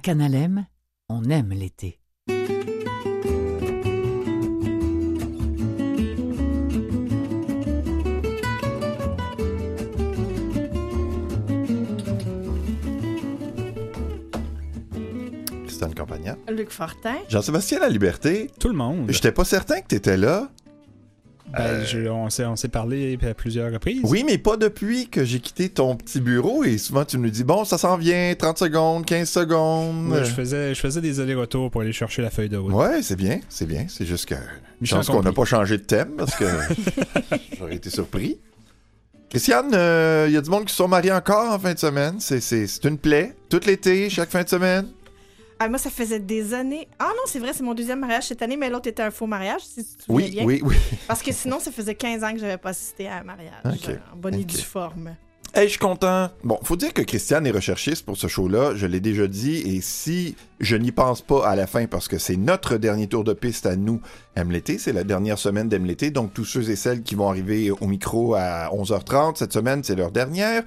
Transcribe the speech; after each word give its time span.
À 0.00 0.02
Canalem, 0.02 0.64
on 1.10 1.24
aime 1.24 1.50
l'été. 1.50 2.00
Christiane 15.66 15.94
Campagna. 15.94 16.38
Luc 16.48 16.70
Fortin. 16.70 17.16
Jean-Sébastien 17.28 17.80
La 17.80 17.90
Liberté. 17.90 18.50
Tout 18.58 18.68
le 18.68 18.74
monde. 18.74 19.10
J'étais 19.10 19.32
pas 19.32 19.44
certain 19.44 19.82
que 19.82 19.88
t'étais 19.88 20.16
là. 20.16 20.48
Ben, 21.52 21.60
Euh, 21.64 21.84
je- 21.84 22.08
on 22.08 22.30
s'est 22.30 22.44
on 22.44 22.54
s'est 22.56 22.68
parlé 22.68 23.18
à 23.28 23.34
plusieurs 23.34 23.72
reprises. 23.72 24.00
Oui, 24.04 24.22
mais 24.24 24.38
pas 24.38 24.56
depuis 24.56 25.08
que 25.08 25.24
j'ai 25.24 25.40
quitté 25.40 25.68
ton 25.68 25.96
petit 25.96 26.20
bureau 26.20 26.62
et 26.62 26.78
souvent 26.78 27.04
tu 27.04 27.18
nous 27.18 27.28
dis 27.30 27.42
bon, 27.44 27.64
ça 27.64 27.76
s'en 27.76 27.96
vient, 27.96 28.34
30 28.38 28.58
secondes, 28.58 29.04
15 29.04 29.28
secondes. 29.28 30.12
Ouais, 30.12 30.24
je, 30.24 30.30
faisais, 30.30 30.74
je 30.74 30.80
faisais 30.80 31.00
des 31.00 31.18
allers-retours 31.18 31.70
pour 31.70 31.80
aller 31.80 31.92
chercher 31.92 32.22
la 32.22 32.30
feuille 32.30 32.48
de 32.48 32.56
route. 32.56 32.72
Ouais, 32.72 33.02
c'est 33.02 33.16
bien, 33.16 33.40
c'est 33.48 33.66
bien. 33.66 33.86
C'est 33.88 34.06
juste 34.06 34.26
que. 34.26 34.36
Je 34.80 34.94
pense 34.94 35.08
qu'on 35.08 35.22
n'a 35.22 35.32
pas 35.32 35.44
changé 35.44 35.76
de 35.78 35.82
thème 35.82 36.12
parce 36.16 36.36
que 36.36 36.44
j'aurais 37.58 37.74
été 37.76 37.90
surpris. 37.90 38.38
Christiane, 39.28 39.66
il 40.28 40.32
y 40.32 40.36
a 40.36 40.40
du 40.40 40.50
monde 40.50 40.64
qui 40.64 40.70
se 40.72 40.76
sont 40.78 40.88
mariés 40.88 41.12
encore 41.12 41.52
en 41.52 41.58
fin 41.58 41.72
de 41.74 41.78
semaine. 41.78 42.16
C'est- 42.20 42.40
C'est 42.40 42.66
c'est 42.66 42.84
une 42.84 42.98
plaie. 42.98 43.34
Tout 43.48 43.60
l'été, 43.66 44.08
chaque 44.10 44.30
fin 44.30 44.42
de 44.42 44.48
semaine. 44.48 44.86
Ah, 45.62 45.68
moi, 45.68 45.76
ça 45.78 45.90
faisait 45.90 46.18
des 46.20 46.54
années. 46.54 46.88
Ah 46.98 47.08
non, 47.14 47.22
c'est 47.26 47.38
vrai, 47.38 47.52
c'est 47.52 47.62
mon 47.62 47.74
deuxième 47.74 48.00
mariage 48.00 48.28
cette 48.28 48.40
année, 48.40 48.56
mais 48.56 48.70
l'autre 48.70 48.88
était 48.88 49.02
un 49.02 49.10
faux 49.10 49.26
mariage, 49.26 49.60
si 49.62 49.84
tu 49.84 49.94
te 49.94 50.02
souviens 50.04 50.16
Oui, 50.26 50.30
bien. 50.30 50.44
oui, 50.46 50.60
oui. 50.64 50.74
Parce 51.06 51.22
que 51.22 51.32
sinon, 51.32 51.60
ça 51.60 51.70
faisait 51.70 51.94
15 51.94 52.24
ans 52.24 52.32
que 52.32 52.38
j'avais 52.38 52.56
pas 52.56 52.70
assisté 52.70 53.06
à 53.08 53.18
un 53.18 53.22
mariage. 53.24 53.52
Ok. 53.66 53.90
euh, 53.90 53.96
En 54.14 54.16
bonne 54.16 54.34
et 54.34 54.38
Ok. 54.40 54.46
due 54.46 54.56
forme. 54.56 55.14
Hey, 55.52 55.64
je 55.64 55.70
suis 55.70 55.78
content. 55.78 56.30
Bon, 56.44 56.58
faut 56.62 56.76
dire 56.76 56.94
que 56.94 57.02
Christiane 57.02 57.44
est 57.46 57.50
recherchiste 57.50 58.06
pour 58.06 58.16
ce 58.16 58.26
show-là. 58.28 58.74
Je 58.76 58.86
l'ai 58.86 59.00
déjà 59.00 59.26
dit. 59.26 59.56
Et 59.56 59.80
si 59.80 60.36
je 60.60 60.76
n'y 60.76 60.92
pense 60.92 61.20
pas 61.22 61.46
à 61.46 61.56
la 61.56 61.66
fin, 61.66 61.86
parce 61.86 62.06
que 62.08 62.18
c'est 62.18 62.36
notre 62.36 62.76
dernier 62.78 63.08
tour 63.08 63.24
de 63.24 63.32
piste 63.34 63.66
à 63.66 63.74
nous, 63.76 64.00
l'été, 64.50 64.78
c'est 64.78 64.92
la 64.92 65.02
dernière 65.04 65.38
semaine 65.40 65.68
l'été. 65.84 66.10
Donc, 66.12 66.32
tous 66.32 66.44
ceux 66.44 66.70
et 66.70 66.76
celles 66.76 67.02
qui 67.02 67.16
vont 67.16 67.28
arriver 67.28 67.70
au 67.72 67.86
micro 67.86 68.34
à 68.36 68.70
11h30, 68.72 69.36
cette 69.36 69.52
semaine, 69.52 69.82
c'est 69.84 69.96
leur 69.96 70.12
dernière. 70.12 70.62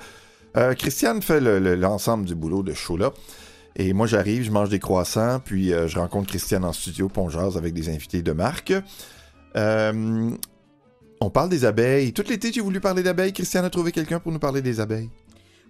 Euh, 0.58 0.74
Christiane 0.76 1.22
fait 1.24 1.40
le- 1.40 1.60
le- 1.60 1.76
l'ensemble 1.76 2.26
du 2.26 2.36
boulot 2.36 2.62
de 2.62 2.74
ce 2.74 2.78
show-là. 2.78 3.12
Et 3.76 3.94
moi, 3.94 4.06
j'arrive, 4.08 4.44
je 4.44 4.52
mange 4.52 4.70
des 4.70 4.80
croissants, 4.80 5.40
puis 5.44 5.74
euh, 5.74 5.88
je 5.88 5.98
rencontre 5.98 6.28
Christiane 6.28 6.64
en 6.64 6.74
studio, 6.74 7.10
puis 7.10 7.20
on 7.22 7.30
jase 7.30 7.58
avec 7.58 7.74
des 7.74 7.90
invités 7.90 8.22
de 8.22 8.32
marque. 8.32 8.74
Euh, 9.56 10.30
on 11.22 11.30
parle 11.30 11.50
des 11.50 11.66
abeilles. 11.66 12.14
Tout 12.14 12.24
l'été, 12.30 12.52
j'ai 12.52 12.62
voulu 12.62 12.80
parler 12.80 13.02
d'abeilles. 13.04 13.34
Christiane 13.34 13.66
a 13.66 13.70
trouvé 13.70 13.92
quelqu'un 13.92 14.20
pour 14.20 14.32
nous 14.32 14.40
parler 14.40 14.62
des 14.62 14.80
abeilles. 14.80 15.10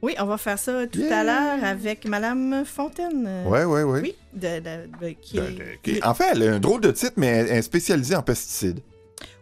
Oui, 0.02 0.16
on 0.20 0.26
va 0.26 0.38
faire 0.38 0.60
ça 0.60 0.86
tout 0.88 1.00
Yeah! 1.00 1.20
à 1.20 1.24
l'heure 1.24 1.64
avec 1.64 2.06
Madame 2.06 2.66
Fontaine. 2.66 3.46
Ouais, 3.46 3.64
ouais, 3.64 3.84
ouais. 3.84 4.02
Oui, 4.02 4.16
de, 4.34 4.60
de- 4.60 5.08
de- 5.08 5.16
qui 5.22 5.38
De- 5.38 5.42
est- 5.44 5.52
de- 5.52 5.64
qui- 6.00 6.04
En 6.04 6.14
fait, 6.14 6.26
elle 6.34 6.44
a 6.44 6.54
un 6.56 6.60
drôle 6.60 6.82
de 6.82 6.92
titre, 6.92 7.14
mais 7.16 7.28
elle 7.28 7.48
est 7.52 7.62
spécialisée 7.62 8.16
en 8.16 8.22
pesticides. 8.22 8.80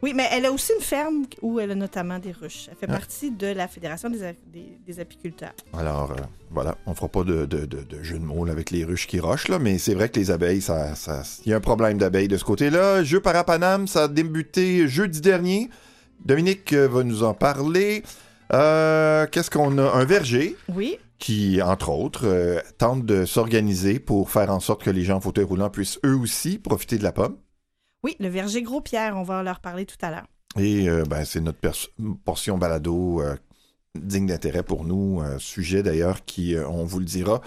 Oui, 0.03 0.13
mais 0.15 0.27
elle 0.31 0.45
a 0.45 0.51
aussi 0.51 0.73
une 0.75 0.81
ferme 0.83 1.25
où 1.41 1.59
elle 1.59 1.71
a 1.71 1.75
notamment 1.75 2.19
des 2.19 2.31
ruches. 2.31 2.67
Elle 2.69 2.75
fait 2.77 2.85
Ah. 2.89 2.93
partie 2.93 3.31
de 3.31 3.47
la 3.47 3.67
Fédération 3.67 4.09
des, 4.09 4.23
a- 4.23 4.33
des- 4.51 4.77
des 4.85 4.99
apiculteurs. 4.99 5.53
Alors, 5.73 6.11
euh, 6.11 6.15
voilà, 6.49 6.75
on 6.85 6.93
fera 6.95 7.07
pas 7.07 7.23
de, 7.23 7.45
de, 7.45 7.65
de- 7.65 7.83
de 7.83 8.03
jeu 8.03 8.19
de 8.19 8.23
mots 8.23 8.45
là, 8.45 8.51
avec 8.51 8.71
les 8.71 8.83
ruches 8.83 9.07
qui 9.07 9.19
rochent, 9.19 9.47
là, 9.47 9.59
mais 9.59 9.77
c'est 9.77 9.93
vrai 9.93 10.09
que 10.09 10.19
les 10.19 10.29
abeilles, 10.31 10.61
ça, 10.61 10.95
ça, 10.95 11.23
il 11.45 11.49
y 11.49 11.53
a 11.53 11.57
un 11.57 11.61
problème 11.61 11.97
d'abeilles 11.97 12.27
de 12.27 12.37
ce 12.37 12.43
côté-là. 12.43 13.03
Jeu 13.03 13.19
Parapanam, 13.21 13.87
ça 13.87 14.03
a 14.03 14.07
débuté 14.07 14.87
jeudi 14.87 15.21
dernier. 15.21 15.69
Dominique 16.25 16.73
va 16.73 17.03
nous 17.03 17.23
en 17.23 17.33
parler. 17.33 18.03
Euh, 18.53 19.25
Qu'est-ce 19.31 19.49
qu'on 19.49 19.77
a? 19.77 19.91
Un 19.93 20.05
verger 20.05 20.55
Oui, 20.67 20.97
qui, 21.19 21.61
entre 21.61 21.89
autres, 21.89 22.25
euh, 22.25 22.59
tente 22.77 23.05
de 23.05 23.25
s'organiser 23.25 23.99
pour 23.99 24.29
faire 24.29 24.51
en 24.51 24.59
sorte 24.59 24.83
que 24.83 24.89
les 24.89 25.03
gens 25.03 25.17
en 25.17 25.21
fauteuil 25.21 25.45
roulant 25.45 25.69
puissent 25.69 25.99
eux 26.05 26.15
aussi 26.15 26.57
profiter 26.59 26.97
de 26.97 27.03
la 27.03 27.11
pomme. 27.11 27.37
Oui, 28.03 28.15
le 28.19 28.27
verger 28.27 28.61
Gros-Pierre, 28.61 29.15
on 29.15 29.23
va 29.23 29.43
leur 29.43 29.59
parler 29.59 29.85
tout 29.85 29.97
à 30.01 30.11
l'heure. 30.11 30.27
Et 30.57 30.89
euh, 30.89 31.03
ben, 31.03 31.23
c'est 31.23 31.39
notre 31.39 31.59
portion 32.25 32.57
balado 32.57 33.21
euh, 33.21 33.35
digne 33.95 34.27
d'intérêt 34.27 34.63
pour 34.63 34.83
nous. 34.83 35.21
Un 35.21 35.39
sujet 35.39 35.83
d'ailleurs 35.83 36.25
qui, 36.25 36.55
euh, 36.55 36.67
on 36.67 36.83
vous 36.83 36.99
le 36.99 37.05
dira, 37.05 37.41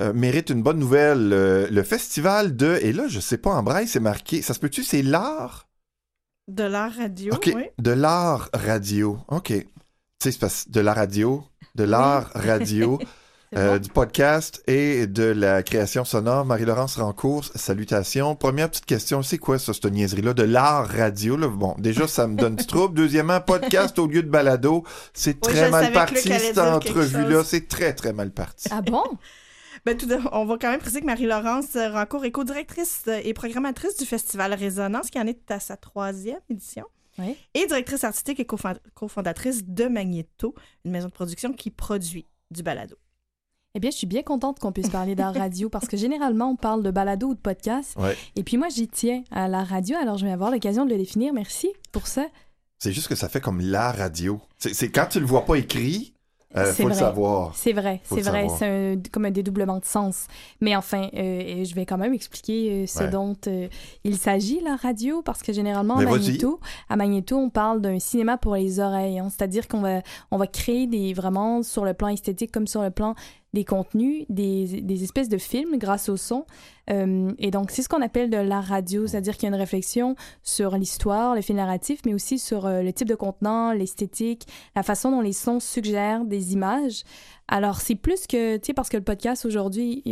euh, 0.00 0.12
mérite 0.12 0.50
une 0.50 0.62
bonne 0.62 0.78
nouvelle. 0.78 1.32
Euh, 1.32 1.68
le 1.70 1.82
festival 1.82 2.56
de... 2.56 2.78
Et 2.82 2.92
là, 2.92 3.08
je 3.08 3.20
sais 3.20 3.38
pas, 3.38 3.50
en 3.50 3.62
braille, 3.62 3.88
c'est 3.88 4.00
marqué... 4.00 4.42
Ça 4.42 4.54
se 4.54 4.60
peut-tu, 4.60 4.84
c'est 4.84 5.02
l'art? 5.02 5.68
De 6.48 6.64
l'art 6.64 6.92
radio, 6.94 7.34
OK. 7.34 7.52
oui. 7.54 7.64
De 7.78 7.90
l'art 7.90 8.50
radio. 8.52 9.18
OK. 9.28 9.52
Tu 10.18 10.32
sais, 10.32 10.48
de 10.68 10.80
la 10.80 10.94
radio, 10.94 11.44
de 11.74 11.84
l'art 11.84 12.30
radio, 12.34 12.98
euh, 13.56 13.78
du 13.78 13.88
podcast 13.88 14.62
et 14.66 15.06
de 15.06 15.24
la 15.24 15.62
création 15.62 16.04
sonore. 16.04 16.44
Marie-Laurence 16.44 16.96
Rancourt, 16.96 17.44
salutations. 17.54 18.34
Première 18.36 18.70
petite 18.70 18.86
question, 18.86 19.22
c'est 19.22 19.38
quoi 19.38 19.58
ça, 19.58 19.72
cette 19.72 19.86
niaiserie-là? 19.86 20.34
De 20.34 20.42
l'art 20.42 20.86
radio, 20.88 21.36
là? 21.36 21.48
Bon, 21.48 21.74
déjà, 21.78 22.06
ça 22.06 22.26
me 22.26 22.36
donne 22.36 22.56
du 22.56 22.66
trouble. 22.66 22.94
Deuxièmement, 22.94 23.40
podcast 23.40 23.98
au 23.98 24.06
lieu 24.06 24.22
de 24.22 24.28
balado. 24.28 24.84
C'est 25.14 25.36
Oui, 25.46 25.52
très 25.52 25.70
mal 25.70 25.92
parti, 25.92 26.16
cette 26.18 26.58
entrevue-là. 26.58 27.44
C'est 27.44 27.68
très, 27.68 27.94
très 27.94 28.12
mal 28.12 28.30
parti. 28.30 28.68
Ah 28.70 28.82
bon? 28.82 29.02
Ben, 29.84 29.96
tout 29.96 30.08
on 30.32 30.46
va 30.46 30.56
quand 30.60 30.68
même 30.68 30.80
préciser 30.80 31.00
que 31.00 31.06
Marie-Laurence 31.06 31.76
Rancourt 31.76 32.24
est 32.24 32.32
co-directrice 32.32 33.04
et 33.22 33.32
programmatrice 33.34 33.96
du 33.96 34.04
Festival 34.04 34.52
Résonance, 34.52 35.10
qui 35.10 35.20
en 35.20 35.26
est 35.28 35.48
à 35.48 35.60
sa 35.60 35.76
troisième 35.76 36.40
édition. 36.50 36.86
Oui. 37.20 37.36
Et 37.54 37.66
directrice 37.66 38.02
artistique 38.02 38.40
et 38.40 38.44
cofond- 38.44 38.80
cofondatrice 38.94 39.64
de 39.64 39.84
Magneto, 39.84 40.56
une 40.84 40.90
maison 40.90 41.06
de 41.06 41.12
production 41.12 41.52
qui 41.52 41.70
produit 41.70 42.26
du 42.50 42.64
balado. 42.64 42.96
Eh 43.76 43.78
bien, 43.78 43.90
je 43.90 43.96
suis 43.96 44.06
bien 44.06 44.22
contente 44.22 44.58
qu'on 44.58 44.72
puisse 44.72 44.88
parler 44.88 45.14
d'art 45.14 45.34
radio 45.34 45.68
parce 45.68 45.86
que 45.86 45.98
généralement, 45.98 46.48
on 46.48 46.56
parle 46.56 46.82
de 46.82 46.90
balado 46.90 47.26
ou 47.28 47.34
de 47.34 47.38
podcast. 47.38 47.94
Ouais. 47.98 48.16
Et 48.34 48.42
puis 48.42 48.56
moi, 48.56 48.68
j'y 48.74 48.88
tiens 48.88 49.22
à 49.30 49.48
la 49.48 49.64
radio, 49.64 49.98
alors 50.00 50.16
je 50.16 50.24
vais 50.24 50.32
avoir 50.32 50.50
l'occasion 50.50 50.86
de 50.86 50.90
le 50.92 50.96
définir. 50.96 51.34
Merci 51.34 51.68
pour 51.92 52.06
ça. 52.06 52.24
C'est 52.78 52.90
juste 52.92 53.08
que 53.08 53.14
ça 53.14 53.28
fait 53.28 53.42
comme 53.42 53.60
la 53.60 53.92
radio. 53.92 54.40
C'est 54.56 54.88
quand 54.90 55.04
tu 55.10 55.20
le 55.20 55.26
vois 55.26 55.44
pas 55.44 55.56
écrit, 55.56 56.14
euh, 56.56 56.72
C'est 56.74 56.84
faut 56.84 56.88
le 56.88 56.94
savoir. 56.94 57.54
C'est 57.54 57.74
vrai, 57.74 58.00
c'est 58.04 58.22
vrai. 58.22 58.46
C'est 58.58 58.98
comme 59.12 59.26
un 59.26 59.30
dédoublement 59.30 59.78
de 59.78 59.84
sens. 59.84 60.26
Mais 60.62 60.74
enfin, 60.74 61.10
euh, 61.14 61.62
je 61.64 61.74
vais 61.74 61.84
quand 61.84 61.98
même 61.98 62.14
expliquer 62.14 62.70
euh, 62.70 62.86
ce 62.86 63.00
Ouais. 63.00 63.10
dont 63.10 63.36
euh, 63.46 63.68
il 64.04 64.16
s'agit, 64.16 64.60
la 64.60 64.76
radio, 64.76 65.20
parce 65.20 65.42
que 65.42 65.52
généralement, 65.52 65.96
à. 65.98 66.02
Magneto, 66.04 66.60
à 66.88 66.96
Magneto, 66.96 67.36
on 67.36 67.50
parle 67.50 67.82
d'un 67.82 67.98
cinéma 67.98 68.38
pour 68.38 68.54
les 68.54 68.80
oreilles. 68.80 69.18
hein. 69.18 69.28
C'est-à-dire 69.28 69.68
qu'on 69.68 69.82
va, 69.82 70.00
on 70.30 70.38
va 70.38 70.46
créer 70.46 70.86
des, 70.86 71.12
vraiment, 71.12 71.62
sur 71.62 71.84
le 71.84 71.92
plan 71.92 72.08
esthétique 72.08 72.52
comme 72.52 72.66
sur 72.66 72.80
le 72.80 72.90
plan 72.90 73.14
des 73.56 73.64
contenus, 73.64 74.26
des, 74.28 75.02
espèces 75.02 75.30
de 75.30 75.38
films 75.38 75.78
grâce 75.78 76.10
au 76.10 76.18
son. 76.18 76.44
Euh, 76.90 77.32
et 77.38 77.50
donc, 77.50 77.70
c'est 77.70 77.80
ce 77.80 77.88
qu'on 77.88 78.02
appelle 78.02 78.28
de 78.28 78.36
la 78.36 78.60
radio, 78.60 79.06
c'est-à-dire 79.06 79.34
qu'il 79.34 79.44
y 79.44 79.46
a 79.46 79.54
une 79.54 79.60
réflexion 79.60 80.14
sur 80.42 80.76
l'histoire, 80.76 81.34
le 81.34 81.40
fil 81.40 81.56
narratif, 81.56 82.00
mais 82.04 82.12
aussi 82.12 82.38
sur 82.38 82.66
euh, 82.66 82.82
le 82.82 82.92
type 82.92 83.08
de 83.08 83.14
contenant, 83.14 83.72
l'esthétique, 83.72 84.46
la 84.76 84.82
façon 84.82 85.10
dont 85.10 85.22
les 85.22 85.32
sons 85.32 85.58
suggèrent 85.58 86.26
des 86.26 86.52
images. 86.52 87.04
Alors, 87.48 87.80
c'est 87.80 87.94
plus 87.94 88.26
que, 88.26 88.56
tu 88.56 88.66
sais, 88.66 88.74
parce 88.74 88.88
que 88.88 88.96
le 88.96 89.04
podcast 89.04 89.44
aujourd'hui, 89.44 90.02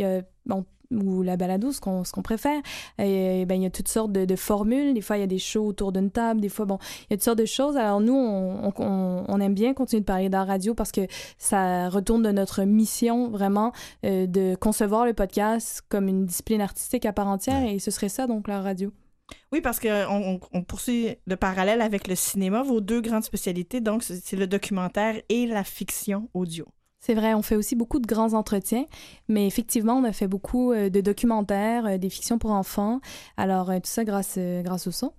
bon, 0.45 0.65
ou 0.91 1.23
la 1.23 1.35
balado, 1.35 1.71
ce 1.71 1.81
qu'on 1.81 2.03
ce 2.03 2.11
qu'on 2.11 2.21
préfère, 2.21 2.61
ben, 2.97 3.51
il 3.51 3.61
y 3.63 3.65
a 3.65 3.69
toutes 3.71 3.87
sortes 3.87 4.11
de, 4.11 4.23
de 4.25 4.35
formules. 4.35 4.93
Des 4.93 5.01
fois, 5.01 5.17
il 5.17 5.21
y 5.21 5.23
a 5.23 5.27
des 5.27 5.39
shows 5.39 5.65
autour 5.65 5.91
d'une 5.91 6.11
table. 6.11 6.39
Des 6.41 6.47
fois, 6.49 6.65
bon, 6.65 6.77
il 7.01 7.07
y 7.09 7.13
a 7.13 7.17
toutes 7.17 7.23
sortes 7.23 7.39
de 7.39 7.45
choses. 7.45 7.75
Alors, 7.75 7.99
nous, 7.99 8.13
on, 8.13 8.71
on- 8.77 9.25
on 9.27 9.39
aime 9.41 9.55
bien 9.55 9.73
continuer 9.73 10.01
de 10.01 10.05
parler 10.05 10.29
d'art 10.29 10.47
radio 10.47 10.75
parce 10.75 10.91
que 10.91 11.01
ça 11.37 11.89
retourne 11.89 12.21
de 12.21 12.31
notre 12.31 12.63
mission, 12.63 13.29
vraiment, 13.29 13.73
euh, 14.05 14.27
de 14.27 14.55
concevoir 14.55 15.05
le 15.05 15.13
podcast 15.13 15.81
comme 15.89 16.07
une 16.07 16.25
discipline 16.25 16.61
artistique 16.61 17.05
à 17.05 17.13
part 17.13 17.27
entière. 17.27 17.63
Et 17.67 17.79
ce 17.79 17.89
serait 17.91 18.09
ça, 18.09 18.27
donc, 18.27 18.47
la 18.47 18.61
radio. 18.61 18.93
Oui, 19.51 19.59
parce 19.59 19.79
qu'on 19.79 20.39
on, 20.53 20.61
poursuit 20.63 21.15
le 21.25 21.35
parallèle 21.35 21.81
avec 21.81 22.07
le 22.07 22.13
cinéma, 22.13 22.61
vos 22.61 22.79
deux 22.79 23.01
grandes 23.01 23.23
spécialités, 23.23 23.81
donc 23.81 24.03
c'est 24.03 24.35
le 24.35 24.45
documentaire 24.45 25.19
et 25.29 25.47
la 25.47 25.63
fiction 25.63 26.29
audio. 26.35 26.67
C'est 27.05 27.13
vrai, 27.13 27.35
on 27.35 27.43
fait 27.43 27.55
aussi 27.55 27.75
beaucoup 27.75 27.99
de 27.99 28.07
grands 28.07 28.33
entretiens, 28.33 28.87
mais 29.27 29.45
effectivement, 29.45 29.93
on 29.93 30.03
a 30.05 30.11
fait 30.11 30.25
beaucoup 30.25 30.71
euh, 30.71 30.89
de 30.89 31.01
documentaires, 31.01 31.85
euh, 31.85 31.97
des 31.99 32.09
fictions 32.09 32.39
pour 32.39 32.49
enfants. 32.49 32.99
Alors, 33.37 33.69
euh, 33.69 33.75
tout 33.75 33.91
ça 33.91 34.03
grâce, 34.03 34.39
grâce 34.39 34.87
au 34.87 34.91
son. 34.91 35.13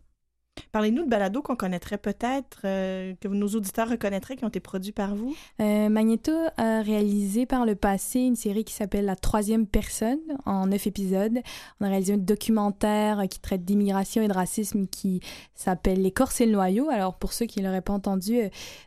Parlez-nous 0.72 1.04
de 1.04 1.08
balados 1.08 1.42
qu'on 1.42 1.56
connaîtrait 1.56 1.98
peut-être, 1.98 2.60
euh, 2.64 3.14
que 3.20 3.28
nos 3.28 3.48
auditeurs 3.48 3.88
reconnaîtraient, 3.88 4.36
qui 4.36 4.44
ont 4.44 4.48
été 4.48 4.60
produits 4.60 4.92
par 4.92 5.14
vous. 5.14 5.34
Euh, 5.60 5.88
Magneto 5.88 6.32
a 6.56 6.82
réalisé 6.82 7.46
par 7.46 7.64
le 7.64 7.74
passé 7.74 8.20
une 8.20 8.36
série 8.36 8.64
qui 8.64 8.74
s'appelle 8.74 9.04
La 9.04 9.16
troisième 9.16 9.66
personne 9.66 10.20
en 10.44 10.66
neuf 10.66 10.86
épisodes. 10.86 11.40
On 11.80 11.86
a 11.86 11.88
réalisé 11.88 12.14
un 12.14 12.18
documentaire 12.18 13.22
qui 13.30 13.40
traite 13.40 13.64
d'immigration 13.64 14.22
et 14.22 14.28
de 14.28 14.32
racisme 14.32 14.86
qui 14.86 15.20
s'appelle 15.54 16.02
L'écorce 16.02 16.40
et 16.40 16.46
le 16.46 16.52
noyau. 16.52 16.90
Alors 16.90 17.14
pour 17.14 17.32
ceux 17.32 17.46
qui 17.46 17.60
ne 17.60 17.66
l'auraient 17.66 17.80
pas 17.80 17.92
entendu, 17.92 18.38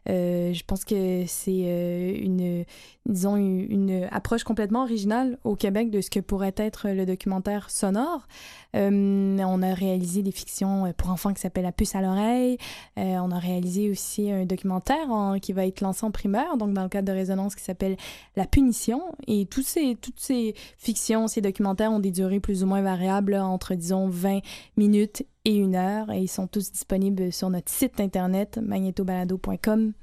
euh, 0.10 0.54
je 0.54 0.64
pense 0.66 0.86
que 0.86 1.24
c'est 1.28 2.20
une, 2.22 2.66
disons, 3.06 3.36
une, 3.36 4.08
approche 4.12 4.44
complètement 4.44 4.84
originale 4.84 5.38
au 5.44 5.56
Québec 5.56 5.90
de 5.90 6.02
ce 6.02 6.10
que 6.10 6.20
pourrait 6.20 6.54
être 6.58 6.90
le 6.90 7.06
documentaire 7.06 7.70
sonore. 7.70 8.28
On 8.74 9.62
a 9.64 9.74
réalisé 9.74 10.22
des 10.22 10.32
fictions 10.32 10.94
pour 10.98 11.10
enfants 11.10 11.34
qui 11.34 11.42
s'appellent 11.42 11.59
La 11.62 11.72
puce 11.72 11.96
à 11.96 12.02
l'oreille. 12.02 12.58
Euh, 12.98 13.18
on 13.20 13.32
a 13.32 13.40
réalisé 13.40 13.90
aussi 13.90 14.32
un 14.32 14.46
documentaire 14.46 15.10
en- 15.10 15.40
qui 15.40 15.54
va 15.54 15.66
être 15.66 15.82
lancé 15.82 16.06
en 16.06 16.12
primeur, 16.12 16.58
donc 16.58 16.74
dans 16.74 16.84
le 16.84 16.90
cadre 16.90 17.08
de 17.08 17.18
Résonance, 17.18 17.56
qui 17.56 17.64
s'appelle 17.64 17.98
La 18.36 18.46
punition. 18.46 19.02
Et 19.28 19.46
tous 19.46 19.64
ces, 19.64 19.96
toutes 19.96 20.20
ces 20.20 20.56
fictions, 20.78 21.28
ces 21.28 21.42
documentaires 21.42 21.92
ont 21.92 22.00
des 22.00 22.12
durées 22.12 22.40
plus 22.40 22.64
ou 22.64 22.68
moins 22.68 22.82
variables, 22.82 23.36
entre, 23.36 23.76
disons, 23.76 24.08
20 24.08 24.40
minutes 24.78 25.24
et 25.46 25.56
une 25.56 25.76
heure. 25.76 26.12
Et 26.12 26.20
ils 26.22 26.28
sont 26.28 26.48
tous 26.48 26.72
disponibles 26.72 27.32
sur 27.32 27.50
notre 27.50 27.72
site 27.72 28.00
internet, 28.00 28.60
magnétobalado.com. 28.62 29.94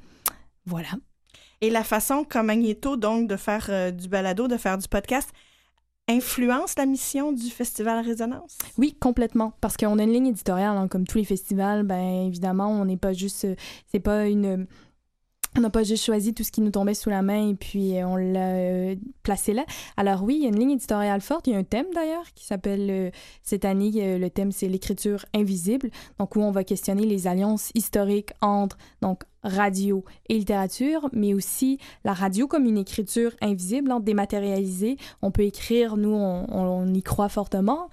Voilà. 0.67 0.89
Et 1.63 1.71
la 1.71 1.85
façon 1.85 2.25
comme 2.29 2.47
Magneto, 2.47 2.97
donc, 2.97 3.29
de 3.29 3.37
faire 3.37 3.67
euh, 3.71 3.91
du 3.91 4.09
balado, 4.09 4.47
de 4.49 4.57
faire 4.57 4.77
du 4.77 4.89
podcast, 4.89 5.31
influence 6.09 6.75
la 6.79 6.87
mission 6.87 7.33
du 7.33 7.51
Festival 7.51 8.05
Résonance? 8.05 8.59
Oui, 8.79 8.97
complètement. 8.99 9.55
Parce 9.61 9.77
qu'on 9.77 9.99
a 9.99 10.03
une 10.03 10.13
ligne 10.13 10.29
éditoriale, 10.29 10.77
hein, 10.77 10.89
comme 10.89 11.07
tous 11.07 11.19
les 11.19 11.25
festivals, 11.25 11.83
ben 11.83 12.27
évidemment, 12.27 12.71
on 12.71 12.85
n'est 12.85 12.97
pas 12.97 13.13
juste. 13.13 13.45
euh, 13.45 13.55
C'est 13.89 14.01
pas 14.01 14.27
une. 14.29 14.67
On 15.57 15.63
n'a 15.63 15.71
pas 15.71 15.85
juste 15.85 16.05
choisi 16.05 16.35
tout 16.35 16.45
ce 16.45 16.53
qui 16.53 16.61
nous 16.61 16.71
tombait 16.71 16.93
sous 16.93 17.09
la 17.09 17.23
main 17.23 17.49
et 17.49 17.55
puis 17.55 17.97
euh, 17.97 18.07
on 18.07 18.17
l'a 18.17 18.57
euh, 18.57 18.95
placé 19.23 19.55
là. 19.55 19.65
Alors 19.97 20.23
oui, 20.23 20.37
il 20.37 20.43
y 20.43 20.45
a 20.45 20.49
une 20.49 20.59
ligne 20.59 20.73
éditoriale 20.73 21.23
forte. 21.23 21.47
Il 21.47 21.55
y 21.55 21.57
a 21.57 21.59
un 21.59 21.65
thème 21.65 21.87
d'ailleurs 21.95 22.31
qui 22.35 22.45
s'appelle 22.45 22.87
euh, 22.91 23.11
cette 23.43 23.65
année, 23.65 24.19
le 24.19 24.29
thème 24.29 24.53
c'est 24.53 24.69
l'écriture 24.69 25.25
invisible. 25.35 25.89
Donc 26.19 26.37
où 26.37 26.43
on 26.43 26.51
va 26.51 26.63
questionner 26.63 27.07
les 27.07 27.27
alliances 27.27 27.71
historiques 27.75 28.33
entre 28.43 28.77
donc 29.01 29.23
radio 29.45 30.05
et 30.29 30.35
littérature, 30.35 31.09
mais 31.13 31.33
aussi 31.33 31.79
la 32.05 32.13
radio 32.13 32.47
comme 32.47 32.67
une 32.67 32.79
écriture 32.79 33.33
invisible, 33.41 33.91
hein, 33.93 34.01
dématérialisée. 34.01 34.99
On 35.23 35.31
peut 35.31 35.45
écrire, 35.45 35.97
nous 35.97 36.11
on 36.11 36.93
y 36.93 37.03
croit 37.03 37.31
fortement 37.31 37.89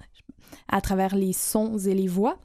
à 0.68 0.80
travers 0.80 1.14
les 1.14 1.32
sons 1.32 1.78
et 1.78 1.94
les 1.94 2.08
voix. 2.08 2.38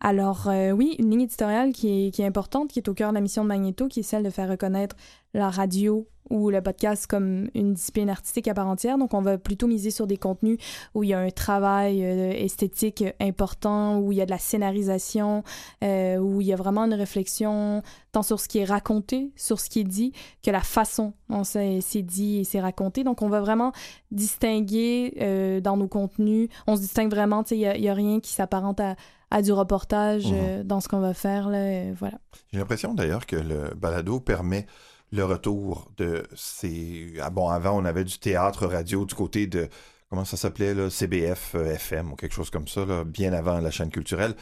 Alors 0.00 0.48
euh, 0.48 0.70
oui, 0.70 0.96
une 0.98 1.10
ligne 1.10 1.22
éditoriale 1.22 1.72
qui 1.72 2.06
est, 2.06 2.10
qui 2.10 2.22
est 2.22 2.26
importante, 2.26 2.70
qui 2.70 2.78
est 2.78 2.88
au 2.88 2.94
cœur 2.94 3.10
de 3.10 3.14
la 3.14 3.20
mission 3.20 3.42
de 3.42 3.48
Magneto, 3.48 3.86
qui 3.88 4.00
est 4.00 4.04
celle 4.04 4.22
de 4.22 4.30
faire 4.30 4.48
reconnaître 4.48 4.96
la 5.34 5.50
radio 5.50 6.06
ou 6.30 6.50
le 6.50 6.62
podcast 6.62 7.06
comme 7.08 7.48
une 7.54 7.74
discipline 7.74 8.08
artistique 8.08 8.48
à 8.48 8.54
part 8.54 8.68
entière. 8.68 8.96
Donc 8.98 9.14
on 9.14 9.20
va 9.20 9.36
plutôt 9.36 9.66
miser 9.66 9.90
sur 9.90 10.06
des 10.06 10.16
contenus 10.16 10.58
où 10.94 11.02
il 11.02 11.10
y 11.10 11.14
a 11.14 11.18
un 11.18 11.30
travail 11.30 12.04
euh, 12.04 12.30
esthétique 12.30 13.04
important, 13.20 13.98
où 13.98 14.12
il 14.12 14.18
y 14.18 14.22
a 14.22 14.26
de 14.26 14.30
la 14.30 14.38
scénarisation, 14.38 15.42
euh, 15.82 16.16
où 16.18 16.40
il 16.40 16.46
y 16.46 16.52
a 16.52 16.56
vraiment 16.56 16.84
une 16.84 16.94
réflexion 16.94 17.82
tant 18.12 18.22
sur 18.22 18.40
ce 18.40 18.48
qui 18.48 18.58
est 18.58 18.64
raconté, 18.64 19.32
sur 19.36 19.60
ce 19.60 19.68
qui 19.68 19.80
est 19.80 19.84
dit, 19.84 20.12
que 20.42 20.50
la 20.50 20.60
façon 20.60 21.12
dont 21.28 21.44
c'est 21.44 22.02
dit 22.02 22.38
et 22.38 22.44
c'est 22.44 22.60
raconté. 22.60 23.04
Donc 23.04 23.22
on 23.22 23.28
va 23.28 23.40
vraiment 23.40 23.72
distinguer 24.12 25.14
euh, 25.20 25.60
dans 25.60 25.76
nos 25.76 25.88
contenus. 25.88 26.48
On 26.66 26.76
se 26.76 26.80
distingue 26.80 27.10
vraiment, 27.10 27.42
tu 27.42 27.50
sais, 27.50 27.58
il 27.58 27.80
n'y 27.80 27.88
a, 27.88 27.94
rien 27.94 28.20
qui 28.20 28.30
s'apparente 28.30 28.78
à, 28.80 28.94
à 29.30 29.42
du 29.42 29.52
reportage 29.52 30.26
euh, 30.32 30.62
dans 30.64 30.80
ce 30.80 30.88
qu'on 30.88 31.00
va 31.00 31.14
faire, 31.14 31.48
là, 31.48 31.92
voilà. 31.92 32.18
J'ai 32.52 32.58
l'impression 32.58 32.94
d'ailleurs 32.94 33.26
que 33.26 33.36
le 33.36 33.74
balado 33.76 34.20
permet 34.20 34.66
le 35.12 35.24
retour 35.24 35.90
de 35.96 36.26
ces. 36.36 37.14
Ah 37.20 37.30
bon, 37.30 37.48
avant, 37.48 37.76
on 37.76 37.84
avait 37.84 38.04
du 38.04 38.18
théâtre 38.18 38.66
radio 38.66 39.04
du 39.04 39.14
côté 39.14 39.46
de. 39.46 39.68
Comment 40.08 40.24
ça 40.24 40.36
s'appelait, 40.36 40.74
là? 40.74 40.90
CBF 40.90 41.54
euh, 41.54 41.74
FM 41.74 42.12
ou 42.12 42.16
quelque 42.16 42.34
chose 42.34 42.50
comme 42.50 42.66
ça, 42.66 42.84
là, 42.84 43.04
bien 43.04 43.32
avant 43.32 43.60
la 43.60 43.70
chaîne 43.70 43.90
culturelle. 43.90 44.34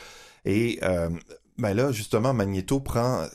Et 0.45 0.79
euh, 0.83 1.11
ben 1.59 1.75
là, 1.75 1.93
justement, 1.93 2.33
Magneto 2.33 2.81
prend 2.81 3.27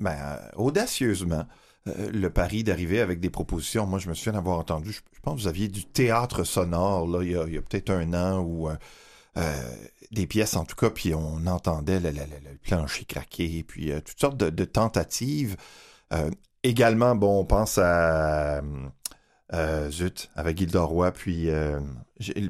ben, 0.00 0.40
audacieusement 0.56 1.46
euh, 1.86 2.10
le 2.10 2.30
pari 2.30 2.64
d'arriver 2.64 3.00
avec 3.00 3.20
des 3.20 3.30
propositions. 3.30 3.86
Moi, 3.86 4.00
je 4.00 4.08
me 4.08 4.14
souviens 4.14 4.32
d'avoir 4.32 4.58
entendu, 4.58 4.92
je, 4.92 5.00
pense 5.22 5.36
que 5.36 5.42
vous 5.42 5.48
aviez 5.48 5.68
du 5.68 5.84
théâtre 5.84 6.42
sonore, 6.42 7.06
là, 7.06 7.22
il 7.22 7.30
y 7.30 7.58
a, 7.58 7.62
peut-être 7.62 7.90
un 7.90 8.12
an, 8.12 8.40
ou 8.40 8.68
des 10.10 10.26
pièces 10.26 10.56
en 10.56 10.64
tout 10.64 10.74
cas, 10.74 10.90
puis 10.90 11.14
on 11.14 11.46
entendait 11.46 12.00
le, 12.00 12.10
plancher 12.64 13.04
craquer, 13.04 13.62
puis 13.62 13.92
toutes 14.04 14.18
sortes 14.18 14.36
de, 14.36 14.64
tentatives. 14.64 15.56
Également, 16.68 17.14
bon, 17.14 17.40
on 17.40 17.44
pense 17.44 17.78
à 17.78 18.60
euh, 19.54 19.90
Zut, 19.90 20.30
avec 20.34 20.58
Gilda 20.58 20.82
Roy, 20.82 21.10
puis 21.12 21.48
euh, 21.50 21.80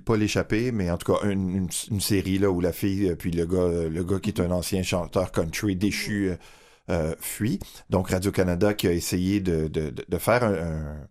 pas 0.05 0.17
l'échappé, 0.17 0.73
mais 0.73 0.91
en 0.91 0.99
tout 0.99 1.12
cas, 1.12 1.26
une, 1.29 1.69
série 2.00 2.38
là 2.38 2.50
où 2.50 2.61
la 2.61 2.73
fille, 2.73 3.11
euh, 3.11 3.15
puis 3.17 3.31
le 3.31 3.47
gars, 3.47 3.59
euh, 3.59 3.88
le 3.88 4.05
gars 4.05 4.19
qui 4.19 4.31
est 4.31 4.41
un 4.41 4.50
ancien 4.50 4.82
chanteur 4.82 5.31
country 5.32 5.76
déchu, 5.76 6.32
fuit. 7.20 7.59
Donc, 7.91 8.09
Radio-Canada 8.11 8.73
qui 8.73 8.87
a 8.88 8.93
essayé 8.93 9.41
de, 9.41 9.69
de- 9.69 10.19
faire 10.19 10.43
un- 10.43 10.55
un- 10.55 11.09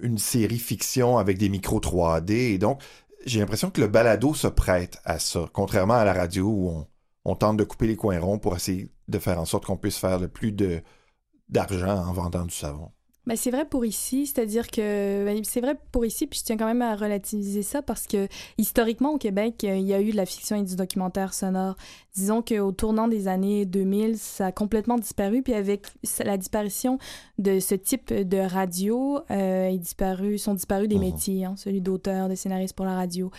une 0.00 0.16
série 0.16 0.58
fiction 0.58 1.18
avec 1.18 1.36
des 1.36 1.50
micros 1.50 1.80
3D. 1.80 2.32
Et 2.54 2.58
donc, 2.58 2.80
j'ai 3.26 3.40
l'impression 3.40 3.70
que 3.70 3.82
le 3.82 3.88
balado 3.88 4.32
se 4.32 4.46
prête 4.48 4.98
à 5.04 5.18
ça, 5.18 5.50
contrairement 5.52 5.94
à 5.96 6.04
la 6.06 6.14
radio 6.14 6.46
où 6.46 6.68
on, 6.70 6.86
on 7.26 7.34
tente 7.36 7.58
de 7.58 7.64
couper 7.64 7.86
les 7.88 7.96
coins 7.96 8.18
ronds 8.18 8.38
pour 8.38 8.56
essayer 8.56 8.88
de 9.08 9.18
faire 9.18 9.38
en 9.38 9.44
sorte 9.44 9.66
qu'on 9.66 9.76
puisse 9.76 9.98
faire 9.98 10.18
le 10.18 10.28
plus 10.28 10.52
de 10.52 10.80
d'argent 11.48 12.06
en 12.06 12.12
vendant 12.12 12.44
du 12.44 12.54
savon. 12.54 12.90
Ben, 13.26 13.36
c'est 13.36 13.50
vrai 13.50 13.64
pour 13.64 13.84
ici, 13.84 14.26
c'est-à-dire 14.26 14.68
que 14.70 15.24
ben, 15.24 15.42
c'est 15.42 15.60
vrai 15.60 15.76
pour 15.90 16.06
ici, 16.06 16.28
puis 16.28 16.38
je 16.38 16.44
tiens 16.44 16.56
quand 16.56 16.66
même 16.66 16.82
à 16.82 16.94
relativiser 16.94 17.64
ça 17.64 17.82
parce 17.82 18.06
que 18.06 18.28
historiquement 18.56 19.10
au 19.14 19.18
Québec, 19.18 19.64
euh, 19.64 19.76
il 19.76 19.84
y 19.84 19.94
a 19.94 20.00
eu 20.00 20.12
de 20.12 20.16
la 20.16 20.26
fiction 20.26 20.54
et 20.56 20.62
du 20.62 20.76
documentaire 20.76 21.34
sonore. 21.34 21.74
Disons 22.16 22.40
qu'au 22.40 22.72
tournant 22.72 23.08
des 23.08 23.28
années 23.28 23.66
2000, 23.66 24.16
ça 24.16 24.46
a 24.46 24.52
complètement 24.52 24.96
disparu, 24.96 25.42
puis 25.42 25.52
avec 25.52 25.82
la 26.24 26.38
disparition 26.38 26.98
de 27.38 27.60
ce 27.60 27.74
type 27.74 28.10
de 28.10 28.38
radio, 28.38 29.18
euh, 29.30 29.76
disparu, 29.76 30.38
sont 30.38 30.54
disparus 30.54 30.88
des 30.88 30.94
Mhm. 30.94 31.00
métiers, 31.02 31.44
hein, 31.44 31.54
celui 31.58 31.82
d'auteur, 31.82 32.30
de 32.30 32.34
scénariste 32.34 32.74
pour 32.74 32.86
la 32.86 32.94
radio. 32.94 33.30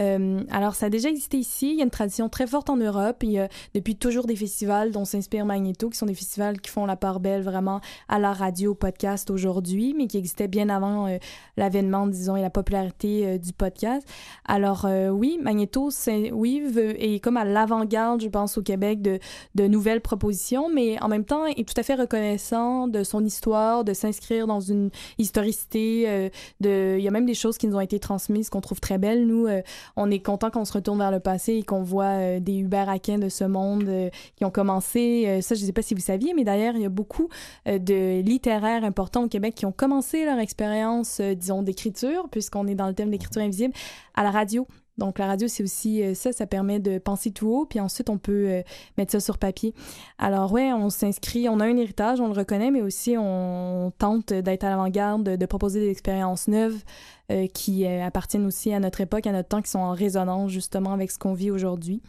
Euh, 0.00 0.42
alors 0.50 0.74
ça 0.74 0.86
a 0.86 0.90
déjà 0.90 1.10
existé 1.10 1.36
ici, 1.36 1.70
il 1.70 1.76
y 1.76 1.80
a 1.80 1.84
une 1.84 1.90
tradition 1.90 2.28
très 2.28 2.48
forte 2.48 2.70
en 2.70 2.76
Europe, 2.76 3.22
il 3.22 3.30
y 3.30 3.38
a 3.38 3.48
depuis 3.72 3.94
toujours 3.94 4.26
des 4.26 4.34
festivals 4.34 4.90
dont 4.90 5.04
s'inspire 5.04 5.46
Magneto, 5.46 5.88
qui 5.88 5.96
sont 5.96 6.06
des 6.06 6.14
festivals 6.14 6.60
qui 6.60 6.70
font 6.72 6.86
la 6.86 6.96
part 6.96 7.20
belle 7.20 7.42
vraiment 7.42 7.80
à 8.08 8.18
la 8.18 8.32
radio, 8.32 8.72
au 8.72 8.74
podcast 8.74 9.30
aujourd'hui, 9.30 9.94
mais 9.96 10.08
qui 10.08 10.18
existaient 10.18 10.48
bien 10.48 10.70
avant 10.70 11.06
euh, 11.06 11.18
l'avènement, 11.56 12.08
disons, 12.08 12.34
et 12.34 12.42
la 12.42 12.50
popularité 12.50 13.26
euh, 13.28 13.38
du 13.38 13.52
podcast. 13.52 14.04
Alors 14.44 14.88
oui, 15.12 15.38
Magneto, 15.40 15.90
c'est, 15.92 16.32
oui, 16.32 16.60
veut- 16.60 17.00
est 17.00 17.20
comme 17.20 17.36
à 17.36 17.44
l'avant-garde, 17.44 18.23
je 18.24 18.28
pense, 18.28 18.58
au 18.58 18.62
Québec 18.62 19.00
de, 19.02 19.18
nouvelles 19.66 20.00
propositions, 20.00 20.68
mais 20.72 21.00
en 21.02 21.08
même 21.08 21.24
temps 21.24 21.46
est 21.46 21.66
tout 21.66 21.78
à 21.78 21.82
fait 21.82 21.94
reconnaissant 21.94 22.88
de 22.88 23.02
son 23.02 23.24
histoire, 23.24 23.84
de 23.84 23.94
s'inscrire 23.94 24.46
dans 24.46 24.60
une 24.60 24.90
historicité. 25.18 26.28
euh, 26.64 26.96
il 26.98 27.02
y 27.02 27.08
a 27.08 27.10
même 27.10 27.26
des 27.26 27.34
choses 27.34 27.58
qui 27.58 27.66
nous 27.66 27.76
ont 27.76 27.80
été 27.80 27.98
transmises 27.98 28.50
qu'on 28.50 28.60
trouve 28.60 28.80
très 28.80 28.98
belles. 28.98 29.26
Nous, 29.26 29.46
euh, 29.46 29.62
on 29.96 30.10
est 30.10 30.20
content 30.20 30.50
qu'on 30.50 30.64
se 30.64 30.72
retourne 30.72 30.98
vers 30.98 31.10
le 31.10 31.20
passé 31.20 31.54
et 31.54 31.62
qu'on 31.62 31.82
voit 31.82 32.04
euh, 32.04 32.40
des 32.40 32.56
Hubert 32.58 32.88
Aquin 32.88 33.18
de 33.18 33.28
ce 33.28 33.44
monde 33.44 34.10
qui 34.36 34.44
ont 34.44 34.50
commencé. 34.50 35.40
ça, 35.42 35.54
je 35.54 35.60
ne 35.60 35.66
sais 35.66 35.72
pas 35.72 35.82
si 35.82 35.94
vous 35.94 36.00
saviez, 36.00 36.34
mais 36.34 36.44
d'ailleurs, 36.44 36.74
il 36.76 36.82
y 36.82 36.86
a 36.86 36.90
beaucoup 36.90 37.28
de 37.66 38.20
littéraires 38.20 38.84
importants 38.84 39.24
au 39.24 39.28
Québec 39.28 39.54
qui 39.54 39.66
ont 39.66 39.72
commencé 39.72 40.24
leur 40.24 40.38
expérience, 40.38 41.20
disons, 41.20 41.62
d'écriture, 41.62 42.28
puisqu'on 42.30 42.66
est 42.66 42.74
dans 42.74 42.88
le 42.88 42.94
thème 42.94 43.10
d'écriture 43.10 43.42
invisible, 43.42 43.74
à 44.14 44.22
la 44.22 44.30
radio. 44.30 44.66
Donc, 44.96 45.18
la 45.18 45.26
radio, 45.26 45.48
c'est 45.48 45.62
aussi 45.62 46.02
euh, 46.02 46.14
ça, 46.14 46.32
ça 46.32 46.46
permet 46.46 46.78
de 46.78 46.98
penser 46.98 47.32
tout 47.32 47.48
haut, 47.48 47.66
puis 47.66 47.80
ensuite, 47.80 48.10
on 48.10 48.18
peut 48.18 48.46
euh, 48.48 48.62
mettre 48.96 49.12
ça 49.12 49.20
sur 49.20 49.38
papier. 49.38 49.74
Alors, 50.18 50.52
ouais, 50.52 50.72
on 50.72 50.88
s'inscrit, 50.88 51.48
on 51.48 51.58
a 51.60 51.64
un 51.64 51.76
héritage, 51.76 52.20
on 52.20 52.28
le 52.28 52.32
reconnaît, 52.32 52.70
mais 52.70 52.82
aussi, 52.82 53.16
on 53.18 53.92
tente 53.98 54.32
d'être 54.32 54.64
à 54.64 54.70
l'avant-garde, 54.70 55.36
de, 55.36 55.46
proposer 55.46 55.80
des 55.80 55.90
expériences 55.90 56.48
neuves 56.48 56.82
euh, 57.30 57.46
qui 57.48 57.86
appartiennent 57.86 58.46
aussi 58.46 58.72
à 58.72 58.80
notre 58.80 59.00
époque, 59.00 59.26
à 59.26 59.32
notre 59.32 59.48
temps, 59.48 59.62
qui 59.62 59.70
sont 59.70 59.80
en 59.80 59.92
résonance, 59.92 60.50
justement, 60.50 60.92
avec 60.92 61.10
ce 61.10 61.18
qu'on 61.18 61.34
vit 61.34 61.50
aujourd'hui. 61.50 62.00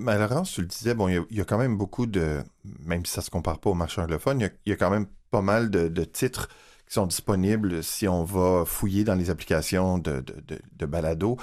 Mais 0.00 0.18
Laurence, 0.18 0.52
tu 0.52 0.62
le 0.62 0.66
disais, 0.66 0.94
bon, 0.94 1.08
il 1.08 1.24
y 1.30 1.40
a- 1.40 1.44
quand 1.44 1.58
même 1.58 1.76
beaucoup 1.76 2.06
de, 2.06 2.42
même 2.84 3.06
si 3.06 3.12
ça 3.12 3.22
se 3.22 3.30
compare 3.30 3.60
pas 3.60 3.70
au 3.70 3.74
marché 3.74 4.00
anglophone, 4.00 4.40
il 4.40 4.70
y 4.70 4.72
a, 4.72 4.76
quand 4.76 4.90
même 4.90 5.06
pas 5.30 5.42
mal 5.42 5.70
de, 5.70 6.04
titres 6.04 6.48
qui 6.88 6.94
sont 6.94 7.06
disponibles 7.06 7.82
si 7.82 8.06
on 8.06 8.24
va 8.24 8.64
fouiller 8.64 9.04
dans 9.04 9.14
les 9.14 9.30
applications 9.30 9.98
de, 9.98 10.24
de 10.76 10.86
balado. 10.86 11.36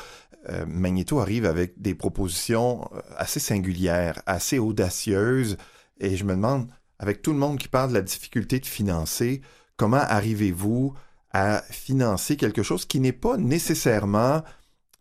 Euh, 0.50 0.66
Magneto 0.68 1.20
arrive 1.20 1.46
avec 1.46 1.82
des 1.82 1.96
propositions 1.96 2.90
euh, 2.94 3.02
assez 3.18 3.40
singulières, 3.40 4.22
assez 4.26 4.60
audacieuses, 4.60 5.58
et 6.00 6.18
je 6.18 6.26
me 6.26 6.34
demande, 6.34 6.68
avec 7.00 7.22
tout 7.22 7.32
le 7.32 7.38
monde 7.38 7.58
qui 7.58 7.68
parle 7.68 7.90
de 7.90 7.96
la 7.96 8.02
difficulté 8.02 8.60
de 8.60 8.66
financer, 8.66 9.42
comment 9.78 9.98
arrivez-vous 9.98 10.94
à 11.32 11.64
financer 11.70 12.36
quelque 12.36 12.64
chose 12.64 12.86
qui 12.86 13.00
n'est 13.00 13.14
pas 13.14 13.38
nécessairement 13.38 14.42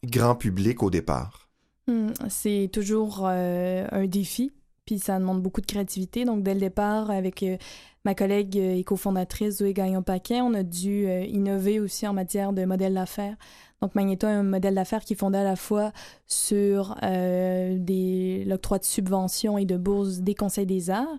grand 0.04 0.34
public 0.34 0.82
au 0.82 0.90
départ? 0.90 1.48
Hmm, 1.88 2.10
c'est 2.28 2.70
toujours 2.72 3.26
euh, 3.28 3.86
un 3.90 4.06
défi, 4.06 4.52
puis 4.84 5.00
ça 5.00 5.18
demande 5.18 5.42
beaucoup 5.42 5.60
de 5.60 5.66
créativité. 5.66 6.24
Donc, 6.24 6.44
dès 6.44 6.54
le 6.54 6.60
départ, 6.60 7.10
avec 7.10 7.42
euh, 7.42 7.56
ma 8.04 8.14
collègue 8.14 8.56
et 8.56 8.84
cofondatrice 8.84 9.56
Zoé 9.56 9.74
Gagnon-Paquin, 9.74 10.44
on 10.44 10.54
a 10.54 10.62
dû 10.62 11.08
innover 11.08 11.80
aussi 11.80 12.06
en 12.06 12.12
matière 12.12 12.52
de 12.52 12.64
modèle 12.64 12.94
d'affaires. 12.94 13.36
Donc, 13.82 13.96
Magneto 13.96 14.28
est 14.28 14.30
un 14.30 14.44
modèle 14.44 14.76
d'affaires 14.76 15.04
qui 15.04 15.14
est 15.14 15.16
fondé 15.16 15.38
à 15.38 15.42
la 15.42 15.56
fois 15.56 15.90
sur 16.28 16.96
euh, 17.02 17.76
des 17.76 18.44
l'octroi 18.46 18.78
de 18.78 18.84
subventions 18.84 19.58
et 19.58 19.64
de 19.64 19.76
bourses 19.76 20.20
des 20.20 20.36
conseils 20.36 20.66
des 20.66 20.88
arts, 20.88 21.18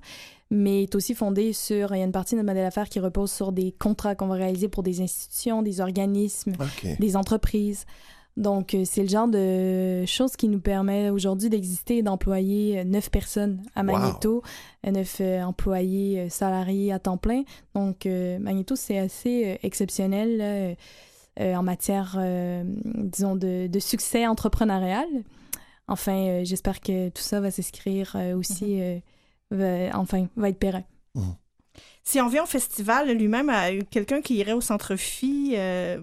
mais 0.49 0.83
est 0.83 0.95
aussi 0.95 1.13
fondé 1.13 1.51
sur, 1.51 1.93
il 1.93 1.99
y 1.99 2.01
a 2.01 2.05
une 2.05 2.13
partie 2.13 2.35
de 2.35 2.39
notre 2.39 2.47
modèle 2.47 2.63
d'affaires 2.63 2.87
qui 2.87 3.01
repose 3.01 3.31
sur 3.31 3.51
des 3.51 3.73
contrats 3.73 4.15
qu'on 4.15 4.27
va 4.27 4.35
réaliser 4.35 4.69
pour 4.69 4.81
des 4.81 5.01
institutions, 5.01 5.61
des 5.61 5.81
organismes, 5.81 6.53
des 6.99 7.17
entreprises. 7.17 7.85
Donc, 8.37 8.73
euh, 8.73 8.83
c'est 8.85 9.01
le 9.01 9.09
genre 9.09 9.27
de 9.27 10.05
chose 10.07 10.37
qui 10.37 10.47
nous 10.47 10.61
permet 10.61 11.09
aujourd'hui 11.09 11.49
d'exister 11.49 11.97
et 11.97 12.01
d'employer 12.01 12.79
euh, 12.79 12.83
neuf 12.85 13.11
personnes 13.11 13.61
à. 13.75 13.83
Magneto, 13.83 14.41
neuf 14.89 15.19
employés 15.19 16.29
salariés 16.29 16.93
à 16.93 16.99
temps 16.99 17.17
plein. 17.17 17.43
Donc, 17.75 18.05
Magneto, 18.05 18.77
c'est 18.77 18.99
assez 18.99 19.59
exceptionnel 19.63 20.37
là, 20.37 20.75
euh, 21.39 21.55
en 21.55 21.63
matière, 21.63 22.15
euh, 22.19 22.63
disons, 22.85 23.35
de, 23.35 23.67
de 23.67 23.79
succès 23.79 24.27
entrepreneurial. 24.27 25.07
Enfin, 25.87 26.15
euh, 26.27 26.41
j'espère 26.45 26.79
que 26.81 27.09
tout 27.09 27.21
ça 27.21 27.39
va 27.41 27.51
s'inscrire 27.51 28.13
euh, 28.15 28.35
aussi, 28.37 28.81
euh, 28.81 28.99
va- 29.51 29.97
enfin, 29.97 30.27
va 30.35 30.49
être 30.49 30.59
pérenne. 30.59 30.85
Si 32.03 32.19
on 32.19 32.27
vient 32.27 32.43
au 32.43 32.47
festival 32.47 33.09
lui-même, 33.11 33.49
à 33.49 33.71
quelqu'un 33.89 34.21
qui 34.21 34.35
irait 34.35 34.53
au 34.53 34.61
centre 34.61 34.95
Phi, 34.95 35.53
euh, 35.55 35.99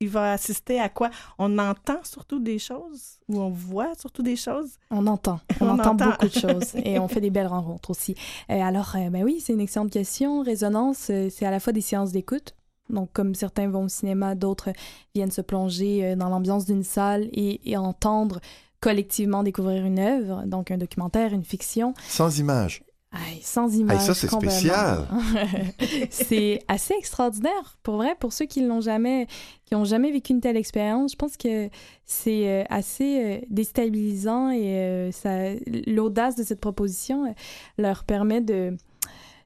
il 0.00 0.08
va 0.08 0.32
assister 0.32 0.80
à 0.80 0.88
quoi? 0.88 1.10
On 1.38 1.58
entend 1.58 1.98
surtout 2.04 2.38
des 2.40 2.58
choses? 2.58 3.18
Ou 3.28 3.40
on 3.40 3.50
voit 3.50 3.94
surtout 3.98 4.22
des 4.22 4.36
choses? 4.36 4.76
On 4.90 5.06
entend, 5.06 5.40
on, 5.60 5.66
On 5.66 5.70
entend, 5.70 5.90
entend. 5.92 6.06
beaucoup 6.10 6.28
de 6.28 6.32
choses 6.38 6.74
et 6.84 6.98
on 6.98 7.08
fait 7.08 7.20
des 7.20 7.30
belles 7.30 7.46
rencontres 7.46 7.90
aussi. 7.90 8.14
Euh, 8.50 8.60
alors, 8.60 8.94
euh, 8.96 9.10
ben 9.10 9.22
oui, 9.24 9.40
c'est 9.44 9.52
une 9.52 9.60
excellente 9.60 9.90
question. 9.90 10.42
Résonance, 10.42 11.08
euh, 11.10 11.28
c'est 11.30 11.46
à 11.46 11.50
la 11.50 11.60
fois 11.60 11.72
des 11.72 11.80
séances 11.80 12.12
d'écoute. 12.12 12.54
Donc, 12.90 13.10
comme 13.12 13.34
certains 13.34 13.68
vont 13.68 13.84
au 13.84 13.88
cinéma, 13.88 14.34
d'autres 14.34 14.70
viennent 15.14 15.30
se 15.30 15.40
plonger 15.40 16.04
euh, 16.04 16.16
dans 16.16 16.28
l'ambiance 16.28 16.64
d'une 16.64 16.84
salle 16.84 17.28
et, 17.32 17.70
et 17.70 17.76
entendre 17.76 18.40
collectivement 18.80 19.42
découvrir 19.42 19.84
une 19.84 19.98
œuvre, 19.98 20.44
donc 20.46 20.70
un 20.70 20.78
documentaire, 20.78 21.32
une 21.32 21.44
fiction, 21.44 21.94
Sans 22.06 22.38
image. 22.38 22.82
Aïe, 23.10 23.40
sans 23.42 23.74
image. 23.74 24.02
ça, 24.02 24.12
c'est 24.12 24.30
spécial. 24.30 25.08
c'est 26.10 26.60
assez 26.68 26.92
extraordinaire, 26.92 27.78
pour 27.82 27.96
vrai, 27.96 28.14
pour 28.20 28.34
ceux 28.34 28.44
qui 28.44 28.60
l'ont 28.60 28.82
jamais, 28.82 29.26
qui 29.64 29.74
ont 29.74 29.86
jamais 29.86 30.12
vécu 30.12 30.34
une 30.34 30.42
telle 30.42 30.58
expérience. 30.58 31.12
Je 31.12 31.16
pense 31.16 31.38
que 31.38 31.70
c'est 32.04 32.48
euh, 32.48 32.64
assez 32.68 33.24
euh, 33.24 33.40
déstabilisant 33.48 34.50
et 34.50 35.08
ça, 35.12 35.54
l'audace 35.86 36.36
de 36.36 36.42
cette 36.42 36.60
proposition 36.60 37.34
leur 37.78 38.04
permet 38.04 38.42
de, 38.42 38.76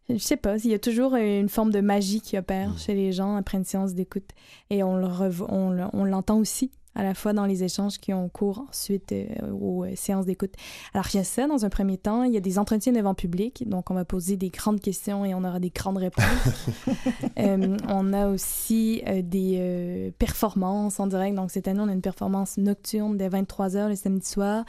je 0.09 0.17
sais 0.19 0.37
pas, 0.37 0.57
il 0.59 0.71
y 0.71 0.75
a 0.75 0.79
toujours 0.79 1.15
une 1.17 1.49
forme 1.49 1.71
de 1.71 1.81
magie 1.81 2.21
qui 2.21 2.37
opère 2.39 2.71
Mm. 2.71 2.79
chez 2.79 2.95
les 2.95 3.13
gens 3.13 3.37
après 3.37 3.59
une 3.59 3.65
séance 3.65 3.95
d'écoute 3.95 4.31
et 4.71 4.83
on 4.83 4.97
le 4.97 5.07
revo- 5.07 5.47
on 5.49 5.71
le- 5.71 5.85
on 5.93 6.05
l'entend 6.05 6.39
aussi 6.39 6.71
à 6.95 7.03
la 7.03 7.15
fois 7.15 7.33
dans 7.33 7.47
les 7.47 7.65
échanges 7.65 7.97
qui 7.97 8.13
ont 8.13 8.29
cours 8.29 8.67
ensuite 8.69 9.13
euh, 9.13 9.25
aux 9.59 9.85
euh, 9.85 9.93
séances 9.97 10.27
d'écoute. 10.27 10.53
Alors, 10.93 11.07
il 11.15 11.17
y 11.17 11.21
a 11.21 11.25
ça 11.25 11.47
dans 11.47 11.65
un 11.65 11.71
premier 11.71 11.97
temps. 11.97 12.23
Il 12.25 12.35
y 12.35 12.37
a 12.37 12.41
des 12.41 12.59
entretiens 12.59 12.93
devant 12.93 13.15
public. 13.15 13.67
Donc, 13.67 13.91
on 13.91 13.95
va 13.95 14.05
poser 14.05 14.37
des 14.37 14.51
grandes 14.51 14.79
questions 14.79 15.25
et 15.25 15.33
on 15.35 15.43
aura 15.43 15.59
des 15.59 15.71
grandes 15.71 15.97
réponses. 15.97 16.25
Euh, 17.39 17.79
on 17.89 18.13
a 18.13 18.29
aussi 18.29 19.03
des 19.23 20.13
performances 20.19 21.01
en 21.01 21.07
direct. 21.07 21.35
Donc, 21.35 21.51
cette 21.51 21.67
année, 21.67 21.81
on 21.81 21.89
a 21.89 21.93
une 21.93 22.03
performance 22.03 22.59
nocturne 22.59 23.17
dès 23.17 23.29
23h 23.31 23.89
le 23.89 23.95
samedi 23.97 24.27
soir. 24.29 24.65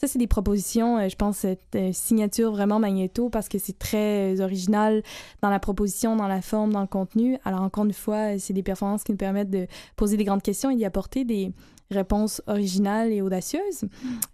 Ça, 0.00 0.06
c'est 0.06 0.20
des 0.20 0.28
propositions, 0.28 0.96
euh, 0.96 1.08
je 1.08 1.16
pense, 1.16 1.38
cette 1.38 1.74
euh, 1.74 1.90
signature 1.92 2.52
vraiment 2.52 2.78
magnéto 2.78 3.30
parce 3.30 3.48
que 3.48 3.58
c'est 3.58 3.76
très 3.76 4.36
euh, 4.38 4.44
original 4.44 5.02
dans 5.42 5.50
la 5.50 5.58
proposition, 5.58 6.14
dans 6.14 6.28
la 6.28 6.40
forme, 6.40 6.72
dans 6.72 6.80
le 6.80 6.86
contenu. 6.86 7.36
Alors, 7.44 7.62
encore 7.62 7.84
une 7.84 7.92
fois, 7.92 8.38
c'est 8.38 8.52
des 8.52 8.62
performances 8.62 9.02
qui 9.02 9.10
nous 9.10 9.18
permettent 9.18 9.50
de 9.50 9.66
poser 9.96 10.16
des 10.16 10.22
grandes 10.22 10.42
questions 10.42 10.70
et 10.70 10.76
d'y 10.76 10.84
apporter 10.84 11.24
des 11.24 11.50
réponses 11.90 12.40
originales 12.46 13.12
et 13.12 13.22
audacieuses. 13.22 13.86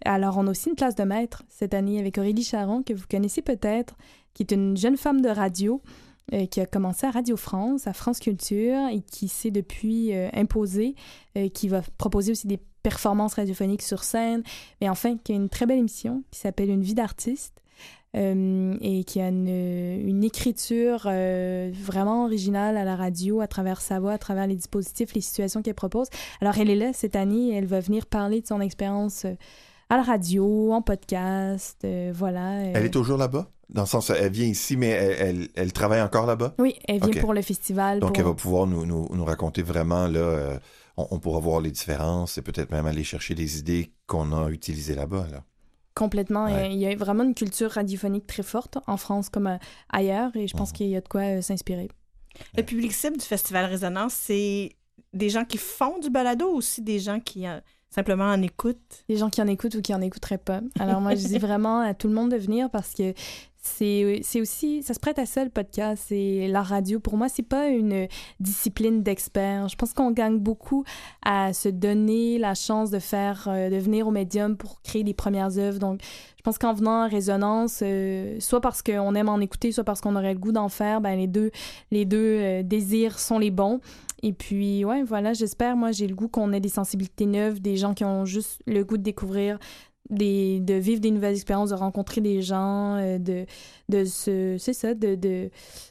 Alors, 0.03 0.37
on 0.37 0.45
a 0.45 0.51
aussi 0.51 0.69
une 0.69 0.75
classe 0.75 0.95
de 0.95 1.03
maître 1.03 1.43
cette 1.49 1.73
année 1.73 1.99
avec 1.99 2.19
Aurélie 2.19 2.43
Charon, 2.43 2.83
que 2.83 2.93
vous 2.93 3.05
connaissez 3.09 3.41
peut-être, 3.41 3.95
qui 4.35 4.43
est 4.43 4.51
une 4.51 4.77
jeune 4.77 4.97
femme 4.97 5.21
de 5.21 5.29
radio 5.29 5.81
euh, 6.33 6.47
qui 6.47 6.59
a 6.59 6.65
commencé 6.65 7.05
à 7.05 7.11
Radio 7.11 7.37
France, 7.37 7.85
à 7.85 7.93
France 7.93 8.19
Culture, 8.19 8.87
et 8.91 9.01
qui 9.01 9.27
s'est 9.27 9.51
depuis 9.51 10.11
euh, 10.11 10.27
imposée, 10.33 10.95
euh, 11.37 11.49
qui 11.49 11.67
va 11.67 11.83
proposer 11.99 12.31
aussi 12.31 12.47
des 12.47 12.59
performances 12.89 13.33
radiophoniques 13.33 13.81
sur 13.81 14.03
scène, 14.03 14.43
mais 14.79 14.89
enfin, 14.89 15.17
qui 15.23 15.31
a 15.33 15.35
une 15.35 15.49
très 15.49 15.65
belle 15.65 15.79
émission 15.79 16.23
qui 16.31 16.39
s'appelle 16.39 16.69
Une 16.69 16.83
vie 16.83 16.93
d'artiste. 16.93 17.53
euh, 18.15 18.77
et 18.79 19.03
qui 19.03 19.19
a 19.19 19.27
une, 19.27 19.49
une 19.49 20.23
écriture 20.23 21.01
euh, 21.07 21.69
vraiment 21.73 22.23
originale 22.25 22.77
à 22.77 22.85
la 22.85 22.95
radio, 22.95 23.41
à 23.41 23.47
travers 23.47 23.81
sa 23.81 23.99
voix, 23.99 24.13
à 24.13 24.17
travers 24.17 24.47
les 24.47 24.55
dispositifs, 24.55 25.13
les 25.13 25.19
situations 25.21 25.61
qu'elle 25.61 25.73
propose. 25.75 26.07
Alors, 26.41 26.57
elle 26.57 26.69
est 26.69 26.77
là 26.77 26.93
cette 26.93 27.17
année, 27.17 27.53
elle 27.57 27.65
va 27.65 27.81
venir 27.81 28.05
parler 28.05 28.39
de 28.39 28.47
son 28.47 28.61
expérience 28.61 29.25
euh, 29.25 29.33
à 29.89 29.97
la 29.97 30.03
radio, 30.03 30.71
en 30.71 30.81
podcast, 30.81 31.79
euh, 31.83 32.13
voilà. 32.15 32.61
Elle 32.73 32.85
est 32.85 32.89
toujours 32.89 33.17
là-bas? 33.17 33.49
Dans 33.69 33.81
le 33.81 33.87
sens, 33.87 34.09
elle 34.11 34.31
vient 34.31 34.45
ici, 34.47 34.77
mais 34.77 34.89
elle, 34.89 35.15
elle- 35.27 35.47
elle 35.55 35.73
travaille 35.73 36.01
encore 36.01 36.25
là-bas? 36.25 36.53
Oui, 36.59 36.75
elle 36.87 37.01
vient 37.01 37.19
pour 37.21 37.33
le 37.33 37.41
festival. 37.41 37.99
Donc, 37.99 38.11
pour- 38.11 38.19
elle 38.19 38.25
va 38.25 38.33
pouvoir 38.33 38.65
nous, 38.67 38.85
nous, 38.85 39.09
nous 39.11 39.25
raconter 39.25 39.61
vraiment, 39.63 40.07
là, 40.07 40.59
on, 40.97 41.07
on 41.11 41.19
pourra 41.19 41.39
voir 41.39 41.61
les 41.61 41.71
différences 41.71 42.37
et 42.37 42.41
peut-être 42.41 42.71
même 42.71 42.85
aller 42.85 43.03
chercher 43.03 43.35
des 43.35 43.59
idées 43.59 43.91
qu'on 44.07 44.31
a 44.31 44.49
utilisées 44.49 44.95
là-bas, 44.95 45.27
là. 45.31 45.43
Complètement. 45.93 46.45
Ouais. 46.45 46.73
Il 46.73 46.77
y 46.79 46.87
a 46.87 46.95
vraiment 46.95 47.23
une 47.23 47.33
culture 47.33 47.71
radiophonique 47.71 48.27
très 48.27 48.43
forte 48.43 48.77
en 48.85 48.97
France 48.97 49.29
comme 49.29 49.47
euh, 49.47 49.57
ailleurs 49.89 50.35
et 50.35 50.45
je 50.47 50.55
pense 50.57 50.71
Mhm. 50.71 50.75
qu'il 50.75 50.87
y 50.87 50.95
a 50.97 51.01
de 51.01 51.07
quoi 51.07 51.21
euh, 51.21 51.41
s'inspirer. 51.41 51.87
Le 52.57 52.63
public 52.63 52.91
cible 52.91 53.15
du 53.17 53.23
Festival 53.25 53.63
Résonance, 53.65 54.13
c'est 54.13 54.71
des 55.13 55.29
gens 55.29 55.45
qui 55.45 55.57
font 55.57 55.97
du 55.99 56.09
balado 56.09 56.51
ou 56.51 56.57
aussi 56.57 56.81
des 56.81 56.99
gens 56.99 57.21
qui 57.21 57.47
euh, 57.47 57.61
simplement 57.89 58.25
en 58.25 58.41
écoutent? 58.41 59.05
Les 59.07 59.15
gens 59.15 59.29
qui 59.29 59.41
en 59.41 59.47
écoutent 59.47 59.75
ou 59.75 59.81
qui 59.81 59.93
en 59.93 60.01
écouteraient 60.01 60.37
pas. 60.37 60.59
Alors 60.79 60.99
moi, 60.99 61.15
je 61.15 61.25
dis 61.27 61.37
vraiment 61.39 61.79
à 61.79 61.93
tout 61.93 62.09
le 62.09 62.13
monde 62.13 62.31
de 62.31 62.35
venir 62.37 62.69
parce 62.69 62.93
que 62.93 63.13
c'est 63.67 64.41
aussi, 64.41 64.83
ça 64.83 64.93
se 64.93 64.99
prête 64.99 65.19
à 65.19 65.25
ça 65.25 65.43
le 65.43 65.49
podcast 65.49 66.11
et 66.11 66.47
la 66.47 66.61
radio. 66.61 66.99
Pour 66.99 67.17
moi, 67.17 67.29
c'est 67.29 67.43
pas 67.43 67.67
une 67.67 68.07
discipline 68.39 69.01
d'expert. 69.01 69.67
Je 69.67 69.75
pense 69.75 69.93
qu'on 69.93 70.11
gagne 70.11 70.37
beaucoup 70.37 70.83
à 71.23 71.51
se 71.51 71.69
donner 71.69 72.37
la 72.37 72.53
chance 72.53 72.91
de 72.91 72.99
faire, 72.99 73.47
euh, 73.47 73.69
de 73.69 73.77
venir 73.77 74.07
au 74.07 74.11
médium 74.11 74.55
pour 74.55 74.81
créer 74.81 75.03
les 75.03 75.13
premières 75.13 75.57
œuvres. 75.57 75.79
Donc, 75.79 76.01
je 76.37 76.43
pense 76.43 76.57
qu'en 76.57 76.73
venant 76.73 77.01
à 77.01 77.07
Résonance, 77.07 77.79
euh, 77.81 78.37
soit 78.39 78.61
parce 78.61 78.83
qu'on 78.83 79.15
aime 79.15 79.29
en 79.29 79.39
écouter, 79.39 79.71
soit 79.71 79.83
parce 79.83 79.99
qu'on 79.99 80.15
aurait 80.15 80.33
le 80.33 80.39
goût 80.39 80.51
d'en 80.51 80.69
faire, 80.69 81.01
ben 81.01 81.17
les 81.17 81.27
deux, 81.27 81.49
les 81.91 82.05
deux 82.05 82.37
euh, 82.39 82.63
désirs 82.63 83.19
sont 83.19 83.39
les 83.39 83.51
bons. 83.51 83.81
Et 84.21 84.31
puis, 84.31 84.85
ouais, 84.85 85.03
voilà, 85.03 85.33
j'espère, 85.33 85.75
moi, 85.75 85.91
j'ai 85.91 86.07
le 86.07 86.15
goût 86.15 86.27
qu'on 86.27 86.53
ait 86.53 86.59
des 86.59 86.69
sensibilités 86.69 87.25
neuves, 87.25 87.61
des 87.61 87.77
gens 87.77 87.93
qui 87.93 88.05
ont 88.05 88.25
juste 88.25 88.61
le 88.67 88.83
goût 88.83 88.97
de 88.97 89.03
découvrir, 89.03 89.59
de 90.09 90.73
vivre 90.73 91.01
des 91.01 91.11
nouvelles 91.11 91.35
expériences, 91.35 91.71
de 91.71 91.75
rencontrer 91.75 92.21
des 92.21 92.41
gens, 92.41 92.95
euh, 92.97 93.17
de, 93.17 93.45
de 93.89 94.03
c'est 94.05 94.73
ça, 94.73 94.93
de, 94.93 95.15
de, 95.15 95.49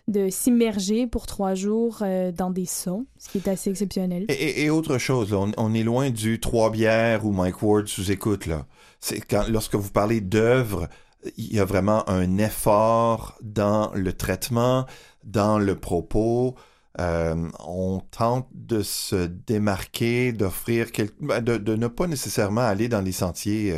de 0.08 0.28
s'immerger 0.30 1.06
pour 1.06 1.26
trois 1.26 1.54
jours 1.54 1.98
euh, 2.02 2.30
dans 2.30 2.50
des 2.50 2.66
sons, 2.66 3.06
ce 3.18 3.28
qui 3.28 3.38
est 3.38 3.48
assez 3.48 3.70
exceptionnel. 3.70 4.26
Et, 4.28 4.70
autre 4.70 4.98
chose, 4.98 5.32
on, 5.32 5.50
on 5.56 5.74
est 5.74 5.82
loin 5.82 6.10
du 6.10 6.38
trois 6.40 6.70
bières 6.70 7.26
ou 7.26 7.32
Mike 7.32 7.62
Ward 7.62 7.86
sous 7.86 8.10
écoute, 8.10 8.46
là. 8.46 8.66
C'est 9.00 9.20
lorsque 9.48 9.74
vous 9.74 9.90
parlez 9.90 10.20
d'œuvre, 10.20 10.88
il 11.36 11.54
y 11.54 11.58
a 11.58 11.64
vraiment 11.64 12.08
un 12.08 12.38
effort 12.38 13.36
dans 13.42 13.90
le 13.94 14.12
traitement, 14.12 14.86
dans 15.24 15.58
le 15.58 15.74
propos. 15.74 16.54
Euh, 17.00 17.34
on 17.66 18.00
tente 18.10 18.46
de 18.54 18.82
se 18.82 19.26
démarquer, 19.26 20.32
d'offrir 20.32 20.92
quel- 20.92 21.10
ben, 21.20 21.40
de, 21.42 21.56
de 21.56 21.74
ne 21.74 21.88
pas 21.88 22.06
nécessairement 22.06 22.60
aller 22.60 22.88
dans 22.88 23.00
les 23.00 23.12
sentiers 23.12 23.72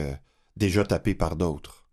déjà 0.56 0.84
tapés 0.84 1.14
par 1.14 1.36
d'autres. 1.36 1.84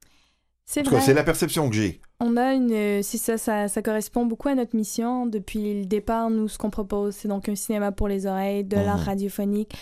C'est 0.65 0.81
vrai. 0.83 1.01
c'est 1.01 1.13
la 1.13 1.23
perception 1.25 1.69
que 1.69 1.75
j'ai. 1.75 1.99
On 2.21 2.37
a 2.37 2.53
une. 2.53 2.71
euh, 2.71 3.01
C'est 3.03 3.17
ça, 3.17 3.37
ça, 3.37 3.67
ça 3.67 3.81
correspond 3.81 4.25
beaucoup 4.25 4.47
à 4.47 4.55
notre 4.55 4.75
mission. 4.77 5.25
Depuis 5.25 5.81
le 5.81 5.85
départ, 5.85 6.29
nous, 6.29 6.47
ce 6.47 6.57
qu'on 6.57 6.69
propose, 6.69 7.15
c'est 7.15 7.27
donc 7.27 7.49
un 7.49 7.55
cinéma 7.55 7.91
pour 7.91 8.07
les 8.07 8.25
oreilles, 8.25 8.63
de 8.63 8.77
l'art 8.77 8.97
Mhm. 8.99 9.03
radiophonique. 9.03 9.73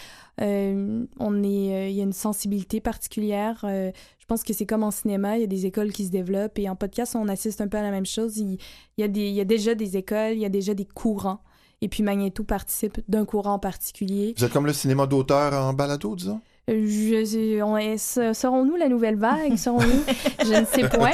Euh, 0.41 1.05
on 1.19 1.43
est, 1.43 1.73
euh, 1.75 1.87
il 1.89 1.95
y 1.95 1.99
a 2.01 2.03
une 2.03 2.13
sensibilité 2.13 2.81
particulière. 2.81 3.63
Euh, 3.63 3.91
je 4.17 4.25
pense 4.25 4.43
que 4.43 4.53
c'est 4.53 4.65
comme 4.65 4.81
en 4.81 4.89
cinéma, 4.91 5.37
il 5.37 5.41
y 5.41 5.43
a 5.43 5.47
des 5.47 5.67
écoles 5.67 5.91
qui 5.91 6.05
se 6.05 6.09
développent 6.11 6.57
et 6.57 6.67
en 6.67 6.75
podcast, 6.75 7.15
on 7.15 7.27
assiste 7.27 7.61
un 7.61 7.67
peu 7.67 7.77
à 7.77 7.83
la 7.83 7.91
même 7.91 8.05
chose. 8.07 8.37
Il, 8.37 8.53
il 8.97 9.01
y, 9.01 9.03
a 9.03 9.07
des, 9.07 9.27
il 9.27 9.33
y 9.35 9.41
a 9.41 9.45
déjà 9.45 9.75
des 9.75 9.97
écoles, 9.97 10.33
il 10.33 10.39
y 10.39 10.45
a 10.45 10.49
déjà 10.49 10.73
des 10.73 10.85
courants. 10.85 11.41
Et 11.81 11.89
puis 11.89 12.01
Magneto 12.01 12.43
participe 12.43 13.01
d'un 13.07 13.25
courant 13.25 13.53
en 13.53 13.59
particulier. 13.59 14.33
Vous 14.37 14.43
êtes 14.45 14.51
comme 14.53 14.65
le 14.67 14.73
cinéma 14.73 15.05
d'auteur 15.05 15.53
en 15.53 15.73
balado, 15.73 16.15
disons? 16.15 16.41
Je, 16.71 17.61
on 17.61 17.77
est- 17.77 17.97
se- 17.97 18.33
serons-nous 18.33 18.75
la 18.75 18.87
nouvelle 18.89 19.15
vague? 19.17 19.55
Serons-nous? 19.57 20.03
je 20.45 20.59
ne 20.61 20.65
sais 20.65 20.87
point. 20.89 21.11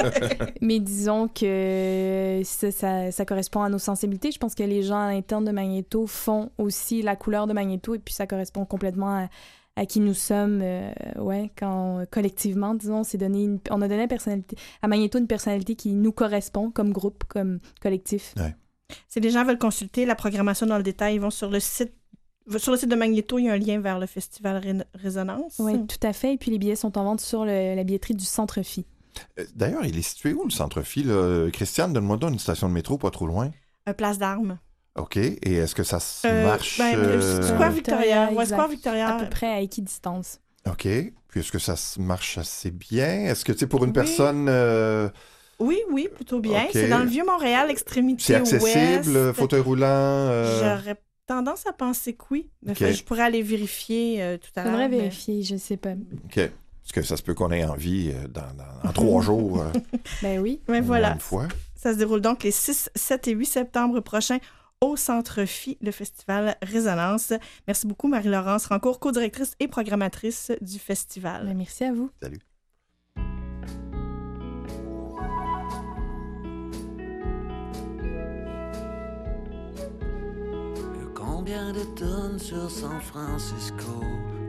Mais 0.60 0.78
disons 0.80 1.28
que 1.28 2.40
ça, 2.44 2.70
ça, 2.70 3.10
ça 3.12 3.24
correspond 3.24 3.62
à 3.62 3.68
nos 3.68 3.78
sensibilités. 3.78 4.30
Je 4.30 4.38
pense 4.38 4.54
que 4.54 4.62
les 4.62 4.82
gens 4.82 5.00
à 5.00 5.12
l'interne 5.12 5.44
de 5.44 5.50
Magneto 5.50 6.06
font 6.06 6.50
aussi 6.58 7.02
la 7.02 7.16
couleur 7.16 7.46
de 7.46 7.52
Magneto 7.52 7.94
et 7.94 7.98
puis 7.98 8.14
ça 8.14 8.26
correspond 8.26 8.64
complètement 8.64 9.24
à, 9.24 9.28
à 9.76 9.86
qui 9.86 10.00
nous 10.00 10.14
sommes. 10.14 10.60
euh, 10.62 10.90
ouais, 11.18 11.50
quand 11.58 12.04
collectivement, 12.10 12.74
disons, 12.74 13.04
c'est 13.04 13.18
donné 13.18 13.44
une- 13.44 13.60
on 13.70 13.82
a 13.82 13.88
donné 13.88 14.06
personnalité, 14.08 14.56
à 14.82 14.88
Magneto 14.88 15.18
une 15.18 15.26
personnalité 15.26 15.74
qui 15.74 15.92
nous 15.92 16.12
correspond 16.12 16.70
comme 16.70 16.92
groupe, 16.92 17.24
comme 17.28 17.58
collectif. 17.82 18.34
Si 19.08 19.20
les 19.20 19.30
gens 19.30 19.44
veulent 19.44 19.58
consulter 19.58 20.06
la 20.06 20.14
programmation 20.14 20.66
dans 20.66 20.78
le 20.78 20.82
détail, 20.82 21.16
ils 21.16 21.20
vont 21.20 21.30
sur 21.30 21.50
le 21.50 21.60
site. 21.60 21.92
Sur 22.56 22.72
le 22.72 22.78
site 22.78 22.88
de 22.88 22.94
Magneto, 22.96 23.38
il 23.38 23.44
y 23.44 23.48
a 23.48 23.52
un 23.52 23.58
lien 23.58 23.80
vers 23.80 23.98
le 23.98 24.06
festival 24.06 24.56
Ré- 24.56 24.84
Résonance. 24.94 25.56
Oui, 25.58 25.86
tout 25.86 26.06
à 26.06 26.12
fait. 26.12 26.34
Et 26.34 26.36
puis 26.38 26.50
les 26.50 26.58
billets 26.58 26.76
sont 26.76 26.96
en 26.96 27.04
vente 27.04 27.20
sur 27.20 27.44
le- 27.44 27.74
la 27.74 27.84
billetterie 27.84 28.14
du 28.14 28.24
Centre 28.24 28.62
Phi. 28.62 28.86
Euh, 29.38 29.44
D'ailleurs, 29.54 29.84
il 29.84 29.98
est 29.98 30.02
situé 30.02 30.32
où 30.32 30.44
le 30.44 30.50
centre-fille? 30.50 31.04
là? 31.04 31.48
Christiane, 31.52 31.92
donne-moi 31.92 32.16
donc 32.16 32.32
une 32.32 32.38
station 32.38 32.68
de 32.68 32.74
métro 32.74 32.96
pas 32.98 33.10
trop 33.10 33.26
loin. 33.26 33.50
Un 33.86 33.92
place 33.92 34.18
d'armes. 34.18 34.58
OK. 34.96 35.16
Et 35.16 35.54
est-ce 35.54 35.74
que 35.74 35.82
ça 35.82 36.00
se 36.00 36.26
Euh, 36.26 36.44
marche? 36.44 36.78
ben, 36.78 36.96
euh, 36.96 37.42
Square 37.42 37.70
Victoria. 37.72 38.30
Ouais. 38.32 38.46
Square 38.46 38.68
Victoria. 38.68 39.16
À 39.16 39.20
peu 39.24 39.28
près 39.28 39.46
à 39.46 39.60
équidistance. 39.60 40.40
OK. 40.68 40.82
Puis 41.28 41.40
est-ce 41.40 41.52
que 41.52 41.58
ça 41.58 41.76
se 41.76 42.00
marche 42.00 42.38
assez 42.38 42.70
bien? 42.70 43.26
Est-ce 43.26 43.44
que, 43.44 43.52
tu 43.52 43.58
sais, 43.60 43.66
pour 43.66 43.80
une 43.84 43.90
Oui. 43.90 43.94
personne, 43.94 44.46
euh, 44.48 45.08
Oui, 45.60 45.78
oui, 45.90 46.08
plutôt 46.14 46.40
bien. 46.40 46.66
C'est 46.72 46.88
dans 46.88 46.98
le 47.00 47.06
Vieux-Montréal, 47.06 47.70
extrémité 47.70 48.22
c'est 48.24 48.34
accessible, 48.36 49.16
ouest. 49.16 49.32
fauteuil 49.36 49.60
roulant? 49.60 49.86
euh, 49.86 50.78
J'aurais 50.78 50.96
tendance 51.28 51.66
à 51.66 51.72
penser 51.72 52.14
que 52.14 52.24
oui. 52.32 52.50
Mais 52.64 52.74
fait, 52.74 52.92
je 52.92 53.04
pourrais 53.04 53.22
aller 53.22 53.42
vérifier 53.42 54.20
euh, 54.22 54.36
tout 54.38 54.50
à 54.56 54.62
l'heure. 54.64 54.72
Faudrait 54.72 54.88
mais- 54.88 54.96
vérifier, 54.98 55.42
je 55.44 55.56
sais 55.56 55.76
pas. 55.76 55.92
OK. 55.92 56.34
Parce 56.82 56.92
que 56.92 57.02
ça 57.02 57.16
se 57.16 57.22
peut 57.22 57.34
qu'on 57.34 57.50
ait 57.52 57.64
envie 57.64 58.10
euh, 58.14 58.26
dans, 58.28 58.40
dans- 58.56 58.88
en 58.88 58.92
trois 58.94 59.22
jours. 59.22 59.60
euh, 59.62 59.70
Ben 60.22 60.40
oui. 60.40 60.60
Mais 60.68 60.80
voilà. 60.80 61.12
Une 61.12 61.20
fois. 61.20 61.46
Ça 61.76 61.92
se 61.92 61.98
déroule 61.98 62.20
donc 62.22 62.42
les 62.42 62.50
6, 62.50 62.90
7 62.94 63.28
et 63.28 63.32
8 63.32 63.46
septembre 63.46 64.00
prochains 64.00 64.38
au 64.80 64.96
Centre 64.96 65.44
Phi, 65.44 65.76
le 65.80 65.90
festival 65.90 66.56
Résonance. 66.62 67.32
Merci 67.66 67.86
beaucoup, 67.86 68.08
Marie-Laurence 68.08 68.66
Rancourt, 68.66 68.98
co-directrice 69.00 69.54
et 69.60 69.68
programmatrice 69.68 70.52
du 70.60 70.78
festival. 70.78 71.46
Ben, 71.46 71.56
merci 71.56 71.84
à 71.84 71.92
vous. 71.92 72.10
Combien 81.38 81.72
de 81.72 81.84
tonnes 81.94 82.36
sur 82.36 82.68
San 82.68 83.00
Francisco? 83.00 84.00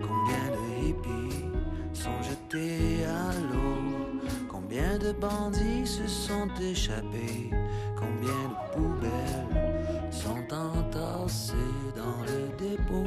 Combien 0.02 0.46
de 0.56 0.88
hippies 0.88 1.46
sont 1.94 2.20
jetés 2.24 3.06
à 3.06 3.32
l'eau? 3.54 4.10
Combien 4.50 4.98
de 4.98 5.12
bandits 5.12 5.86
se 5.86 6.08
sont 6.08 6.50
échappés? 6.60 7.52
Combien 7.96 8.42
de 8.50 8.56
poubelles 8.74 10.10
sont 10.10 10.44
entassées 10.52 11.54
dans 11.96 12.24
le 12.26 12.50
dépôt? 12.58 13.06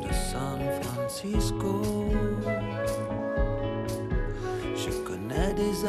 De 0.00 0.10
San 0.10 0.58
Francisco 0.80 1.71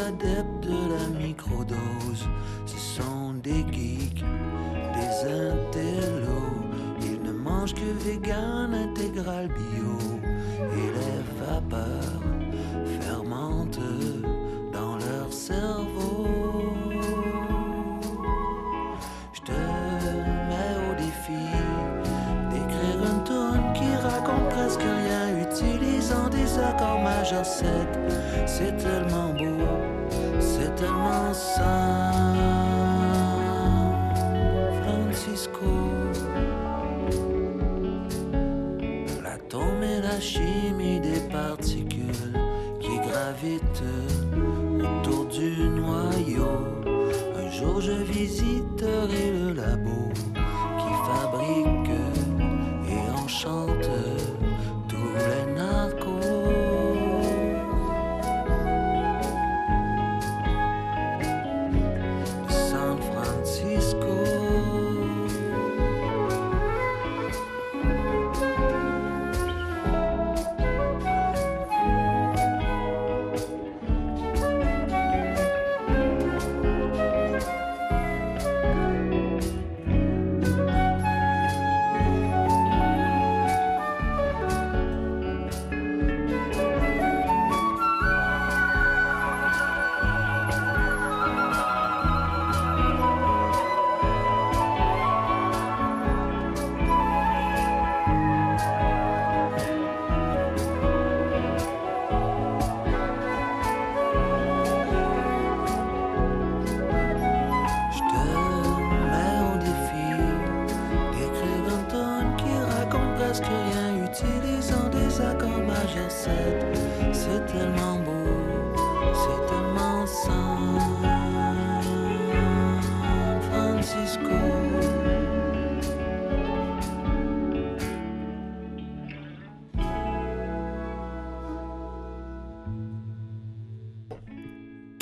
adeptes 0.03 0.61
de 0.61 0.77
la 0.93 1.19
microdose. 1.19 2.27
Ce 2.65 2.77
sont 2.77 3.33
des 3.41 3.65
geeks, 3.71 4.23
des 4.97 5.13
intellos. 5.29 6.61
Ils 7.01 7.21
ne 7.21 7.31
mangent 7.31 7.73
que 7.73 7.91
vegan, 8.05 8.73
intégral 8.73 9.47
bio. 9.47 9.92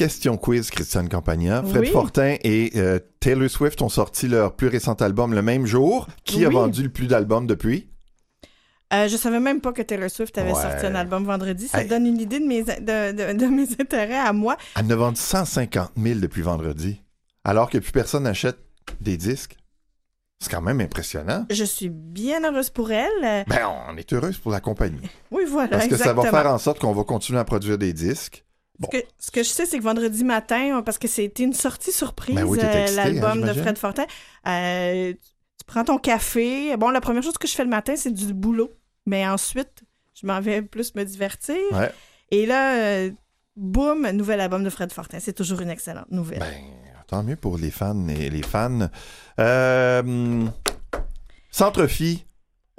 Question 0.01 0.35
quiz, 0.35 0.71
Christiane 0.71 1.07
Campagna. 1.09 1.61
Fred 1.61 1.81
Oui. 1.81 1.87
Fortin 1.91 2.35
et 2.43 2.71
euh, 2.75 2.97
Taylor 3.19 3.47
Swift 3.47 3.83
ont 3.83 3.89
sorti 3.89 4.27
leur 4.27 4.55
plus 4.55 4.67
récent 4.67 4.93
album 4.95 5.35
le 5.35 5.43
même 5.43 5.67
jour. 5.67 6.07
Qui 6.25 6.43
a 6.43 6.49
vendu 6.49 6.81
le 6.81 6.89
plus 6.89 7.05
d'albums 7.05 7.45
depuis? 7.45 7.87
Euh, 8.93 9.07
je 9.07 9.15
savais 9.15 9.39
même 9.39 9.61
pas 9.61 9.71
que 9.73 9.83
Taylor 9.83 10.09
Swift 10.09 10.35
avait 10.39 10.53
Ouais. 10.53 10.59
sorti 10.59 10.87
un 10.87 10.95
album 10.95 11.23
vendredi. 11.25 11.67
Ça 11.67 11.83
Hey. 11.83 11.87
donne 11.87 12.07
une 12.07 12.19
idée 12.19 12.39
de 12.39 12.45
mes, 12.47 12.63
de, 12.63 13.11
de- 13.11 13.37
de 13.37 13.45
mes 13.45 13.67
intérêts 13.79 14.17
à 14.17 14.33
moi. 14.33 14.57
Elle 14.75 14.91
a 14.91 14.95
vendu 14.95 15.19
150 15.21 15.91
000 15.95 16.19
depuis 16.19 16.41
vendredi. 16.41 16.99
Alors 17.43 17.69
que 17.69 17.77
plus 17.77 17.91
personne 17.91 18.23
n'achète 18.23 18.57
des 19.01 19.17
disques. 19.17 19.55
C'est 20.39 20.49
quand 20.51 20.61
même 20.63 20.81
impressionnant. 20.81 21.45
Je 21.51 21.63
suis 21.63 21.89
bien 21.89 22.43
heureuse 22.43 22.71
pour 22.71 22.91
elle. 22.91 23.45
Ben, 23.47 23.69
on 23.87 23.95
est 23.97 24.11
heureuse 24.13 24.39
pour 24.39 24.51
la 24.51 24.61
compagnie. 24.61 24.97
Oui, 25.29 25.43
voilà, 25.47 25.67
Parce 25.67 25.87
que 25.87 25.95
ça 25.95 26.13
va 26.13 26.23
faire 26.23 26.47
en 26.47 26.57
sorte 26.57 26.79
qu'on 26.79 26.91
va 26.91 27.03
continuer 27.03 27.37
à 27.39 27.43
produire 27.43 27.77
des 27.77 27.93
disques. 27.93 28.43
Bon. 28.81 28.87
Ce 28.91 28.97
que, 28.97 29.05
ce 29.19 29.31
que 29.31 29.43
je 29.43 29.49
sais, 29.49 29.65
c'est 29.67 29.77
que 29.77 29.83
vendredi 29.83 30.23
matin, 30.23 30.81
parce 30.83 30.97
que 30.97 31.07
c'était 31.07 31.43
une 31.43 31.53
sortie 31.53 31.91
surprise, 31.91 32.35
Ben 32.35 32.45
oui, 32.45 32.57
euh, 32.61 32.87
hein, 32.87 32.91
l'album 32.95 33.41
de. 33.41 33.53
Fred 33.53 33.77
Fortin. 33.77 34.05
Euh, 34.47 35.13
tu 35.13 35.65
prends 35.67 35.83
ton 35.83 35.99
café. 35.99 36.75
Bon, 36.77 36.89
la 36.89 36.99
première 36.99 37.21
chose 37.21 37.37
que 37.37 37.47
je 37.47 37.53
fais 37.53 37.63
le 37.63 37.69
matin, 37.69 37.95
c'est 37.95 38.11
du 38.11 38.33
boulot. 38.33 38.71
Mais 39.05 39.27
ensuite, 39.27 39.83
je 40.19 40.25
m'en 40.25 40.41
vais 40.41 40.63
plus 40.63 40.95
me 40.95 41.03
divertir. 41.03 41.55
Ouais. 41.71 41.91
Et 42.31 42.47
là, 42.47 42.75
euh, 42.75 43.11
boum, 43.55 44.09
nouvel 44.09 44.39
album 44.41 44.63
de 44.63 44.69
Fred 44.71 44.91
Fortin. 44.91 45.19
C'est 45.19 45.33
toujours 45.33 45.61
une 45.61 45.69
excellente 45.69 46.09
nouvelle. 46.09 46.39
Ben, 46.39 46.53
tant 47.05 47.21
mieux 47.21 47.35
pour 47.35 47.59
les 47.59 47.69
fans 47.69 48.07
et 48.07 48.31
les 48.31 48.41
fans. 48.41 48.89
Euh, 49.39 50.45
Centre 51.51 51.85
Phi, 51.85 52.25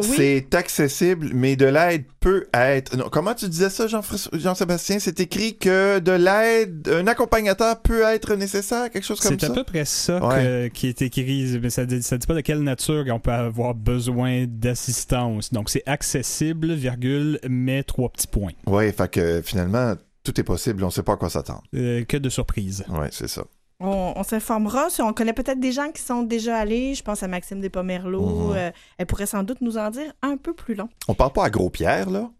Oui. 0.00 0.14
c'est 0.16 0.54
accessible, 0.54 1.30
mais 1.34 1.54
de 1.54 1.66
l'aide 1.66 2.04
peut 2.18 2.46
être. 2.54 2.96
non, 2.96 3.08
comment 3.10 3.34
tu 3.34 3.46
disais 3.48 3.68
ça, 3.70 3.86
Jean-Sébastien? 3.86 4.98
C'est 4.98 5.20
écrit 5.20 5.56
que 5.58 5.98
de 5.98 6.12
l'aide, 6.12 6.88
un 6.88 7.06
accompagnateur 7.06 7.80
peut 7.82 8.02
être 8.02 8.34
nécessaire, 8.34 8.90
quelque 8.90 9.04
chose 9.04 9.20
comme 9.20 9.38
C'est 9.38 9.46
ça? 9.46 9.52
à 9.52 9.54
peu 9.54 9.64
près 9.64 9.84
ça 9.84 10.26
Ouais. 10.26 10.42
que- 10.42 10.68
qui 10.68 10.88
est 10.88 11.02
écrit, 11.02 11.58
mais 11.62 11.70
ça 11.70 11.84
dit, 11.84 12.02
ça 12.02 12.16
dit 12.16 12.26
pas 12.26 12.34
de 12.34 12.40
quelle 12.40 12.62
nature 12.62 13.04
on 13.10 13.20
peut 13.20 13.30
avoir 13.32 13.74
besoin 13.74 14.46
d'assistance. 14.48 15.52
Donc 15.52 15.70
c'est 15.70 15.82
accessible, 15.86 16.72
virgule, 16.72 17.38
mais 17.48 17.82
trois 17.82 18.08
petits 18.08 18.26
points. 18.26 18.52
Oui, 18.66 18.90
fait 18.92 19.10
que 19.10 19.42
finalement, 19.44 19.94
tout 20.24 20.38
est 20.40 20.44
possible, 20.44 20.82
on 20.84 20.90
sait 20.90 21.02
pas 21.02 21.12
à 21.12 21.16
quoi 21.16 21.30
s'attendre. 21.30 21.62
Euh, 21.74 22.04
que 22.04 22.16
de 22.16 22.28
surprise. 22.28 22.84
Oui, 22.88 23.06
c'est 23.10 23.28
ça. 23.28 23.44
On, 23.82 24.12
on 24.16 24.22
s'informera. 24.22 24.88
Si 24.90 25.02
on 25.02 25.12
connaît 25.12 25.32
peut-être 25.32 25.58
des 25.60 25.72
gens 25.72 25.90
qui 25.90 26.00
sont 26.02 26.22
déjà 26.22 26.56
allés. 26.56 26.94
Je 26.94 27.02
pense 27.02 27.22
à 27.22 27.28
Maxime 27.28 27.60
Despomerleau. 27.60 28.50
Mhm. 28.50 28.56
Euh, 28.56 28.70
elle 28.98 29.06
pourrait 29.06 29.26
sans 29.26 29.42
doute 29.42 29.60
nous 29.60 29.76
en 29.78 29.90
dire 29.90 30.12
un 30.22 30.36
peu 30.36 30.52
plus 30.54 30.74
long. 30.74 30.88
On 31.08 31.14
parle 31.14 31.32
pas 31.32 31.44
à 31.44 31.50
Gros-Pierre, 31.50 32.08
là? 32.10 32.30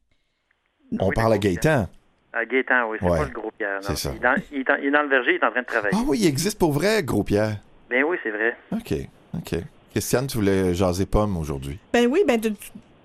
On 1.01 1.09
Oui, 1.09 1.15
parle 1.15 1.33
à 1.33 1.39
Gros-Pierre. 1.39 1.55
Gaétan. 1.63 1.89
À 2.35 2.45
Gaétan, 2.47 2.89
oui. 2.91 2.99
C'est 3.01 3.09
Ouais, 3.11 3.19
pas 3.19 3.25
le 3.25 3.31
gros 3.31 3.51
Pierre. 3.59 3.75
non. 3.75 3.81
c'est 3.83 3.97
ça. 3.97 4.11
Il 4.13 4.17
est, 4.17 4.21
dans, 4.21 4.35
il, 4.53 4.61
est 4.61 4.65
dans- 4.65 4.77
il 4.77 4.87
est 4.87 4.91
dans 4.91 5.03
le 5.03 5.09
verger, 5.09 5.33
il 5.33 5.37
est 5.37 5.45
en 5.45 5.51
train 5.51 5.61
de 5.61 5.67
travailler. 5.67 5.97
Ah 5.99 6.05
oui, 6.07 6.19
il 6.21 6.27
existe 6.27 6.59
pour 6.59 6.73
vrai, 6.73 7.03
Gros 7.03 7.25
Pierre. 7.25 7.59
Ben 7.91 8.05
oui, 8.05 8.17
c'est 8.23 8.31
vrai. 8.31 8.57
OK, 8.73 8.95
OK. 9.35 9.61
Christiane, 9.91 10.27
tu 10.27 10.39
voulais 10.39 10.73
jaser 10.75 11.05
pomme 11.05 11.37
aujourd'hui. 11.37 11.79
Ben 11.93 12.07
oui, 12.11 12.21
ben 12.27 12.41
de- 12.41 12.55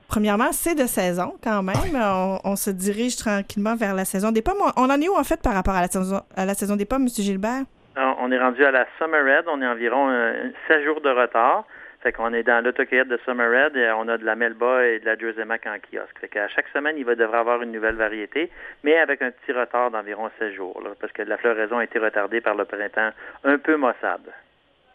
premièrement, 0.08 0.54
c'est 0.54 0.76
de 0.76 0.86
saison 0.88 1.34
quand 1.44 1.62
même. 1.62 1.76
On, 1.94 2.40
on 2.46 2.56
se 2.56 2.70
dirige 2.70 3.18
tranquillement 3.18 3.76
vers 3.76 3.94
la 3.94 4.06
saison 4.06 4.32
des 4.32 4.42
pommes. 4.42 4.56
On, 4.78 4.84
on 4.84 4.90
en 4.90 5.02
est 5.02 5.10
où 5.10 5.16
en 5.18 5.24
fait 5.26 5.42
par 5.42 5.54
rapport 5.54 5.74
à 5.76 5.82
la 5.82 5.90
saison, 5.90 6.22
à 6.36 6.46
la 6.46 6.54
saison 6.54 6.78
des 6.78 6.86
pommes, 6.86 7.04
M. 7.04 7.10
Gilbert? 7.10 7.64
On 7.98 8.28
on 8.28 8.32
est 8.32 8.40
rendu 8.40 8.64
à 8.64 8.72
la 8.72 8.86
Summer 8.98 9.24
Red. 9.24 9.46
On 9.48 9.62
est 9.62 9.68
environ 9.68 10.10
euh, 10.10 10.50
16 10.68 10.84
jours 10.84 11.02
de 11.02 11.10
retard. 11.10 11.66
Fait 12.04 12.12
qu'on 12.12 12.34
est 12.34 12.44
dans 12.44 12.64
l'autocueillette 12.64 13.08
de 13.08 13.20
Summer 13.26 13.50
Red 13.50 13.76
et 13.76 13.92
on 13.92 14.08
a 14.08 14.18
de 14.18 14.26
la 14.26 14.36
Melba 14.36 14.86
et 14.86 15.00
de 15.00 15.06
la 15.06 15.18
Jersey 15.18 15.46
Mac 15.46 15.66
en 15.66 15.78
kiosque. 15.80 16.20
Fait 16.22 16.28
qu'à 16.28 16.48
chaque 16.48 16.68
semaine, 16.70 16.96
il 16.98 17.06
va 17.06 17.16
devrait 17.16 17.40
avoir 17.40 17.62
une 17.64 17.72
nouvelle 17.72 17.96
variété, 17.96 18.52
mais 18.84 18.98
avec 18.98 19.22
un 19.22 19.32
petit 19.32 19.52
retard 19.52 19.90
d'environ 19.90 20.30
16 20.38 20.54
jours, 20.54 20.80
parce 21.02 21.12
que 21.12 21.24
la 21.24 21.38
floraison 21.38 21.80
a 21.80 21.84
été 21.84 21.98
retardée 21.98 22.40
par 22.40 22.54
le 22.54 22.66
printemps 22.66 23.10
un 23.44 23.58
peu 23.58 23.78
maussade. 23.78 24.30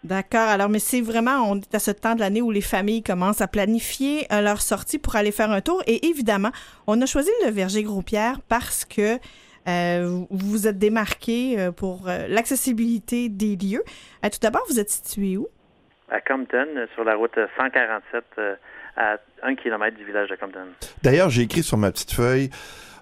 D'accord. 0.04 0.48
Alors, 0.48 0.68
mais 0.68 0.78
c'est 0.78 1.00
vraiment, 1.00 1.48
on 1.48 1.56
est 1.56 1.74
à 1.74 1.78
ce 1.78 1.90
temps 1.90 2.14
de 2.14 2.20
l'année 2.20 2.42
où 2.42 2.50
les 2.50 2.60
familles 2.60 3.02
commencent 3.02 3.40
à 3.40 3.48
planifier 3.48 4.26
euh, 4.32 4.40
leur 4.40 4.60
sortie 4.60 4.98
pour 4.98 5.14
aller 5.16 5.32
faire 5.32 5.50
un 5.50 5.60
tour. 5.60 5.82
Et 5.86 6.06
évidemment, 6.08 6.50
on 6.86 7.00
a 7.00 7.06
choisi 7.06 7.30
le 7.44 7.50
verger 7.50 7.82
Gros-Pierre 7.82 8.38
parce 8.48 8.84
que 8.84 9.14
euh, 9.14 9.18
vous 9.66 10.26
vous 10.30 10.66
êtes 10.66 10.78
démarqué 10.78 11.58
euh, 11.58 11.72
pour 11.72 12.08
euh, 12.08 12.26
l'accessibilité 12.28 13.28
des 13.28 13.56
lieux. 13.56 13.82
Euh, 14.24 14.28
tout 14.28 14.38
d'abord, 14.40 14.64
vous 14.68 14.80
êtes 14.80 14.90
situé 14.90 15.36
où? 15.36 15.48
À 16.10 16.20
Compton, 16.20 16.66
euh, 16.76 16.86
sur 16.94 17.04
la 17.04 17.14
route 17.14 17.38
147, 17.56 18.24
euh, 18.38 18.54
à 18.96 19.16
1 19.42 19.54
km 19.54 19.96
du 19.96 20.04
village 20.04 20.28
de 20.28 20.36
Compton. 20.36 20.66
D'ailleurs, 21.02 21.30
j'ai 21.30 21.42
écrit 21.42 21.62
sur 21.62 21.78
ma 21.78 21.90
petite 21.90 22.12
feuille 22.12 22.50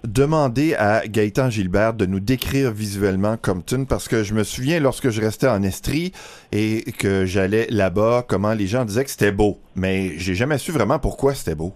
demander 0.03 0.73
à 0.75 1.05
Gaëtan 1.05 1.49
Gilbert 1.49 1.93
de 1.93 2.05
nous 2.05 2.19
décrire 2.19 2.71
visuellement 2.71 3.37
Compton 3.37 3.85
parce 3.85 4.07
que 4.07 4.23
je 4.23 4.33
me 4.33 4.43
souviens 4.43 4.79
lorsque 4.79 5.09
je 5.09 5.21
restais 5.21 5.47
en 5.47 5.61
Estrie 5.61 6.11
et 6.51 6.91
que 6.97 7.25
j'allais 7.25 7.67
là-bas, 7.69 8.25
comment 8.27 8.53
les 8.53 8.65
gens 8.65 8.85
disaient 8.85 9.03
que 9.03 9.11
c'était 9.11 9.31
beau. 9.31 9.59
Mais 9.75 10.17
j'ai 10.17 10.33
jamais 10.33 10.57
su 10.57 10.71
vraiment 10.71 10.97
pourquoi 10.97 11.35
c'était 11.35 11.55
beau. 11.55 11.73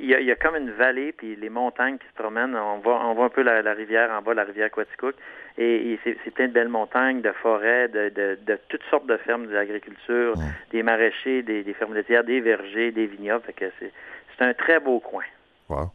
Il 0.00 0.06
y, 0.10 0.14
a, 0.14 0.20
il 0.20 0.26
y 0.26 0.30
a 0.30 0.36
comme 0.36 0.56
une 0.56 0.70
vallée, 0.70 1.12
puis 1.12 1.36
les 1.36 1.48
montagnes 1.48 1.98
qui 1.98 2.06
se 2.06 2.22
promènent. 2.22 2.54
On 2.56 2.78
voit, 2.78 3.04
on 3.06 3.14
voit 3.14 3.26
un 3.26 3.30
peu 3.30 3.42
la, 3.42 3.62
la 3.62 3.72
rivière 3.72 4.10
en 4.10 4.22
bas, 4.22 4.34
la 4.34 4.44
rivière 4.44 4.70
Quaticook. 4.70 5.14
Et, 5.56 5.92
et 5.92 6.00
c'est 6.02 6.16
c'est 6.24 6.32
plein 6.32 6.48
de 6.48 6.52
belles 6.52 6.68
montagnes, 6.68 7.20
de 7.20 7.32
forêts, 7.32 7.88
de, 7.88 8.08
de, 8.08 8.38
de 8.44 8.58
toutes 8.68 8.82
sortes 8.90 9.06
de 9.06 9.16
fermes 9.18 9.46
de 9.46 9.52
l'agriculture, 9.52 10.34
des 10.72 10.82
maraîchers, 10.82 11.42
des, 11.42 11.62
des 11.62 11.74
fermes 11.74 11.94
laitières, 11.94 12.24
des 12.24 12.40
vergers, 12.40 12.90
des 12.90 13.06
vignobles. 13.06 13.44
Fait 13.44 13.52
que 13.52 13.66
c'est 13.78 13.92
c'est 14.36 14.44
un 14.44 14.54
très 14.54 14.80
beau 14.80 14.98
coin. 14.98 15.24
Wow. 15.68 15.90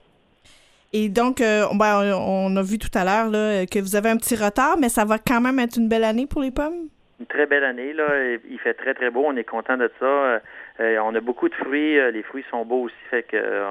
Et 0.91 1.09
donc, 1.09 1.41
euh, 1.41 1.65
ben, 1.75 2.15
on 2.17 2.55
a 2.55 2.63
vu 2.63 2.79
tout 2.79 2.89
à 2.95 3.03
l'heure 3.03 3.29
là, 3.29 3.65
que 3.65 3.79
vous 3.79 3.95
avez 3.95 4.09
un 4.09 4.17
petit 4.17 4.35
retard, 4.35 4.77
mais 4.79 4.89
ça 4.89 5.05
va 5.05 5.17
quand 5.19 5.41
même 5.41 5.59
être 5.59 5.77
une 5.77 5.89
belle 5.89 6.03
année 6.03 6.25
pour 6.25 6.41
les 6.41 6.51
pommes? 6.51 6.87
Une 7.19 7.27
très 7.27 7.45
belle 7.45 7.65
année, 7.65 7.91
là. 7.93 8.07
Il 8.49 8.57
fait 8.59 8.73
très, 8.73 8.93
très 8.93 9.09
beau. 9.11 9.25
On 9.27 9.35
est 9.35 9.43
content 9.43 9.75
de 9.75 9.91
ça. 9.99 10.41
Euh, 10.79 10.97
on 11.03 11.13
a 11.13 11.19
beaucoup 11.19 11.49
de 11.49 11.55
fruits. 11.55 11.99
Euh, 11.99 12.11
Les 12.11 12.23
fruits 12.23 12.45
sont 12.49 12.63
beaux 12.65 12.83
aussi. 12.83 12.95
Fait 13.09 13.23
que 13.23 13.35
euh, 13.35 13.65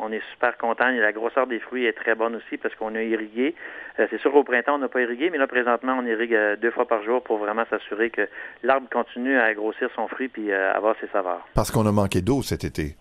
on, 0.00 0.12
est 0.12 0.22
super 0.32 0.56
content. 0.58 0.88
Et 0.90 0.98
la 0.98 1.12
grosseur 1.12 1.46
des 1.46 1.58
fruits 1.58 1.86
est 1.86 1.92
très 1.92 2.14
bonne 2.14 2.36
aussi 2.36 2.56
parce 2.56 2.74
qu'on 2.76 2.94
a 2.94 3.02
irrigué. 3.02 3.54
C'est 3.96 4.18
sûr 4.20 4.30
qu'au 4.32 4.44
printemps, 4.44 4.76
on 4.76 4.78
n'a 4.78 4.88
pas 4.88 5.00
irrigué, 5.02 5.28
mais 5.30 5.38
là, 5.38 5.46
présentement, 5.46 5.96
on 5.98 6.06
irrigue 6.06 6.36
deux 6.60 6.70
fois 6.70 6.86
par 6.86 7.02
jour 7.02 7.22
pour 7.22 7.38
vraiment 7.38 7.64
s'assurer 7.68 8.10
que 8.10 8.28
l'arbre 8.62 8.88
continue 8.90 9.36
à 9.38 9.52
grossir 9.54 9.88
son 9.96 10.06
fruit 10.08 10.28
puis 10.28 10.52
avoir 10.52 10.94
ses 11.00 11.08
saveurs. 11.08 11.46
Parce 11.54 11.70
qu'on 11.70 11.84
a 11.86 11.92
manqué 11.92 12.20
d'eau 12.22 12.42
cet 12.42 12.64
été. 12.64 12.94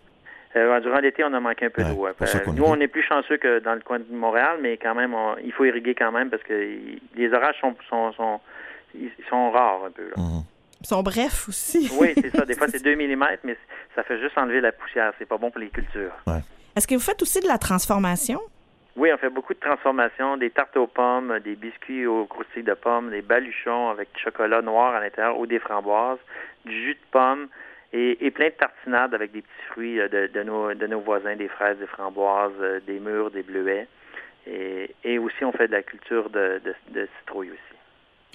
Euh, 0.58 0.80
durant 0.82 1.00
l'été, 1.00 1.24
on 1.24 1.34
a 1.34 1.40
manqué 1.40 1.68
un 1.68 1.70
peu 1.70 1.82
Ouais, 1.84 1.94
d'eau. 1.94 2.08
Euh, 2.08 2.40
qu'on 2.44 2.54
nous, 2.54 2.64
on 2.66 2.80
est 2.82 2.90
plus 2.90 3.04
chanceux 3.04 3.38
que 3.38 3.60
dans 3.60 3.74
le 3.74 3.80
coin 3.80 4.00
de 4.00 4.06
Montréal, 4.12 4.58
mais 4.62 4.76
quand 4.76 4.96
même, 4.96 5.14
on- 5.14 5.38
il 5.42 5.54
faut 5.54 5.64
irriguer 5.64 5.96
quand 5.96 6.12
même 6.12 6.30
parce 6.30 6.44
que 6.44 6.54
les 7.16 7.34
orages 7.34 7.56
sont, 7.62 7.74
sont, 7.90 8.12
sont, 8.14 8.42
ils 8.94 9.12
sont 9.30 9.50
rares 9.52 9.86
un 9.86 9.92
peu. 9.92 10.04
là. 10.10 10.16
Mhm. 10.18 10.44
Sont 10.84 11.04
brefs 11.04 11.48
aussi. 11.50 11.90
Oui, 12.00 12.14
c'est 12.16 12.36
ça. 12.36 12.46
Des 12.46 12.54
fois, 12.58 12.68
c'est 12.68 12.84
2 12.84 12.96
mm, 12.96 13.26
mais 13.44 13.58
ça 13.96 14.04
fait 14.04 14.20
juste 14.20 14.38
enlever 14.38 14.62
la 14.62 14.72
poussière. 14.72 15.14
C'est 15.20 15.28
pas 15.28 15.38
bon 15.38 15.52
pour 15.52 15.60
les 15.60 15.70
cultures. 15.70 16.12
Est-ce 16.76 16.88
que 16.88 16.96
vous 16.96 17.02
faites 17.02 17.22
aussi 17.22 17.40
de 17.40 17.48
la 17.48 17.58
transformation? 17.58 18.40
Oui, 18.98 19.10
on 19.14 19.18
fait 19.18 19.30
beaucoup 19.30 19.54
de 19.54 19.60
transformations, 19.60 20.36
des 20.36 20.50
tartes 20.50 20.76
aux 20.76 20.88
pommes, 20.88 21.40
des 21.40 21.56
biscuits 21.56 22.06
aux 22.06 22.26
croustilles 22.26 22.64
de 22.64 22.74
pommes, 22.74 23.10
des 23.10 23.22
baluchons 23.22 23.90
avec 23.90 24.12
du 24.14 24.22
chocolat 24.22 24.62
noir 24.62 24.94
à 24.96 25.00
l'intérieur 25.00 25.40
ou 25.40 25.46
des 25.46 25.60
framboises, 25.60 26.20
du 26.66 26.74
jus 26.74 26.94
de 26.96 27.10
pomme 27.12 27.48
et, 27.94 28.26
et 28.26 28.32
plein 28.32 28.48
de 28.48 28.54
tartinades 28.54 29.14
avec 29.14 29.32
des 29.32 29.42
petits 29.42 29.66
fruits 29.72 30.00
euh, 30.00 30.10
de, 30.10 30.28
de 30.28 30.44
nos, 30.44 30.74
de 30.74 30.88
nos 30.88 31.00
voisins, 31.00 31.36
des 31.36 31.48
fraises, 31.48 31.78
des 31.78 31.88
framboises, 31.88 32.52
euh, 32.60 32.80
des 32.86 33.00
mûres, 33.00 33.32
des 33.32 33.44
bleuets. 33.44 33.88
Et, 34.48 34.94
et 35.04 35.20
aussi, 35.20 35.46
on 35.46 35.52
fait 35.52 35.68
de 35.68 35.74
la 35.74 35.84
culture 35.84 36.30
de, 36.30 36.62
de, 36.64 36.74
de 36.90 37.08
citrouille 37.20 37.52
aussi. 37.52 37.81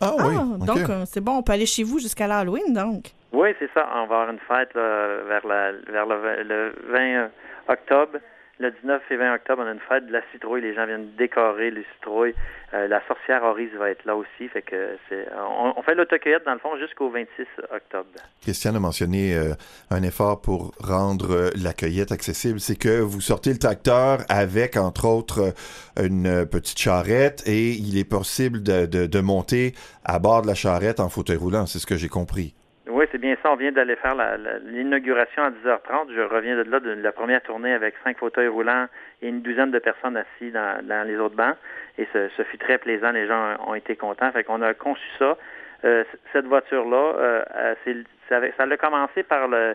Ah 0.00 0.12
oui. 0.18 0.34
ah, 0.38 0.64
donc 0.66 0.90
euh, 0.90 1.04
c'est 1.06 1.20
bon, 1.20 1.38
on 1.38 1.42
peut 1.42 1.52
aller 1.52 1.66
chez 1.66 1.82
vous 1.82 1.98
jusqu'à 1.98 2.26
l'Halloween, 2.26 2.72
donc. 2.74 3.12
Oui, 3.32 3.50
c'est 3.58 3.70
ça. 3.74 3.86
On 3.94 4.06
va 4.06 4.20
avoir 4.20 4.30
une 4.30 4.38
fête 4.40 4.72
là, 4.74 5.22
vers, 5.28 5.46
la, 5.46 5.72
vers 5.90 6.06
le, 6.06 6.14
vingt- 6.16 6.42
le 6.44 6.74
20 6.88 7.28
octobre. 7.68 8.18
Le 8.58 8.70
19 8.70 9.02
et 9.10 9.16
20 9.16 9.34
octobre, 9.34 9.62
on 9.62 9.68
a 9.68 9.72
une 9.72 9.80
fête 9.80 10.06
de 10.06 10.12
la 10.12 10.22
citrouille. 10.32 10.62
Les 10.62 10.74
gens 10.74 10.86
viennent 10.86 11.10
décorer 11.18 11.70
les 11.70 11.84
citrouilles. 11.94 12.34
Euh, 12.72 12.88
la 12.88 13.06
sorcière 13.06 13.42
Horis 13.44 13.68
va 13.78 13.90
être 13.90 14.06
là 14.06 14.16
aussi. 14.16 14.48
Fait 14.48 14.62
que 14.62 14.96
c'est, 15.08 15.28
on, 15.36 15.74
on 15.76 15.82
fait 15.82 15.94
l'autocueillette, 15.94 16.46
dans 16.46 16.54
le 16.54 16.58
fond, 16.58 16.74
jusqu'au 16.78 17.10
26 17.10 17.44
octobre. 17.70 18.08
Christiane 18.40 18.76
a 18.76 18.80
mentionné 18.80 19.34
euh, 19.34 19.52
un 19.90 20.02
effort 20.02 20.40
pour 20.40 20.72
rendre 20.80 21.32
euh, 21.32 21.50
la 21.62 21.74
cueillette 21.74 22.12
accessible. 22.12 22.58
C'est 22.58 22.76
que 22.76 22.98
vous 23.00 23.20
sortez 23.20 23.52
le 23.52 23.58
tracteur 23.58 24.20
avec, 24.30 24.78
entre 24.78 25.04
autres, 25.04 25.52
euh, 25.98 26.06
une 26.06 26.46
petite 26.46 26.78
charrette 26.78 27.42
et 27.46 27.72
il 27.72 27.98
est 27.98 28.08
possible 28.08 28.62
de, 28.62 28.86
de, 28.86 29.04
de 29.04 29.20
monter 29.20 29.74
à 30.04 30.18
bord 30.18 30.40
de 30.40 30.46
la 30.46 30.54
charrette 30.54 30.98
en 30.98 31.10
fauteuil 31.10 31.36
roulant. 31.36 31.66
C'est 31.66 31.78
ce 31.78 31.86
que 31.86 31.96
j'ai 31.96 32.08
compris. 32.08 32.55
Oui, 32.88 33.04
c'est 33.10 33.18
bien 33.18 33.36
ça. 33.42 33.50
On 33.52 33.56
vient 33.56 33.72
d'aller 33.72 33.96
faire 33.96 34.14
l'inauguration 34.64 35.42
à 35.42 35.50
10h30. 35.50 36.14
Je 36.14 36.20
reviens 36.20 36.56
de 36.56 36.70
là 36.70 36.78
de 36.78 36.90
la 36.90 37.12
première 37.12 37.42
tournée 37.42 37.72
avec 37.72 37.94
cinq 38.04 38.18
fauteuils 38.18 38.46
roulants 38.46 38.86
et 39.22 39.28
une 39.28 39.42
douzaine 39.42 39.72
de 39.72 39.78
personnes 39.80 40.16
assises 40.16 40.52
dans, 40.52 41.06
les 41.06 41.16
autres 41.16 41.34
bancs. 41.34 41.56
Et 41.98 42.06
ce, 42.12 42.42
fut 42.44 42.58
très 42.58 42.78
plaisant. 42.78 43.10
Les 43.10 43.26
gens 43.26 43.56
ont 43.66 43.74
été 43.74 43.96
contents. 43.96 44.30
Fait 44.30 44.44
qu'on 44.44 44.62
a 44.62 44.72
conçu 44.74 45.06
ça. 45.18 45.36
Euh, 45.84 46.04
cette 46.32 46.46
voiture-là, 46.46 47.14
euh, 47.18 47.44
euh, 47.56 48.02
ça 48.28 48.38
a 48.38 48.76
commencé 48.76 49.24
par 49.24 49.48
le 49.48 49.74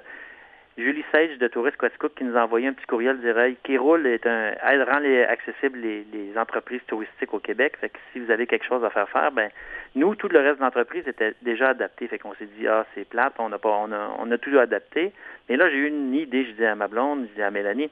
Julie 0.77 1.03
Sage 1.11 1.37
de 1.37 1.47
Tourist 1.47 1.75
Quaticook 1.77 2.15
qui 2.15 2.23
nous 2.23 2.37
a 2.37 2.43
envoyé 2.43 2.67
un 2.67 2.73
petit 2.73 2.85
courriel 2.85 3.19
dirait 3.19 3.57
qui 3.63 3.77
roule 3.77 4.07
est 4.07 4.25
un 4.25 4.53
elle 4.63 4.83
rend 4.83 4.99
les, 4.99 5.23
accessibles 5.23 5.79
les, 5.79 6.05
les 6.13 6.37
entreprises 6.37 6.81
touristiques 6.87 7.33
au 7.33 7.39
Québec. 7.39 7.75
Fait 7.79 7.89
que 7.89 7.97
si 8.11 8.19
vous 8.19 8.31
avez 8.31 8.47
quelque 8.47 8.65
chose 8.65 8.83
à 8.85 8.89
faire 8.89 9.09
faire, 9.09 9.31
ben 9.31 9.49
nous, 9.95 10.15
tout 10.15 10.29
le 10.29 10.39
reste 10.39 10.59
de 10.59 10.63
l'entreprise 10.63 11.05
était 11.07 11.33
déjà 11.41 11.69
adapté. 11.69 12.07
Fait 12.07 12.19
qu'on 12.19 12.33
s'est 12.35 12.47
dit 12.57 12.67
Ah, 12.67 12.85
c'est 12.95 13.07
plate, 13.07 13.33
on 13.39 13.51
a 13.51 13.59
pas 13.59 13.69
on 13.69 13.91
a, 13.91 14.15
on 14.19 14.31
a 14.31 14.37
tout 14.37 14.57
adapté. 14.57 15.11
Mais 15.49 15.57
là, 15.57 15.69
j'ai 15.69 15.75
eu 15.75 15.87
une 15.87 16.15
idée, 16.15 16.45
je 16.45 16.51
dis 16.51 16.65
à 16.65 16.75
ma 16.75 16.87
blonde, 16.87 17.27
je 17.29 17.35
dis 17.35 17.41
à 17.41 17.51
Mélanie, 17.51 17.89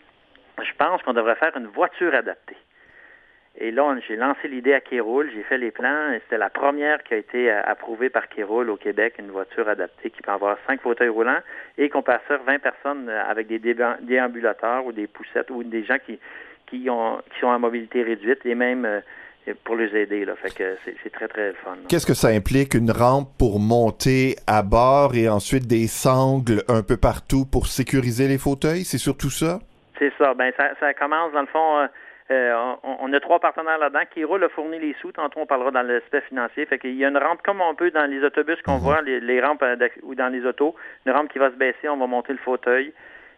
je 0.63 0.71
pense 0.77 1.01
qu'on 1.03 1.13
devrait 1.13 1.35
faire 1.35 1.55
une 1.57 1.67
voiture 1.67 2.13
adaptée. 2.15 2.57
Et 3.57 3.71
là, 3.71 3.93
j'ai 4.07 4.15
lancé 4.15 4.47
l'idée 4.47 4.73
à 4.73 4.79
Kéroul, 4.79 5.29
j'ai 5.33 5.43
fait 5.43 5.57
les 5.57 5.71
plans, 5.71 6.11
et 6.13 6.19
c'était 6.19 6.37
la 6.37 6.49
première 6.49 7.03
qui 7.03 7.13
a 7.13 7.17
été 7.17 7.51
euh, 7.51 7.61
approuvée 7.65 8.09
par 8.09 8.29
Kéroul 8.29 8.69
au 8.69 8.77
Québec, 8.77 9.15
une 9.19 9.31
voiture 9.31 9.67
adaptée 9.67 10.11
qui 10.11 10.21
peut 10.21 10.31
avoir 10.31 10.57
cinq 10.65 10.81
fauteuils 10.81 11.09
roulants 11.09 11.41
et 11.77 11.89
qu'on 11.89 12.01
peut 12.01 12.13
assurer 12.13 12.39
20 12.45 12.59
personnes 12.59 13.09
euh, 13.09 13.23
avec 13.27 13.47
des 13.47 13.59
déambulateurs 13.59 14.85
ou 14.85 14.91
des 14.91 15.07
poussettes 15.07 15.49
ou 15.49 15.63
des 15.63 15.83
gens 15.83 15.97
qui, 16.05 16.19
qui, 16.67 16.89
ont, 16.89 17.17
qui 17.33 17.39
sont 17.39 17.51
à 17.51 17.57
mobilité 17.57 18.03
réduite 18.03 18.45
et 18.45 18.55
même 18.55 18.85
euh, 18.85 19.01
pour 19.63 19.75
les 19.75 19.93
aider. 19.95 20.25
Là. 20.25 20.35
Fait 20.35 20.53
que 20.53 20.77
c'est, 21.03 21.11
très, 21.11 21.27
très 21.27 21.53
fun. 21.53 21.75
Qu'est-ce 21.89 22.05
que 22.05 22.13
ça 22.13 22.29
implique? 22.29 22.75
Une 22.75 22.91
rampe 22.91 23.29
pour 23.37 23.59
monter 23.59 24.35
à 24.47 24.61
bord 24.61 25.15
et 25.15 25.27
ensuite 25.27 25.67
des 25.67 25.87
sangles 25.87 26.63
un 26.67 26.83
peu 26.83 26.97
partout 26.97 27.45
pour 27.45 27.67
sécuriser 27.67 28.27
les 28.27 28.37
fauteuils? 28.37 28.83
C'est 28.83 28.97
surtout 28.97 29.31
ça? 29.31 29.59
C'est 29.97 30.13
ça. 30.17 30.33
Ben, 30.33 30.53
ça, 30.55 30.69
ça 30.79 30.93
commence, 30.93 31.33
dans 31.33 31.41
le 31.41 31.47
fond, 31.47 31.79
euh, 31.79 31.87
euh, 32.31 32.73
on, 32.83 32.97
on 33.01 33.13
a 33.13 33.19
trois 33.19 33.39
partenaires 33.39 33.77
là-dedans. 33.79 34.01
qui 34.13 34.23
roule 34.23 34.43
a 34.43 34.49
fourni 34.49 34.79
les 34.79 34.95
sous. 35.01 35.11
Tantôt, 35.11 35.39
on 35.41 35.45
parlera 35.45 35.71
dans 35.71 35.81
l'aspect 35.81 36.21
financier. 36.21 36.65
Fait 36.65 36.77
qu'il 36.79 36.95
y 36.95 37.03
a 37.05 37.09
une 37.09 37.17
rampe 37.17 37.41
comme 37.41 37.61
on 37.61 37.73
peut 37.75 37.91
dans 37.91 38.05
les 38.05 38.23
autobus 38.23 38.61
qu'on 38.63 38.77
voit, 38.77 39.01
les, 39.01 39.19
les 39.19 39.41
rampes 39.41 39.63
euh, 39.63 39.75
ou 40.03 40.15
dans 40.15 40.29
les 40.29 40.45
autos. 40.45 40.75
Une 41.05 41.11
rampe 41.13 41.29
qui 41.31 41.39
va 41.39 41.49
se 41.49 41.55
baisser, 41.55 41.89
on 41.89 41.97
va 41.97 42.07
monter 42.07 42.33
le 42.33 42.39
fauteuil. 42.39 42.93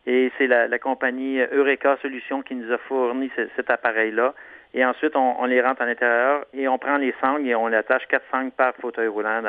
Et 0.07 0.31
c'est 0.37 0.47
la, 0.47 0.67
la 0.67 0.79
compagnie 0.79 1.39
Eureka 1.51 1.97
Solutions 2.01 2.41
qui 2.41 2.55
nous 2.55 2.71
a 2.73 2.77
fourni 2.79 3.29
ce- 3.35 3.47
cet 3.55 3.69
appareil-là. 3.69 4.33
Et 4.73 4.85
ensuite, 4.85 5.15
on, 5.17 5.35
on 5.39 5.45
les 5.45 5.61
rentre 5.61 5.81
à 5.81 5.85
l'intérieur 5.85 6.45
et 6.53 6.65
on 6.69 6.77
prend 6.77 6.95
les 6.97 7.13
sangles 7.21 7.45
et 7.45 7.53
on 7.55 7.67
les 7.67 7.75
attache 7.75 8.07
quatre 8.07 8.23
sangles 8.31 8.51
par 8.51 8.73
fauteuil 8.81 9.07
roulant 9.09 9.41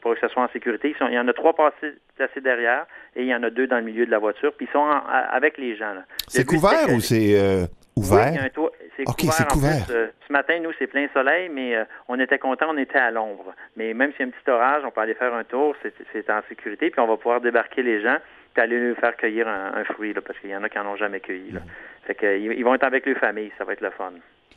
pour 0.00 0.14
que 0.14 0.20
ce 0.20 0.28
soit 0.28 0.44
en 0.44 0.48
sécurité. 0.48 0.94
Sont- 0.98 1.08
il 1.08 1.14
y 1.14 1.18
en 1.18 1.26
a 1.26 1.32
trois 1.32 1.52
passés, 1.52 1.94
placés 2.16 2.40
derrière 2.40 2.86
et 3.16 3.22
il 3.22 3.26
y 3.28 3.34
en 3.34 3.42
a 3.42 3.50
deux 3.50 3.66
dans 3.66 3.78
le 3.78 3.82
milieu 3.82 4.06
de 4.06 4.10
la 4.10 4.18
voiture. 4.18 4.52
Puis 4.56 4.66
ils 4.68 4.72
sont 4.72 4.78
en- 4.78 5.02
avec 5.32 5.58
les 5.58 5.76
gens. 5.76 5.92
là. 5.94 6.04
C'est 6.28 6.46
couvert 6.46 6.88
ou 6.94 7.00
c'est 7.00 7.34
euh, 7.38 7.66
oui, 7.98 8.06
il 8.10 8.14
y 8.14 8.14
a 8.14 8.28
ouvert? 8.30 8.44
un 8.44 8.48
toit. 8.48 8.72
C'est 8.96 9.04
couvert. 9.04 9.32
c'est 9.32 9.44
en 9.44 9.58
plus. 9.58 9.94
Euh, 9.94 10.06
ce 10.26 10.32
matin, 10.32 10.58
nous, 10.60 10.70
c'est 10.78 10.86
plein 10.86 11.06
soleil, 11.12 11.48
mais 11.48 11.76
euh, 11.76 11.84
on 12.08 12.18
était 12.18 12.38
content, 12.38 12.66
on 12.70 12.76
était 12.78 12.98
à 12.98 13.10
l'ombre. 13.10 13.54
Mais 13.76 13.94
même 13.94 14.12
s'il 14.12 14.20
y 14.20 14.24
a 14.24 14.26
un 14.26 14.30
petit 14.30 14.50
orage, 14.50 14.82
on 14.84 14.90
peut 14.90 15.00
aller 15.00 15.14
faire 15.14 15.34
un 15.34 15.44
tour, 15.44 15.74
c'est 15.82 15.92
c'est 16.12 16.30
en 16.30 16.40
sécurité, 16.48 16.90
puis 16.90 17.00
on 17.00 17.06
va 17.06 17.16
pouvoir 17.16 17.40
débarquer 17.40 17.82
les 17.82 18.00
gens, 18.00 18.18
puis 18.54 18.62
aller 18.62 18.78
leur 18.78 18.96
faire 18.98 19.16
cueillir 19.16 19.46
un, 19.48 19.72
un 19.74 19.84
fruit, 19.84 20.12
là, 20.12 20.20
parce 20.20 20.38
qu'il 20.38 20.50
y 20.50 20.56
en 20.56 20.62
a 20.62 20.68
qui 20.68 20.78
n'en 20.78 20.86
ont 20.86 20.96
jamais 20.96 21.20
cueilli. 21.20 21.52
Là. 21.52 21.60
Fait 22.06 22.14
que, 22.14 22.38
ils, 22.38 22.52
ils 22.52 22.64
vont 22.64 22.74
être 22.74 22.84
avec 22.84 23.06
leur 23.06 23.18
famille, 23.18 23.52
ça 23.58 23.64
va 23.64 23.74
être 23.74 23.80
le 23.80 23.90
fun. 23.90 24.12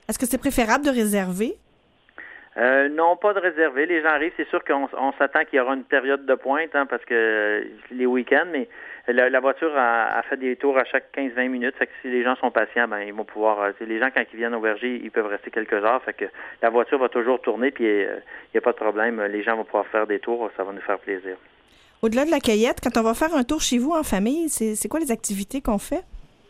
Est-ce 0.10 0.19
que 0.19 0.25
c'est 0.25 0.38
préférable 0.39 0.86
de 0.86 0.89
réserver? 0.91 1.56
Euh, 2.58 2.89
non, 2.89 3.15
pas 3.15 3.34
de 3.34 3.39
réservé. 3.39 3.86
Les 3.86 4.01
gens 4.01 4.10
arrivent. 4.10 4.34
C'est 4.36 4.47
sûr 4.49 4.63
qu'on 4.65 4.89
on 4.93 5.13
s'attend 5.13 5.45
qu'il 5.45 5.58
y 5.58 5.60
aura 5.62 5.73
une 5.73 5.86
période 5.86 6.25
de 6.25 6.36
pointe 6.36 6.75
hein, 6.75 6.86
parce 6.86 7.04
que 7.06 7.13
euh, 7.13 7.63
les 7.91 8.06
week-ends, 8.06 8.47
mais 8.51 8.67
la, 9.07 9.29
la 9.29 9.39
voiture 9.39 9.71
a, 9.75 10.17
a 10.17 10.21
fait 10.23 10.37
des 10.37 10.55
tours 10.55 10.77
à 10.77 10.85
chaque 10.85 11.05
15-20 11.15 11.47
minutes. 11.49 11.75
Fait 11.77 11.87
que 11.87 11.91
si 12.01 12.09
les 12.09 12.23
gens 12.23 12.35
sont 12.35 12.51
patients, 12.51 12.87
ben 12.87 12.99
ils 13.01 13.13
vont 13.13 13.25
pouvoir. 13.25 13.59
euh, 13.61 13.71
les 13.81 13.99
gens 13.99 14.09
quand 14.13 14.23
ils 14.31 14.37
viennent 14.37 14.55
au 14.55 14.59
verger, 14.61 14.99
ils 15.03 15.11
peuvent 15.11 15.27
rester 15.27 15.51
quelques 15.51 15.73
heures. 15.73 16.01
Fait 16.03 16.13
que 16.13 16.25
la 16.61 16.69
voiture 16.69 16.99
va 16.99 17.09
toujours 17.09 17.41
tourner, 17.41 17.71
puis 17.71 17.85
euh, 17.85 18.17
il 18.45 18.55
n'y 18.55 18.57
a 18.59 18.61
pas 18.61 18.71
de 18.71 18.77
problème. 18.77 19.21
Les 19.23 19.43
gens 19.43 19.55
vont 19.57 19.63
pouvoir 19.65 19.87
faire 19.87 20.07
des 20.07 20.19
tours. 20.19 20.49
Ça 20.57 20.63
va 20.63 20.71
nous 20.71 20.81
faire 20.81 20.99
plaisir. 20.99 21.35
Au-delà 22.01 22.25
de 22.25 22.31
la 22.31 22.39
cueillette, 22.39 22.79
quand 22.83 22.99
on 22.99 23.03
va 23.03 23.13
faire 23.13 23.33
un 23.35 23.43
tour 23.43 23.61
chez 23.61 23.77
vous 23.77 23.91
en 23.91 24.03
famille, 24.03 24.49
c'est 24.49 24.87
quoi 24.87 24.99
les 24.99 25.11
activités 25.11 25.61
qu'on 25.61 25.77
fait? 25.77 26.03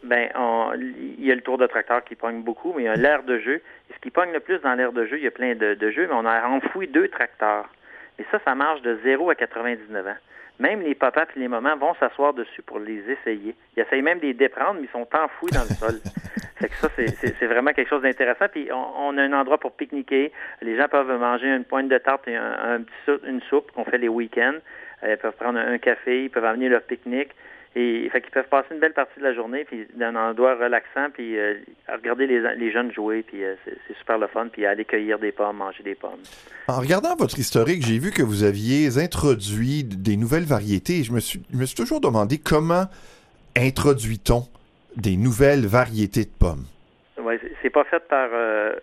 Ben, 0.04 0.30
on- 0.36 0.72
il 0.74 1.24
y 1.26 1.32
a 1.32 1.36
le 1.36 1.42
tour 1.42 1.58
de 1.58 1.68
tracteur 1.68 2.04
qui 2.04 2.16
pogne 2.16 2.42
beaucoup, 2.42 2.74
mais 2.76 2.84
il 2.84 2.86
y 2.86 2.90
a 2.90 2.96
l'air 2.96 3.24
de 3.24 3.38
jeu. 3.40 3.56
Et 3.90 3.94
ce 3.94 4.00
qui 4.00 4.10
pogne 4.12 4.32
le 4.32 4.40
plus 4.40 4.58
dans 4.60 4.74
l'air 4.74 4.94
de 4.94 5.06
jeu, 5.06 5.18
il 5.18 5.24
y 5.24 5.28
a 5.28 5.32
plein 5.32 5.54
de, 5.56 5.74
de 5.76 5.92
jeux, 5.92 6.08
mais 6.08 6.16
on 6.16 6.26
a 6.26 6.48
enfoui 6.48 6.88
deux 6.88 7.08
tracteurs. 7.10 7.70
Et 8.18 8.26
ça, 8.32 8.40
ça 8.46 8.56
marche 8.56 8.82
de 8.82 8.98
0 9.04 9.30
à 9.30 9.36
99 9.36 10.08
ans. 10.08 10.16
Même 10.62 10.82
les 10.82 10.94
papas 10.96 11.26
et 11.36 11.40
les 11.40 11.48
mamans 11.48 11.76
vont 11.78 11.96
s'asseoir 11.96 12.34
dessus 12.34 12.62
pour 12.62 12.80
les 12.80 13.02
essayer. 13.10 13.56
Ils 13.76 13.82
essayent 13.82 14.04
même 14.04 14.20
de 14.20 14.28
les 14.28 14.34
déprendre, 14.36 14.76
mais 14.80 14.88
ils 14.88 14.92
sont 14.92 15.08
enfouis 15.14 15.52
dans 15.52 15.64
le 15.64 15.74
sol. 15.76 15.96
Fait 16.62 16.70
que 16.70 16.76
ça, 16.76 16.88
c'est- 16.96 17.46
vraiment 17.48 17.72
quelque 17.74 17.90
chose 17.90 18.04
d'intéressant. 18.04 18.46
Puis 18.52 18.70
on, 18.72 18.86
on 19.08 19.18
a 19.18 19.24
un 19.24 19.34
endroit 19.34 19.58
pour 19.58 19.72
pique-niquer. 19.72 20.32
Les 20.62 20.78
gens 20.78 20.88
peuvent 20.88 21.12
manger 21.20 21.48
une 21.48 21.64
pointe 21.66 21.88
de 21.90 21.98
tarte 21.98 22.28
et 22.28 22.36
un, 22.36 22.56
un 22.76 22.82
petit 22.82 22.94
soupe- 23.08 23.26
une 23.28 23.42
soupe 23.50 23.72
qu'on 23.72 23.86
fait 23.86 23.98
les 23.98 24.08
week-ends. 24.10 24.60
Euh, 25.04 25.14
Ils 25.14 25.18
peuvent 25.18 25.36
prendre 25.36 25.58
un, 25.58 25.74
un 25.74 25.78
café, 25.80 26.26
ils 26.26 26.30
peuvent 26.30 26.46
amener 26.46 26.70
leur 26.70 26.84
pique-nique. 26.84 27.32
Et 27.76 28.10
fait 28.12 28.20
qu'ils 28.22 28.32
peuvent 28.32 28.50
passer 28.50 28.68
une 28.74 28.80
belle 28.82 28.92
partie 28.94 29.18
de 29.18 29.24
la 29.24 29.34
journée, 29.34 29.64
puis 29.64 29.88
d'un 29.96 30.14
endroit 30.18 30.56
relaxant, 30.56 31.10
puis 31.14 31.40
euh, 31.40 31.54
à 31.88 31.96
regarder 31.96 32.28
les, 32.28 32.42
les 32.56 32.70
jeunes 32.72 32.92
jouer, 32.92 33.24
puis 33.24 33.46
euh, 33.46 33.56
c'est 33.64 33.78
c'est 33.88 33.96
super 33.98 34.18
le 34.18 34.28
fun, 34.28 34.48
puis 34.52 34.66
aller 34.66 34.84
cueillir 34.84 35.20
des 35.20 35.32
pommes, 35.32 35.56
manger 35.58 35.82
des 35.82 35.96
pommes. 35.96 36.20
En 36.68 36.80
regardant 36.82 37.16
votre 37.16 37.40
historique, 37.40 37.82
j'ai 37.86 37.98
vu 37.98 38.12
que 38.12 38.22
vous 38.24 38.44
aviez 38.44 38.98
introduit 39.00 39.86
des 39.86 40.18
nouvelles 40.18 40.44
variétés 40.44 41.00
et 41.00 41.04
je 41.04 41.14
me 41.14 41.22
suis, 41.22 41.42
je 41.50 41.58
me 41.58 41.66
suis 41.66 41.76
toujours 41.78 42.02
demandé 42.02 42.40
comment 42.40 42.88
introduit-on 43.58 44.44
des 44.98 45.16
nouvelles 45.18 45.66
variétés 45.66 46.26
de 46.26 46.30
pommes? 46.38 46.66
Ouais, 47.22 47.40
c'est- 47.62 47.70
pas 47.70 47.84
fait 47.86 48.06
par. 48.10 48.28
euh, 48.34 48.74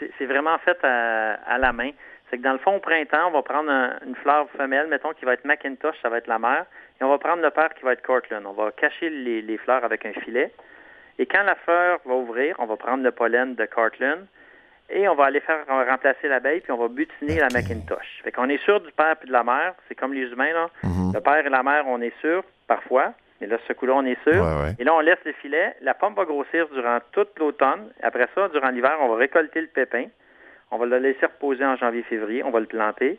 c'est 0.00 0.10
c'est 0.16 0.24
vraiment 0.26 0.56
fait 0.64 0.78
à, 0.84 1.34
à 1.46 1.58
la 1.58 1.72
main. 1.74 1.90
C'est 2.30 2.38
que 2.38 2.42
dans 2.42 2.52
le 2.54 2.58
fond, 2.58 2.76
au 2.76 2.80
printemps, 2.80 3.28
on 3.28 3.32
va 3.32 3.42
prendre 3.42 3.70
un- 3.70 3.92
une 4.06 4.14
fleur 4.16 4.48
femelle, 4.56 4.88
mettons, 4.88 5.12
qui 5.12 5.24
va 5.26 5.34
être 5.34 5.44
Macintosh, 5.44 5.94
ça 6.02 6.08
va 6.08 6.18
être 6.18 6.26
la 6.28 6.38
mère, 6.38 6.64
et 7.00 7.04
on 7.04 7.08
va 7.08 7.18
prendre 7.18 7.42
le 7.42 7.50
père 7.50 7.72
qui 7.74 7.84
va 7.84 7.92
être 7.92 8.02
Cortland. 8.02 8.44
On 8.46 8.52
va 8.52 8.72
cacher 8.72 9.10
les, 9.10 9.42
les 9.42 9.58
fleurs 9.58 9.84
avec 9.84 10.06
un 10.06 10.12
filet. 10.12 10.52
Et 11.18 11.26
quand 11.26 11.42
la 11.42 11.54
fleur 11.54 12.00
va 12.04 12.14
ouvrir, 12.14 12.56
on 12.58 12.66
va 12.66 12.76
prendre 12.76 13.02
le 13.02 13.10
pollen 13.10 13.54
de 13.54 13.66
Cortland 13.66 14.26
et 14.88 15.08
on 15.08 15.14
va 15.14 15.24
aller 15.24 15.40
faire 15.40 15.66
remplacer 15.66 16.28
l'abeille, 16.28 16.60
puis 16.60 16.72
on 16.72 16.76
va 16.76 16.88
butiner 16.88 17.40
la. 17.40 17.48
Macintosh. 17.52 18.20
Fait 18.22 18.32
qu'on 18.32 18.48
est 18.48 18.62
sûr 18.62 18.80
du 18.80 18.92
père 18.92 19.16
et 19.22 19.26
de 19.26 19.32
la 19.32 19.42
mère. 19.42 19.74
C'est 19.88 19.94
comme 19.94 20.12
les 20.12 20.30
humains, 20.30 20.52
là. 20.52 20.70
Mhm. 20.84 21.12
Le 21.14 21.20
père 21.20 21.44
et 21.44 21.50
la 21.50 21.62
mère, 21.62 21.84
on 21.88 22.00
est 22.00 22.14
sûr, 22.20 22.44
parfois. 22.68 23.12
Mais 23.40 23.46
là, 23.46 23.58
ce 23.66 23.72
coup-là, 23.72 23.94
on 23.96 24.04
est 24.04 24.18
sûr. 24.22 24.42
Ouais, 24.42 24.62
ouais. 24.62 24.74
Et 24.78 24.84
là, 24.84 24.94
on 24.94 25.00
laisse 25.00 25.18
le 25.24 25.32
filet. 25.32 25.74
La 25.82 25.94
pomme 25.94 26.14
va 26.14 26.24
grossir 26.24 26.68
durant 26.72 26.98
toute 27.12 27.38
l'automne. 27.38 27.90
Après 28.02 28.28
ça, 28.34 28.48
durant 28.48 28.70
l'hiver, 28.70 28.96
on 29.00 29.08
va 29.08 29.16
récolter 29.16 29.60
le 29.60 29.66
pépin. 29.66 30.06
On 30.70 30.78
va 30.78 30.86
le 30.86 30.98
laisser 30.98 31.26
reposer 31.26 31.64
en 31.64 31.76
janvier-février. 31.76 32.42
On 32.44 32.50
va 32.50 32.60
le 32.60 32.66
planter. 32.66 33.18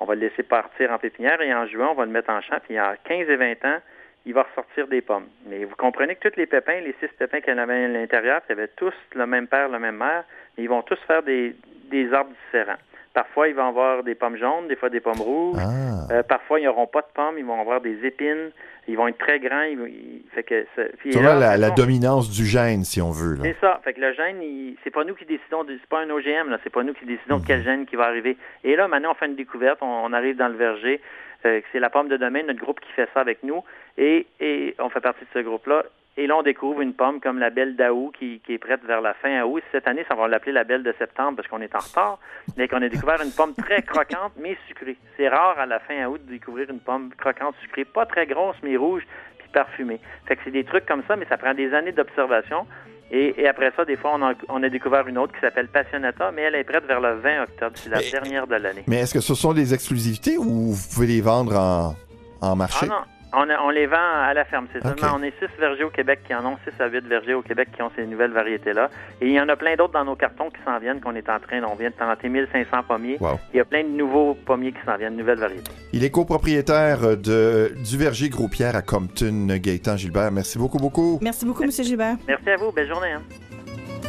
On 0.00 0.06
va 0.06 0.14
le 0.14 0.22
laisser 0.22 0.42
partir 0.42 0.90
en 0.90 0.98
pépinière. 0.98 1.40
Et 1.42 1.54
en 1.54 1.66
juin, 1.66 1.88
on 1.90 1.94
va 1.94 2.04
le 2.04 2.10
mettre 2.10 2.30
en 2.30 2.40
champ. 2.40 2.58
Puis 2.66 2.80
en 2.80 2.94
15 3.04 3.28
et 3.28 3.36
20 3.36 3.64
ans, 3.64 3.78
il 4.26 4.34
va 4.34 4.42
ressortir 4.42 4.86
des 4.88 5.00
pommes. 5.00 5.28
Mais 5.46 5.64
vous 5.64 5.76
comprenez 5.76 6.16
que 6.16 6.28
tous 6.28 6.36
les 6.36 6.46
pépins, 6.46 6.80
les 6.80 6.94
six 7.00 7.08
pépins 7.18 7.40
en 7.52 7.58
avait 7.58 7.84
à 7.84 7.88
l'intérieur, 7.88 8.42
ils 8.48 8.52
avaient 8.52 8.68
tous 8.68 8.94
le 9.14 9.26
même 9.26 9.46
père, 9.46 9.68
la 9.68 9.78
même 9.78 9.96
mère, 9.96 10.24
mais 10.56 10.64
ils 10.64 10.68
vont 10.68 10.82
tous 10.82 10.98
faire 11.06 11.22
des, 11.22 11.54
des 11.90 12.12
arbres 12.12 12.32
différents. 12.44 12.78
Parfois, 13.12 13.48
ils 13.48 13.54
vont 13.54 13.66
avoir 13.68 14.04
des 14.04 14.14
pommes 14.14 14.36
jaunes, 14.36 14.68
des 14.68 14.76
fois 14.76 14.88
des 14.88 15.00
pommes 15.00 15.20
rouges. 15.20 15.58
Ah. 15.60 16.12
Euh, 16.12 16.22
parfois, 16.22 16.60
ils 16.60 16.64
n'auront 16.66 16.86
pas 16.86 17.00
de 17.00 17.08
pommes, 17.12 17.36
ils 17.38 17.44
vont 17.44 17.60
avoir 17.60 17.80
des 17.80 18.04
épines, 18.06 18.50
ils 18.86 18.96
vont 18.96 19.08
être 19.08 19.18
très 19.18 19.40
grands. 19.40 19.62
Ils, 19.62 19.80
ils- 19.88 20.24
fait 20.32 20.44
que 20.44 20.64
ça- 20.76 20.82
puis 20.98 21.12
C'est 21.12 21.20
là, 21.22 21.56
la, 21.56 21.70
dominance 21.70 22.30
du 22.30 22.46
gène, 22.46 22.84
si 22.84 23.00
on 23.02 23.10
veut. 23.10 23.36
C'est 23.42 23.56
ça. 23.60 23.80
Fait 23.82 23.94
que 23.94 24.00
le 24.00 24.12
gène, 24.12 24.40
c'est 24.84 24.90
pas 24.90 25.02
nous 25.04 25.14
qui 25.14 25.24
décidons, 25.24 25.64
c'est 25.68 25.86
pas 25.88 26.00
un 26.02 26.10
OGM, 26.10 26.56
c'est 26.62 26.70
pas 26.72 26.84
nous 26.84 26.94
qui 26.94 27.04
décidons 27.04 27.40
quel 27.44 27.64
gène 27.64 27.84
qui 27.84 27.96
va 27.96 28.04
arriver. 28.04 28.36
Et 28.62 28.76
là, 28.76 28.86
maintenant, 28.86 29.10
on 29.10 29.14
fait 29.14 29.26
une 29.26 29.36
découverte, 29.36 29.78
on, 29.82 29.86
on 30.04 30.12
arrive 30.12 30.36
dans 30.36 30.48
le 30.48 30.56
verger. 30.56 31.00
euh, 31.46 31.60
c'est 31.72 31.80
la 31.80 31.90
pomme 31.90 32.08
de 32.08 32.16
domaine, 32.16 32.46
notre 32.46 32.60
groupe 32.60 32.78
qui 32.80 32.92
fait 32.92 33.08
ça 33.14 33.20
avec 33.20 33.42
nous. 33.42 33.62
Et, 33.98 34.26
et 34.40 34.74
on 34.78 34.88
fait 34.88 35.00
partie 35.00 35.20
de 35.24 35.30
ce 35.34 35.38
groupe-là. 35.40 35.84
Et 36.16 36.26
là, 36.26 36.36
on 36.36 36.42
découvre 36.42 36.80
une 36.80 36.92
pomme 36.92 37.20
comme 37.20 37.38
la 37.38 37.50
belle 37.50 37.76
d'août 37.76 38.12
qui, 38.18 38.40
qui 38.44 38.54
est 38.54 38.58
prête 38.58 38.84
vers 38.84 39.00
la 39.00 39.14
fin 39.14 39.42
août. 39.44 39.62
Cette 39.72 39.86
année, 39.88 40.04
ça 40.08 40.14
va 40.14 40.28
l'appeler 40.28 40.52
la 40.52 40.64
belle 40.64 40.82
de 40.82 40.92
septembre 40.98 41.36
parce 41.36 41.48
qu'on 41.48 41.60
est 41.62 41.74
en 41.74 41.78
retard. 41.78 42.18
Mais 42.56 42.68
qu'on 42.68 42.82
a 42.82 42.88
découvert 42.88 43.22
une 43.22 43.30
pomme 43.30 43.54
très 43.54 43.82
croquante, 43.82 44.32
mais 44.38 44.56
sucrée. 44.68 44.96
C'est 45.16 45.28
rare 45.28 45.58
à 45.58 45.66
la 45.66 45.78
fin 45.80 46.04
août 46.06 46.20
de 46.26 46.30
découvrir 46.32 46.68
une 46.68 46.80
pomme 46.80 47.10
croquante, 47.16 47.54
sucrée, 47.62 47.84
pas 47.84 48.06
très 48.06 48.26
grosse, 48.26 48.56
mais 48.62 48.76
rouge, 48.76 49.02
puis 49.38 49.48
parfumée. 49.52 50.00
Fait 50.26 50.36
que 50.36 50.42
c'est 50.44 50.50
des 50.50 50.64
trucs 50.64 50.84
comme 50.84 51.02
ça, 51.08 51.16
mais 51.16 51.26
ça 51.28 51.38
prend 51.38 51.54
des 51.54 51.72
années 51.72 51.92
d'observation. 51.92 52.66
Et, 53.12 53.40
et 53.40 53.48
après 53.48 53.72
ça, 53.76 53.84
des 53.84 53.96
fois, 53.96 54.12
on 54.14 54.22
a, 54.22 54.34
on 54.48 54.62
a 54.62 54.68
découvert 54.68 55.06
une 55.08 55.16
autre 55.18 55.32
qui 55.32 55.40
s'appelle 55.40 55.68
Passionata, 55.68 56.32
mais 56.32 56.42
elle 56.42 56.54
est 56.56 56.64
prête 56.64 56.84
vers 56.86 57.00
le 57.00 57.14
20 57.14 57.42
octobre. 57.44 57.72
C'est 57.76 57.88
la 57.88 57.98
Mais- 57.98 58.10
dernière 58.10 58.46
de 58.46 58.56
l'année. 58.56 58.84
Mais 58.88 58.98
est-ce 58.98 59.14
que 59.14 59.20
ce 59.20 59.34
sont 59.34 59.52
des 59.52 59.72
exclusivités 59.74 60.36
ou 60.38 60.72
vous 60.72 60.88
pouvez 60.94 61.06
les 61.06 61.20
vendre 61.20 61.56
en, 61.56 61.94
en 62.42 62.56
marché? 62.56 62.86
Ah 62.90 62.94
non, 62.94 63.00
on, 63.32 63.48
a- 63.48 63.60
on 63.62 63.70
les 63.70 63.86
vend 63.86 63.96
à 63.96 64.34
la 64.34 64.44
ferme. 64.44 64.66
C'est 64.72 64.84
Ok. 64.84 64.98
seulement, 64.98 65.16
on 65.18 65.22
est 65.22 65.32
six 65.38 65.48
vergers 65.58 65.84
au 65.84 65.90
Québec 65.90 66.20
qui 66.26 66.34
en 66.34 66.44
ont, 66.44 66.56
6 66.64 66.80
à 66.82 66.88
8 66.88 67.06
vergers 67.06 67.34
au 67.34 67.42
Québec 67.42 67.68
qui 67.74 67.82
ont 67.82 67.90
ces 67.96 68.04
nouvelles 68.06 68.32
variétés-là. 68.32 68.90
Et 69.20 69.26
il 69.26 69.32
y 69.32 69.40
en 69.40 69.48
a 69.48 69.56
plein 69.56 69.76
d'autres 69.76 69.92
dans 69.92 70.04
nos 70.04 70.16
cartons 70.16 70.50
qui 70.50 70.58
s'en 70.64 70.78
viennent, 70.78 71.00
qu'on 71.00 71.14
est 71.14 71.28
en 71.28 71.38
train, 71.38 71.62
on 71.62 71.74
vient 71.76 71.90
de 71.90 71.94
planter 71.94 72.28
1500 72.28 72.82
pommiers. 72.88 73.16
Wow. 73.20 73.38
Il 73.54 73.58
y 73.58 73.60
a 73.60 73.64
plein 73.64 73.82
de 73.84 73.88
nouveaux 73.88 74.34
pommiers 74.34 74.72
qui 74.72 74.78
s'en 74.84 74.96
viennent, 74.96 75.14
de 75.14 75.20
nouvelles 75.20 75.38
variétés. 75.38 75.70
Il 75.92 76.04
est 76.04 76.10
copropriétaire 76.10 77.16
de, 77.16 77.72
du 77.88 77.96
verger 77.96 78.28
Gros-Pierre 78.28 78.74
à 78.76 78.82
Compton, 78.82 79.46
Gaëtan 79.48 79.96
Gilbert. 79.96 80.32
Merci 80.32 80.58
beaucoup, 80.58 80.78
beaucoup. 80.78 81.18
Merci 81.22 81.44
beaucoup, 81.46 81.62
M. 81.62 81.70
Gilbert. 81.70 82.16
Merci 82.26 82.50
à 82.50 82.56
vous, 82.56 82.72
belle 82.72 82.88
journée. 82.88 83.12
hein. 83.12 83.22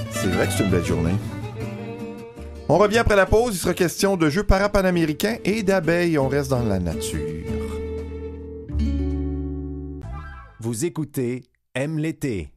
C'est 0.10 0.28
vrai 0.30 0.46
que 0.48 0.52
c'est 0.54 0.64
une 0.64 0.70
belle 0.72 0.84
journée. 0.86 1.14
On 2.70 2.78
revient 2.78 3.00
après 3.00 3.16
la 3.16 3.26
pause. 3.26 3.56
Il 3.56 3.58
sera 3.60 3.74
question 3.74 4.16
de 4.18 4.30
jeux 4.30 4.44
parapanaméricains 4.44 5.36
et 5.44 5.62
d'abeilles. 5.64 6.18
On 6.18 6.28
reste 6.30 6.50
dans 6.52 6.64
la 6.64 6.80
nature. 6.80 7.20
Vous 10.64 10.86
écoutez 10.86 11.42
Aime 11.74 11.98
l'été. 11.98 12.52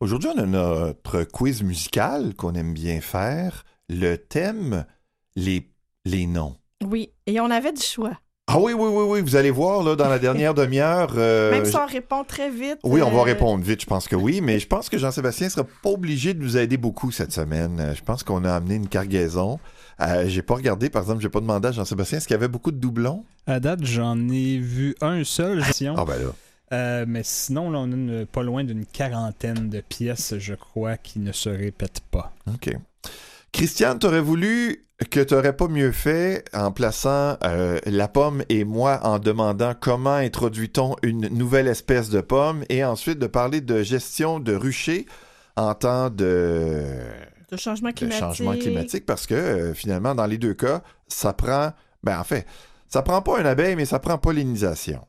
Aujourd'hui, 0.00 0.30
on 0.34 0.38
a 0.40 0.46
notre 0.46 1.22
quiz 1.22 1.62
musical 1.62 2.34
qu'on 2.34 2.54
aime 2.54 2.74
bien 2.74 3.00
faire. 3.00 3.64
Le 3.88 4.16
thème, 4.16 4.84
les, 5.36 5.70
les 6.04 6.26
noms. 6.26 6.56
Oui, 6.84 7.12
et 7.28 7.38
on 7.38 7.48
avait 7.52 7.72
du 7.72 7.82
choix. 7.82 8.18
Ah 8.48 8.58
oui, 8.58 8.72
oui, 8.72 8.88
oui, 8.90 9.04
oui. 9.06 9.20
Vous 9.20 9.36
allez 9.36 9.52
voir, 9.52 9.84
là, 9.84 9.94
dans 9.94 10.08
la 10.08 10.18
dernière 10.18 10.54
demi-heure. 10.54 11.12
euh, 11.16 11.52
Même 11.52 11.66
si 11.66 11.76
on 11.76 11.86
répond 11.86 12.24
très 12.24 12.50
vite. 12.50 12.78
Oui, 12.82 13.00
on 13.00 13.10
va 13.12 13.20
euh, 13.20 13.22
répondre 13.22 13.62
vite, 13.62 13.82
je 13.82 13.86
pense 13.86 14.08
que 14.08 14.16
oui, 14.16 14.40
mais 14.40 14.58
je 14.58 14.66
pense 14.66 14.88
que 14.88 14.98
Jean-Sébastien 14.98 15.48
sera 15.50 15.64
pas 15.84 15.90
obligé 15.90 16.34
de 16.34 16.42
nous 16.42 16.56
aider 16.56 16.78
beaucoup 16.78 17.12
cette 17.12 17.30
semaine. 17.30 17.92
Je 17.96 18.02
pense 18.02 18.24
qu'on 18.24 18.44
a 18.44 18.52
amené 18.52 18.74
une 18.74 18.88
cargaison. 18.88 19.60
Euh, 20.00 20.24
j'ai 20.26 20.42
pas 20.42 20.54
regardé, 20.54 20.90
par 20.90 21.02
exemple, 21.02 21.22
j'ai 21.22 21.28
pas 21.28 21.40
demandé 21.40 21.68
à 21.68 21.72
Jean-Sébastien 21.72 22.18
est-ce 22.18 22.26
qu'il 22.26 22.34
y 22.34 22.38
avait 22.38 22.48
beaucoup 22.48 22.72
de 22.72 22.78
doublons? 22.78 23.24
À 23.46 23.60
date, 23.60 23.84
j'en 23.84 24.18
ai 24.30 24.58
vu 24.58 24.96
un 25.00 25.22
seul. 25.22 25.62
Ah 25.96 26.04
ben 26.04 26.18
là. 26.20 26.32
Euh, 26.72 27.04
mais 27.08 27.22
sinon, 27.24 27.70
là, 27.70 27.78
on 27.80 27.90
a 27.90 27.94
une- 27.94 28.26
pas 28.26 28.42
loin 28.42 28.62
d'une 28.64 28.86
quarantaine 28.86 29.68
de 29.70 29.80
pièces, 29.80 30.34
je 30.38 30.54
crois, 30.54 30.96
qui 30.96 31.18
ne 31.18 31.32
se 31.32 31.48
répètent 31.48 32.02
pas. 32.10 32.32
OK. 32.52 32.70
Christiane, 33.52 33.98
t'aurais 33.98 34.20
voulu 34.20 34.86
que 35.10 35.18
t'aurais 35.20 35.56
pas 35.56 35.66
mieux 35.66 35.90
fait 35.92 36.44
en 36.52 36.70
plaçant 36.70 37.36
euh, 37.42 37.80
la 37.86 38.06
pomme 38.06 38.44
et 38.48 38.64
moi 38.64 39.00
en 39.02 39.18
demandant 39.18 39.72
comment 39.78 40.14
introduit-on 40.14 40.94
une 41.02 41.26
nouvelle 41.28 41.66
espèce 41.66 42.10
de 42.10 42.20
pomme 42.20 42.64
et 42.68 42.84
ensuite 42.84 43.18
de 43.18 43.26
parler 43.26 43.60
de 43.60 43.82
gestion 43.82 44.38
de 44.38 44.54
ruchers 44.54 45.06
en 45.56 45.74
temps 45.74 46.10
de, 46.10 46.84
De 47.50 47.56
changement 47.56 47.88
de 47.88 47.94
climatique. 47.94 48.20
changement 48.20 48.52
climatique 48.56 49.06
parce 49.06 49.26
que 49.26 49.34
euh, 49.34 49.74
finalement, 49.74 50.14
dans 50.14 50.26
les 50.26 50.38
deux 50.38 50.54
cas, 50.54 50.82
ça 51.08 51.32
prend, 51.32 51.72
ben 52.04 52.20
en 52.20 52.24
fait, 52.24 52.46
ça 52.88 53.02
prend 53.02 53.22
pas 53.22 53.40
une 53.40 53.46
abeille, 53.46 53.74
mais 53.76 53.86
ça 53.86 53.98
prend 53.98 54.18
pollinisation. 54.18 55.00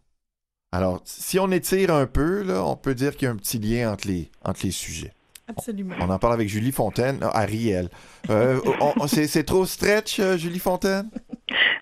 Alors, 0.72 1.02
si 1.04 1.38
on 1.40 1.52
étire 1.52 1.94
un 1.94 2.06
peu, 2.06 2.44
là, 2.44 2.64
on 2.64 2.78
peut 2.78 2.96
dire 2.96 3.16
qu'il 3.16 3.26
y 3.26 3.30
a 3.30 3.32
un 3.32 3.36
petit 3.36 3.60
lien 3.60 3.92
entre 3.92 4.08
les, 4.08 4.32
entre 4.44 4.62
les 4.64 4.72
sujets. 4.72 5.14
Absolument. 5.48 5.96
On 6.00 6.10
en 6.10 6.18
parle 6.18 6.34
avec 6.34 6.48
Julie 6.48 6.72
Fontaine, 6.72 7.20
ah, 7.22 7.42
Ariel. 7.42 7.90
Euh, 8.30 8.60
c'est, 9.08 9.44
trop 9.44 9.66
stretch, 9.66 10.20
euh, 10.20 10.38
Julie 10.38 10.60
Fontaine? 10.60 11.10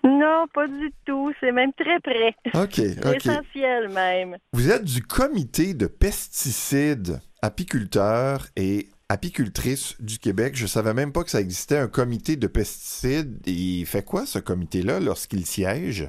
Non, 0.02 0.46
pas 0.52 0.66
du 0.66 0.92
tout. 1.04 1.32
C'est 1.38 1.52
même 1.52 1.72
très 1.74 2.00
près. 2.00 2.34
OK, 2.54 2.80
OK. 3.04 3.16
Essentiel 3.16 3.88
même. 3.90 4.36
Vous 4.52 4.70
êtes 4.70 4.84
du 4.84 5.02
comité 5.02 5.74
de 5.74 5.86
pesticides 5.86 7.20
apiculteurs 7.42 8.46
et 8.56 8.88
apicultrices 9.08 10.00
du 10.00 10.18
Québec. 10.18 10.54
Je 10.56 10.66
savais 10.66 10.94
même 10.94 11.12
pas 11.12 11.24
que 11.24 11.30
ça 11.30 11.40
existait 11.40 11.78
un 11.78 11.88
comité 11.88 12.36
de 12.36 12.46
pesticides. 12.46 13.40
Il 13.46 13.86
fait 13.86 14.04
quoi 14.04 14.26
ce 14.26 14.38
comité-là 14.38 15.00
lorsqu'il 15.00 15.46
siège? 15.46 16.08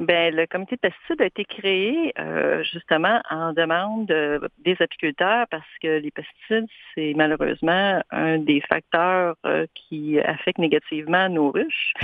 Ben, 0.00 0.32
le 0.32 0.46
comité 0.46 0.76
de 0.76 0.80
pesticides 0.80 1.20
a 1.20 1.26
été 1.26 1.44
créé 1.44 2.12
euh, 2.20 2.62
justement 2.62 3.20
en 3.30 3.52
demande 3.52 4.08
euh, 4.12 4.38
des 4.58 4.76
apiculteurs 4.78 5.46
parce 5.50 5.66
que 5.82 5.98
les 5.98 6.12
pesticides, 6.12 6.68
c'est 6.94 7.14
malheureusement 7.16 8.00
un 8.12 8.38
des 8.38 8.60
facteurs 8.60 9.34
euh, 9.44 9.66
qui 9.74 10.20
affecte 10.20 10.58
négativement 10.58 11.28
nos 11.28 11.50
ruches. 11.50 11.94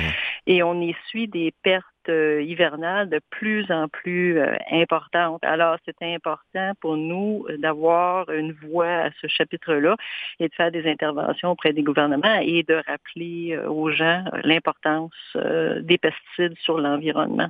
Et 0.48 0.64
on 0.64 0.80
y 0.80 0.96
suit 1.06 1.28
des 1.28 1.54
pertes 1.62 1.86
euh, 2.08 2.42
hivernales 2.42 3.08
de 3.08 3.20
plus 3.30 3.70
en 3.70 3.88
plus 3.88 4.38
euh, 4.38 4.54
importantes. 4.70 5.42
Alors, 5.42 5.76
c'est 5.84 5.96
important 6.02 6.72
pour 6.80 6.96
nous 6.96 7.46
d'avoir 7.58 8.30
une 8.30 8.52
voix 8.52 9.06
à 9.06 9.10
ce 9.20 9.26
chapitre-là 9.26 9.96
et 10.40 10.48
de 10.48 10.54
faire 10.54 10.70
des 10.70 10.88
interventions 10.88 11.50
auprès 11.50 11.72
des 11.72 11.82
gouvernements 11.82 12.38
et 12.42 12.62
de 12.62 12.74
rappeler 12.74 13.52
euh, 13.52 13.68
aux 13.68 13.90
gens 13.90 14.24
l'importance 14.42 15.12
des 15.34 15.98
pesticides 15.98 16.56
sur 16.62 16.78
l'environnement. 16.78 17.48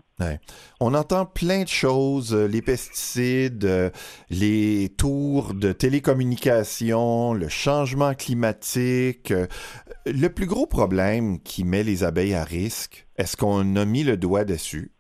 On 0.81 0.95
entend 0.95 1.27
plein 1.27 1.65
de 1.65 1.69
choses, 1.69 2.35
les 2.35 2.63
pesticides, 2.63 3.93
les 4.31 4.89
tours 4.97 5.55
de 5.55 5.73
télécommunication, 5.73 7.35
le 7.35 7.49
changement 7.49 8.15
climatique. 8.15 9.33
Le 10.07 10.29
plus 10.29 10.47
gros 10.47 10.67
problème 10.67 11.41
qui 11.41 11.65
met 11.65 11.83
les 11.83 12.05
abeilles 12.05 12.35
à 12.35 12.45
risque, 12.45 13.07
est-ce 13.17 13.37
qu'on 13.37 13.77
a 13.77 13.85
mis 13.85 14.05
le 14.05 14.17
doigt 14.17 14.45
dessus? 14.45 14.94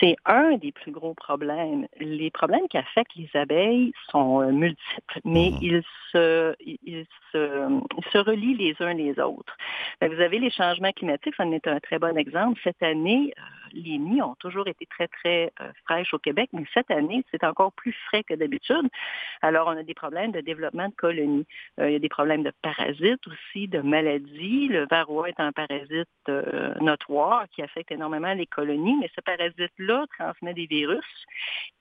C'est 0.00 0.16
un 0.26 0.56
des 0.56 0.72
plus 0.72 0.92
gros 0.92 1.14
problèmes. 1.14 1.86
Les 1.98 2.30
problèmes 2.30 2.68
qui 2.68 2.78
affectent 2.78 3.16
les 3.16 3.30
abeilles 3.34 3.92
sont 4.10 4.40
euh, 4.42 4.52
multiples, 4.52 5.20
mais 5.24 5.50
Mhm. 5.50 5.58
ils, 5.60 5.82
se, 6.12 6.54
ils, 6.60 7.06
se, 7.32 7.80
ils 7.96 8.10
se 8.12 8.18
relient 8.18 8.54
les 8.54 8.76
uns 8.80 8.94
les 8.94 9.18
autres. 9.18 9.56
Que 10.00 10.06
Vous 10.06 10.20
avez 10.20 10.38
les 10.38 10.50
changements 10.50 10.92
climatiques, 10.92 11.34
ça 11.36 11.44
en 11.44 11.52
est 11.52 11.66
un 11.66 11.80
très 11.80 11.98
bon 11.98 12.16
exemple. 12.16 12.60
Cette 12.62 12.82
année, 12.82 13.32
euh, 13.38 13.42
les 13.72 13.98
nids 13.98 14.22
ont 14.22 14.36
toujours 14.38 14.68
été 14.68 14.86
très, 14.86 15.08
très 15.08 15.52
euh, 15.60 15.70
fraîches 15.84 16.14
au 16.14 16.18
Québec, 16.18 16.50
mais 16.52 16.64
cette 16.72 16.90
année, 16.90 17.24
c'est 17.30 17.44
encore 17.44 17.72
plus 17.72 17.92
frais 18.06 18.22
que 18.22 18.34
d'habitude. 18.34 18.88
Alors, 19.42 19.66
on 19.68 19.76
a 19.76 19.82
des 19.82 19.94
problèmes 19.94 20.32
de 20.32 20.40
développement 20.40 20.88
de 20.88 20.94
colonies. 20.94 21.46
Il 21.78 21.90
y 21.90 21.96
a 21.96 21.98
des 21.98 22.08
problèmes 22.08 22.42
de 22.42 22.52
parasites 22.62 23.26
aussi, 23.26 23.68
de 23.68 23.80
maladies. 23.80 24.68
Le 24.68 24.86
varroa 24.90 25.28
est 25.28 25.40
un 25.40 25.52
parasite 25.52 26.08
notoire 26.80 27.46
qui 27.50 27.62
affecte 27.62 27.90
énormément 27.92 28.32
les 28.34 28.46
colonies, 28.46 28.96
mais 29.00 29.10
ce 29.14 29.20
parasite-là 29.20 29.87
transmet 30.18 30.54
des 30.54 30.66
virus 30.66 31.04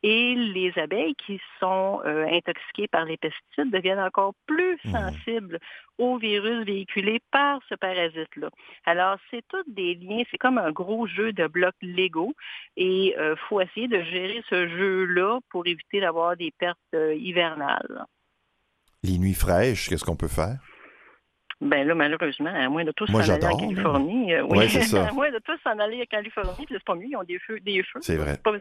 et 0.04 0.36
les 0.36 0.72
abeilles 0.78 1.16
qui 1.16 1.40
sont 1.60 2.02
euh, 2.06 2.26
intoxiquées 2.32 2.88
par 2.88 3.06
les 3.06 3.18
pesticides 3.18 3.72
deviennent 3.72 4.00
encore 4.00 4.34
plus 4.46 4.78
Mhm. 4.84 4.92
sensibles 4.92 5.60
aux 5.98 6.18
virus 6.18 6.66
véhiculés 6.66 7.20
par 7.32 7.60
ce 7.68 7.76
parasite-là. 7.76 8.50
Alors, 8.86 9.18
c'est 9.32 9.44
tous 9.48 9.64
des 9.68 9.96
liens, 9.96 10.24
c'est 10.30 10.38
comme 10.38 10.58
un 10.58 10.72
gros 10.72 11.08
jeu 11.08 11.34
de 11.34 11.48
blocs 11.48 11.76
Lego 11.82 12.34
et 12.76 13.16
il 13.18 13.36
faut 13.50 13.60
essayer 13.62 13.88
de 13.88 14.02
gérer 14.04 14.44
ce 14.50 14.68
jeu-là 14.68 15.40
pour 15.50 15.66
éviter 15.66 16.00
d'avoir 16.02 16.38
des 16.38 16.52
pertes 16.58 16.78
euh, 16.94 17.16
hivernales. 17.16 18.06
Les 19.04 19.18
nuits 19.18 19.34
fraîches, 19.34 19.90
qu'est-ce 19.90 20.04
qu'on 20.04 20.16
peut 20.16 20.28
faire? 20.28 20.60
Ben 21.60 21.88
là, 21.88 21.96
malheureusement, 21.96 22.52
à 22.54 22.70
moins 22.70 22.86
de 22.86 22.92
tous 22.92 23.08
s'en 23.08 23.18
aller 23.18 23.46
en. 23.46 23.58
Californie. 23.58 24.34
euh, 24.34 24.44
oui, 24.48 24.58
Ouais, 24.60 24.70
c'est 24.70 24.84
ça. 24.84 25.08
à 25.10 25.12
moins 25.12 25.32
de 25.32 25.40
tous 25.40 25.58
s'en 25.64 25.78
aller 25.80 26.00
en 26.02 26.06
Californie, 26.06 26.52
puis 26.56 26.68
c'est 26.70 26.84
pas 26.84 26.94
mieux, 26.94 27.08
ils 27.10 27.16
ont 27.16 27.24
des 27.24 27.40
feux. 27.40 27.60
Des 27.62 27.82
feux. 27.82 28.00
C'est 28.02 28.16
vrai. 28.18 28.38
Pas- 28.44 28.52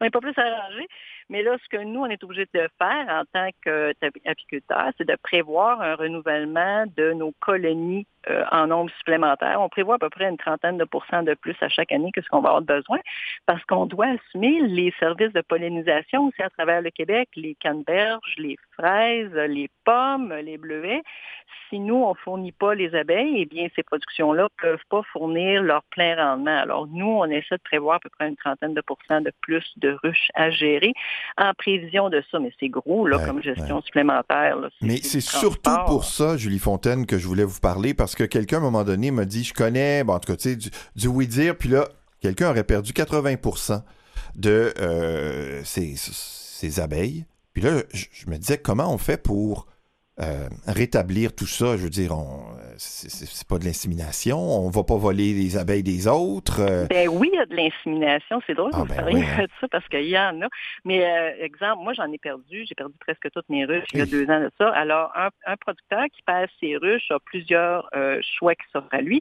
on 0.00 0.04
n'est 0.04 0.10
pas 0.10 0.20
plus 0.20 0.32
arrangé. 0.36 0.88
Mais 1.32 1.42
là, 1.42 1.56
ce 1.64 1.68
que 1.74 1.82
nous, 1.82 2.00
on 2.00 2.10
est 2.10 2.22
obligé 2.22 2.46
de 2.52 2.68
faire 2.76 3.06
en 3.08 3.22
tant 3.32 3.48
qu'apiculteur, 3.62 4.90
c'est 4.98 5.08
de 5.08 5.16
prévoir 5.22 5.80
un 5.80 5.94
renouvellement 5.94 6.84
de 6.94 7.14
nos 7.14 7.32
colonies 7.40 8.06
euh, 8.28 8.44
en 8.52 8.68
nombre 8.68 8.90
supplémentaire. 8.98 9.60
On 9.60 9.68
prévoit 9.68 9.96
à 9.96 9.98
peu 9.98 10.10
près 10.10 10.28
une 10.28 10.36
trentaine 10.36 10.78
de 10.78 10.84
pourcents 10.84 11.24
de 11.24 11.34
plus 11.34 11.56
à 11.60 11.68
chaque 11.68 11.90
année 11.90 12.12
que 12.12 12.20
ce 12.22 12.28
qu'on 12.28 12.40
va 12.40 12.50
avoir 12.50 12.62
besoin 12.62 13.00
parce 13.46 13.64
qu'on 13.64 13.86
doit 13.86 14.08
assumer 14.08 14.60
les 14.60 14.92
services 15.00 15.32
de 15.32 15.40
pollinisation 15.40 16.26
aussi 16.26 16.40
à 16.40 16.50
travers 16.50 16.82
le 16.82 16.90
Québec, 16.90 17.30
les 17.34 17.56
canneberges, 17.56 18.34
les 18.36 18.56
fraises, 18.74 19.34
les 19.34 19.68
pommes, 19.84 20.32
les 20.34 20.56
bleuets. 20.56 21.02
Si 21.68 21.80
nous, 21.80 21.96
on 21.96 22.14
fournit 22.14 22.52
pas 22.52 22.74
les 22.74 22.94
abeilles, 22.94 23.38
eh 23.38 23.46
bien, 23.46 23.66
ces 23.74 23.82
productions-là 23.82 24.48
peuvent 24.60 24.84
pas 24.88 25.02
fournir 25.12 25.62
leur 25.62 25.82
plein 25.90 26.14
rendement. 26.14 26.58
Alors, 26.58 26.86
nous, 26.86 27.06
on 27.06 27.24
essaie 27.24 27.56
de 27.56 27.62
prévoir 27.62 27.96
à 27.96 28.00
peu 28.00 28.10
près 28.10 28.28
une 28.28 28.36
trentaine 28.36 28.74
de 28.74 28.82
pourcents 28.82 29.20
de 29.20 29.32
plus 29.40 29.64
de 29.78 29.98
ruches 30.02 30.30
à 30.34 30.50
gérer 30.50 30.92
en 31.38 31.52
prévision 31.54 32.08
de 32.08 32.22
ça. 32.30 32.38
Mais 32.38 32.52
c'est 32.58 32.68
gros, 32.68 33.06
là, 33.06 33.18
Ouais, 33.18 33.26
comme 33.26 33.42
gestion 33.42 33.80
supplémentaire. 33.82 34.56
là. 34.56 34.68
Mais 34.80 34.96
c'est 35.02 35.20
surtout 35.20 35.76
pour 35.86 36.04
ça, 36.04 36.36
Julie 36.36 36.58
Fontaine, 36.58 37.06
que 37.06 37.18
je 37.18 37.26
voulais 37.26 37.44
vous 37.44 37.60
parler, 37.60 37.94
parce 37.94 38.14
que 38.14 38.24
quelqu'un, 38.24 38.56
à 38.56 38.60
un 38.60 38.62
moment 38.64 38.84
donné, 38.84 39.10
m'a 39.10 39.24
dit, 39.24 39.44
je 39.44 39.54
connais, 39.54 40.04
bon, 40.04 40.14
en 40.14 40.18
tout 40.20 40.32
cas, 40.32 40.36
tu 40.36 40.50
sais, 40.50 40.56
du, 40.56 40.70
du 40.96 41.08
oui-dire, 41.08 41.56
puis 41.56 41.68
là, 41.68 41.88
quelqu'un 42.20 42.50
aurait 42.50 42.64
perdu 42.64 42.92
80% 42.92 43.82
de 44.36 44.72
euh, 44.80 45.62
ses, 45.64 45.94
ses 45.96 46.80
abeilles. 46.80 47.26
Puis 47.52 47.62
là, 47.62 47.82
je, 47.92 48.06
je 48.12 48.30
me 48.30 48.36
disais, 48.38 48.58
comment 48.58 48.92
on 48.92 48.98
fait 48.98 49.22
pour 49.22 49.66
euh, 50.20 50.48
rétablir 50.66 51.34
tout 51.34 51.46
ça? 51.46 51.76
Je 51.76 51.84
veux 51.84 51.90
dire, 51.90 52.12
on, 52.12 52.44
c'est, 52.76 53.10
c'est- 53.10 53.48
pas 53.48 53.58
de 53.58 53.64
l'insémination, 53.64 54.38
on 54.38 54.70
va 54.70 54.82
pas 54.84 54.96
voler 54.96 55.32
les 55.32 55.56
abeilles 55.56 55.82
des 55.82 56.06
autres. 56.06 56.60
euh, 56.60 56.86
Ben 56.88 57.08
oui, 57.08 57.30
il 57.32 57.36
y 57.36 57.40
a 57.40 57.46
de 57.46 57.54
l'insémination. 57.56 58.40
C'est 58.46 58.54
drôle 58.54 58.70
Ah, 58.74 58.78
vous 58.80 58.86
ben 58.86 59.04
oui, 59.12 59.22
hein. 59.22 59.42
de 59.44 59.48
ça 59.60 59.68
parce 59.68 59.86
qu'il 59.88 60.04
y 60.08 60.18
en 60.18 60.40
a. 60.42 60.48
Mais 60.84 61.04
euh, 61.04 61.44
exemple, 61.44 61.82
moi 61.82 61.92
j'en 61.94 62.10
ai 62.12 62.18
perdu. 62.18 62.64
J'ai 62.66 62.74
perdu 62.74 62.94
presque 63.00 63.30
toutes 63.32 63.48
mes 63.48 63.64
ruches 63.64 63.84
il 63.92 63.98
y 63.98 64.02
a 64.02 64.06
deux 64.06 64.24
ans 64.30 64.40
de 64.40 64.50
ça. 64.58 64.68
Alors, 64.70 65.12
un, 65.16 65.30
un 65.46 65.56
producteur 65.56 66.04
qui 66.14 66.22
perd 66.22 66.48
ses 66.60 66.76
ruches 66.76 67.10
a 67.10 67.18
plusieurs 67.20 67.88
euh, 67.94 68.20
choix 68.38 68.54
qui 68.54 68.64
s'offrent 68.72 68.88
à 68.94 69.00
lui. 69.00 69.20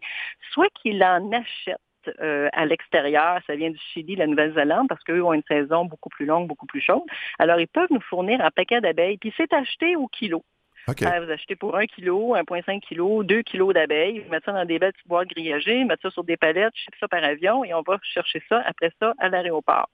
Soit 0.54 0.68
qu'il 0.82 1.04
en 1.04 1.32
achète 1.32 1.78
euh, 2.22 2.50
à 2.54 2.66
l'extérieur, 2.66 3.40
ça 3.48 3.56
vient 3.56 3.70
du 3.70 3.80
Chili, 3.94 4.16
de 4.16 4.20
la 4.20 4.28
Nouvelle-Zélande, 4.28 4.88
parce 4.90 5.04
qu'eux 5.04 5.24
ont 5.24 5.34
une 5.34 5.44
saison 5.48 5.86
beaucoup 5.86 6.10
plus 6.10 6.26
longue, 6.26 6.48
beaucoup 6.48 6.66
plus 6.66 6.82
chaude. 6.82 7.04
Alors, 7.38 7.60
ils 7.60 7.68
peuvent 7.68 7.92
nous 7.92 8.02
fournir 8.02 8.42
un 8.42 8.50
paquet 8.50 8.82
d'abeilles, 8.82 9.18
puis 9.18 9.32
c'est 9.38 9.54
acheté 9.54 9.96
au 9.96 10.08
kilo. 10.08 10.44
Ah, 10.88 11.20
vous 11.20 11.32
achetez 11.32 11.56
pour 11.56 11.78
1 11.78 11.86
kilo, 11.86 12.36
1,5 12.36 12.82
kg, 12.82 13.26
2 13.26 13.42
kilos 13.44 13.74
d'abeilles, 13.74 14.20
vous 14.20 14.30
mettez 14.30 14.46
ça 14.46 14.52
dans 14.52 14.66
des 14.66 14.80
belles 14.80 14.94
petites 14.94 15.08
boîtes 15.08 15.30
grillagées, 15.30 15.84
mettre 15.84 16.04
ça 16.04 16.12
sur 16.12 16.24
des 16.24 16.38
palettes, 16.38 16.74
ship 16.76 16.94
ça 17.00 17.08
par 17.08 17.24
avion 17.24 17.64
et 17.64 17.74
on 17.74 17.82
va 17.82 18.00
chercher 18.04 18.42
ça 18.50 18.62
après 18.66 18.92
ça 19.00 19.14
à 19.20 19.30
l'aéroport. 19.30 19.90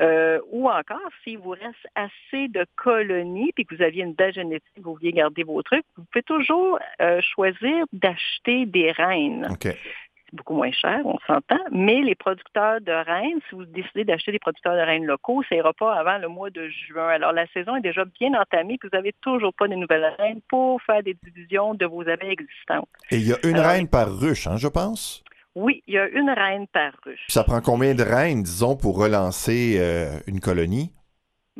Euh, 0.00 0.40
ou 0.50 0.68
encore, 0.70 0.98
s'il 1.22 1.38
vous 1.38 1.50
reste 1.50 1.86
assez 1.94 2.48
de 2.48 2.64
colonies 2.76 3.52
puis 3.54 3.66
que 3.66 3.74
vous 3.74 3.82
aviez 3.82 4.02
une 4.02 4.14
belle 4.14 4.32
génétique, 4.32 4.78
vous 4.78 4.94
vouliez 4.94 5.12
garder 5.12 5.42
vos 5.42 5.62
trucs, 5.62 5.84
vous 5.96 6.04
pouvez 6.10 6.22
toujours 6.22 6.78
euh, 7.02 7.20
choisir 7.34 7.84
d'acheter 7.92 8.64
des 8.64 8.92
reines. 8.92 9.46
Beaucoup 10.32 10.54
moins 10.54 10.72
cher, 10.72 11.00
on 11.04 11.18
s'entend. 11.26 11.60
Mais 11.70 12.00
les 12.02 12.14
producteurs 12.14 12.80
de 12.80 12.92
reines, 12.92 13.40
si 13.48 13.54
vous 13.54 13.64
décidez 13.64 14.04
d'acheter 14.04 14.32
des 14.32 14.38
producteurs 14.38 14.74
de 14.74 14.80
reines 14.80 15.06
locaux, 15.06 15.42
ça 15.48 15.56
ira 15.56 15.72
pas 15.72 15.94
avant 15.94 16.18
le 16.18 16.28
mois 16.28 16.50
de 16.50 16.68
juin. 16.68 17.08
Alors 17.08 17.32
la 17.32 17.46
saison 17.48 17.76
est 17.76 17.82
déjà 17.82 18.04
bien 18.18 18.32
entamée, 18.34 18.76
puis 18.78 18.88
vous 18.90 18.96
n'avez 18.96 19.14
toujours 19.20 19.52
pas 19.54 19.68
de 19.68 19.74
nouvelles 19.74 20.14
reines 20.18 20.40
pour 20.48 20.80
faire 20.82 21.02
des 21.02 21.16
divisions 21.22 21.74
de 21.74 21.86
vos 21.86 22.02
abeilles 22.02 22.32
existantes. 22.32 22.88
Et 23.10 23.16
il 23.16 23.28
y 23.28 23.32
a 23.32 23.36
une 23.44 23.56
Alors, 23.56 23.72
reine 23.72 23.88
par 23.88 24.18
ruche, 24.18 24.46
hein, 24.46 24.56
je 24.56 24.68
pense? 24.68 25.24
Oui, 25.56 25.82
il 25.88 25.94
y 25.94 25.98
a 25.98 26.08
une 26.08 26.30
reine 26.30 26.66
par 26.68 26.92
ruche. 27.04 27.24
Ça 27.28 27.42
prend 27.42 27.60
combien 27.60 27.94
de 27.94 28.04
reines, 28.04 28.42
disons, 28.42 28.76
pour 28.76 28.96
relancer 28.98 29.78
euh, 29.80 30.18
une 30.26 30.40
colonie? 30.40 30.92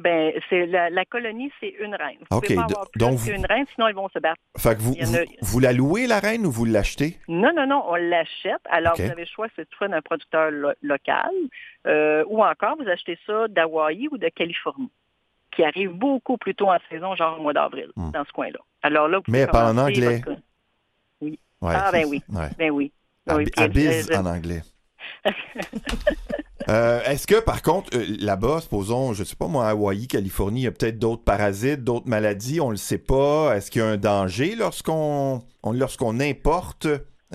Ben, 0.00 0.32
c'est 0.48 0.66
la, 0.66 0.90
la 0.90 1.04
colonie, 1.04 1.52
c'est 1.60 1.74
une 1.80 1.94
reine. 1.94 2.16
Vous 2.30 2.40
pouvez 2.40 2.54
pas 2.56 2.62
avoir 2.64 2.90
plus 2.90 2.98
donc 2.98 3.14
vous- 3.18 3.30
qu'une 3.30 3.46
reine, 3.46 3.64
sinon 3.74 3.88
ils 3.88 3.94
vont 3.94 4.08
se 4.08 4.18
battre. 4.18 4.40
Fait 4.58 4.74
que 4.76 4.80
vous, 4.80 4.94
a- 4.98 5.60
la 5.60 5.72
louez, 5.72 6.06
la 6.06 6.18
reine, 6.20 6.46
ou 6.46 6.50
vous 6.50 6.64
l'achetez? 6.64 7.18
Non, 7.28 7.50
non, 7.54 7.66
non, 7.66 7.84
on 7.86 7.94
l'achète. 7.96 8.60
Alors, 8.70 8.94
vous 8.96 9.02
avez 9.02 9.22
le 9.22 9.28
choix 9.28 9.46
cette 9.56 9.72
fois 9.74 9.88
d'un 9.88 10.00
producteur 10.02 10.50
lo- 10.50 10.72
local 10.82 11.30
euh, 11.86 12.24
ou 12.28 12.42
encore 12.42 12.76
vous 12.78 12.88
achetez 12.88 13.18
ça 13.26 13.46
d'Hawaï 13.48 14.08
ou 14.10 14.18
de 14.18 14.28
Californie, 14.28 14.90
qui 15.50 15.62
arrive 15.64 15.90
beaucoup 15.90 16.36
plus 16.38 16.54
tôt 16.54 16.68
en 16.70 16.78
saison, 16.90 17.14
genre 17.14 17.38
au 17.38 17.42
mois 17.42 17.52
d'avril, 17.52 17.90
Hmm. 17.96 18.10
dans 18.12 18.24
ce 18.24 18.32
coin-là. 18.32 18.58
Alors 18.82 19.08
là, 19.08 19.18
vous 19.18 19.24
Mais 19.32 19.46
pas 19.46 19.70
en 19.70 19.76
anglais. 19.78 20.22
votre- 20.26 20.40
Ouais, 21.22 21.38
Ah, 21.74 21.90
c'est 21.92 22.00
ben 22.02 22.08
oui. 22.08 22.22
Ouais. 22.32 22.48
Ben 22.58 22.70
oui. 22.70 22.90
Oui, 23.28 23.44
en 24.16 24.26
anglais. 24.26 24.62
Euh, 26.68 27.00
Est-ce 27.04 27.26
que, 27.26 27.40
par 27.40 27.62
contre, 27.62 27.88
euh, 27.96 28.04
là-bas, 28.20 28.60
supposons, 28.60 29.12
je 29.14 29.24
sais 29.24 29.36
pas 29.36 29.46
moi, 29.46 29.68
Hawaï, 29.68 30.06
Californie, 30.06 30.60
il 30.60 30.64
y 30.64 30.66
a 30.66 30.72
peut-être 30.72 30.98
d'autres 30.98 31.24
parasites, 31.24 31.82
d'autres 31.84 32.08
maladies, 32.08 32.60
on 32.60 32.70
le 32.70 32.76
sait 32.76 32.98
pas. 32.98 33.56
Est-ce 33.56 33.70
qu'il 33.70 33.80
y 33.80 33.84
a 33.84 33.88
un 33.88 33.96
danger 33.96 34.54
lorsqu'on 34.56 35.42
on- 35.62 35.72
lorsqu'on 35.72 36.20
importe 36.20 36.86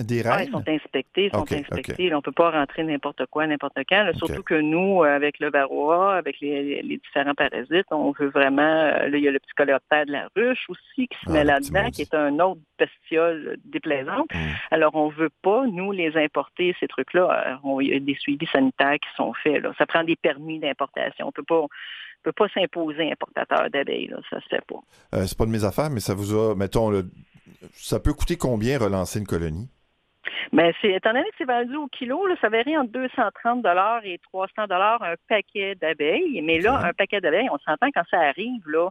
des 0.04 0.22
Ah, 0.26 0.36
reines? 0.36 0.48
ils 0.50 0.52
sont 0.52 0.68
inspectés, 0.68 1.26
ils 1.26 1.32
sont 1.32 1.52
inspectés. 1.52 2.14
On 2.14 2.22
peut 2.22 2.32
pas 2.32 2.52
rentrer 2.52 2.84
n'importe 2.84 3.26
quoi, 3.28 3.48
n'importe 3.48 3.78
quand. 3.88 4.04
là, 4.04 4.14
Surtout 4.14 4.44
que 4.44 4.56
nous, 4.60 5.04
avec 5.04 5.40
le 5.40 5.50
varroa, 5.50 6.16
avec 6.18 6.40
les, 6.42 6.82
les 6.82 6.98
différents 6.98 7.34
parasites, 7.34 7.86
on 7.92 8.12
veut 8.12 8.28
vraiment. 8.30 8.62
euh, 8.62 9.08
Là, 9.08 9.18
il 9.18 9.24
y 9.24 9.28
a 9.28 9.32
le 9.32 9.40
petit 9.40 9.54
coléoptère 9.56 10.06
de 10.06 10.12
la 10.12 10.28
ruche 10.36 10.66
aussi 10.70 11.08
qui 11.08 11.18
se 11.24 11.30
Ah, 11.30 11.34
met 11.34 11.44
là-dedans, 11.44 11.90
qui 11.92 12.02
est 12.02 12.14
un 12.14 12.38
autre 12.40 12.60
bestiole 12.78 13.58
déplaisante. 13.66 14.34
Mm. 14.34 14.38
Alors, 14.72 14.96
on 14.96 15.10
veut 15.10 15.32
pas, 15.42 15.66
nous, 15.68 15.92
les 15.92 16.16
importer, 16.18 16.76
ces 16.80 16.88
trucs-là. 16.88 17.60
Euh, 17.66 17.82
Il 17.82 17.88
y 17.88 17.96
a 17.96 18.00
des 18.00 18.16
suivis 18.16 18.48
sanitaires 18.48 18.96
qui 18.96 19.10
sont 19.16 19.34
faits. 19.44 19.62
Là. 19.64 19.72
Ça 19.78 19.86
prend 19.86 20.04
des 20.04 20.16
permis 20.16 20.60
d'importation. 20.60 21.28
On 21.28 21.32
peut 21.32 21.44
pas. 21.44 21.62
on 21.62 21.68
peut 22.24 22.32
pas 22.32 22.48
s'imposer 22.50 23.12
importateur 23.12 23.70
d'abeilles, 23.70 24.12
ça 24.32 24.42
se 24.42 24.48
fait 24.50 24.64
pas. 24.66 24.80
Euh, 25.14 25.26
c'est 25.28 25.38
pas 25.38 25.46
de 25.46 25.52
mes 25.52 25.64
affaires, 25.64 25.92
mais 25.92 26.00
ça 26.00 26.16
vous 26.16 26.34
a, 26.36 26.56
mettons, 26.56 26.90
le- 26.90 27.06
ça 27.74 28.00
peut 28.00 28.14
coûter 28.14 28.36
combien 28.36 28.80
relancer 28.80 29.20
une 29.20 29.28
colonie? 29.28 29.70
Mais 30.52 30.74
c'est, 30.82 30.94
étant 30.94 31.14
donné 31.14 31.26
que 31.26 31.36
c'est 31.38 31.46
vendu 31.46 31.76
au 31.76 31.88
kilo, 31.88 32.26
là, 32.28 32.36
ça 32.42 32.50
varie 32.50 32.78
entre 32.78 32.92
230 32.92 33.66
et 34.04 34.20
300 34.20 34.52
un 34.58 35.16
paquet 35.28 35.76
d'abeilles. 35.76 36.42
Mais 36.42 36.60
là, 36.60 36.80
un 36.84 36.94
paquet 36.94 37.22
d'abeilles, 37.22 37.50
on 37.52 37.58
s'entend 37.60 37.88
quand 37.94 38.04
ça 38.10 38.20
arrive, 38.20 38.68
là, 38.68 38.90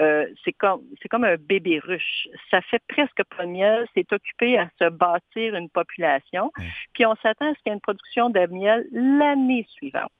euh, 0.00 0.26
c'est 0.44 0.52
comme 0.52 0.82
c'est 1.00 1.08
comme 1.08 1.24
un 1.24 1.36
bébé 1.36 1.78
ruche. 1.78 2.28
Ça 2.50 2.60
fait 2.62 2.82
presque 2.88 3.22
pas 3.36 3.44
de 3.44 3.50
miel. 3.50 3.86
C'est 3.94 4.12
occupé 4.12 4.58
à 4.58 4.68
se 4.80 4.88
bâtir 4.88 5.54
une 5.54 5.70
population. 5.70 6.50
Puis 6.94 7.06
on 7.06 7.14
s'attend 7.22 7.50
à 7.50 7.54
ce 7.54 7.62
qu'il 7.62 7.66
y 7.66 7.70
ait 7.70 7.74
une 7.74 7.80
production 7.80 8.30
de 8.30 8.46
miel 8.50 8.86
l'année 8.92 9.66
suivante. 9.70 10.10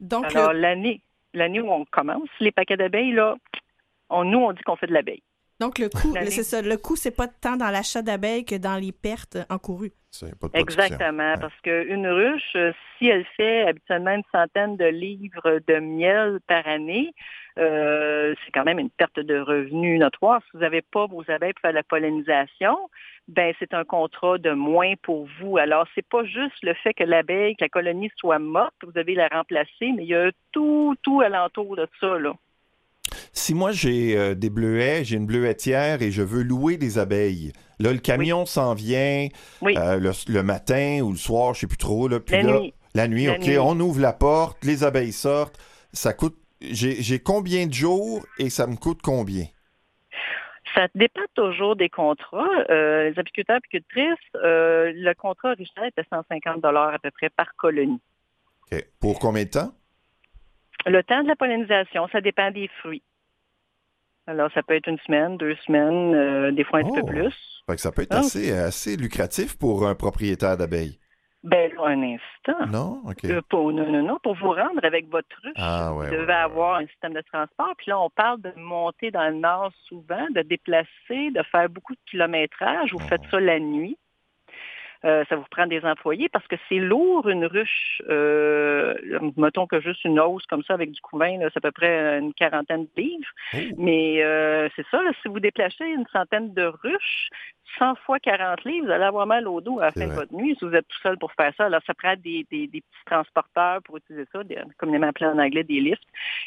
Donc, 0.00 0.34
Alors 0.34 0.52
le, 0.52 0.60
l'année 0.60 1.00
l'année 1.34 1.60
où 1.60 1.70
on 1.70 1.84
commence, 1.84 2.28
les 2.40 2.52
paquets 2.52 2.76
d'abeilles, 2.76 3.12
là, 3.12 3.36
on, 4.08 4.24
nous, 4.24 4.38
on 4.38 4.52
dit 4.52 4.62
qu'on 4.62 4.76
fait 4.76 4.86
de 4.86 4.92
l'abeille. 4.92 5.22
donc 5.60 5.78
le 5.78 5.88
coût, 5.88 6.14
c'est 6.28 6.42
ça. 6.42 6.62
Le 6.62 6.76
coût, 6.76 6.96
c'est 6.96 7.14
pas 7.14 7.28
tant 7.28 7.56
dans 7.56 7.70
l'achat 7.70 8.02
d'abeilles 8.02 8.44
que 8.44 8.56
dans 8.56 8.76
les 8.76 8.92
pertes 8.92 9.38
encourues. 9.48 9.92
Pas 10.40 10.48
de. 10.48 10.58
Exactement, 10.58 11.32
Ouais. 11.34 11.40
parce 11.40 11.60
qu'une 11.62 12.06
ruche, 12.06 12.56
euh, 12.56 12.72
si 12.98 13.06
elle 13.08 13.24
fait 13.36 13.62
habituellement 13.68 14.10
une 14.14 14.24
centaine 14.32 14.76
de 14.76 14.86
livres 14.86 15.60
de 15.66 15.78
miel 15.78 16.40
par 16.46 16.66
année, 16.66 17.14
euh, 17.58 18.34
c'est 18.44 18.50
quand 18.52 18.64
même 18.64 18.78
une 18.78 18.90
perte 18.90 19.20
de 19.20 19.38
revenus 19.38 20.00
notoire. 20.00 20.42
Si 20.44 20.50
vous 20.54 20.60
n'avez 20.60 20.82
pas 20.82 21.06
vos 21.06 21.22
abeilles 21.30 21.52
pour 21.52 21.62
faire 21.62 21.72
la 21.72 21.82
pollinisation, 21.84 22.76
ben 23.28 23.54
c'est 23.58 23.72
un 23.74 23.84
contrat 23.84 24.38
de 24.38 24.50
moins 24.50 24.94
pour 25.02 25.28
vous. 25.40 25.58
Alors, 25.58 25.86
c'est 25.94 26.06
pas 26.06 26.24
juste 26.24 26.62
le 26.62 26.74
fait 26.74 26.92
que 26.94 27.04
l'abeille, 27.04 27.54
que 27.54 27.64
la 27.64 27.68
colonie 27.68 28.10
soit 28.16 28.40
morte, 28.40 28.74
que 28.80 28.86
vous 28.86 28.92
devez 28.92 29.14
la 29.14 29.28
remplacer, 29.28 29.92
mais 29.94 30.02
il 30.02 30.08
y 30.08 30.14
a 30.14 30.30
tout, 30.52 30.96
tout 31.02 31.20
alentour 31.20 31.76
de 31.76 31.86
ça, 32.00 32.18
là. 32.18 32.34
Si 33.32 33.54
moi 33.54 33.72
j'ai 33.72 34.16
euh, 34.16 34.34
des 34.34 34.50
bleuets, 34.50 35.04
j'ai 35.04 35.16
une 35.16 35.26
bleuetière 35.26 36.02
et 36.02 36.10
je 36.10 36.22
veux 36.22 36.42
louer 36.42 36.76
des 36.76 36.98
abeilles, 36.98 37.52
là 37.78 37.92
le 37.92 37.98
camion 37.98 38.44
s'en 38.44 38.74
vient 38.74 39.28
Oui. 39.62 39.76
euh, 39.78 39.98
le, 39.98 40.10
le 40.28 40.42
matin 40.42 41.00
ou 41.02 41.10
le 41.12 41.16
soir, 41.16 41.54
je 41.54 41.60
sais 41.60 41.66
plus 41.66 41.76
trop. 41.78 42.08
Là, 42.08 42.18
puis 42.20 42.36
La 42.36 42.42
là, 42.42 42.60
nuit. 42.60 42.74
La 42.94 43.08
nuit, 43.08 43.26
La 43.26 43.34
OK. 43.34 43.42
nuit. 43.46 43.58
On 43.58 43.78
ouvre 43.78 44.00
la 44.00 44.12
porte, 44.12 44.64
les 44.64 44.82
abeilles 44.82 45.12
sortent. 45.12 45.58
Ça 45.92 46.12
coûte. 46.12 46.36
J'ai 46.60 47.18
combien 47.20 47.66
de 47.66 47.72
jours 47.72 48.24
et 48.38 48.50
ça 48.50 48.66
me 48.66 48.76
coûte 48.76 49.00
combien? 49.02 49.44
Ça 50.74 50.88
dépend 50.94 51.22
toujours 51.34 51.74
des 51.74 51.88
contrats. 51.88 52.46
Euh, 52.68 53.10
les 53.10 53.18
apiculteurs 53.18 53.56
et 53.56 53.58
apicultrices, 53.58 54.18
euh, 54.36 54.92
le 54.94 55.14
contrat 55.14 55.52
original 55.52 55.88
était 55.88 56.06
150 56.10 56.64
à 56.64 56.98
peu 57.02 57.10
près 57.10 57.30
par 57.30 57.54
colonie. 57.56 58.00
Pour 59.00 59.18
combien 59.18 59.44
de 59.44 59.50
temps? 59.50 59.72
Le 60.86 61.02
temps 61.02 61.22
de 61.22 61.28
la 61.28 61.36
pollinisation, 61.36 62.08
ça 62.12 62.20
dépend 62.20 62.50
des 62.50 62.68
fruits. 62.80 63.02
Alors, 64.30 64.48
ça 64.52 64.62
peut 64.62 64.74
être 64.76 64.86
une 64.88 64.98
semaine, 64.98 65.36
deux 65.38 65.56
semaines, 65.66 66.14
euh, 66.14 66.52
des 66.52 66.62
fois 66.62 66.78
un 66.78 66.84
petit 66.84 67.00
Oh. 67.02 67.06
peu 67.06 67.12
plus. 67.12 67.34
Fait 67.68 67.74
que 67.74 67.80
ça 67.80 67.90
peut 67.90 68.02
être 68.02 68.12
Ah. 68.14 68.18
assez, 68.20 68.52
assez 68.52 68.96
lucratif 68.96 69.58
pour 69.58 69.86
un 69.86 69.94
propriétaire 69.96 70.56
d'abeilles. 70.56 70.98
Ben, 71.42 71.70
un 71.82 72.02
instant. 72.02 72.66
Non? 72.70 73.00
OK. 73.08 73.24
Euh, 73.24 73.40
pour, 73.48 73.72
non, 73.72 73.90
non, 73.90 74.02
non, 74.02 74.18
pour 74.22 74.34
vous 74.36 74.50
rendre 74.52 74.84
avec 74.84 75.08
votre 75.10 75.26
ruche, 75.42 75.54
Ah, 75.56 75.92
ouais. 75.94 76.06
vous 76.06 76.12
devez 76.12 76.26
ouais, 76.26 76.32
avoir 76.32 76.76
un 76.76 76.86
système 76.86 77.14
de 77.14 77.22
transport. 77.32 77.72
Puis 77.78 77.86
là, 77.90 77.98
on 77.98 78.10
parle 78.10 78.40
de 78.42 78.52
monter 78.56 79.10
dans 79.10 79.26
le 79.28 79.36
nord 79.36 79.72
souvent, 79.88 80.26
de 80.34 80.42
déplacer, 80.42 81.30
de 81.30 81.42
faire 81.50 81.68
beaucoup 81.70 81.94
de 81.94 82.00
kilométrage. 82.10 82.92
Vous 82.92 82.98
faites 83.00 83.22
ça 83.30 83.40
la 83.40 83.58
nuit. 83.58 83.96
Euh, 85.04 85.24
ça 85.30 85.36
vous 85.36 85.44
prend 85.50 85.66
des 85.66 85.82
employés 85.84 86.28
parce 86.28 86.46
que 86.46 86.56
c'est 86.68 86.78
lourd 86.78 87.28
une 87.28 87.46
ruche. 87.46 88.02
Euh, 88.08 88.94
mettons 89.36 89.66
que 89.66 89.80
juste 89.80 90.04
une 90.04 90.20
hausse 90.20 90.44
comme 90.46 90.62
ça 90.64 90.74
avec 90.74 90.90
du 90.90 91.00
couvain, 91.00 91.38
c'est 91.40 91.56
à 91.56 91.60
peu 91.60 91.70
près 91.72 92.18
une 92.18 92.34
quarantaine 92.34 92.84
de 92.96 93.02
livres. 93.02 93.28
Oh. 93.54 93.58
Mais 93.78 94.22
euh, 94.22 94.68
c'est 94.76 94.84
ça, 94.90 95.02
là, 95.02 95.10
si 95.22 95.28
vous 95.28 95.40
déplacez 95.40 95.84
une 95.86 96.06
centaine 96.12 96.52
de 96.52 96.64
ruches, 96.82 97.28
100 97.78 97.94
fois 98.04 98.18
40 98.18 98.64
livres, 98.64 98.86
vous 98.86 98.92
allez 98.92 99.04
avoir 99.04 99.26
mal 99.26 99.46
au 99.46 99.60
dos 99.60 99.78
à 99.78 99.86
la 99.86 99.92
fin 99.92 100.06
de 100.08 100.12
votre 100.12 100.34
nuit 100.34 100.56
si 100.58 100.64
vous 100.64 100.74
êtes 100.74 100.88
tout 100.88 100.98
seul 101.02 101.16
pour 101.18 101.32
faire 101.32 101.52
ça. 101.56 101.66
Alors, 101.66 101.80
ça 101.86 101.94
prend 101.94 102.14
des, 102.16 102.44
des- 102.50 102.66
des 102.66 102.80
petits 102.80 103.04
transporteurs 103.06 103.80
pour 103.84 103.96
utiliser 103.98 104.26
ça, 104.32 104.42
des, 104.42 104.58
communément 104.76 105.06
appelés 105.06 105.26
en 105.30 105.38
anglais 105.38 105.62
des 105.64 105.80
lifts, 105.80 106.02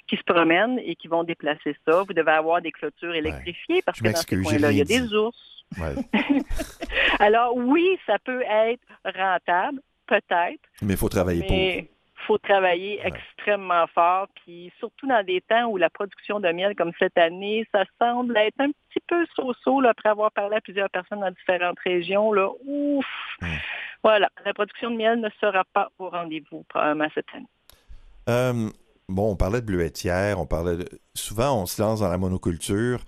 qui 0.07 0.17
se 0.17 0.23
promènent 0.23 0.79
et 0.79 0.95
qui 0.95 1.07
vont 1.07 1.23
déplacer 1.23 1.75
ça. 1.87 2.03
Vous 2.03 2.13
devez 2.13 2.31
avoir 2.31 2.61
des 2.61 2.71
clôtures 2.73 3.15
électrifiées 3.15 3.81
parce 3.85 3.97
Je 3.99 4.03
que 4.03 4.09
dans 4.09 4.15
ces 4.17 4.41
coins-là, 4.43 4.71
il 4.71 4.77
y 4.77 4.81
a 4.81 4.85
des 4.85 5.13
ours. 5.13 5.62
Ouais. 5.79 5.95
Alors, 7.19 7.55
oui, 7.55 7.97
ça 8.05 8.17
peut 8.19 8.41
être 8.41 8.83
rentable, 9.05 9.79
peut-être, 10.07 10.61
Mais 10.81 10.93
il 10.93 10.97
faut 10.97 11.09
travailler 11.09 11.41
pour. 11.41 11.51
mais 11.51 11.87
faut 12.27 12.37
travailler 12.37 13.01
extrêmement 13.03 13.85
fort, 13.87 14.27
puis 14.35 14.71
surtout 14.79 15.07
dans 15.07 15.25
des 15.25 15.41
temps 15.41 15.65
où 15.65 15.77
la 15.77 15.89
production 15.89 16.39
de 16.39 16.49
miel, 16.51 16.75
comme 16.75 16.91
cette 16.97 17.17
année, 17.17 17.67
ça 17.73 17.83
semble 17.99 18.35
être 18.37 18.59
un 18.59 18.69
petit 18.69 19.03
peu 19.07 19.25
so-so, 19.35 19.85
après 19.85 20.09
avoir 20.09 20.31
parlé 20.31 20.57
à 20.57 20.61
plusieurs 20.61 20.89
personnes 20.89 21.19
dans 21.19 21.31
différentes 21.31 21.79
régions, 21.85 22.31
là, 22.33 22.49
ouf! 22.65 23.05
Voilà, 24.03 24.29
la 24.45 24.53
production 24.53 24.91
de 24.91 24.97
miel 24.97 25.19
ne 25.19 25.29
sera 25.39 25.63
pas 25.73 25.89
au 25.99 26.09
rendez-vous 26.09 26.63
probablement 26.69 27.07
cette 27.13 27.25
année. 27.33 27.47
Euh, 28.29 28.69
bon, 29.07 29.31
on 29.31 29.35
parlait 29.35 29.61
de 29.61 29.65
bleuetière, 29.65 30.39
on 30.39 30.45
parlait 30.45 30.77
de... 30.77 30.89
Souvent, 31.13 31.61
on 31.61 31.65
se 31.65 31.81
lance 31.81 32.01
dans 32.01 32.09
la 32.09 32.17
monoculture. 32.17 32.99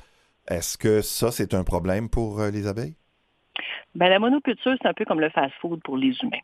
Est-ce 0.48 0.78
que 0.78 1.02
ça, 1.02 1.32
c'est 1.32 1.54
un 1.54 1.64
problème 1.64 2.10
pour 2.10 2.40
euh, 2.40 2.52
les 2.52 2.68
abeilles? 2.68 2.96
Ben, 3.96 4.10
la 4.10 4.20
monoculture, 4.20 4.76
c'est 4.82 4.88
un 4.88 4.94
peu 4.94 5.06
comme 5.06 5.22
le 5.22 5.30
fast-food 5.30 5.82
pour 5.84 5.98
les 5.98 6.16
humains. 6.22 6.44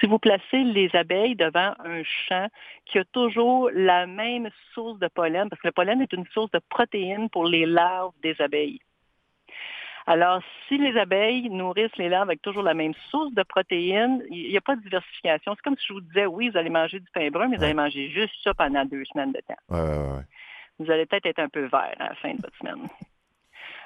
Si 0.00 0.06
vous 0.06 0.18
placez 0.18 0.62
les 0.62 0.88
abeilles 0.94 1.36
devant 1.36 1.74
un 1.84 2.02
champ 2.04 2.48
qui 2.86 2.98
a 2.98 3.04
toujours 3.04 3.70
la 3.74 4.06
même 4.06 4.48
source 4.72 4.98
de 4.98 5.08
pollen, 5.08 5.48
parce 5.48 5.60
que 5.60 5.68
le 5.68 5.72
pollen 5.72 6.00
est 6.00 6.12
une 6.12 6.26
source 6.26 6.50
de 6.52 6.60
protéines 6.70 7.28
pour 7.28 7.44
les 7.46 7.66
larves 7.66 8.12
des 8.22 8.40
abeilles. 8.40 8.80
Alors, 10.06 10.40
si 10.66 10.78
les 10.78 10.98
abeilles 10.98 11.48
nourrissent 11.50 11.96
les 11.96 12.08
larves 12.08 12.28
avec 12.28 12.42
toujours 12.42 12.62
la 12.62 12.74
même 12.74 12.94
source 13.10 13.32
de 13.34 13.42
protéines, 13.42 14.22
il 14.30 14.50
n'y 14.50 14.56
a 14.56 14.60
pas 14.60 14.76
de 14.76 14.82
diversification. 14.82 15.54
C'est 15.54 15.62
comme 15.62 15.76
si 15.76 15.86
je 15.88 15.92
vous 15.92 16.00
disais, 16.00 16.26
oui, 16.26 16.48
vous 16.50 16.56
allez 16.56 16.70
manger 16.70 16.98
du 16.98 17.06
pain 17.12 17.28
brun, 17.30 17.48
mais 17.48 17.56
vous 17.56 17.64
allez 17.64 17.74
manger 17.74 18.10
juste 18.10 18.34
ça 18.42 18.54
pendant 18.54 18.84
deux 18.84 19.04
semaines 19.04 19.32
de 19.32 19.40
temps 19.46 19.54
Ouais, 19.68 19.80
ouais, 19.80 20.16
ouais. 20.16 20.24
vous 20.78 20.90
allez 20.90 21.06
peut-être 21.06 21.26
être 21.26 21.38
un 21.38 21.48
peu 21.48 21.66
vert 21.66 21.94
à 21.98 22.08
la 22.10 22.14
fin 22.16 22.34
de 22.34 22.42
votre 22.42 22.56
semaine. 22.58 22.88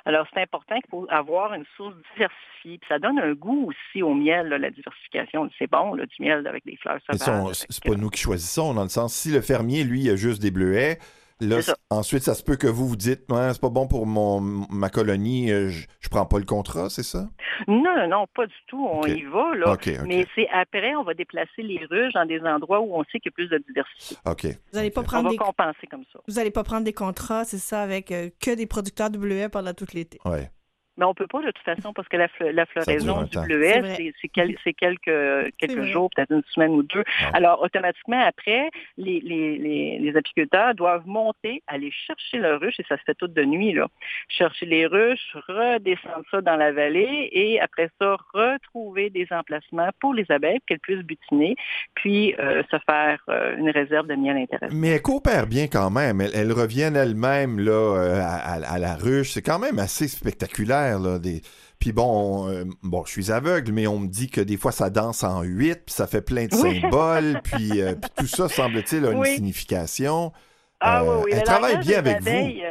Alors, 0.07 0.24
c'est 0.32 0.40
important 0.40 0.76
qu'il 0.76 0.88
faut 0.88 1.07
avoir 1.11 1.52
une 1.52 1.64
source 1.76 1.94
diversifiée. 2.14 2.78
Puis 2.78 2.88
ça 2.88 2.98
donne 2.98 3.18
un 3.18 3.32
goût 3.34 3.70
aussi 3.70 4.02
au 4.02 4.14
miel, 4.14 4.48
là, 4.48 4.59
la 4.59 4.70
diversification. 4.70 5.50
C'est 5.59 5.70
bon, 5.70 5.94
là, 5.94 6.07
du 6.07 6.22
miel 6.22 6.46
avec 6.46 6.64
des 6.64 6.76
fleurs 6.76 6.98
sauvages. 7.11 7.54
c'est 7.68 7.84
pas 7.84 7.94
nous 7.96 8.09
qui 8.09 8.20
choisissons, 8.20 8.72
dans 8.72 8.82
le 8.84 8.88
sens, 8.88 9.14
si 9.14 9.30
le 9.30 9.40
fermier, 9.40 9.84
lui, 9.84 10.02
il 10.02 10.11
a 10.11 10.16
juste 10.16 10.40
des 10.40 10.50
bleuets, 10.50 10.98
là, 11.41 11.62
ça. 11.62 11.76
ensuite, 11.91 12.22
ça 12.22 12.34
se 12.34 12.43
peut 12.43 12.57
que 12.57 12.66
vous 12.66 12.89
vous 12.89 12.97
dites, 12.97 13.22
c'est 13.28 13.61
pas 13.61 13.68
bon 13.70 13.87
pour 13.87 14.07
mon, 14.07 14.41
ma 14.41 14.89
colonie, 14.89 15.51
euh, 15.51 15.68
je, 15.68 15.87
je 16.01 16.09
prends 16.09 16.26
pas 16.26 16.39
le 16.39 16.45
contrat, 16.45 16.89
c'est 16.91 17.03
ça? 17.03 17.28
Non, 17.68 17.82
non, 17.97 18.09
non, 18.09 18.26
pas 18.34 18.47
du 18.47 18.55
tout. 18.66 18.87
On 18.91 19.03
y 19.07 19.22
va, 19.24 19.55
là. 19.55 19.76
Mais 20.07 20.26
c'est 20.34 20.49
après, 20.53 20.95
on 20.95 21.03
va 21.03 21.14
déplacer 21.14 21.62
les 21.62 21.84
ruches 21.91 22.12
dans 22.12 22.26
des 22.26 22.41
endroits 22.41 22.80
où 22.80 22.95
on 22.95 23.03
sait 23.05 23.18
qu'il 23.20 23.26
y 23.26 23.28
a 23.28 23.32
plus 23.32 23.49
de 23.49 23.59
diversité. 23.66 24.16
OK. 24.26 24.45
Vous 24.45 24.78
n'allez 24.78 24.91
pas 24.91 25.01
On 25.01 25.05
prendre 25.05 25.24
va 25.24 25.30
des 25.30 25.37
compenser 25.37 25.87
comme 25.91 26.05
ça. 26.12 26.18
vous 26.28 26.39
allez 26.39 26.51
pas 26.51 26.64
prendre 26.64 26.84
des 26.84 26.93
contrats, 26.93 27.45
c'est 27.45 27.59
ça, 27.59 27.82
avec 27.82 28.11
euh, 28.12 28.30
que 28.41 28.55
des 28.55 28.66
producteurs 28.66 29.11
bleuets 29.11 29.49
pendant 29.49 29.72
tout 29.72 29.87
l'été. 29.95 30.18
Ouais. 30.24 30.51
Mais 30.99 31.05
on 31.05 31.14
peut 31.14 31.26
pas 31.26 31.40
de 31.40 31.51
toute 31.51 31.59
façon 31.64 31.92
parce 31.92 32.09
que 32.09 32.16
la, 32.16 32.26
fle- 32.28 32.51
la 32.51 32.64
dure 32.64 32.72
floraison 32.84 33.14
du 33.22 33.36
bleuet, 33.47 33.82
c'est 33.97 34.12
c'est 34.20 34.28
quel- 34.28 34.57
c'est 34.64 34.72
quelques, 34.72 35.53
quelques 35.59 35.74
jours, 35.92 36.11
peut-être 36.14 36.30
une 36.32 36.42
semaine 36.55 36.70
ou 36.72 36.82
deux. 36.82 37.05
Alors, 37.34 37.61
automatiquement, 37.62 38.22
après, 38.24 38.70
les, 38.97 39.20
les, 39.20 39.59
les, 39.59 39.99
les 39.99 40.16
apiculteurs 40.16 40.74
doivent 40.74 41.07
monter, 41.07 41.62
aller 41.66 41.90
chercher 42.07 42.38
leur 42.38 42.61
ruche, 42.61 42.80
et 42.80 42.84
ça 42.88 42.97
se 42.97 43.03
fait 43.05 43.14
tout 43.14 43.28
de 43.28 43.44
nuit, 43.44 43.72
là. 43.74 43.88
Chercher 44.28 44.66
les 44.66 44.86
ruches, 44.86 45.36
redescendre 45.49 46.24
ça 46.30 46.40
dans 46.40 46.57
la 46.57 46.72
vallée, 46.72 47.28
et 47.32 47.61
après 47.61 47.90
ça, 48.01 48.16
retrouver 48.32 49.11
des 49.11 49.26
emplacements 49.30 49.90
pour 50.01 50.14
les 50.14 50.24
abeilles, 50.30 50.59
pour 50.61 50.66
qu'elles 50.66 50.80
puissent 50.80 51.05
butiner, 51.05 51.57
puis 51.94 52.34
euh, 52.38 52.62
se 52.70 52.76
faire 52.88 53.20
euh, 53.28 53.57
une 53.59 53.70
réserve 53.70 54.07
de 54.07 54.14
miel 54.14 54.36
intéressante. 54.36 54.72
Mais 54.78 54.88
elles 54.88 55.03
coopèrent 55.03 55.47
bien 55.47 55.66
quand 55.66 55.90
même. 55.90 56.20
Elles, 56.20 56.30
elles 56.34 56.53
reviennent 56.53 56.97
elles-mêmes 56.97 57.59
là, 57.61 57.72
euh, 57.72 58.20
à, 58.22 58.55
à- 58.55 58.74
à 58.74 58.78
la 58.78 58.94
ruche. 58.94 59.30
C'est 59.32 59.42
quand 59.42 59.59
même 59.59 59.78
assez 59.78 60.09
spectaculaire. 60.09 60.86
Là, 60.99 61.18
des... 61.18 61.43
Puis 61.78 61.93
bon, 61.93 62.49
euh, 62.49 62.64
bon, 62.82 63.05
je 63.05 63.11
suis 63.12 63.30
aveugle, 63.30 63.72
mais 63.72 63.87
on 63.87 63.99
me 63.99 64.09
dit 64.09 64.30
que 64.30 64.41
des 64.41 64.57
fois 64.57 64.72
ça 64.72 64.89
danse 64.91 65.22
en 65.24 65.43
huit, 65.43 65.84
puis 65.87 65.95
ça 65.95 66.07
fait 66.07 66.22
plein 66.22 66.47
de 66.47 66.55
Oui. 66.57 66.80
symboles, 66.80 67.41
puis, 67.45 67.82
euh, 67.82 67.95
puis 68.01 68.11
tout 68.18 68.26
ça 68.26 68.49
semble-t-il 68.49 69.05
a 69.05 69.12
une 69.12 69.18
Oui. 69.18 69.34
signification. 69.34 70.32
Ah 70.80 71.03
Euh, 71.03 71.16
oui, 71.18 71.22
oui. 71.26 71.30
elle 71.32 71.39
le 71.41 71.45
travaille 71.45 71.78
bien 71.78 71.99
avec 71.99 72.20
vous. 72.20 72.28
abeilles, 72.28 72.64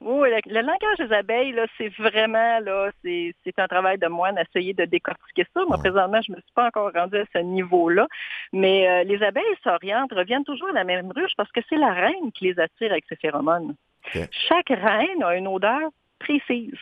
oui, 0.00 0.28
le, 0.30 0.52
le 0.54 0.60
langage 0.60 0.98
des 1.08 1.12
abeilles, 1.14 1.52
là, 1.52 1.66
c'est 1.76 1.88
vraiment, 1.98 2.60
là, 2.60 2.90
c'est, 3.04 3.34
c'est 3.44 3.58
un 3.58 3.66
travail 3.66 3.98
de 3.98 4.06
moine 4.06 4.36
d'essayer 4.36 4.72
de 4.74 4.84
décortiquer 4.84 5.44
ça. 5.54 5.60
Moi, 5.66 5.76
Ouais. 5.76 5.90
présentement, 5.90 6.20
je 6.26 6.32
me 6.32 6.36
suis 6.36 6.52
pas 6.54 6.66
encore 6.66 6.92
rendue 6.94 7.16
à 7.18 7.24
ce 7.32 7.38
niveau-là. 7.38 8.06
Mais 8.52 9.04
les 9.04 9.20
abeilles 9.22 9.42
s'orientent, 9.64 10.12
reviennent 10.12 10.44
toujours 10.44 10.68
à 10.70 10.72
la 10.72 10.84
même 10.84 11.10
ruche 11.14 11.32
parce 11.36 11.50
que 11.52 11.60
c'est 11.68 11.76
la 11.76 11.92
reine 11.92 12.30
qui 12.32 12.44
les 12.44 12.58
attire 12.60 12.92
avec 12.92 13.04
ses 13.08 13.16
phéromones. 13.16 13.74
Chaque 14.12 14.68
reine 14.68 15.22
a 15.24 15.34
une 15.36 15.48
odeur 15.48 15.90
précise. 16.20 16.72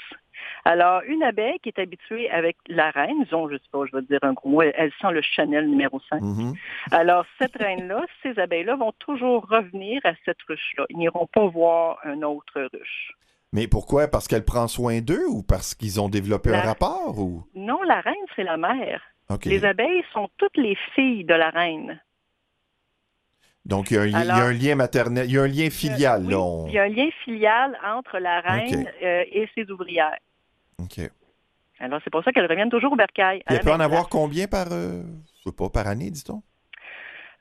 Alors, 0.69 1.03
une 1.07 1.23
abeille 1.23 1.61
qui 1.63 1.69
est 1.69 1.79
habituée 1.79 2.29
avec 2.29 2.57
la 2.67 2.91
reine, 2.91 3.23
disons, 3.23 3.49
je 3.49 3.55
sais 3.55 3.69
pas, 3.71 3.85
je 3.89 3.97
vais 3.97 4.03
dire 4.03 4.19
un 4.23 4.33
gros 4.33 4.49
mot, 4.49 4.63
elle, 4.63 4.91
sent 5.01 5.13
le 5.13 5.23
Chanel 5.23 5.69
numéro 5.71 6.01
5. 6.11 6.21
Mhm. 6.21 6.55
Alors, 6.91 7.25
cette 7.41 7.55
reine-là, 7.57 8.05
ces 8.21 8.37
abeilles-là 8.37 8.75
vont 8.75 8.91
toujours 8.99 9.47
revenir 9.49 10.01
à 10.03 10.15
cette 10.25 10.43
ruche-là. 10.49 10.85
Ils 10.91 10.99
n'iront 10.99 11.29
pas 11.29 11.47
voir 11.47 11.99
une 12.05 12.25
autre 12.25 12.61
ruche. 12.73 13.13
Mais 13.53 13.69
pourquoi? 13.69 14.09
Parce 14.09 14.27
qu'elle 14.27 14.45
prend 14.45 14.67
soin 14.67 15.01
d'eux 15.01 15.25
ou 15.29 15.45
parce 15.45 15.73
qu'ils 15.77 16.01
ont 16.01 16.09
développé 16.09 16.53
un 16.53 16.63
rapport? 16.63 17.17
ou? 17.17 17.45
Non, 17.55 17.81
la 17.85 18.01
reine, 18.01 18.15
c'est 18.35 18.43
la 18.43 18.57
mère. 18.57 19.01
Les 19.45 19.65
abeilles 19.65 20.03
sont 20.13 20.29
toutes 20.37 20.57
les 20.57 20.77
filles 20.97 21.23
de 21.25 21.35
la 21.35 21.51
reine. 21.51 22.01
Donc, 23.65 23.91
il 23.91 23.95
y, 23.95 23.99
a 23.99 24.03
un, 24.03 24.09
y 24.09 24.31
a 24.31 24.53
lien 24.53 24.75
maternel, 24.77 25.27
il 25.27 25.33
y 25.35 25.39
a 25.39 25.43
un 25.43 25.49
lien 25.49 25.71
filial, 25.71 26.23
Oui, 26.25 26.33
là. 26.33 26.39
on- 26.41 26.67
Il 26.69 26.73
y 26.75 26.79
a 26.79 26.85
un 26.85 26.89
lien 26.89 27.09
filial 27.25 27.77
entre 27.85 28.19
la 28.19 28.41
reine 28.41 28.89
euh, 29.03 29.25
et 29.31 29.49
ses 29.57 29.69
ouvrières. 29.71 30.17
OK. 30.79 31.01
Alors, 31.79 32.01
c'est 32.05 32.11
pour 32.11 32.23
ça 32.25 32.33
qu'elles 32.33 32.47
reviennent 32.47 32.71
toujours 32.71 32.93
au 32.93 32.97
bercail. 32.97 33.43
Il 33.51 33.61
peut 33.61 33.73
en 33.73 33.81
avoir 33.81 34.09
combien 34.09 34.47
par, 34.47 34.69
euh, 34.73 35.03
je 35.39 35.51
sais 35.51 35.57
pas, 35.57 35.69
par 35.69 35.87
année, 35.87 36.11
dit-on? 36.11 36.43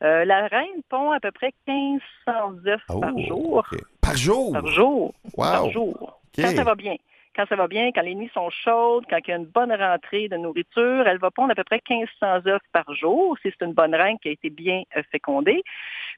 Euh, 0.04 0.26
la 0.26 0.48
reine 0.48 0.82
pond 0.90 1.12
à 1.12 1.20
peu 1.22 1.32
près 1.32 1.54
1500 1.68 2.68
œufs 2.68 2.82
Oh, 2.90 3.00
par 3.00 3.18
jour. 3.18 3.66
Par 4.02 4.18
jour? 4.18 4.52
Par 4.52 4.68
jour. 4.68 5.14
Wow! 5.38 5.44
Par 5.44 5.70
jour. 5.72 6.20
OK. 6.28 6.44
Quand 6.44 6.56
ça 6.56 6.64
va 6.66 6.76
bien. 6.76 6.96
Quand 7.36 7.46
ça 7.48 7.56
va 7.56 7.68
bien, 7.68 7.92
quand 7.94 8.02
les 8.02 8.16
nuits 8.16 8.32
sont 8.34 8.50
chaudes, 8.50 9.06
quand 9.10 9.18
il 9.26 9.30
y 9.30 9.34
a 9.34 9.38
une 9.38 9.46
bonne 9.46 9.72
rentrée 9.72 10.30
de 10.30 10.38
nourriture, 10.38 11.08
elle 11.08 11.18
va 11.18 11.32
pondre 11.32 11.52
à 11.52 11.56
peu 11.56 11.64
près 11.64 11.82
1500 11.90 12.48
œufs 12.48 12.62
par 12.72 12.94
jour, 12.94 13.38
si 13.42 13.52
c'est 13.52 13.66
une 13.66 13.74
bonne 13.74 13.94
reine 13.94 14.18
qui 14.20 14.30
a 14.30 14.32
été 14.32 14.50
bien 14.50 14.84
euh, 14.96 15.04
fécondée. 15.12 15.62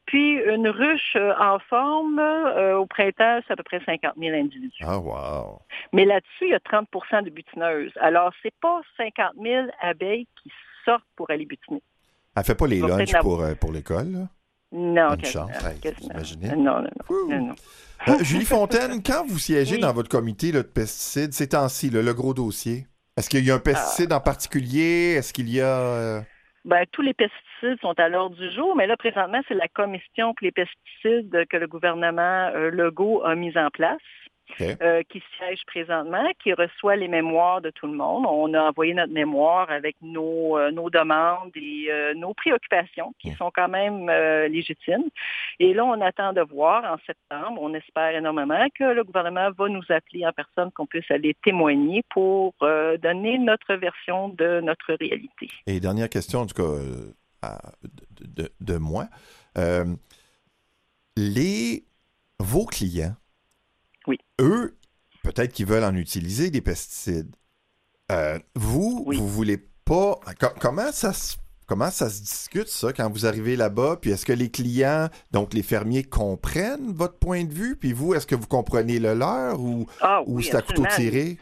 Puis 0.06 0.34
une 0.44 0.68
ruche 0.68 1.16
euh, 1.16 1.34
en 1.40 1.60
forme, 1.60 2.20
euh, 2.20 2.78
au 2.78 2.86
printemps, 2.86 3.40
c'est 3.46 3.54
à 3.54 3.56
peu 3.56 3.64
près 3.64 3.82
50 3.86 4.14
000 4.18 4.36
individus. 4.36 4.84
Ah, 4.84 5.00
wow! 5.00 5.60
Mais 5.94 6.06
là-dessus, 6.06 6.46
il 6.46 6.50
y 6.50 6.54
a 6.54 6.60
30% 6.60 7.24
de 7.24 7.30
butineuses. 7.30 7.94
Alors, 8.00 8.32
c'est 8.44 8.54
pas 8.62 8.82
50 8.98 9.34
000 9.42 9.68
abeilles 9.82 10.28
qui 10.42 10.52
sortent 10.86 11.04
pour 11.16 11.30
aller 11.30 11.46
butiner. 11.46 11.82
Elle 12.36 12.44
fait 12.44 12.56
pas 12.56 12.68
les 12.68 12.80
lunchs 12.80 13.14
pour, 13.22 13.42
euh, 13.42 13.56
pour 13.56 13.72
l'école, 13.72 14.12
là? 14.12 14.28
Non, 14.72 15.14
Une 15.16 15.26
chance, 15.26 15.50
hey, 15.66 15.94
imaginez? 16.02 16.50
Non, 16.56 16.82
non, 16.82 16.90
non. 17.10 17.28
non, 17.30 17.48
non. 17.48 17.56
Euh, 18.10 18.24
Julie 18.24 18.46
Fontaine, 18.46 19.02
quand 19.02 19.26
vous 19.26 19.40
siégez 19.40 19.76
Oui. 19.76 19.82
dans 19.82 19.94
votre 19.94 20.10
comité 20.10 20.52
là, 20.52 20.60
de 20.62 20.68
pesticides, 20.68 21.34
ces 21.34 21.50
temps-ci, 21.50 21.90
le 21.90 22.14
gros 22.14 22.34
dossier, 22.34 22.86
est-ce 23.16 23.30
qu'il 23.30 23.44
y 23.46 23.52
a 23.52 23.56
un 23.56 23.60
pesticide 23.60 24.12
en 24.14 24.20
particulier? 24.20 25.14
Est-ce 25.18 25.34
qu'il 25.34 25.50
y 25.50 25.62
a... 25.62 25.66
euh, 25.80 26.22
Ben, 26.66 26.86
tous 26.92 27.02
les 27.02 27.14
pesticides 27.14 27.80
sont 27.82 27.98
à 27.98 28.10
l'ordre 28.10 28.36
du 28.36 28.52
jour, 28.54 28.76
mais 28.76 28.86
là, 28.88 28.96
présentement, 28.98 29.42
c'est 29.48 29.56
la 29.56 29.68
commission 29.70 30.34
pour 30.36 30.44
les 30.46 30.52
pesticides 30.52 31.46
que 31.50 31.58
le 31.58 31.68
gouvernement 31.68 32.52
euh, 32.54 32.70
Legault 32.70 33.24
a 33.24 33.34
mise 33.36 33.58
en 33.58 33.70
place. 33.72 33.98
Euh, 34.82 35.04
qui 35.10 35.22
siège 35.38 35.62
présentement, 35.68 36.28
qui 36.42 36.54
reçoit 36.54 36.96
les 36.96 37.08
mémoires 37.08 37.62
de 37.62 37.70
tout 37.70 37.86
le 37.86 37.94
monde. 37.94 38.26
On 38.28 38.54
a 38.54 38.62
envoyé 38.70 38.94
notre 38.94 39.14
mémoire 39.14 39.70
avec 39.70 39.96
nos, 40.02 40.58
euh, 40.58 40.72
nos 40.72 40.90
demandes 40.90 41.52
et 41.56 41.88
euh, 41.92 42.14
nos 42.16 42.34
préoccupations, 42.34 43.14
qui 43.20 43.32
sont 43.34 43.52
quand 43.54 43.68
même 43.68 44.10
légitimes. 44.50 45.10
Et 45.60 45.74
là, 45.74 45.86
on 45.86 46.00
attend 46.02 46.34
de 46.34 46.42
voir 46.42 46.84
en 46.92 46.98
septembre, 47.06 47.60
on 47.62 47.74
espère 47.74 48.16
énormément 48.16 48.66
que 48.74 48.86
le 48.86 49.04
gouvernement 49.04 49.50
va 49.52 49.68
nous 49.70 49.84
appeler 49.90 50.26
en 50.26 50.32
personne, 50.32 50.72
qu'on 50.72 50.86
puisse 50.88 51.10
aller 51.12 51.36
témoigner 51.44 52.04
pour 52.10 52.56
donner 53.04 53.38
notre 53.38 53.76
version 53.76 54.30
de 54.30 54.62
notre 54.62 54.94
réalité. 54.94 55.50
Et 55.68 55.80
dernière 55.80 56.10
question, 56.10 56.40
en 56.42 56.46
tout 56.48 56.56
cas, 56.56 56.74
à- 57.42 57.72
de, 57.84 58.44
de- 58.44 58.52
de 58.60 58.78
moi. 58.78 59.06
Les, 61.16 61.84
vos 62.40 62.66
clients, 62.66 63.16
Oui. 64.08 64.18
eux, 64.42 64.76
peut-être 65.24 65.54
qu'ils 65.54 65.66
veulent 65.66 65.84
en 65.84 65.96
utiliser 65.96 66.50
des 66.50 66.62
pesticides. 66.62 67.36
Euh, 68.12 68.40
vous, 68.56 69.04
Oui. 69.06 69.18
vous 69.18 69.28
voulez 69.28 69.58
pas... 69.86 70.20
co- 70.40 70.48
comment 70.60 70.92
ça 70.92 71.14
se... 71.14 71.36
Comment 71.70 71.92
ça 71.92 72.10
se 72.10 72.22
discute, 72.22 72.70
ça, 72.70 72.94
quand 72.94 73.10
vous 73.12 73.26
arrivez 73.26 73.58
là-bas? 73.58 73.98
Puis 74.02 74.12
est-ce 74.12 74.26
que 74.26 74.32
les 74.32 74.50
clients, 74.50 75.10
donc 75.32 75.54
les 75.54 75.64
fermiers, 75.64 76.06
comprennent 76.06 76.94
votre 76.94 77.20
point 77.20 77.44
de 77.44 77.54
vue? 77.54 77.76
Puis 77.76 77.92
vous, 77.92 78.14
est-ce 78.14 78.26
que 78.26 78.36
vous 78.36 78.48
comprenez 78.48 79.00
le 79.00 79.14
leur 79.14 79.60
ou, 79.60 79.86
Ah 80.00 80.22
ou 80.26 80.38
oui, 80.38 80.46
c'est 80.46 80.56
à 80.56 80.62
couteau 80.62 80.86
tiré? 80.96 81.38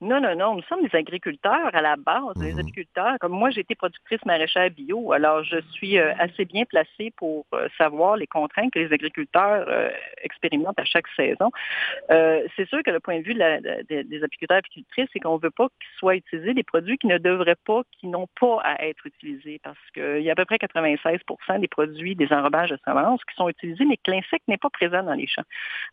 Non, 0.00 0.20
non, 0.20 0.36
non. 0.36 0.54
Nous 0.54 0.62
sommes 0.68 0.82
des 0.86 0.96
agriculteurs 0.96 1.74
à 1.74 1.80
la 1.82 1.96
base, 1.96 2.34
des 2.36 2.52
Mhm. 2.52 2.60
agriculteurs. 2.60 3.16
Comme 3.20 3.32
moi, 3.32 3.50
j'ai 3.50 3.62
été 3.62 3.74
productrice 3.74 4.24
maraîchère 4.24 4.70
bio, 4.70 5.12
alors 5.12 5.42
je 5.42 5.60
suis 5.72 5.98
euh, 5.98 6.14
assez 6.20 6.44
bien 6.44 6.64
placée 6.66 7.10
pour 7.16 7.46
euh, 7.52 7.68
savoir 7.76 8.16
les 8.16 8.28
contraintes 8.28 8.72
que 8.72 8.78
les 8.78 8.92
agriculteurs 8.92 9.64
euh, 9.68 9.90
expérimentent 10.22 10.78
à 10.78 10.84
chaque 10.84 11.08
saison. 11.16 11.50
Euh, 12.12 12.46
c'est 12.54 12.68
sûr 12.68 12.80
que 12.84 12.92
le 12.92 13.00
point 13.00 13.18
de 13.18 13.24
vue 13.24 13.34
de 13.34 13.40
la- 13.40 13.60
de- 13.60 13.82
de- 13.90 14.02
des 14.02 14.22
apiculteurs 14.22 14.58
et 14.58 14.60
apicultrices, 14.60 15.08
c'est 15.12 15.18
qu'on 15.18 15.34
ne 15.36 15.40
veut 15.42 15.50
pas 15.50 15.66
qu'ils 15.68 15.98
soient 15.98 16.14
utilisés 16.14 16.54
des 16.54 16.62
produits 16.62 16.96
qui 16.98 17.08
ne 17.08 17.18
devraient 17.18 17.56
pas, 17.66 17.82
qui 17.98 18.06
n'ont 18.06 18.28
pas 18.40 18.60
à 18.62 18.84
être 18.86 19.04
utilisés, 19.04 19.58
parce 19.64 19.78
qu'il 19.94 20.20
y 20.22 20.28
a 20.28 20.32
à 20.32 20.36
peu 20.36 20.44
près 20.44 20.58
96% 20.58 21.58
des 21.58 21.66
produits 21.66 22.14
des 22.14 22.32
enrobages 22.32 22.70
de 22.70 22.78
semences 22.86 23.24
qui 23.24 23.34
sont 23.34 23.48
utilisés, 23.48 23.84
mais 23.84 23.96
que 23.96 24.12
l'insecte 24.12 24.46
n'est 24.46 24.58
pas 24.58 24.70
présent 24.70 25.02
dans 25.02 25.14
les 25.14 25.26
champs. 25.26 25.42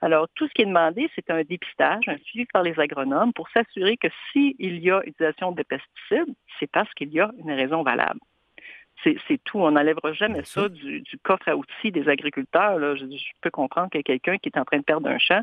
Alors, 0.02 0.28
tout 0.36 0.48
ce 0.48 0.54
qui 0.54 0.62
est 0.62 0.66
demandé, 0.66 1.10
c'est 1.16 1.32
un 1.32 1.42
dépistage, 1.42 2.08
un 2.08 2.18
suivi 2.20 2.46
par 2.54 2.62
les 2.62 2.80
agronomes 2.80 3.34
pour 3.34 3.50
s'assurer 3.50 3.95
que 3.98 4.08
s'il 4.32 4.56
y 4.60 4.92
a 4.92 5.02
utilisation 5.06 5.52
de 5.52 5.64
pesticides, 5.64 6.34
c'est 6.60 6.70
parce 6.70 6.92
qu'il 6.94 7.10
y 7.10 7.20
a 7.20 7.32
une 7.38 7.52
raison 7.52 7.84
valable. 7.84 8.20
C'est 9.04 9.44
tout. 9.44 9.60
On 9.60 9.72
n'enlèvera 9.72 10.14
jamais 10.14 10.44
ça 10.46 10.68
du, 10.68 11.02
du 11.02 11.18
coffre 11.20 11.48
à 11.48 11.56
outils 11.56 11.92
des 11.92 12.10
agriculteurs. 12.10 12.80
là. 12.80 12.96
Je, 12.96 13.06
je 13.06 13.34
peux 13.42 13.52
comprendre 13.52 13.90
que 13.92 14.00
quelqu'un 14.00 14.38
qui 14.38 14.50
est 14.50 14.58
en 14.58 14.66
train 14.66 14.78
de 14.78 14.84
perdre 14.84 15.08
un 15.08 15.20
champ 15.20 15.42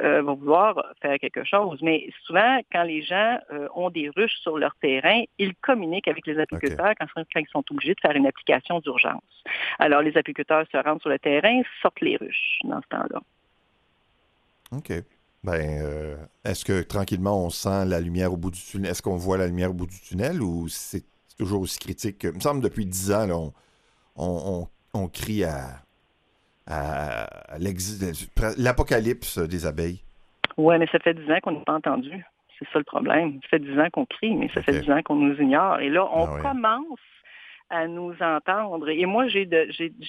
euh, 0.00 0.22
va 0.22 0.32
vouloir 0.32 0.82
faire 1.00 1.16
quelque 1.20 1.44
chose. 1.44 1.78
Mais 1.82 2.08
souvent, 2.24 2.58
quand 2.72 2.82
les 2.82 3.02
gens 3.02 3.38
euh, 3.52 3.68
ont 3.76 3.90
des 3.90 4.10
ruches 4.16 4.36
sur 4.38 4.58
leur 4.58 4.74
terrain, 4.76 5.22
ils 5.38 5.54
communiquent 5.54 6.08
avec 6.08 6.26
les 6.26 6.38
apiculteurs 6.38 6.94
quand, 6.98 7.06
quand 7.14 7.40
ils 7.40 7.48
sont 7.48 7.64
obligés 7.70 7.94
de 7.94 8.00
faire 8.00 8.16
une 8.16 8.26
application 8.26 8.80
d'urgence. 8.80 9.44
Alors, 9.78 10.02
les 10.02 10.16
apiculteurs 10.16 10.66
se 10.72 10.76
rendent 10.76 11.00
sur 11.00 11.10
le 11.10 11.20
terrain, 11.20 11.62
sortent 11.82 12.00
les 12.00 12.16
ruches 12.16 12.58
dans 12.64 12.80
ce 12.80 12.88
temps-là. 12.88 13.20
OK. 14.72 14.92
Ben, 15.46 15.80
euh, 15.80 16.16
est-ce 16.44 16.64
que 16.64 16.82
tranquillement 16.82 17.44
on 17.46 17.50
sent 17.50 17.84
la 17.86 18.00
lumière 18.00 18.32
au 18.32 18.36
bout 18.36 18.50
du 18.50 18.60
tunnel? 18.60 18.90
Est-ce 18.90 19.00
qu'on 19.00 19.16
voit 19.16 19.38
la 19.38 19.46
lumière 19.46 19.70
au 19.70 19.74
bout 19.74 19.86
du 19.86 20.00
tunnel 20.00 20.42
ou 20.42 20.66
c'est 20.68 21.04
toujours 21.38 21.60
aussi 21.60 21.78
critique? 21.78 22.18
que- 22.18 22.28
Il 22.28 22.34
me 22.34 22.40
semble 22.40 22.60
depuis 22.60 22.84
dix 22.84 23.12
ans, 23.12 23.26
là, 23.26 23.36
on, 23.36 23.52
on, 24.16 24.42
on- 24.94 25.00
on 25.02 25.08
crie 25.08 25.44
à, 25.44 25.82
à- 26.66 27.24
à 27.54 27.58
l'exi- 27.58 28.28
l'apocalypse 28.58 29.38
des 29.38 29.66
abeilles. 29.66 30.02
Oui, 30.56 30.76
mais 30.78 30.86
ça 30.90 30.98
fait 30.98 31.14
dix 31.14 31.30
ans 31.30 31.38
qu'on 31.42 31.52
n'est 31.52 31.64
pas 31.64 31.74
entendu. 31.74 32.24
C'est 32.58 32.66
ça 32.72 32.78
le 32.78 32.84
problème. 32.84 33.38
Ça 33.42 33.48
fait 33.50 33.58
dix 33.60 33.78
ans 33.78 33.88
qu'on 33.92 34.06
crie, 34.06 34.34
mais 34.34 34.48
ça 34.54 34.62
fait 34.62 34.80
dix 34.80 34.90
ans 34.90 35.02
qu'on 35.04 35.16
nous 35.16 35.36
ignore. 35.40 35.78
Et 35.80 35.90
là, 35.90 36.04
on 36.12 36.24
Ah 36.26 36.34
oui. 36.34 36.42
commence 36.42 36.98
à 37.70 37.86
nous 37.88 38.14
entendre. 38.20 38.88
Et 38.88 39.06
moi, 39.06 39.26
j'ai 39.28 39.44
de- 39.46 39.68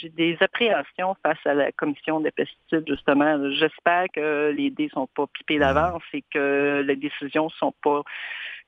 des 0.09 0.37
appréhensions 0.41 1.15
face 1.23 1.39
à 1.45 1.53
la 1.53 1.71
commission 1.71 2.19
des 2.19 2.31
pesticides, 2.31 2.85
justement. 2.87 3.51
J'espère 3.53 4.05
que 4.13 4.53
les 4.55 4.69
dés 4.69 4.89
sont 4.89 5.07
pas 5.07 5.25
pipés 5.27 5.57
d'avance 5.59 6.03
et 6.13 6.23
que 6.31 6.83
les 6.85 6.95
décisions 6.95 7.49
sont 7.49 7.73
pas 7.83 8.03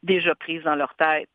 déjà 0.01 0.33
prises 0.33 0.63
dans 0.63 0.75
leur 0.75 0.95
tête. 0.95 1.29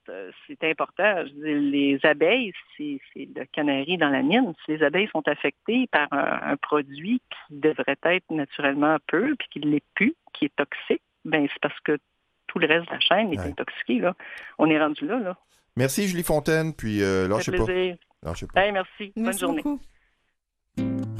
C'est 0.46 0.64
important. 0.64 1.24
Je 1.26 1.32
dis, 1.32 1.70
les 1.70 1.98
abeilles, 2.06 2.52
c'est 2.76 2.98
c'est 3.12 3.28
le 3.36 3.44
canari 3.44 3.98
dans 3.98 4.08
la 4.10 4.22
mine. 4.22 4.52
Si 4.64 4.72
les 4.72 4.82
abeilles 4.82 5.08
sont 5.12 5.26
affectées 5.28 5.86
par 5.92 6.08
un, 6.12 6.40
un 6.52 6.56
produit 6.56 7.20
qui 7.48 7.60
devrait 7.60 7.98
être 8.04 8.30
naturellement 8.30 8.96
peu, 9.06 9.34
puis 9.38 9.48
qui 9.50 9.60
ne 9.60 9.70
l'est 9.70 9.84
plus, 9.94 10.14
qui 10.32 10.46
est 10.46 10.56
toxique, 10.56 11.02
ben 11.24 11.46
c'est 11.52 11.60
parce 11.60 11.78
que 11.80 11.98
tout 12.46 12.58
le 12.58 12.66
reste 12.66 12.86
de 12.86 12.92
la 12.92 13.00
chaîne 13.00 13.32
est 13.32 13.38
Ouais. 13.38 13.46
intoxiqué. 13.48 13.98
Là. 14.00 14.14
On 14.58 14.68
est 14.70 14.78
rendu 14.80 15.06
là. 15.06 15.18
là. 15.18 15.36
Merci 15.76 16.06
Julie 16.08 16.22
Fontaine, 16.22 16.72
puis 16.74 17.02
euh, 17.02 17.26
lâchez 17.28 17.52
pas. 17.52 17.64
plaisir. 17.64 17.96
Lâchez 18.22 18.46
pas. 18.46 18.62
Hey, 18.62 18.72
merci. 18.72 19.12
Bonne 19.16 19.38
journée. 19.38 19.62
beaucoup. 19.62 21.13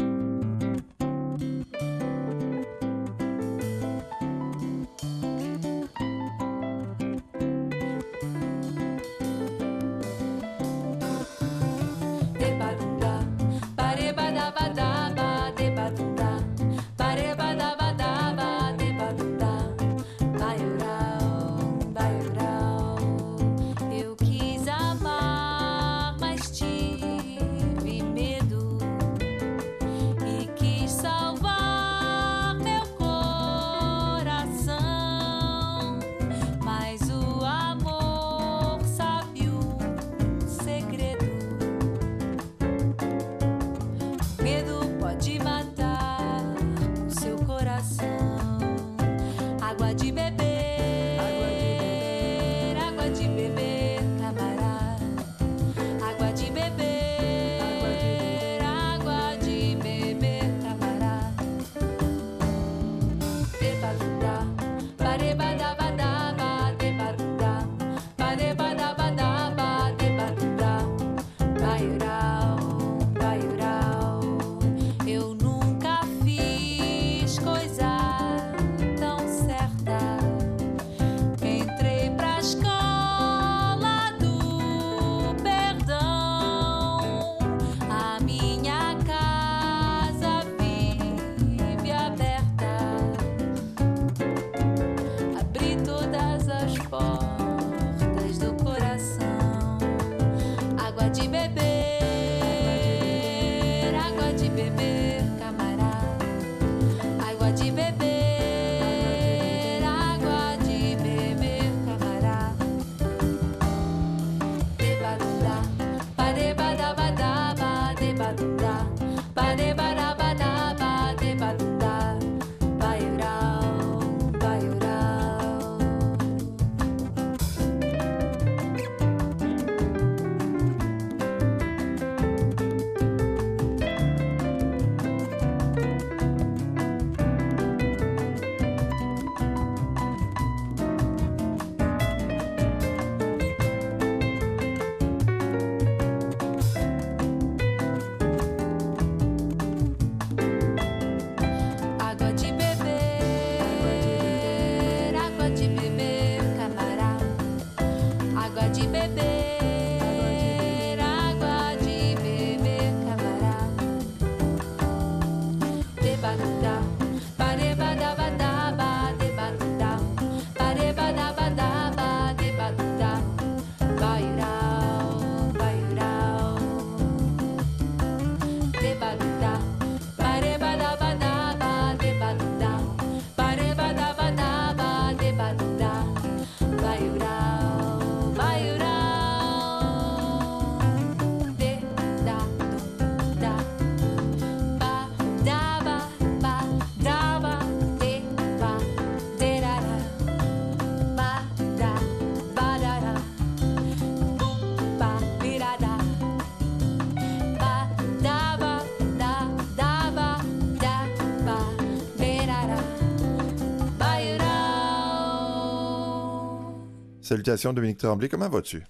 Salutations, 217.25 217.73
Dominique 217.73 217.99
Tremblay. 217.99 218.29
Comment 218.29 218.49
vas-tu? 218.51 218.83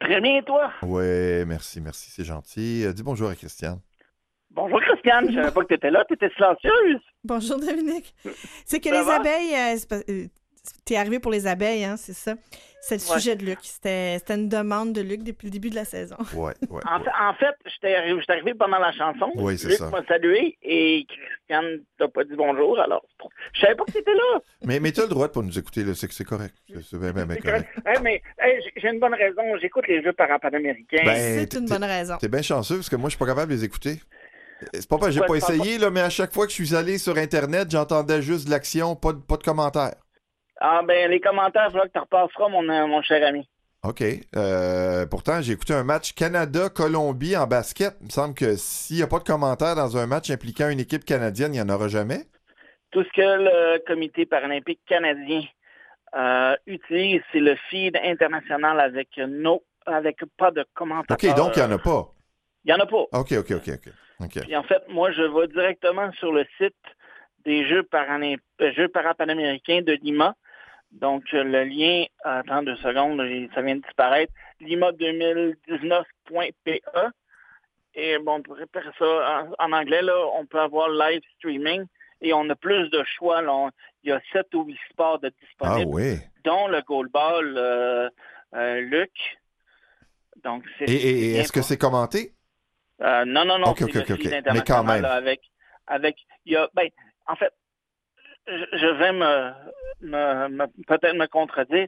Très 0.00 0.20
bien, 0.20 0.38
et 0.38 0.42
toi? 0.42 0.72
Oui, 0.82 1.44
merci, 1.46 1.80
merci, 1.80 2.10
c'est 2.10 2.24
gentil. 2.24 2.84
Euh, 2.84 2.92
dis 2.92 3.02
bonjour 3.02 3.28
à 3.28 3.34
Christiane. 3.34 3.80
Bonjour, 4.50 4.80
Christiane. 4.80 5.28
Je 5.30 5.34
savais 5.34 5.50
pas 5.50 5.62
que 5.62 5.68
tu 5.68 5.74
étais 5.74 5.90
là. 5.90 6.04
Tu 6.08 6.14
étais 6.14 6.30
silencieuse. 6.34 7.00
Bonjour, 7.24 7.58
Dominique. 7.60 8.14
C'est 8.64 8.80
que 8.80 8.88
Ça 8.88 8.98
les 8.98 9.04
va? 9.04 9.16
abeilles, 9.16 9.54
euh, 9.54 10.00
euh, 10.08 10.26
t'es 10.84 10.96
arrivé 10.96 11.18
pour 11.18 11.30
les 11.30 11.46
abeilles, 11.46 11.84
hein, 11.84 11.96
c'est 11.98 12.14
ça? 12.14 12.34
C'est 12.88 12.96
le 12.96 13.10
Ouais. 13.12 13.18
sujet 13.20 13.36
de 13.36 13.44
Luc. 13.44 13.58
C'était 13.62 14.16
c'était 14.18 14.34
une 14.36 14.48
demande 14.48 14.94
de 14.94 15.02
Luc 15.02 15.22
depuis 15.22 15.46
le 15.48 15.50
début 15.50 15.68
de 15.68 15.74
la 15.74 15.84
saison. 15.84 16.16
Ouais, 16.34 16.54
ouais. 16.70 16.80
En, 16.86 17.00
fa- 17.04 17.28
en 17.28 17.34
fait, 17.34 17.54
j'étais 17.66 17.94
arrivé, 17.94 18.54
pendant 18.54 18.78
la 18.78 18.92
chanson. 18.92 19.30
Oui, 19.34 19.58
c'est 19.58 19.68
Luc 19.68 19.80
m'a 19.80 20.02
salué 20.06 20.56
et 20.62 21.06
Christiane 21.06 21.80
t'a 21.98 22.08
pas 22.08 22.24
dit 22.24 22.34
bonjour. 22.34 22.78
Alors, 22.80 23.04
je 23.52 23.60
savais 23.60 23.74
pas 23.74 23.84
que 23.84 23.92
tu 23.92 23.98
étais 23.98 24.14
là. 24.14 24.40
Mais, 24.64 24.80
mais 24.80 24.90
tu 24.92 25.00
as 25.00 25.02
le 25.02 25.10
droit 25.10 25.28
de 25.28 25.32
pas 25.32 25.42
nous 25.42 25.58
écouter, 25.58 25.84
c'est 25.94 26.08
que 26.08 26.14
c'est 26.14 26.24
correct. 26.24 26.54
C'est 26.72 26.82
c'est 26.82 26.98
bien, 26.98 27.12
bien, 27.12 27.26
bien 27.26 27.36
C'est 27.36 27.42
correct. 27.42 27.68
correct. 27.74 27.86
Hey, 27.98 28.02
mais 28.02 28.22
hey, 28.38 28.60
j'ai- 28.74 28.88
une 28.88 29.00
bonne 29.00 29.14
raison. 29.14 29.42
J'écoute 29.60 29.86
les 29.86 30.02
jeux 30.02 30.14
parapanaméricains. 30.14 31.04
Ben, 31.04 31.46
C'est 31.46 31.58
une 31.58 31.66
bonne 31.66 31.84
raison. 31.84 32.16
T'es 32.18 32.28
bien 32.28 32.42
chanceux 32.42 32.76
parce 32.76 32.88
que 32.88 32.96
moi, 32.96 33.10
je 33.10 33.16
suis 33.16 33.18
pas 33.18 33.26
capable 33.26 33.50
de 33.52 33.56
les 33.56 33.64
écouter. 33.64 34.00
C'est 34.72 34.88
pas 34.88 34.96
parce 34.98 35.08
que 35.14 35.20
j'ai 35.20 35.26
pas 35.26 35.34
essayé, 35.36 35.78
là, 35.78 35.90
mais 35.90 36.00
à 36.00 36.10
chaque 36.10 36.32
fois 36.32 36.44
que 36.46 36.50
je 36.52 36.56
suis 36.64 36.74
allé 36.74 36.98
sur 36.98 37.16
Internet, 37.16 37.70
j'entendais 37.70 38.22
juste 38.22 38.46
de 38.46 38.50
l'action, 38.50 38.96
pas 38.96 39.12
de, 39.12 39.18
pas 39.18 39.36
de 39.36 39.42
commentaires. 39.44 39.94
Ah, 40.60 40.82
ben, 40.84 41.10
les 41.10 41.20
commentaires, 41.20 41.66
il 41.68 41.72
faudra 41.72 41.86
que 41.86 41.92
tu 41.92 41.98
repasseras, 41.98 42.48
mon, 42.48 42.68
euh, 42.68 42.86
mon 42.86 43.02
cher 43.02 43.24
ami. 43.26 43.48
OK. 43.84 44.02
Euh, 44.34 45.06
pourtant, 45.06 45.40
j'ai 45.40 45.52
écouté 45.52 45.72
un 45.72 45.84
match 45.84 46.12
Canada-Colombie 46.14 47.36
en 47.36 47.46
basket. 47.46 47.94
Il 48.00 48.06
me 48.06 48.10
semble 48.10 48.34
que 48.34 48.56
s'il 48.56 48.96
n'y 48.96 49.02
a 49.02 49.06
pas 49.06 49.20
de 49.20 49.24
commentaires 49.24 49.76
dans 49.76 49.96
un 49.96 50.06
match 50.06 50.30
impliquant 50.30 50.68
une 50.68 50.80
équipe 50.80 51.04
canadienne, 51.04 51.54
il 51.54 51.62
n'y 51.62 51.70
en 51.70 51.72
aura 51.72 51.86
jamais. 51.86 52.24
Tout 52.90 53.04
ce 53.04 53.08
que 53.10 53.20
le 53.20 53.78
Comité 53.86 54.26
paralympique 54.26 54.80
canadien 54.86 55.42
euh, 56.16 56.56
utilise, 56.66 57.20
c'est 57.32 57.38
le 57.38 57.54
feed 57.70 57.96
international 58.02 58.80
avec 58.80 59.16
no, 59.16 59.62
avec 59.86 60.18
pas 60.36 60.50
de 60.50 60.64
commentateurs. 60.74 61.30
OK, 61.30 61.36
donc 61.36 61.56
il 61.56 61.62
n'y 61.62 61.68
en 61.68 61.76
a 61.76 61.78
pas. 61.78 62.12
Il 62.64 62.70
y 62.70 62.74
en 62.74 62.80
a 62.80 62.86
pas. 62.86 63.04
OK, 63.12 63.32
OK, 63.32 63.52
OK, 63.52 63.70
OK. 64.20 64.40
Puis 64.40 64.56
en 64.56 64.64
fait, 64.64 64.82
moi, 64.88 65.12
je 65.12 65.22
vais 65.22 65.46
directement 65.48 66.10
sur 66.12 66.32
le 66.32 66.44
site 66.56 66.74
des 67.44 67.66
Jeux 67.68 67.84
parapanaméricains 67.84 69.82
de 69.82 69.92
Lima. 70.02 70.34
Donc, 70.92 71.24
le 71.32 71.64
lien, 71.64 72.04
attends 72.24 72.62
deux 72.62 72.76
secondes, 72.76 73.20
ça 73.54 73.62
vient 73.62 73.76
de 73.76 73.82
disparaître, 73.82 74.32
lima2019.pe. 74.60 76.80
Et 77.94 78.18
bon, 78.18 78.42
pour 78.42 78.56
faire 78.56 78.92
ça 78.98 79.46
en, 79.58 79.72
anglais, 79.72 80.02
là, 80.02 80.14
on 80.34 80.46
peut 80.46 80.60
avoir 80.60 80.88
live 80.88 81.22
streaming 81.36 81.84
et 82.20 82.32
on 82.32 82.48
a 82.48 82.54
plus 82.54 82.88
de 82.90 83.02
choix. 83.04 83.42
là. 83.42 83.52
On- 83.54 83.70
il 84.04 84.10
y 84.10 84.12
a 84.12 84.20
sept 84.32 84.54
ou 84.54 84.64
huit 84.64 84.78
sports 84.90 85.18
de 85.18 85.28
Ah 85.28 85.32
disponibles, 85.40 85.90
oui. 85.92 86.18
dont 86.44 86.68
le 86.68 86.80
goalball 86.82 87.54
euh, 87.56 88.08
euh, 88.54 88.80
Luc. 88.80 89.10
Donc, 90.44 90.64
c'est 90.78 90.88
Et, 90.88 91.34
est-ce 91.34 91.52
que 91.52 91.62
c'est 91.62 91.78
commenté? 91.78 92.32
euh, 93.02 93.24
non, 93.24 93.44
non, 93.44 93.58
non, 93.58 93.70
Ok, 93.70 93.78
c'est 93.80 93.84
ok, 93.86 93.94
le 93.94 94.00
ok, 94.00 94.16
feed 94.16 94.34
ok. 94.34 94.52
Mais 94.54 94.62
quand 94.62 94.84
même. 94.84 95.04
avec, 95.04 95.40
avec, 95.86 96.16
il 96.44 96.52
y 96.52 96.56
a, 96.56 96.68
ben, 96.74 96.88
en 97.26 97.34
fait, 97.36 97.52
je, 98.72 98.86
vais 98.98 99.12
me, 99.12 99.52
me- 100.00 100.48
me- 100.48 100.84
peut-être 100.86 101.14
me 101.16 101.26
contredire. 101.26 101.86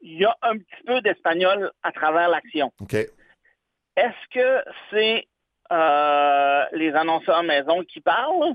Il 0.00 0.18
y 0.18 0.24
a 0.24 0.36
un 0.42 0.56
petit 0.58 0.82
peu 0.86 1.00
d'espagnol 1.00 1.70
à 1.82 1.92
travers 1.92 2.28
l'action. 2.28 2.72
OK. 2.80 2.94
Est-ce 2.94 4.28
que 4.32 4.64
c'est 4.90 5.26
euh, 5.72 6.64
les 6.72 6.92
annonceurs 6.94 7.42
maison 7.42 7.82
qui 7.84 8.00
parlent 8.00 8.54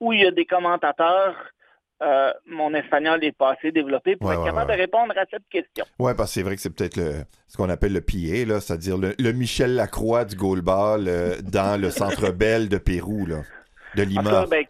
ou 0.00 0.12
il 0.12 0.20
y 0.20 0.26
a 0.26 0.30
des 0.30 0.46
commentateurs? 0.46 1.34
euh, 2.02 2.32
mon 2.46 2.74
espagnol 2.74 3.22
est 3.24 3.32
pas 3.32 3.52
assez 3.52 3.70
développé 3.70 4.16
pour 4.16 4.28
Ouais, 4.28 4.34
être 4.34 4.40
ouais, 4.40 4.46
capable 4.50 4.68
ouais. 4.70 4.76
de 4.76 4.82
répondre 4.82 5.14
à 5.16 5.24
cette 5.30 5.48
question? 5.48 5.86
Ouais, 5.98 6.14
parce 6.14 6.30
que 6.30 6.34
c'est 6.34 6.42
vrai 6.42 6.56
que 6.56 6.60
c'est 6.60 6.74
peut-être 6.74 6.96
le, 6.96 7.22
ce 7.46 7.56
qu'on 7.56 7.70
appelle 7.70 7.92
le 7.92 8.00
PA, 8.00 8.44
là, 8.46 8.60
c'est-à-dire 8.60 8.98
le, 8.98 9.14
le 9.18 9.32
Michel 9.32 9.74
Lacroix 9.76 10.24
du 10.24 10.34
goalball 10.34 11.06
euh, 11.06 11.36
dans 11.40 11.80
le 11.80 11.90
centre 11.92 12.30
Bell 12.32 12.68
de 12.68 12.78
Pérou, 12.78 13.26
là, 13.26 13.42
de 13.94 14.02
En 14.02 14.06
Lima. 14.06 14.46
ben, 14.46 14.64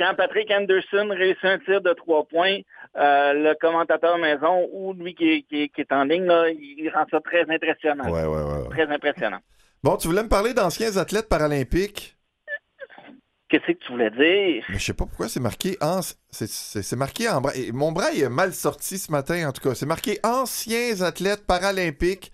quand 0.00 0.14
Patrick 0.16 0.50
Anderson 0.50 1.08
réussit 1.10 1.44
un 1.44 1.58
tir 1.58 1.80
de 1.82 1.92
trois 1.92 2.24
points, 2.24 2.58
euh, 2.96 3.32
le 3.34 3.54
commentateur 3.60 4.16
maison 4.18 4.66
ou 4.72 4.92
lui 4.94 5.14
qui 5.14 5.28
est, 5.30 5.42
qui 5.42 5.62
est- 5.64 5.68
qui 5.68 5.82
est 5.82 5.92
en 5.92 6.04
ligne, 6.04 6.24
là, 6.24 6.48
il 6.50 6.90
rend 6.94 7.04
ça 7.10 7.20
très 7.20 7.42
impressionnant. 7.48 8.08
Ouais, 8.10 8.24
ouais, 8.24 8.42
ouais. 8.42 8.68
Très 8.70 8.88
impressionnant. 8.92 9.40
Bon, 9.82 9.96
tu 9.96 10.08
voulais 10.08 10.22
me 10.22 10.28
parler 10.28 10.54
d'anciens 10.54 10.96
athlètes 10.96 11.28
paralympiques? 11.28 12.16
Qu'est-ce 13.48 13.66
que 13.66 13.72
tu 13.72 13.92
voulais 13.92 14.10
dire? 14.10 14.64
Mais 14.68 14.78
je 14.78 14.84
sais 14.84 14.94
pas 14.94 15.06
pourquoi 15.06 15.28
c'est 15.28 15.40
marqué 15.40 15.76
en... 15.80 16.00
c'est- 16.30 16.96
marqué 16.96 17.28
en 17.28 17.40
bras. 17.40 17.52
et 17.56 17.72
Mon 17.72 17.90
bras 17.90 18.12
est 18.12 18.28
mal 18.28 18.52
sorti 18.52 18.96
ce 18.96 19.10
matin, 19.10 19.48
en 19.48 19.52
tout 19.52 19.60
cas. 19.60 19.74
C'est 19.74 19.86
marqué 19.86 20.18
anciens 20.22 21.00
athlètes 21.02 21.44
paralympiques 21.46 22.30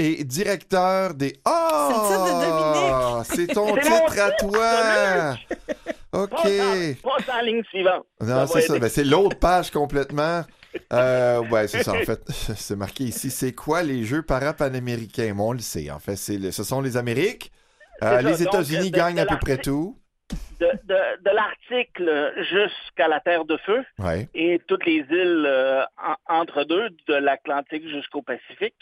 et 0.00 0.24
directeur 0.24 1.14
des. 1.14 1.34
Ah! 1.44 3.22
C'est 3.24 3.48
ton 3.48 3.74
titre 3.76 4.18
à 4.18 4.30
toi! 4.32 5.34
OK. 6.12 6.30
Passe 6.30 6.46
en, 7.04 7.08
passe 7.08 7.28
en 7.36 7.40
ligne 7.42 7.62
suivante. 7.64 8.06
Non, 8.20 8.46
c'est 8.46 8.62
ça. 8.62 8.78
Ben, 8.78 8.88
c'est 8.88 9.04
l'autre 9.04 9.38
page 9.38 9.70
complètement. 9.70 10.42
Euh, 10.92 11.40
ouais, 11.48 11.66
c'est 11.66 11.82
ça. 11.82 11.90
En 11.90 12.04
fait, 12.04 12.20
c'est 12.28 12.76
marqué 12.76 13.02
ici. 13.02 13.28
C'est 13.28 13.52
quoi 13.52 13.82
les 13.82 14.04
Jeux 14.04 14.22
parapanaméricains? 14.22 15.34
Bon, 15.34 15.48
on 15.48 15.52
le 15.52 15.58
sait. 15.58 15.90
En 15.90 15.98
fait, 15.98 16.14
le- 16.38 16.52
ce 16.52 16.62
sont 16.62 16.80
les 16.80 16.96
Amériques. 16.96 17.50
Euh, 18.04 18.20
les 18.22 18.40
États-Unis 18.44 18.92
gagnent 18.92 19.16
de 19.16 19.20
à 19.22 19.26
peu 19.26 19.36
près 19.38 19.58
tout. 19.58 19.98
De, 20.60 20.66
de- 20.84 21.22
de 21.24 21.30
l'article 21.34 22.32
jusqu'à 22.52 23.08
la 23.08 23.18
Terre 23.18 23.44
de 23.46 23.56
Feu 23.66 23.84
Ouais. 23.98 24.28
et 24.32 24.60
toutes 24.68 24.86
les 24.86 25.04
îles 25.10 25.44
euh, 25.44 25.82
en- 26.28 26.36
entre 26.40 26.62
deux, 26.62 26.88
de 27.08 27.14
l'Atlantique 27.14 27.88
jusqu'au 27.88 28.22
Pacifique. 28.22 28.76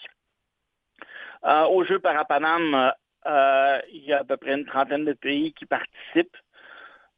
Euh, 1.45 1.65
aux 1.67 1.85
Jeux 1.85 1.99
Parapanam, 2.01 2.93
euh, 3.27 3.79
il 3.93 4.05
y 4.05 4.13
a 4.13 4.21
à 4.21 4.25
peu 4.25 4.37
près 4.37 4.55
une 4.55 4.65
trentaine 4.67 5.05
de 5.05 5.13
pays 5.13 5.53
qui 5.53 5.67
participent. 5.67 6.37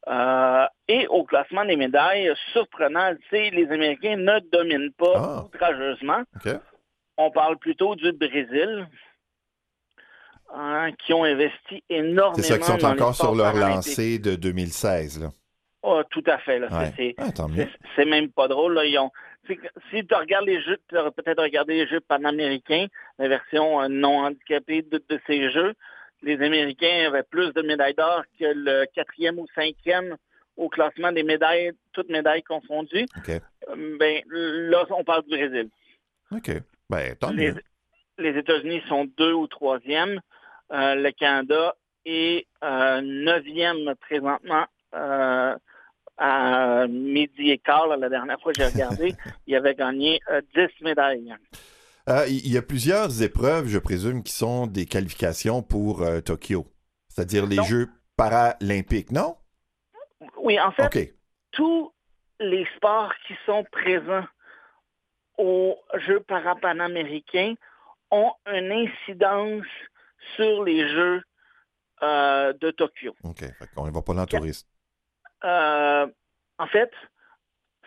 Euh, 0.07 0.65
et 0.87 1.07
au 1.07 1.23
classement 1.23 1.63
des 1.65 1.75
médailles, 1.75 2.31
surprenant, 2.53 3.13
les 3.31 3.67
Américains 3.71 4.15
ne 4.17 4.39
dominent 4.51 4.91
pas 4.93 5.13
Ah. 5.15 5.43
outrageusement. 5.45 6.23
On 7.17 7.29
parle 7.31 7.57
plutôt 7.57 7.95
du 7.95 8.11
Brésil, 8.13 8.87
hein, 10.53 10.91
qui 10.99 11.13
ont 11.13 11.23
investi 11.23 11.83
énormément. 11.89 12.33
C'est 12.35 12.41
ça 12.43 12.57
qui 12.57 12.63
sont 12.65 12.77
dans 12.77 12.91
encore 12.93 13.15
sur 13.15 13.35
leur 13.35 13.53
lancée 13.55 14.17
de 14.19 14.35
2016. 14.35 15.21
Là. 15.21 15.29
Oh, 15.83 16.01
tout 16.09 16.23
à 16.27 16.37
fait. 16.39 16.59
Là. 16.59 16.67
C'est- 16.69 16.77
Ouais. 16.77 16.93
c'est- 16.97 17.15
Ah, 17.17 17.45
c'est 17.95 18.05
même 18.05 18.31
pas 18.31 18.47
drôle. 18.47 18.73
Là. 18.75 18.85
Ils 18.85 18.97
ont, 18.97 19.09
c'est 19.09 19.11
que 19.11 19.30
si 19.47 20.05
tu 20.05 20.13
regardes 20.15 20.45
les 20.45 20.61
jeux, 20.61 20.77
tu 20.87 20.97
aurais 20.97 21.11
peut-être 21.11 21.41
regardé 21.41 21.73
les 21.75 21.87
jeux 21.87 21.99
panaméricains, 22.01 22.87
la 23.17 23.27
version 23.27 23.81
euh, 23.81 23.87
non 23.87 24.19
handicapée 24.19 24.81
de, 24.83 25.03
de 25.09 25.19
ces 25.27 25.49
jeux. 25.51 25.73
Les 26.21 26.41
Américains 26.41 27.07
avaient 27.07 27.23
plus 27.23 27.51
de 27.53 27.61
médailles 27.61 27.95
d'or 27.95 28.23
que 28.39 28.45
le 28.45 28.85
quatrième 28.93 29.39
ou 29.39 29.47
cinquième 29.55 30.15
au 30.57 30.69
classement 30.69 31.11
des 31.11 31.23
médailles, 31.23 31.71
toutes 31.93 32.09
médailles 32.09 32.43
confondues. 32.43 33.07
Euh, 33.29 33.39
Ben, 33.99 34.21
là, 34.29 34.85
on 34.91 35.03
parle 35.03 35.23
du 35.23 35.29
Brésil. 35.29 35.69
OK. 36.31 36.51
Ben, 36.89 37.15
tant 37.15 37.31
Les, 37.31 37.53
mieux. 37.53 37.61
les 38.19 38.37
États-Unis 38.37 38.83
sont 38.87 39.05
deux 39.17 39.33
ou 39.33 39.47
troisième. 39.47 40.19
Euh, 40.71 40.95
le 40.95 41.11
Canada 41.11 41.75
est 42.05 42.45
euh, 42.63 43.01
neuvième 43.01 43.95
présentement 44.01 44.65
euh, 44.93 45.55
à 46.23 46.85
midi 46.87 47.49
et 47.49 47.57
quart. 47.57 47.87
là, 47.87 47.97
la 47.97 48.07
dernière 48.09 48.39
fois 48.39 48.53
que 48.53 48.59
j'ai 48.59 48.67
regardé, 48.67 49.15
il 49.47 49.55
avait 49.55 49.73
gagné 49.73 50.21
euh, 50.29 50.41
10 50.55 50.83
médailles. 50.83 51.33
Euh, 52.09 52.25
Il 52.27 52.51
y 52.51 52.57
a 52.57 52.61
plusieurs 52.61 53.21
épreuves, 53.23 53.67
je 53.67 53.79
présume, 53.79 54.21
qui 54.23 54.31
sont 54.31 54.67
des 54.67 54.85
qualifications 54.85 55.63
pour 55.63 56.03
euh, 56.03 56.21
Tokyo. 56.21 56.67
C'est-à-dire 57.07 57.47
les 57.47 57.57
Non. 57.57 57.63
Jeux 57.63 57.89
paralympiques, 58.15 59.11
non? 59.11 59.35
Oui, 60.37 60.59
en 60.59 60.71
fait, 60.71 61.15
tous 61.51 61.91
les 62.39 62.67
sports 62.77 63.11
qui 63.27 63.33
sont 63.45 63.63
présents 63.71 64.25
aux 65.37 65.75
Jeux 66.05 66.19
parapanaméricains 66.21 67.55
ont 68.11 68.31
une 68.45 68.71
incidence 68.71 69.65
sur 70.35 70.63
les 70.63 70.87
Jeux 70.87 71.21
euh, 72.03 72.53
de 72.53 72.71
Tokyo. 72.71 73.15
OK. 73.23 73.43
Qu'on 73.75 73.85
ne 73.87 73.91
va 73.91 74.01
pas 74.01 74.13
dans 74.13 74.21
le 74.21 74.27
tourisme. 74.27 74.67
Euh, 75.43 76.07
en 76.57 76.67
fait, 76.67 76.91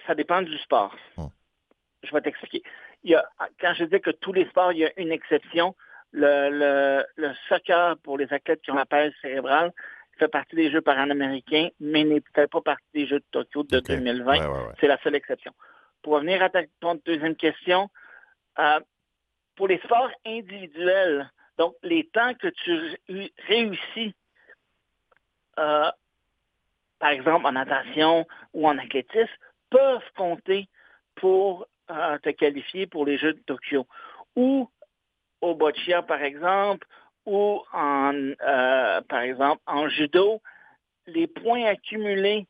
ça 0.07 0.15
dépend 0.15 0.43
du 0.43 0.57
sport. 0.59 0.95
Hum. 1.17 1.31
Je 2.03 2.13
vais 2.13 2.21
t'expliquer. 2.21 2.63
Il 3.03 3.11
y 3.11 3.15
a, 3.15 3.29
quand 3.61 3.75
je 3.75 3.85
dis 3.85 4.01
que 4.01 4.11
tous 4.11 4.33
les 4.33 4.47
sports, 4.49 4.73
il 4.73 4.79
y 4.79 4.87
a 4.87 4.93
une 4.99 5.13
exception. 5.13 5.75
Le, 6.13 6.49
le, 6.51 7.05
le 7.17 7.35
soccer 7.49 7.97
pour 7.99 8.19
les 8.19 8.33
athlètes 8.33 8.63
qui 8.63 8.71
ont 8.71 8.77
la 8.77 8.87
pèse 8.87 9.13
cérébrale 9.21 9.73
fait 10.19 10.29
partie 10.29 10.55
des 10.55 10.71
Jeux 10.71 10.81
panaméricains, 10.81 11.71
mais 11.81 12.05
n'est 12.05 12.21
peut-être 12.21 12.51
pas 12.51 12.61
partie 12.61 12.87
des 12.95 13.07
Jeux 13.07 13.19
de 13.19 13.25
Tokyo 13.33 13.65
de 13.65 13.79
OK. 13.79 13.87
2020. 13.87 14.25
Ouais, 14.25 14.47
ouais, 14.47 14.67
ouais. 14.67 14.73
C'est 14.79 14.87
la 14.87 14.99
seule 14.99 15.17
exception. 15.17 15.53
Pour 16.03 16.13
revenir 16.15 16.41
à 16.43 16.51
ta 16.51 16.61
deuxième 17.05 17.35
question, 17.35 17.91
euh, 18.61 18.79
pour 19.57 19.67
les 19.67 19.79
sports 19.79 20.11
individuels, 20.25 21.29
donc 21.59 21.75
les 21.83 22.07
temps 22.09 22.35
que 22.35 22.49
tu 22.49 22.97
ré- 23.09 23.33
réussis, 23.49 24.15
euh, 25.59 25.91
par 27.05 27.13
exemple 27.13 27.45
en 27.45 27.53
natation 27.53 28.27
ou 28.55 28.67
en 28.67 28.79
athlétisme, 28.79 29.37
peuvent 29.69 30.11
compter 30.17 30.71
pour 31.17 31.67
euh, 31.91 32.17
te 32.21 32.31
qualifier 32.31 32.87
pour 32.87 33.05
les 33.05 33.19
Jeux 33.19 33.35
de 33.35 33.41
Tokyo. 33.41 33.87
Ou 34.37 34.71
au 35.43 35.55
boccia, 35.55 36.01
par 36.01 36.23
exemple, 36.23 36.87
ou 37.27 37.63
en, 37.75 38.15
euh, 38.15 39.03
par 39.03 39.21
exemple, 39.21 39.61
en 39.67 39.87
judo, 39.91 40.41
les 41.07 41.27
points 41.27 41.67
accumulés 41.67 42.47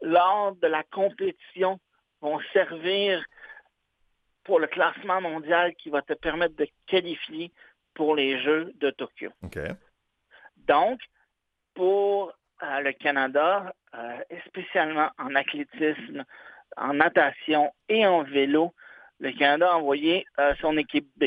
lors 0.00 0.56
de 0.56 0.66
la 0.66 0.82
compétition 0.82 1.78
vont 2.22 2.40
servir 2.52 3.24
pour 4.42 4.58
le 4.58 4.66
classement 4.66 5.20
mondial 5.20 5.76
qui 5.76 5.90
va 5.90 6.02
te 6.02 6.14
permettre 6.14 6.56
de 6.56 6.66
qualifier 6.88 7.52
pour 7.94 8.16
les 8.16 8.42
Jeux 8.42 8.72
de 8.80 8.90
Tokyo. 8.90 9.30
OK. 9.44 9.60
Donc, 10.56 10.98
pour 11.74 12.32
euh, 12.62 12.80
le 12.80 12.92
Canada, 12.92 13.74
euh, 13.94 14.16
spécialement 14.46 15.10
en 15.18 15.34
athlétisme, 15.34 16.24
en 16.76 16.94
natation 16.94 17.72
et 17.88 18.06
en 18.06 18.22
vélo, 18.22 18.72
le 19.20 19.32
Canada 19.32 19.70
a 19.72 19.76
envoyé 19.76 20.26
euh, 20.38 20.54
son 20.60 20.76
équipe 20.76 21.08
B. 21.16 21.26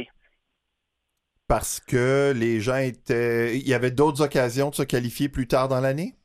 Parce 1.47 1.79
que 1.79 2.33
les 2.35 2.59
gens 2.59 2.77
étaient. 2.77 3.55
Il 3.57 3.67
y 3.67 3.73
avait 3.73 3.91
d'autres 3.91 4.23
occasions 4.23 4.69
de 4.71 4.75
se 4.75 4.83
qualifier 4.83 5.29
plus 5.29 5.47
tard 5.47 5.67
dans 5.67 5.79
l'année? 5.79 6.15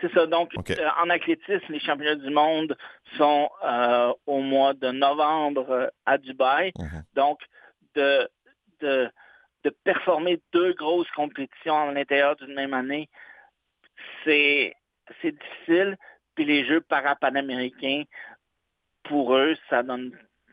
C'est 0.00 0.12
ça. 0.14 0.26
Donc, 0.26 0.52
euh, 0.56 0.88
en 1.02 1.10
athlétisme, 1.10 1.66
les 1.68 1.80
championnats 1.80 2.14
du 2.14 2.30
monde 2.30 2.76
sont 3.18 3.50
euh, 3.62 4.12
au 4.26 4.40
mois 4.40 4.72
de 4.72 4.90
novembre 4.90 5.92
à 6.06 6.16
Dubaï. 6.16 6.72
Mhm. 6.78 7.04
Donc, 7.14 7.38
de, 7.94 8.28
de, 8.80 9.10
de 9.64 9.70
performer 9.84 10.40
deux 10.52 10.72
grosses 10.72 11.10
compétitions 11.14 11.78
à 11.78 11.92
l'intérieur 11.92 12.36
d'une 12.36 12.54
même 12.54 12.72
année, 12.72 13.10
c'est 14.24 14.74
c'est 15.22 15.32
difficile. 15.32 15.96
Puis 16.34 16.44
les 16.44 16.64
Jeux 16.66 16.80
parapanaméricains, 16.80 18.04
pour 19.04 19.36
eux, 19.36 19.56
ça 19.68 19.82
donne 19.82 20.12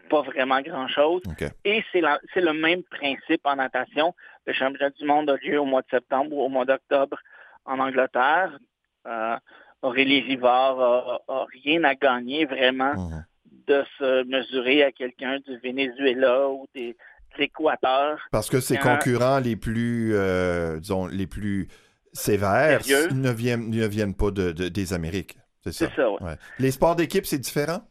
pas 0.10 0.22
vraiment 0.22 0.62
grand-chose. 0.62 1.22
Et 1.66 1.84
c'est 1.92 2.02
le 2.02 2.54
même 2.54 2.82
principe 2.84 3.42
en 3.46 3.58
natation. 3.58 4.14
Le 4.46 4.54
championnat 4.54 4.90
du 4.92 5.06
monde 5.06 5.30
a 5.30 5.36
lieu 5.38 5.60
au 5.60 5.66
mois 5.66 5.82
de 5.82 5.88
septembre 5.92 6.34
ou 6.36 6.42
au 6.44 6.50
mois 6.50 6.66
d'octobre 6.66 7.18
en 7.66 7.80
Angleterre. 7.80 8.58
Euh, 9.06 9.38
Aurélie 9.82 10.22
Rivard 10.22 10.80
a, 10.82 11.20
a 11.28 11.46
rien 11.64 11.84
à 11.84 11.94
gagner 11.96 12.46
vraiment 12.46 12.94
Mhm. 12.96 13.26
de 13.68 13.84
se 14.00 14.24
mesurer 14.24 14.84
à 14.84 14.92
quelqu'un 14.92 15.40
du 15.40 15.58
Venezuela 15.60 16.50
ou 16.50 16.66
des, 16.74 16.94
de 16.94 17.38
l'Équateur. 17.40 18.18
Parce 18.32 18.50
que 18.50 18.60
ses 18.62 18.78
concurrents 18.78 19.40
les 19.40 19.56
plus, 19.58 20.14
euh, 20.16 20.80
disons, 20.80 21.06
les 21.08 21.28
plus 21.28 21.68
sévères 22.14 22.82
ne 23.12 23.32
viennent, 23.32 23.70
ne 23.70 23.86
viennent 23.88 24.16
pas 24.16 24.32
de, 24.32 24.52
de- 24.52 24.70
des 24.70 24.94
Amériques. 24.94 25.38
C'est 25.64 25.72
ça. 25.72 25.90
Ça, 25.96 26.10
ouais. 26.12 26.22
Ouais. 26.22 26.36
Les 26.60 26.72
sports 26.72 26.96
d'équipe, 26.96 27.26
c'est 27.26 27.40
différent? 27.40 27.82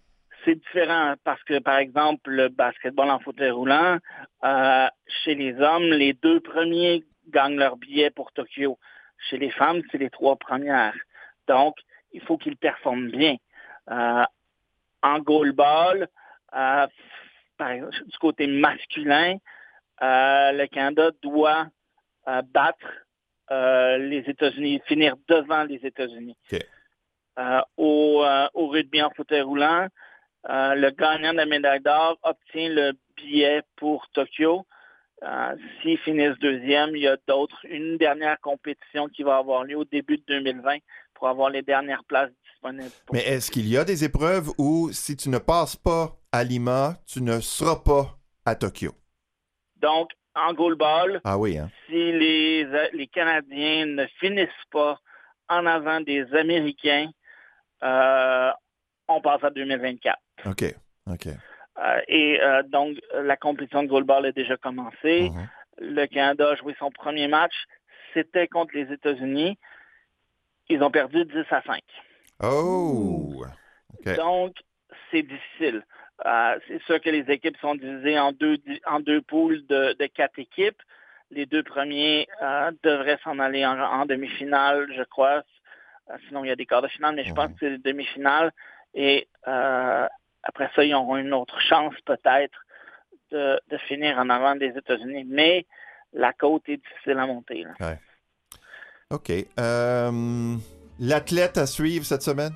C'est 0.44 0.54
différent 0.54 1.14
parce 1.24 1.42
que, 1.42 1.58
par 1.58 1.78
exemple, 1.78 2.30
le 2.30 2.48
basketball 2.48 3.10
en 3.10 3.18
fauteuil 3.18 3.50
roulant, 3.50 3.98
euh, 4.44 4.86
chez 5.24 5.34
les 5.34 5.54
hommes, 5.60 5.90
les 5.90 6.12
deux 6.12 6.40
premiers 6.40 7.04
gagnent 7.28 7.56
leur 7.58 7.76
billet 7.76 8.10
pour 8.10 8.32
Tokyo. 8.32 8.78
Chez 9.28 9.38
les 9.38 9.50
femmes, 9.50 9.82
c'est 9.90 9.98
les 9.98 10.10
trois 10.10 10.36
premières. 10.36 10.94
Donc, 11.48 11.74
il 12.12 12.20
faut 12.22 12.38
qu'ils 12.38 12.56
performent 12.56 13.10
bien. 13.10 13.36
Euh, 13.90 14.24
en 15.02 15.18
goalball, 15.18 16.08
euh, 16.54 16.86
par 17.58 17.70
exemple, 17.70 18.04
du 18.06 18.18
côté 18.18 18.46
masculin, 18.46 19.36
le 20.00 20.66
Canada 20.66 21.10
doit 21.22 21.66
battre 22.52 22.86
euh, 23.50 23.98
les 23.98 24.24
États-Unis, 24.26 24.80
finir 24.86 25.14
devant 25.28 25.64
les 25.64 25.76
États-Unis. 25.76 26.36
Euh, 27.38 27.60
au, 27.76 28.22
euh, 28.24 28.48
au 28.54 28.68
rugby 28.68 29.02
en 29.02 29.10
fauteuil 29.10 29.42
roulant, 29.42 29.88
le 30.48 30.90
gagnant 30.90 31.32
de 31.32 31.38
la 31.38 31.46
médaille 31.46 31.80
d'or 31.80 32.18
obtient 32.22 32.68
le 32.68 32.92
billet 33.16 33.62
pour 33.76 34.08
Tokyo. 34.12 34.64
S'ils 35.80 35.98
finissent 35.98 36.38
deuxième, 36.40 36.94
il 36.94 37.02
y 37.02 37.08
a 37.08 37.16
d'autres, 37.26 37.58
une 37.68 37.96
dernière 37.96 38.38
compétition 38.40 39.08
qui 39.08 39.22
va 39.22 39.38
avoir 39.38 39.64
lieu 39.64 39.76
au 39.76 39.84
début 39.84 40.18
de 40.18 40.24
2020 40.28 40.78
pour 41.14 41.28
avoir 41.28 41.50
les 41.50 41.62
dernières 41.62 42.04
places 42.04 42.30
disponibles. 42.44 42.92
Mais 43.12 43.24
est-ce 43.26 43.50
qu'il 43.50 43.66
y 43.66 43.76
a 43.76 43.84
des 43.84 44.04
épreuves 44.04 44.50
où 44.58 44.92
si 44.92 45.16
tu 45.16 45.28
ne 45.28 45.38
passes 45.38 45.76
pas 45.76 46.16
à 46.32 46.44
Lima, 46.44 46.96
tu 47.06 47.22
ne 47.22 47.40
seras 47.40 47.76
pas 47.76 48.18
à 48.44 48.54
Tokyo? 48.54 48.92
Donc, 49.76 50.10
en 50.36 50.52
goalball, 50.54 51.20
Ah 51.24 51.38
oui, 51.38 51.58
hein? 51.58 51.70
si 51.86 51.92
les, 52.12 52.64
les 52.92 53.06
Canadiens 53.08 53.86
ne 53.86 54.06
finissent 54.20 54.48
pas 54.70 54.98
en 55.48 55.66
avant 55.66 56.00
des 56.00 56.24
Américains, 56.34 57.08
euh, 57.82 58.50
on 59.08 59.20
passe 59.20 59.42
à 59.44 59.50
2024. 59.50 60.16
OK. 60.46 60.64
OK. 61.10 61.26
Euh, 61.26 62.00
et 62.08 62.40
euh, 62.40 62.62
donc, 62.64 62.96
la 63.14 63.36
compétition 63.36 63.82
de 63.82 63.88
goalball 63.88 64.26
a 64.26 64.32
déjà 64.32 64.56
commencé. 64.56 65.30
Mhm. 65.30 65.48
Le 65.78 66.06
Canada 66.06 66.50
a 66.50 66.54
joué 66.56 66.74
son 66.78 66.90
premier 66.90 67.28
match. 67.28 67.52
C'était 68.14 68.48
contre 68.48 68.74
les 68.74 68.90
États-Unis. 68.92 69.58
Ils 70.68 70.82
ont 70.82 70.90
perdu 70.90 71.24
10 71.24 71.44
à 71.50 71.62
5. 71.62 71.80
Oh! 72.42 73.44
Donc, 74.16 74.54
c'est 75.10 75.22
difficile. 75.22 75.82
Euh, 76.24 76.58
c'est 76.66 76.82
sûr 76.84 77.00
que 77.00 77.10
les 77.10 77.30
équipes 77.30 77.58
sont 77.58 77.74
divisées 77.74 78.18
en 78.18 78.32
deux, 78.32 78.56
en 78.86 79.00
deux 79.00 79.20
poules 79.20 79.66
de, 79.66 79.94
de 79.98 80.06
quatre 80.06 80.38
équipes. 80.38 80.80
Les 81.30 81.44
deux 81.44 81.62
premiers 81.62 82.26
euh, 82.42 82.70
devraient 82.82 83.18
s'en 83.22 83.38
aller 83.38 83.66
en, 83.66 83.78
en 83.78 84.06
demi-finale, 84.06 84.88
je 84.96 85.02
crois. 85.02 85.42
Euh, 86.10 86.16
sinon, 86.28 86.44
il 86.44 86.48
y 86.48 86.50
a 86.52 86.56
des 86.56 86.64
quarts 86.64 86.82
de 86.82 86.88
finale, 86.88 87.16
mais 87.16 87.24
je 87.24 87.34
pense 87.34 87.48
que 87.48 87.56
c'est 87.60 87.70
les 87.70 87.78
demi-finales. 87.78 88.52
Et 88.94 89.28
euh, 89.46 90.06
après 90.42 90.70
ça, 90.74 90.84
ils 90.84 90.94
auront 90.94 91.16
une 91.18 91.34
autre 91.34 91.60
chance 91.60 91.94
peut-être 92.06 92.58
de, 93.32 93.60
de 93.68 93.76
finir 93.78 94.16
en 94.18 94.30
avant 94.30 94.56
des 94.56 94.68
États-Unis. 94.68 95.26
Mais 95.28 95.66
la 96.14 96.32
côte 96.32 96.62
est 96.68 96.78
difficile 96.78 97.18
à 97.18 97.26
monter. 97.26 97.64
là. 97.64 97.74
Ouais. 97.80 97.98
OK. 99.10 99.30
L'athlète 100.98 101.58
à 101.58 101.66
suivre 101.66 102.06
cette 102.06 102.22
semaine? 102.22 102.52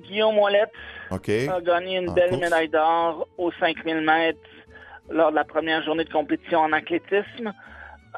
Guillaume 0.00 0.38
Ouellette 0.38 0.72
a 1.48 1.60
gagné 1.60 1.98
une 1.98 2.10
En 2.10 2.14
belle 2.14 2.30
course. 2.30 2.40
médaille 2.42 2.68
d'or 2.68 3.26
aux 3.38 3.52
5000 3.52 4.00
mètres 4.00 4.38
lors 5.10 5.30
de 5.30 5.36
la 5.36 5.44
première 5.44 5.82
journée 5.82 6.04
de 6.04 6.12
compétition 6.12 6.60
en 6.60 6.72
athlétisme. 6.72 7.52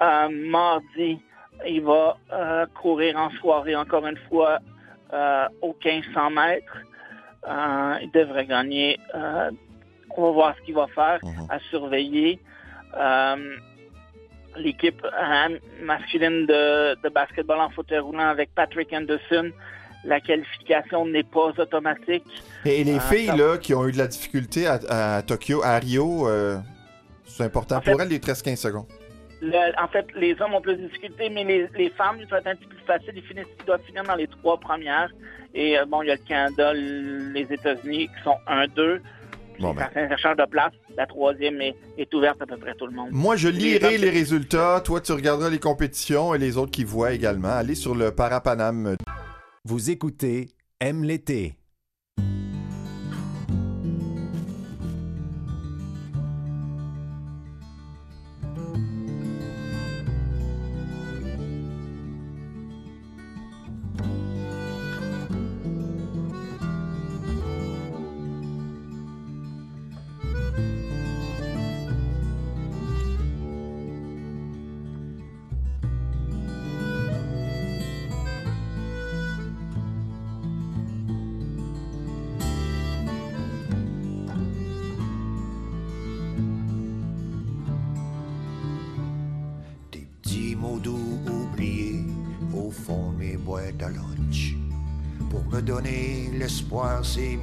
Euh, 0.00 0.28
mardi, 0.30 1.20
il 1.66 1.82
va 1.82 2.16
euh, 2.32 2.66
courir 2.80 3.16
en 3.18 3.30
soirée 3.30 3.76
encore 3.76 4.06
une 4.06 4.18
fois 4.28 4.58
euh, 5.12 5.46
aux 5.62 5.76
1500 5.84 6.30
mètres. 6.30 6.78
Il 8.02 8.10
devrait 8.12 8.46
gagner. 8.46 8.98
on 9.14 10.22
va 10.22 10.30
voir 10.30 10.54
ce 10.56 10.62
qu'il 10.62 10.74
va 10.74 10.86
faire 10.88 11.18
Mhm. 11.22 11.46
à 11.50 11.58
surveiller. 11.70 12.38
L'équipe 14.56 15.02
euh, 15.04 15.58
masculine 15.82 16.44
de, 16.46 16.94
de 17.02 17.08
basketball 17.08 17.58
en 17.58 17.70
fauteuil 17.70 18.00
roulant 18.00 18.28
avec 18.28 18.54
Patrick 18.54 18.92
Anderson, 18.92 19.50
la 20.04 20.20
qualification 20.20 21.06
n'est 21.06 21.22
pas 21.22 21.52
automatique. 21.58 22.24
Et 22.64 22.84
les 22.84 22.96
Ah, 22.96 23.00
filles 23.00 23.26
ça- 23.26 23.36
là, 23.36 23.56
qui 23.58 23.74
ont 23.74 23.86
eu 23.86 23.92
de 23.92 23.98
la 23.98 24.06
difficulté 24.08 24.66
à, 24.66 24.80
à 25.16 25.22
Tokyo, 25.22 25.62
à 25.62 25.78
Rio, 25.78 26.28
euh, 26.28 26.58
c'est 27.26 27.44
important 27.44 27.76
En 27.76 27.80
pour 27.80 27.96
fait- 27.96 28.02
elles, 28.02 28.08
les 28.08 28.18
13-15 28.20 28.60
secondes. 28.60 28.86
Le- 29.40 29.82
en 29.82 29.88
fait, 29.88 30.06
les 30.14 30.36
hommes 30.40 30.54
ont 30.54 30.60
plus 30.60 30.76
de 30.76 30.86
difficultés, 30.86 31.28
mais 31.28 31.42
les, 31.44 31.66
les 31.76 31.90
femmes, 31.90 32.16
ça 32.30 32.36
va 32.36 32.38
être 32.38 32.46
un 32.46 32.54
petit 32.54 32.66
peu 32.68 32.76
plus 32.76 32.84
facile. 32.86 33.12
Ils, 33.16 33.22
finissent, 33.22 33.46
ils 33.60 33.64
doivent 33.66 33.82
finir 33.84 34.04
dans 34.04 34.14
les 34.14 34.28
trois 34.28 34.58
premières. 34.58 35.10
Et 35.54 35.76
euh, 35.78 35.84
bon, 35.84 36.02
il 36.02 36.08
y 36.08 36.10
a 36.10 36.14
le 36.14 36.20
Canada, 36.28 36.72
les 36.72 37.46
États-Unis 37.52 38.06
qui 38.08 38.22
sont 38.22 38.36
1-2. 38.46 39.00
Puis 39.54 39.62
Bon, 39.62 39.74
ben. 39.74 39.88
de 39.94 40.44
place. 40.48 40.72
La 40.96 41.06
troisième 41.06 41.60
est, 41.60 41.74
est 41.98 42.12
ouverte 42.14 42.40
à 42.40 42.46
peu 42.46 42.56
près 42.56 42.74
tout 42.74 42.86
le 42.86 42.92
monde. 42.94 43.08
Moi, 43.10 43.34
je 43.36 43.48
lirai 43.48 43.98
les 43.98 44.10
résultats. 44.10 44.80
Toi, 44.84 45.00
tu 45.00 45.12
regarderas 45.12 45.50
les 45.50 45.58
compétitions 45.58 46.34
et 46.34 46.38
les 46.38 46.56
autres 46.56 46.70
qui 46.70 46.84
voient 46.84 47.12
également. 47.12 47.48
Allez 47.50 47.74
sur 47.74 47.94
le 47.94 48.12
Parapanam. 48.12 48.96
Vous 49.64 49.90
écoutez 49.90 50.48
Aime 50.80 51.04
l'été. 51.04 51.61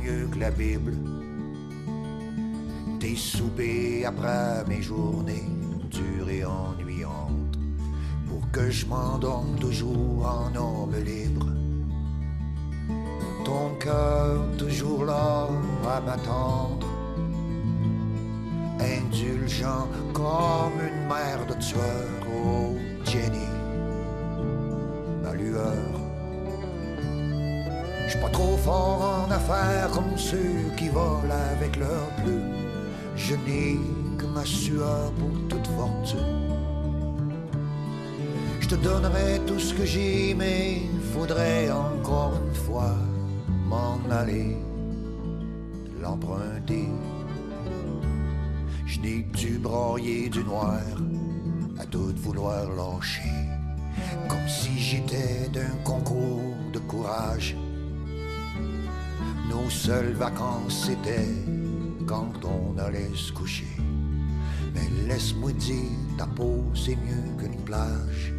Mieux 0.03 0.27
que 0.31 0.39
la 0.39 0.51
Bible. 0.51 0.93
mes 3.09 3.15
soupers 3.15 4.05
après 4.05 4.63
mes 4.67 4.81
journées 4.81 5.47
dures 5.89 6.29
et 6.29 6.45
ennuyantes, 6.45 7.57
pour 8.27 8.41
que 8.51 8.69
je 8.69 8.85
m'endorme 8.85 9.55
toujours 9.59 10.25
en 10.25 10.55
homme 10.55 10.95
libre. 11.03 11.47
Ton 13.45 13.75
cœur 13.79 14.43
toujours 14.57 15.05
là 15.05 15.47
à 15.95 16.01
m'attendre, 16.01 16.87
indulgent 18.79 19.87
comme 20.13 20.77
une 20.89 21.07
mère 21.07 21.43
de 21.47 21.55
tueur, 21.67 22.09
oh 22.31 22.75
Jenny, 23.05 23.48
en 28.69 29.31
affaires 29.31 29.89
comme 29.91 30.17
ceux 30.17 30.69
qui 30.77 30.89
volent 30.89 31.41
avec 31.55 31.75
leurs 31.77 32.09
plumes. 32.23 32.53
Je 33.15 33.35
n'ai 33.35 33.79
que 34.17 34.25
ma 34.25 34.45
sueur 34.45 35.11
pour 35.13 35.47
toute 35.49 35.67
fortune. 35.67 36.49
Je 38.59 38.67
te 38.67 38.75
donnerai 38.75 39.41
tout 39.47 39.59
ce 39.59 39.73
que 39.73 39.85
j'ai, 39.85 40.35
mais 40.35 40.81
faudrait 41.13 41.71
encore 41.71 42.33
une 42.45 42.55
fois 42.55 42.95
m'en 43.67 43.99
aller, 44.11 44.57
l'emprunter. 46.01 46.87
Je 48.85 48.99
n'ai 48.99 49.23
du 49.23 49.57
broyer 49.57 50.29
du 50.29 50.43
noir 50.43 50.81
à 51.79 51.85
tout 51.85 52.13
vouloir 52.17 52.69
lâcher, 52.69 53.33
comme 54.27 54.47
si 54.47 54.77
j'étais 54.77 55.49
d'un 55.51 55.75
concours 55.83 56.55
de 56.73 56.79
courage. 56.79 57.55
Nos 59.49 59.69
seules 59.69 60.13
vacances 60.13 60.85
c'était 60.85 61.27
quand 62.05 62.33
on 62.45 62.77
allait 62.77 63.11
se 63.15 63.31
coucher. 63.31 63.75
Mais 64.75 64.87
laisse-moi 65.07 65.51
dire, 65.53 65.97
ta 66.17 66.27
peau 66.27 66.63
c'est 66.75 66.95
mieux 66.95 67.35
qu'une 67.39 67.59
plage. 67.63 68.33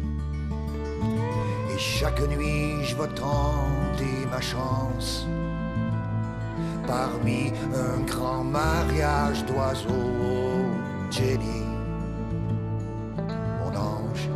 Et 1.73 1.77
chaque 1.77 2.21
nuit 2.29 2.83
je 2.83 2.95
vais 2.95 3.09
tenter 3.09 4.25
ma 4.31 4.39
chance. 4.39 5.25
Parmi 6.87 7.51
un 7.75 8.01
grand 8.05 8.43
mariage 8.43 9.45
d'oiseaux, 9.45 10.65
Jenny, 11.09 11.65
mon 13.59 13.75
ange. 13.77 14.29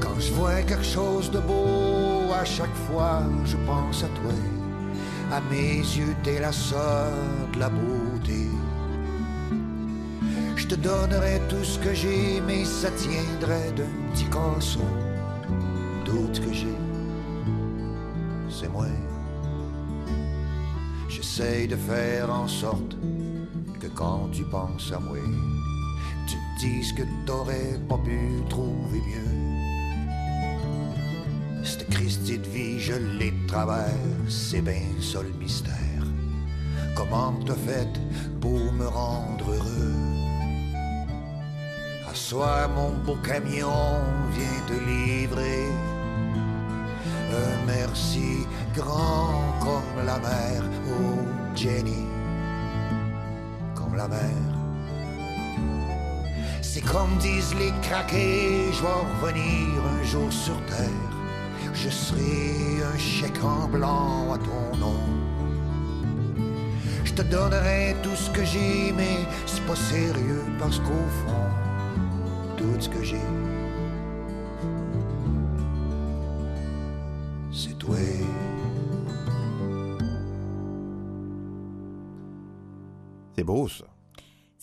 Quand 0.00 0.18
je 0.18 0.32
vois 0.32 0.62
quelque 0.62 0.82
chose 0.82 1.30
de 1.30 1.40
beau, 1.40 2.32
à 2.32 2.44
chaque 2.44 2.74
fois 2.88 3.22
je 3.44 3.56
pense 3.66 4.02
à 4.02 4.08
toi. 4.08 4.32
À 5.32 5.40
mes 5.50 5.78
yeux, 5.78 6.14
t'es 6.22 6.40
la 6.40 6.52
sœur 6.52 7.12
de 7.52 7.58
la 7.58 7.68
beauté. 7.68 8.48
Je 10.56 10.66
te 10.66 10.74
donnerai 10.76 11.40
tout 11.48 11.64
ce 11.64 11.78
que 11.78 11.92
j'ai, 11.92 12.40
mais 12.46 12.64
ça 12.64 12.90
tiendrait 12.90 13.72
d'un 13.76 14.12
petit 14.12 14.24
casson. 14.26 14.80
D'autres 16.04 16.40
que 16.40 16.52
j'ai, 16.52 16.78
c'est 18.48 18.68
moi. 18.68 18.86
J'essaye 21.08 21.66
de 21.68 21.76
faire 21.76 22.30
en 22.30 22.46
sorte 22.46 22.96
que 23.80 23.88
quand 23.88 24.28
tu 24.32 24.44
penses 24.44 24.92
à 24.92 25.00
moi, 25.00 25.18
tu 26.28 26.36
te 26.36 26.60
dises 26.60 26.92
que 26.92 27.02
t'aurais 27.26 27.78
pas 27.88 27.98
pu 27.98 28.18
trouver 28.48 29.00
mieux. 29.00 29.43
Vie, 32.06 32.78
je 32.80 32.92
l'ai 32.92 33.30
de 33.30 34.28
c'est 34.28 34.60
bien 34.60 34.82
ça 35.00 35.22
le 35.22 35.32
mystère. 35.40 36.04
Comment 36.94 37.32
t'as 37.46 37.54
fait 37.54 37.88
pour 38.42 38.72
me 38.72 38.86
rendre 38.86 39.50
heureux? 39.50 39.94
À 42.06 42.14
soir, 42.14 42.68
mon 42.76 42.90
beau 43.06 43.16
camion 43.22 44.02
vient 44.36 44.60
te 44.66 44.74
livrer. 44.74 45.64
Un 47.32 47.66
merci 47.66 48.46
grand 48.74 49.40
comme 49.60 50.04
la 50.04 50.18
mer, 50.18 50.62
oh 50.86 51.56
Jenny, 51.56 52.04
comme 53.74 53.96
la 53.96 54.08
mer. 54.08 54.44
C'est 56.60 56.84
comme 56.84 57.16
disent 57.16 57.54
les 57.54 57.72
craqués, 57.80 58.70
je 58.74 58.82
vais 58.82 59.24
revenir 59.26 59.82
un 59.98 60.02
jour 60.02 60.30
sur 60.30 60.56
terre. 60.66 61.13
Je 61.74 61.90
serai 61.90 62.82
un 62.82 62.96
chèque 62.96 63.42
en 63.42 63.68
blanc 63.68 64.32
à 64.32 64.38
ton 64.38 64.76
nom. 64.78 64.96
Je 67.04 67.12
te 67.12 67.22
donnerai 67.22 67.96
tout 68.02 68.16
ce 68.16 68.30
que 68.30 68.44
j'ai, 68.44 68.92
mais 68.92 69.18
c'est 69.46 69.64
pas 69.66 69.76
sérieux 69.76 70.42
parce 70.58 70.78
qu'au 70.78 71.06
fond, 71.20 71.50
tout 72.56 72.80
ce 72.80 72.88
que 72.88 73.02
j'ai, 73.02 73.20
c'est 77.52 77.78
toi. 77.78 77.96
C'est 83.36 83.44
beau, 83.44 83.68
ça. 83.68 83.84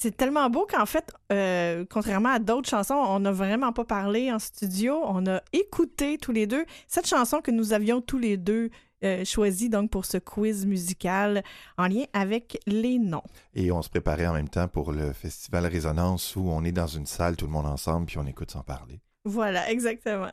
C'est 0.02 0.18
tellement 0.18 0.50
beau 0.50 0.66
qu'en 0.68 0.88
fait, 0.88 1.14
euh, 1.32 1.86
contrairement 1.88 2.30
à 2.30 2.40
d'autres 2.40 2.68
chansons, 2.68 2.96
on 2.96 3.20
n'a 3.20 3.32
vraiment 3.32 3.72
pas 3.72 3.86
parlé 3.86 4.32
en 4.32 4.40
studio. 4.40 5.00
On 5.04 5.28
a 5.28 5.42
écouté 5.54 6.18
tous 6.18 6.32
les 6.32 6.48
deux 6.48 6.66
cette 6.88 7.06
chanson 7.06 7.40
que 7.40 7.52
nous 7.52 7.72
avions 7.74 8.02
tous 8.02 8.18
les 8.18 8.36
deux 8.36 8.72
euh, 9.04 9.24
choisie 9.26 9.70
donc 9.70 9.92
pour 9.92 10.06
ce 10.06 10.18
quiz 10.18 10.66
musical 10.66 11.44
en 11.78 11.86
lien 11.88 12.06
avec 12.14 12.60
les 12.66 12.98
noms. 12.98 13.22
Et 13.54 13.72
on 13.72 13.84
se 13.84 13.90
préparait 13.90 14.26
en 14.26 14.34
même 14.34 14.50
temps 14.50 14.68
pour 14.68 14.92
le 14.92 15.14
festival 15.14 15.68
Résonance 15.68 16.36
où 16.36 16.50
on 16.50 16.64
est 16.64 16.72
dans 16.72 16.88
une 16.88 17.06
salle, 17.06 17.36
tout 17.38 17.46
le 17.46 17.52
monde 17.52 17.68
ensemble, 17.68 18.08
puis 18.08 18.18
on 18.18 18.26
écoute 18.26 18.50
sans 18.50 18.64
parler. 18.64 19.02
Voilà, 19.24 19.70
exactement. 19.70 20.32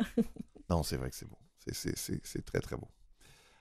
Non, 0.70 0.82
c'est 0.82 0.96
vrai 0.96 1.10
que 1.10 1.16
c'est 1.16 1.28
beau. 1.28 1.36
C'est- 1.58 1.74
C'est 1.74 1.98
c'est- 1.98 2.20
c'est 2.24 2.42
très, 2.44 2.60
très 2.60 2.76
beau. 2.76 2.88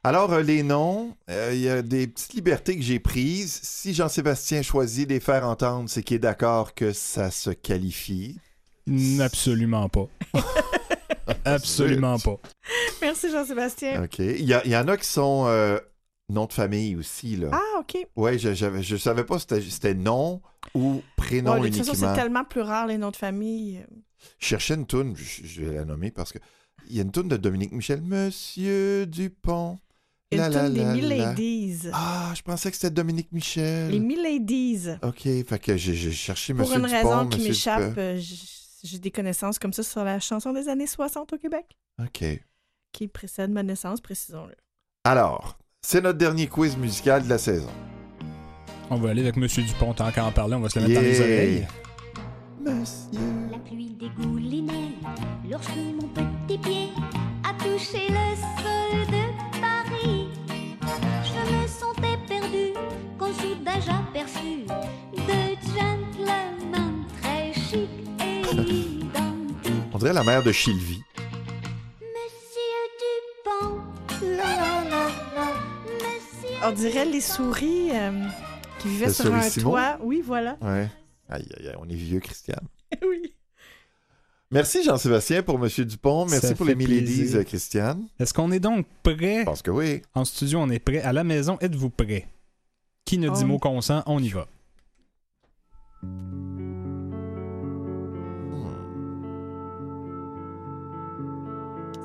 Alors, 0.08 0.32
euh, 0.32 0.42
les 0.42 0.64
noms, 0.64 1.18
euh, 1.30 1.52
il 1.54 1.60
y 1.60 1.68
a 1.68 1.82
des 1.82 2.08
petites 2.08 2.34
libertés 2.34 2.78
que 2.78 2.82
j'ai 2.82 2.98
prises. 2.98 3.60
Si 3.62 3.94
Jean-Sébastien 3.94 4.62
choisit 4.62 5.06
de 5.06 5.14
les 5.14 5.20
faire 5.20 5.46
entendre, 5.46 5.90
c'est 5.90 6.02
qu'il 6.02 6.16
est 6.16 6.20
d'accord 6.20 6.74
que 6.74 6.94
ça 6.94 7.30
se 7.30 7.50
qualifie. 7.50 8.38
Absolument 9.20 9.90
pas. 9.90 10.08
Absolument 11.44 12.20
pas. 12.20 12.38
Merci 13.02 13.30
Jean-Sébastien. 13.30 14.02
OK. 14.06 14.20
Il 14.20 14.46
y, 14.50 14.78
en 14.78 14.88
a 14.88 14.96
qui 14.96 15.10
sont 15.10 15.44
euh, 15.48 15.78
nom 16.30 16.46
de 16.46 16.54
famille 16.54 16.96
aussi, 16.96 17.36
là. 17.36 17.50
Ah, 17.52 17.80
OK. 17.82 17.98
Ouais, 18.16 18.40
je, 18.40 18.54
j'avais- 18.54 18.84
je 18.84 18.96
savais 18.96 19.26
pas 19.26 19.40
si 19.40 19.48
c'était- 19.70 19.94
nom 19.94 20.42
ou 20.74 21.02
prénom 21.18 21.56
Ouais, 21.56 21.60
de 21.60 21.66
toute 21.68 21.80
façon, 21.80 21.92
uniquement. 21.92 22.16
c'est 22.16 22.22
tellement 22.22 22.46
plus 22.46 22.62
rare 22.62 22.88
les 22.88 22.98
noms 22.98 23.12
de 23.12 23.18
famille. 23.18 23.86
Je 24.40 24.48
cherchais 24.48 24.76
une 24.76 24.86
toune, 24.86 25.18
je, 25.18 25.46
je 25.46 25.62
vais 25.66 25.76
la 25.76 25.84
nommer 25.84 26.12
parce 26.12 26.32
que 26.32 26.40
il 26.90 26.96
y 26.96 27.00
a 27.00 27.04
une 27.04 27.12
toune 27.12 27.28
de 27.28 27.36
Dominique 27.36 27.74
Michel, 27.74 28.02
Monsieur 28.02 29.06
Dupont. 29.06 29.78
Une 30.32 30.40
La, 30.40 30.50
la, 30.50 30.66
toune 30.66 30.74
des 30.74 30.80
la, 30.82 30.88
la. 30.88 30.94
Miladies. 30.94 31.80
Ah, 31.94 32.34
je 32.36 32.42
pensais 32.42 32.70
que 32.70 32.76
c'était 32.76 32.90
Dominique 32.94 33.32
Michel. 33.32 33.92
Les 33.92 34.00
Miladies. 34.00 34.90
OK, 35.02 35.22
fait 35.22 35.60
que 35.62 35.78
j'ai 35.78 36.12
cherché 36.12 36.54
Pour 36.54 36.64
Monsieur 36.68 36.80
une 36.82 36.86
Dupont, 36.86 36.98
raison 36.98 37.28
qui 37.28 37.48
m'échappe, 37.48 37.94
euh, 37.98 38.20
j'ai 38.84 39.00
des 39.00 39.12
connaissances 39.12 39.58
comme 39.58 39.72
ça 39.72 39.84
sur 39.84 40.04
la 40.04 40.20
chanson 40.20 40.52
des 40.52 40.68
années 40.68 40.88
60 40.88 41.32
au 41.32 41.38
Québec, 41.38 41.78
OK. 42.02 42.26
qui 42.92 43.08
précède 43.08 43.52
ma 43.52 43.64
naissance, 43.64 44.02
précisons-le. 44.02 44.56
Alors, 45.06 45.58
c'est 45.82 46.02
notre 46.02 46.18
dernier 46.18 46.48
quiz 46.48 46.76
musical 46.76 47.24
de 47.24 47.30
la 47.30 47.38
saison. 47.38 47.70
On 48.90 48.98
va 48.98 49.12
aller 49.12 49.22
avec 49.22 49.38
Monsieur 49.38 49.64
Dupont 49.64 49.94
tant 49.94 50.12
qu'à 50.12 50.26
en 50.26 50.32
parler. 50.34 50.56
On 50.56 50.60
va 50.62 50.70
se 50.70 50.80
le 50.80 50.88
mettre 50.88 51.00
dans 51.02 51.08
les 51.08 51.22
oreilles. 51.22 51.68
Monsieur. 52.60 53.20
La 53.52 53.60
pluie 53.60 53.96
dégoulinait 53.98 54.92
lorsque 55.50 55.76
mon 55.76 56.08
petit 56.10 56.58
pied 56.58 56.90
a 57.46 57.54
touché 57.64 58.08
le 58.10 58.36
sol 58.36 58.57
j'aperçus 63.88 64.66
deux 65.16 65.56
gentlemen 65.74 67.06
très 67.22 67.54
chic 67.54 67.90
et 68.20 68.42
identiques. 68.42 69.74
On 69.94 69.98
dirait 69.98 70.14
la 70.14 70.24
mère 70.24 70.44
de 70.44 70.52
Sylvie. 70.52 71.02
Monsieur 72.02 72.84
Dupont, 73.02 73.82
la 74.22 74.36
la 74.36 74.84
la 74.84 75.08
la, 75.36 75.48
Monsieur 75.86 76.58
On 76.64 76.72
dirait 76.72 77.06
les 77.06 77.22
souris 77.22 77.90
euh, 77.94 78.28
qui 78.80 78.90
vivaient 78.90 79.08
Le 79.08 79.14
sur 79.14 79.34
un 79.34 79.50
toit. 79.50 79.98
Oui, 80.02 80.22
voilà. 80.26 80.58
Ouais. 80.62 80.90
Aïe, 81.30 81.48
aïe, 81.58 81.68
aïe, 81.68 81.76
on 81.80 81.90
est 81.90 81.96
vieux, 81.96 82.20
Christian. 82.20 82.60
oui. 83.02 83.34
Merci 84.50 84.82
Jean-Sébastien 84.84 85.44
pour 85.44 85.60
Monsieur 85.60 85.84
Dupont. 85.84 86.26
Merci 86.26 86.48
Ça 86.48 86.56
pour 86.56 86.66
les 86.66 86.76
Miladies, 86.76 87.34
Christiane. 87.46 88.08
Est-ce 88.18 88.34
qu'on 88.34 88.52
est 88.52 88.62
donc 88.62 88.86
prêt? 89.04 89.40
Je 89.40 89.46
pense 89.46 89.62
que 89.62 89.72
oui. 89.72 90.02
En 90.14 90.24
studio, 90.24 90.60
on 90.60 90.70
est 90.70 90.80
prêt. 90.80 91.02
À 91.02 91.12
la 91.12 91.26
maison, 91.26 91.58
êtes-vous 91.60 91.90
prêt? 91.90 92.28
Qui 93.08 93.18
ne 93.20 93.30
dit 93.30 93.46
On- 93.46 93.48
mot 93.48 93.58
consent, 93.58 94.04
on 94.06 94.20
y 94.22 94.28
va. 94.28 94.48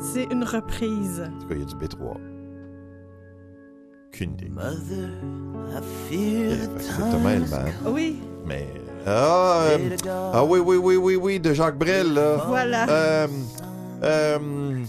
C'est 0.01 0.25
une 0.31 0.45
reprise. 0.45 1.23
En 1.37 1.41
tout 1.41 1.49
cas, 1.49 1.55
il 1.55 1.59
y 1.61 1.63
a 1.63 1.67
du 1.67 1.75
B3. 1.75 2.17
Aucune 4.09 4.33
idée. 4.35 4.49
Mother, 4.49 5.09
I 6.11 6.55
Hellman. 6.61 7.45
Oui, 7.87 8.21
Mais. 8.47 8.69
Ah, 9.05 9.63
euh, 9.71 9.97
ah 10.33 10.45
oui, 10.45 10.61
oui, 10.61 10.77
oui, 10.77 10.95
oui, 10.97 11.17
oui, 11.17 11.41
de 11.41 11.53
Jacques 11.53 11.77
Brel, 11.79 12.15
là. 12.15 12.45
voilà. 12.47 12.89
Euh, 12.89 13.27
euh, 14.03 14.85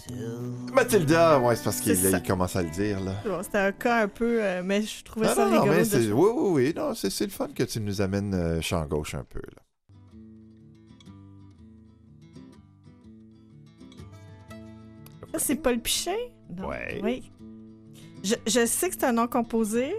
Mathilda, 0.73 1.39
ouais, 1.39 1.55
c'est 1.55 1.63
parce 1.63 1.79
qu'il 1.81 1.95
commence 2.27 2.55
à 2.55 2.63
le 2.63 2.69
dire, 2.69 2.99
là. 2.99 3.13
Bon, 3.25 3.41
C'était 3.43 3.57
un 3.59 3.71
cas 3.71 4.03
un 4.03 4.07
peu, 4.07 4.37
euh, 4.43 4.61
mais 4.65 4.81
je 4.81 5.03
trouvais 5.03 5.27
Ah 5.29 5.35
ça 5.35 5.45
non, 5.45 5.51
non, 5.51 5.61
rigolo. 5.61 5.73
mais 5.77 5.83
de- 5.83 5.85
c'est- 5.85 6.11
oui, 6.11 6.29
oui, 6.35 6.49
oui, 6.65 6.73
non, 6.75 6.93
c'est 6.95 7.09
c'est 7.09 7.25
le 7.25 7.31
fun 7.31 7.47
que 7.53 7.63
tu 7.63 7.79
nous 7.79 8.01
amènes 8.01 8.33
euh, 8.33 8.61
champ 8.61 8.83
gauche 8.85 9.13
un 9.15 9.23
peu, 9.23 9.39
là. 9.39 9.61
Ça, 15.33 15.39
c'est 15.39 15.55
Paul 15.55 15.79
Pichet? 15.79 16.31
Non. 16.55 16.67
Ouais. 16.67 16.99
Oui. 17.03 17.31
Je, 18.23 18.35
je 18.47 18.65
sais 18.65 18.89
que 18.89 18.95
c'est 18.99 19.05
un 19.05 19.13
nom 19.13 19.27
composé. 19.27 19.95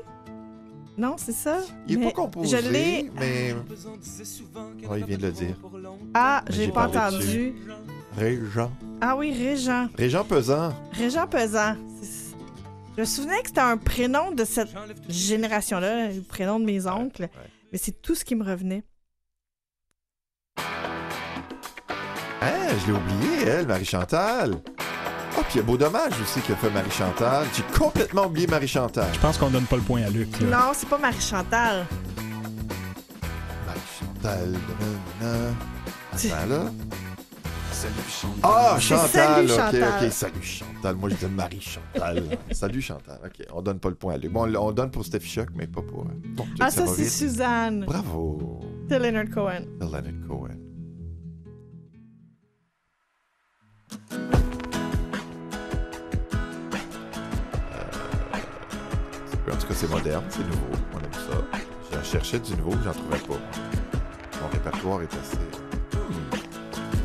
Non, 0.97 1.17
c'est 1.19 1.33
ça? 1.33 1.59
Il 1.89 1.95
est 1.95 1.99
Mais 1.99 2.05
pas 2.07 2.13
composé, 2.13 2.57
Je 2.57 2.69
l'ai. 2.71 3.11
mais... 3.19 3.55
Oh, 4.89 4.95
il 4.97 5.05
vient 5.05 5.17
de 5.19 5.23
le 5.23 5.33
dire. 5.33 5.57
Ah, 6.15 6.45
j'ai 6.49 6.69
pas 6.69 6.87
entendu. 6.87 7.55
Régent. 8.17 8.71
Ah 9.07 9.17
oui, 9.17 9.35
Régent. 9.37 9.89
Régent 9.99 10.25
Pesant. 10.25 10.73
Régent 10.93 11.27
Pesant. 11.27 11.77
Je 12.97 13.01
me 13.03 13.05
souvenais 13.05 13.43
que 13.43 13.49
c'était 13.49 13.61
un 13.61 13.77
prénom 13.77 14.33
de 14.33 14.47
cette 14.47 14.71
génération-là, 15.11 16.09
le 16.09 16.23
prénom 16.23 16.59
de 16.59 16.65
mes 16.65 16.87
oncles. 16.87 17.29
Mais 17.71 17.77
c'est 17.77 18.01
tout 18.01 18.15
ce 18.15 18.25
qui 18.25 18.35
me 18.35 18.43
revenait. 18.43 18.83
Ah, 20.57 20.63
je 22.81 22.87
l'ai 22.87 22.93
oublié, 22.97 23.43
elle, 23.47 23.67
Marie-Chantal. 23.67 24.55
Ah, 24.79 25.43
puis 25.43 25.55
il 25.55 25.57
y 25.57 25.61
a 25.61 25.65
Beau 25.65 25.77
Dommage 25.77 26.19
aussi 26.23 26.41
qui 26.41 26.53
a 26.53 26.57
fait 26.57 26.71
Marie-Chantal. 26.71 27.47
J'ai 27.55 27.79
complètement 27.79 28.25
oublié 28.25 28.47
Marie-Chantal. 28.47 29.09
Je 29.13 29.19
pense 29.21 29.37
qu'on 29.37 29.51
donne 29.51 29.67
pas 29.67 29.77
le 29.77 29.83
point 29.83 30.03
à 30.03 30.09
Luc. 30.09 30.41
là. 30.41 30.47
Non, 30.47 30.73
c'est 30.73 30.89
pas 30.89 30.97
Marie-Chantal. 30.97 31.85
Marie-Chantal. 33.67 34.55
nanana. 35.21 35.51
Tu- 36.19 36.29
Ah, 38.43 38.77
Chantal, 38.81 39.09
Salut 39.09 39.51
ok, 39.51 39.57
Chantal. 39.57 40.05
ok, 40.05 40.13
salut 40.13 40.43
Chantal. 40.43 40.97
Moi, 40.97 41.09
je 41.11 41.15
disais 41.15 41.29
Marie-Chantal. 41.29 42.23
salut 42.53 42.81
Chantal, 42.83 43.19
ok. 43.25 43.47
On 43.53 43.63
donne 43.63 43.79
pas 43.79 43.89
le 43.89 43.95
point 43.95 44.15
à 44.15 44.17
lui. 44.19 44.29
Bon, 44.29 44.53
on 44.57 44.73
donne 44.73 44.91
pour 44.91 45.05
Steffi 45.05 45.29
Choc, 45.29 45.49
mais 45.55 45.67
pas 45.67 45.83
pour. 45.83 46.03
euh, 46.03 46.09
Bon, 46.37 46.47
Ah, 46.61 46.71
ça, 46.71 46.87
c'est. 46.87 47.05
Suzanne. 47.09 47.85
Bravo, 47.87 48.61
C'est 48.89 48.99
Leonard 48.99 49.31
Cohen. 49.33 49.65
Leonard 49.81 50.03
Cohen. 50.29 50.57
Euh, 59.47 59.53
En 59.53 59.57
tout 59.57 59.67
cas, 59.67 59.75
c'est 59.75 59.91
moderne, 59.91 60.25
c'est 60.31 60.45
nouveau. 60.45 60.67
On 60.95 60.99
aime 60.99 61.13
ça. 61.13 61.59
J'en 61.93 62.03
cherchais 62.03 62.39
du 62.39 62.55
nouveau, 62.57 62.73
j'en 62.85 62.93
trouvais 62.93 63.19
pas. 63.19 63.41
Mon 64.43 64.49
répertoire 64.49 65.03
est 65.03 65.15
assez. 65.15 65.39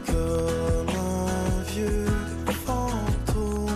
un 0.10 0.59
vieux 1.80 2.06
fantôme. 2.66 3.70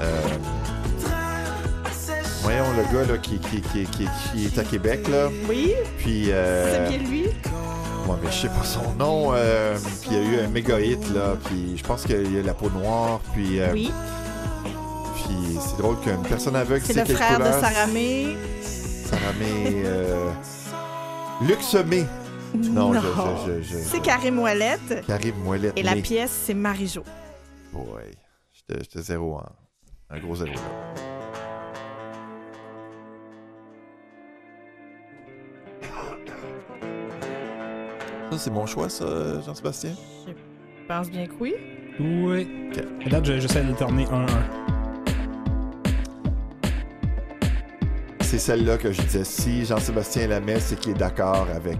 Euh, 0.00 0.20
voyons 2.42 2.64
le 2.76 2.82
gars 2.94 3.12
là, 3.12 3.18
qui, 3.18 3.38
qui, 3.38 3.60
qui, 3.60 3.84
qui, 3.86 4.08
qui 4.32 4.46
est 4.46 4.58
à 4.58 4.64
Québec, 4.64 5.08
là. 5.08 5.28
Oui, 5.48 5.72
Puis. 5.98 6.30
euh, 6.30 6.88
c'est 6.90 6.98
bien 6.98 7.08
lui. 7.08 7.22
Ouais, 7.24 8.14
mais 8.22 8.30
je 8.30 8.36
sais 8.42 8.48
pas 8.48 8.64
son 8.64 8.92
nom. 8.94 9.32
euh, 9.34 9.76
puis 10.02 10.10
il 10.12 10.16
y 10.16 10.20
a 10.20 10.22
eu 10.22 10.44
un 10.44 10.48
méga 10.48 10.78
hit, 10.80 11.00
là. 11.12 11.36
Puis 11.44 11.76
je 11.76 11.82
pense 11.82 12.02
qu'il 12.04 12.34
y 12.34 12.38
a 12.38 12.42
la 12.42 12.54
peau 12.54 12.70
noire. 12.70 13.20
Puis. 13.34 13.60
euh, 13.60 13.72
Oui, 13.72 13.92
Puis 15.16 15.58
c'est 15.60 15.78
drôle 15.82 15.98
qu'une 16.00 16.22
personne 16.22 16.56
aveugle, 16.56 16.84
c'est 16.86 16.94
le 17.08 17.14
frère 17.14 17.38
de 17.38 17.44
couleur? 17.44 17.60
Sarah 17.60 19.32
May, 19.38 19.82
euh... 19.84 20.30
Luc 21.42 21.58
Non, 22.54 22.92
je- 22.94 23.00
je- 23.00 23.62
je- 23.62 23.62
je- 23.62 23.74
C'est 23.76 24.00
Karim 24.00 24.38
Ouellette. 24.38 25.04
Karim 25.06 25.46
Ouellet. 25.46 25.72
Et 25.76 25.82
la 25.82 25.96
pièce, 25.96 26.30
c'est 26.46 26.54
Marie-Jo. 26.54 27.02
Boy. 27.72 28.04
J'étais 28.52 28.82
j'étais 28.82 29.02
zéro 29.02 29.34
en... 29.36 29.44
Un 30.08 30.18
gros 30.20 30.36
zéro, 30.36 30.52
là. 30.52 30.60
Ça, 38.30 38.38
c'est 38.38 38.50
mon 38.50 38.66
choix, 38.66 38.88
ça, 38.88 39.40
Jean-Sébastien? 39.44 39.92
Je 40.26 40.32
pense 40.88 41.10
bien 41.10 41.26
que 41.26 41.32
oui. 41.40 41.54
Oui. 42.00 42.48
Ok. 42.70 42.84
À 43.06 43.08
date, 43.08 43.24
je- 43.24 43.38
j'essaie 43.38 43.62
d'alterner 43.62 44.04
1-1. 44.06 44.26
C'est 48.20 48.38
celle-là 48.38 48.76
que 48.76 48.90
je 48.92 49.00
disais. 49.02 49.24
Si 49.24 49.64
Jean-Sébastien 49.64 50.26
la 50.26 50.40
met, 50.40 50.58
c'est 50.58 50.78
qu'il 50.78 50.92
est 50.92 50.98
d'accord 50.98 51.46
avec... 51.54 51.78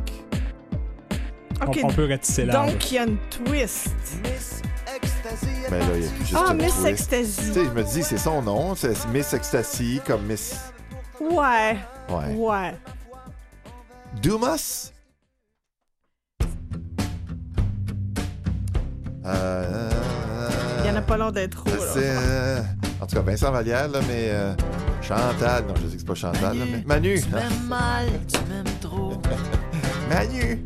On, 1.60 1.66
Ok, 1.68 1.80
on 1.84 1.88
peut 1.88 2.08
ratisser 2.08 2.44
large. 2.44 2.72
Donc, 2.72 2.90
il 2.90 2.94
y 2.94 2.98
a 2.98 3.04
une 3.04 3.16
twist. 3.30 3.88
Mais 5.70 5.78
là, 5.80 5.86
il 5.96 6.02
y 6.02 6.06
a 6.06 6.10
plus 6.10 6.24
juste 6.26 6.36
Ah, 6.46 6.54
Miss 6.54 6.74
twist. 6.74 6.86
Ecstasy. 6.86 7.36
Tu 7.48 7.52
sais, 7.54 7.64
je 7.64 7.70
me 7.70 7.82
dis, 7.82 8.02
c'est 8.02 8.18
son 8.18 8.42
nom. 8.42 8.74
C'est 8.74 8.94
Miss 9.08 9.32
Ecstasy, 9.32 10.00
comme 10.06 10.22
Miss... 10.26 10.56
Ouais. 11.20 11.76
Ouais. 12.10 12.34
Ouais. 12.36 12.74
Dumas? 14.22 14.92
Euh, 19.24 19.90
Il 20.84 20.86
y 20.88 20.90
en 20.92 20.96
a 20.96 21.02
pas 21.02 21.16
long 21.16 21.30
d'être 21.32 21.56
trop. 21.64 21.70
là. 21.70 21.86
C'est, 21.92 22.14
euh, 22.16 22.60
en 23.00 23.06
tout 23.06 23.16
cas, 23.16 23.22
Vincent 23.22 23.50
Vallière, 23.50 23.88
là, 23.88 23.98
mais 24.06 24.28
euh, 24.30 24.54
Chantal, 25.02 25.64
non, 25.66 25.74
je 25.76 25.86
dis 25.86 25.94
que 25.94 25.98
c'est 26.00 26.06
pas 26.06 26.14
Chantal, 26.14 26.56
là, 26.58 26.64
mais 26.70 26.82
Manu. 26.86 27.20
Tu 27.20 27.28
m'aimes 27.30 27.66
mal, 27.68 28.06
tu 28.32 28.38
m'aimes 28.48 28.78
trop. 28.80 29.14
Manu. 30.10 30.62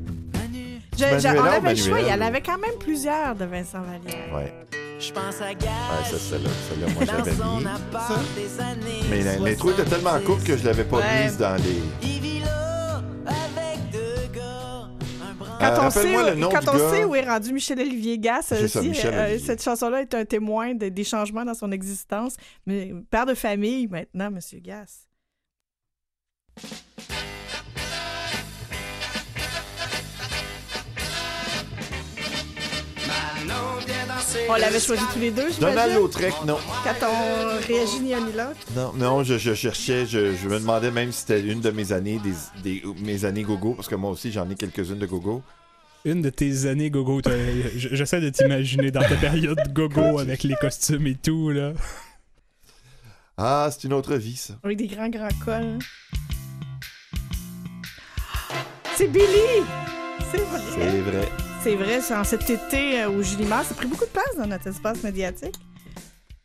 Je- 1.01 1.19
je- 1.19 1.27
Manuela 1.29 1.43
on 1.43 1.45
avait 1.57 1.71
le 1.71 1.77
choix. 1.77 2.01
Il 2.01 2.07
y 2.09 2.13
en 2.13 2.21
avait 2.21 2.41
quand 2.43 2.59
même 2.59 2.79
plusieurs 2.79 3.35
de 3.35 3.45
Vincent 3.45 3.81
Vallière. 3.83 4.35
Ouais, 4.35 4.53
Je 4.99 5.13
pense 5.13 5.41
à 5.41 5.47
ouais, 5.49 5.55
Gage. 5.55 6.11
ça, 6.11 6.19
celle-là, 6.19 6.51
celle-là, 6.69 6.87
moi, 6.95 7.05
j'avais 7.07 7.31
Dans 7.37 7.45
son 7.45 7.57
mis. 7.59 9.09
Mais 9.11 9.23
l'intro 9.39 9.71
était 9.71 9.85
tellement 9.85 10.11
70. 10.11 10.27
courte 10.27 10.45
que 10.45 10.57
je 10.57 10.65
l'avais 10.65 10.85
pas 10.85 10.99
Ouais. 10.99 11.25
mise 11.25 11.37
dans 11.39 11.57
les... 11.57 11.83
Il 12.03 12.21
vit 12.21 12.41
là, 12.41 12.99
avec 13.27 13.91
deux 13.91 14.29
gars, 14.35 14.89
un 15.31 15.35
brin 15.39 15.57
Quand, 15.59 15.65
Euh, 15.65 15.87
on, 15.87 15.91
sait, 15.91 15.99
rappelle-moi 16.01 16.31
le 16.31 16.37
nom 16.37 16.49
quand 16.51 16.61
du 16.61 16.69
on 16.69 16.73
gars. 16.79 16.91
sait 16.91 17.05
où 17.05 17.15
est 17.15 17.25
rendu 17.29 17.53
Michel-Olivier 17.55 18.19
Gass, 18.19 18.47
C'est 18.49 18.69
ça, 18.69 18.81
aussi, 18.81 18.89
Michel 18.91 19.15
euh, 19.15 19.25
Olivier. 19.29 19.47
cette 19.47 19.63
chanson-là 19.63 20.03
est 20.03 20.15
un 20.15 20.25
témoin 20.27 20.75
de- 20.75 20.89
des 20.91 21.05
changements 21.05 21.45
dans 21.45 21.55
son 21.55 21.73
existence. 21.73 22.35
Mais 22.67 22.93
père 23.11 23.25
de 23.27 23.35
famille 23.35 23.87
maintenant, 23.89 24.31
Monsieur 24.31 24.59
Gass. 24.61 25.07
On 34.49 34.55
l'avait 34.55 34.81
choisi 34.81 35.03
tous 35.13 35.19
les 35.19 35.31
deux, 35.31 35.49
Donald 35.61 35.79
j'imagine. 35.79 35.95
Lautrec, 35.97 36.35
non. 36.47 36.59
Quand 36.85 37.07
on 37.09 37.67
réagit 37.67 38.01
ni 38.01 38.11
l'autre? 38.13 38.57
Non, 38.77 38.93
non, 38.95 39.23
je, 39.25 39.39
je 39.39 39.55
cherchais, 39.55 40.07
je, 40.07 40.35
je 40.37 40.49
me 40.49 40.59
demandais 40.59 40.91
même 40.91 41.13
si 41.13 41.21
c'était 41.21 41.41
une 41.41 41.61
de 41.61 41.71
mes 41.71 41.93
années, 41.93 42.21
des, 42.23 42.35
des- 42.63 42.83
mes 43.03 43.25
années 43.25 43.43
gogo, 43.43 43.75
parce 43.75 43.89
que 43.89 43.95
moi 43.95 44.11
aussi 44.11 44.31
j'en 44.33 44.49
ai 44.51 44.55
quelques-unes 44.55 44.99
de 44.99 45.07
gogo. 45.07 45.43
Une 46.05 46.23
de 46.23 46.31
tes 46.31 46.67
années 46.67 46.91
gogo, 46.91 47.21
j'essaie 47.77 48.21
de 48.21 48.31
t'imaginer 48.31 48.91
dans 48.91 49.03
ta 49.03 49.17
période 49.17 49.61
gogo 49.73 50.19
avec 50.19 50.43
les 50.45 50.55
costumes 50.55 51.07
et 51.07 51.15
tout, 51.17 51.51
là. 51.51 51.73
Ah, 53.37 53.69
c'est 53.71 53.85
une 53.87 53.93
autre 53.95 54.15
vie, 54.17 54.37
ça. 54.37 54.55
Avec 54.63 54.77
des 54.79 54.87
grands, 54.87 55.09
grands 55.09 55.29
cols. 55.45 55.79
C'est 58.97 59.09
Billy! 59.09 59.65
C'est 60.31 60.39
vrai. 60.39 60.61
C'est 60.75 61.01
vrai. 61.01 61.29
C'est 61.63 61.75
vrai, 61.77 62.01
c'est 62.01 62.15
en 62.15 62.25
cet 62.25 62.49
été 62.49 63.03
euh, 63.03 63.11
où 63.11 63.23
Julie 63.23 63.45
Mars 63.45 63.71
a 63.71 63.75
pris 63.75 63.87
beaucoup 63.87 64.07
de 64.07 64.11
place 64.11 64.35
dans 64.37 64.47
notre 64.47 64.67
espace 64.67 65.03
médiatique. 65.03 65.55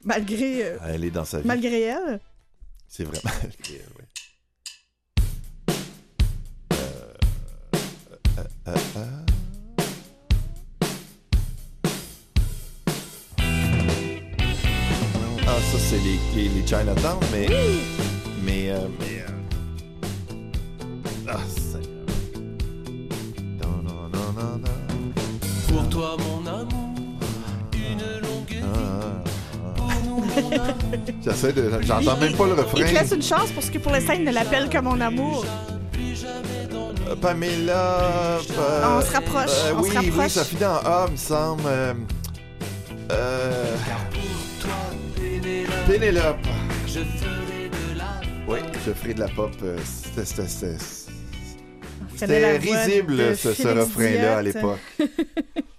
Malgré, 0.03 0.63
euh, 0.65 0.77
Elle 0.87 1.05
est 1.05 1.11
dans 1.11 1.23
sa 1.25 1.39
vie. 1.39 1.47
malgré 1.47 1.81
elle. 1.81 2.19
C'est 2.87 3.05
vraiment. 3.05 3.21
ouais. 3.41 3.81
Euh, 6.73 7.13
euh, 8.37 8.43
euh, 8.67 8.75
euh. 8.97 9.05
Ah, 15.47 15.59
ça, 15.71 15.77
c'est 15.79 15.97
les, 15.99 16.19
les, 16.35 16.49
les 16.49 16.67
Chinatown, 16.67 17.19
mais. 17.31 17.47
Mais. 18.43 18.69
euh, 18.71 18.87
mais 18.99 19.21
euh, 19.21 19.31
Ah, 21.27 21.37
toi, 25.95 26.17
mon 26.19 26.45
amour, 26.45 26.95
une 27.73 28.21
longue 28.21 28.49
vie. 28.49 28.61
Pour 29.77 29.91
nous, 30.05 30.15
mon 30.17 30.33
amour. 30.51 30.73
J'essaie 31.23 31.53
de. 31.53 31.71
J'entends 31.81 32.17
même 32.17 32.35
pas 32.35 32.45
le 32.45 32.51
Il 32.51 32.55
te 32.55 32.61
refrain. 32.61 32.91
laisse 32.91 33.11
une 33.13 33.21
chance 33.21 33.49
parce 33.55 33.69
que 33.69 33.77
pour 33.77 33.91
l'instant, 33.93 34.13
il 34.13 34.23
ne 34.25 34.31
l'appelle 34.33 34.67
que 34.69 34.77
mon 34.79 34.99
amour. 34.99 35.45
Euh, 37.07 37.15
Pamela. 37.15 37.99
euh, 38.09 38.97
On 38.97 39.01
se 39.01 39.11
rapproche, 39.13 39.51
euh, 39.67 39.73
on 39.77 39.81
oui, 39.83 39.89
se 39.89 39.95
rapproche. 39.95 40.15
oui, 40.17 40.29
ça 40.29 40.43
finit 40.43 40.65
en 40.65 40.75
A, 40.77 41.07
me 41.09 41.15
semble. 41.15 41.61
Euh, 41.67 41.93
euh, 43.11 43.75
toi, 44.59 44.69
Pénélope, 45.15 45.85
Pénélope. 45.87 46.37
je 46.87 46.99
ferai 46.99 47.69
de 47.69 47.77
Je 48.85 48.91
ferai 48.93 49.13
de 49.13 49.19
la 49.19 49.27
pop. 49.29 49.51
euh, 49.63 49.77
C'était- 52.17 52.39
la 52.39 52.57
risible, 52.57 53.35
ce, 53.35 53.53
ce 53.53 53.63
Félix 53.63 53.79
refrain-là, 53.85 54.37
à 54.37 54.41
l'époque. 54.41 54.79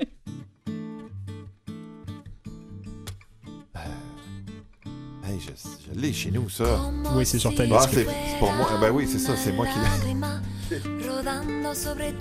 Hey, 5.37 5.43
je, 5.43 5.51
je 5.95 6.01
l'ai 6.01 6.13
chez 6.15 6.31
nous, 6.31 6.49
ça. 6.49 6.65
Oui, 7.15 7.27
c'est 7.27 7.39
sur 7.39 7.55
ta 7.55 7.65
Ah, 7.65 7.67
liste. 7.67 7.89
c'est 7.93 8.07
c'est 8.07 8.39
pour 8.39 8.51
moi. 8.53 8.69
Ben 8.81 8.91
oui, 8.91 9.07
c'est 9.11 9.19
ça, 9.19 9.37
c'est 9.37 9.53
moi 9.53 9.67
qui 9.67 9.79
l'ai. 9.79 10.17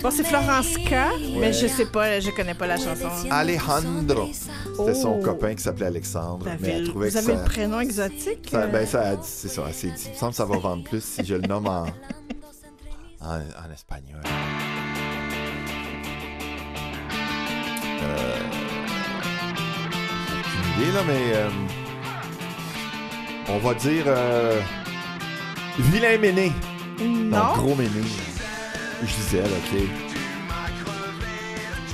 Bon, 0.02 0.10
c'est 0.10 0.24
Florence 0.24 0.76
K, 0.78 0.92
mais 1.40 1.52
je 1.52 1.66
sais 1.66 1.86
pas, 1.86 2.20
je 2.20 2.30
connais 2.30 2.54
pas 2.54 2.66
la 2.66 2.76
chanson. 2.76 3.08
Alejandro. 3.30 4.28
C'était 4.32 4.94
son 4.94 5.18
Oh. 5.20 5.24
copain 5.24 5.54
qui 5.54 5.62
s'appelait 5.62 5.86
Alexandre. 5.86 6.46
Vous 6.46 6.50
mais 6.60 6.68
elle 6.68 6.76
avez, 6.82 6.88
trouvait 6.90 7.08
vous 7.08 7.12
que 7.14 7.18
avez 7.18 7.26
ça, 7.34 7.38
le 7.42 7.44
prénom 7.44 7.80
exotique? 7.80 8.48
ça- 8.50 8.66
ben, 8.68 8.86
ça 8.86 9.16
c'est 9.22 9.48
ça. 9.48 9.62
dit, 9.70 9.76
il 9.82 9.90
me 10.10 10.14
semble 10.16 10.30
que 10.32 10.36
ça 10.36 10.44
va 10.44 10.58
vendre 10.58 10.84
plus 10.84 11.02
si 11.02 11.24
je 11.24 11.34
le 11.34 11.46
nomme 11.48 11.66
en, 11.66 11.86
en, 13.20 13.36
en 13.38 13.72
espagnol. 13.72 14.20
Euh, 18.02 18.36
j'ai 20.28 20.40
aucune 20.40 20.82
idée, 20.82 20.92
là, 20.92 21.02
mais 21.06 21.32
euh, 21.34 21.48
on 23.48 23.58
va 23.58 23.74
dire 23.74 24.04
euh, 24.06 24.60
vilain 25.78 26.18
méné. 26.18 26.52
non, 27.00 27.52
gros 27.56 27.74
méné. 27.74 28.02
Gisèle, 29.04 29.44
ok. 29.44 29.80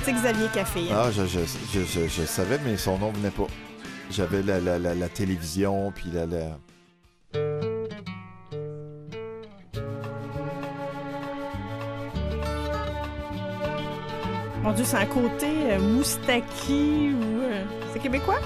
c'est 0.03 0.13
Xavier 0.13 0.47
Café. 0.53 0.81
Ah, 0.93 1.09
je, 1.11 1.25
je, 1.25 1.39
je, 1.73 1.79
je, 1.85 2.07
je 2.07 2.23
savais, 2.25 2.59
mais 2.65 2.77
son 2.77 2.97
nom 2.97 3.11
venait 3.11 3.29
pas. 3.31 3.47
J'avais 4.09 4.41
la, 4.41 4.59
la, 4.59 4.79
la, 4.79 4.95
la 4.95 5.09
télévision, 5.09 5.91
puis 5.95 6.09
la, 6.13 6.25
la... 6.25 6.57
Mon 14.61 14.71
Dieu, 14.71 14.85
c'est 14.85 14.97
un 14.97 15.05
côté 15.05 15.47
euh, 15.71 15.79
moustaki 15.79 17.11
ou... 17.13 17.41
euh, 17.41 17.63
C'est 17.91 17.99
québécois? 17.99 18.39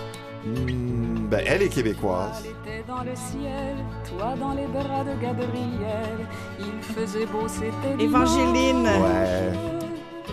Hmm, 0.45 1.27
ben, 1.29 1.43
elle 1.45 1.61
est 1.61 1.69
québécoise. 1.69 2.43
Dans 2.87 3.03
le 3.03 3.15
ciel, 3.15 3.75
toi 4.09 4.35
dans 4.39 4.53
les 4.53 4.65
bras 4.67 5.03
de 5.03 5.19
Gabriel. 5.21 6.17
Il 6.59 6.81
faisait 6.81 7.25
beau, 7.25 7.47
c'était 7.47 8.01
Évangéline. 8.01 8.83
Ouais. 8.83 9.51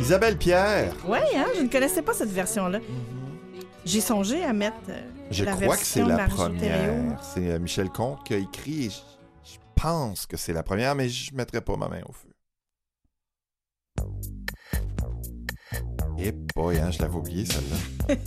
Isabelle 0.00 0.36
Pierre. 0.38 0.94
Ouais, 1.06 1.22
hein, 1.36 1.46
je 1.56 1.62
ne 1.62 1.68
connaissais 1.68 2.02
pas 2.02 2.14
cette 2.14 2.30
version-là. 2.30 2.78
J'ai 3.84 4.00
songé 4.00 4.44
à 4.44 4.52
mettre 4.52 4.76
euh, 4.88 5.02
Je 5.30 5.44
la 5.44 5.52
crois 5.52 5.76
que 5.76 5.84
c'est 5.84 6.04
la 6.04 6.26
première. 6.28 7.22
C'est 7.22 7.50
euh, 7.50 7.58
Michel 7.58 7.90
Comte 7.90 8.24
qui 8.24 8.34
a 8.34 8.38
écrit. 8.38 8.86
et 8.86 8.90
Je, 8.90 9.52
je 9.52 9.58
pense 9.74 10.26
que 10.26 10.36
c'est 10.36 10.52
la 10.52 10.62
première, 10.62 10.94
mais 10.94 11.08
je 11.08 11.34
mettrai 11.34 11.60
pas 11.60 11.76
ma 11.76 11.88
main 11.88 12.00
au 12.08 12.12
feu. 12.12 12.28
Et 16.18 16.32
boy, 16.54 16.78
hein, 16.78 16.90
je 16.90 17.00
l'avais 17.02 17.16
oublié 17.16 17.44
celle-là. 17.44 18.14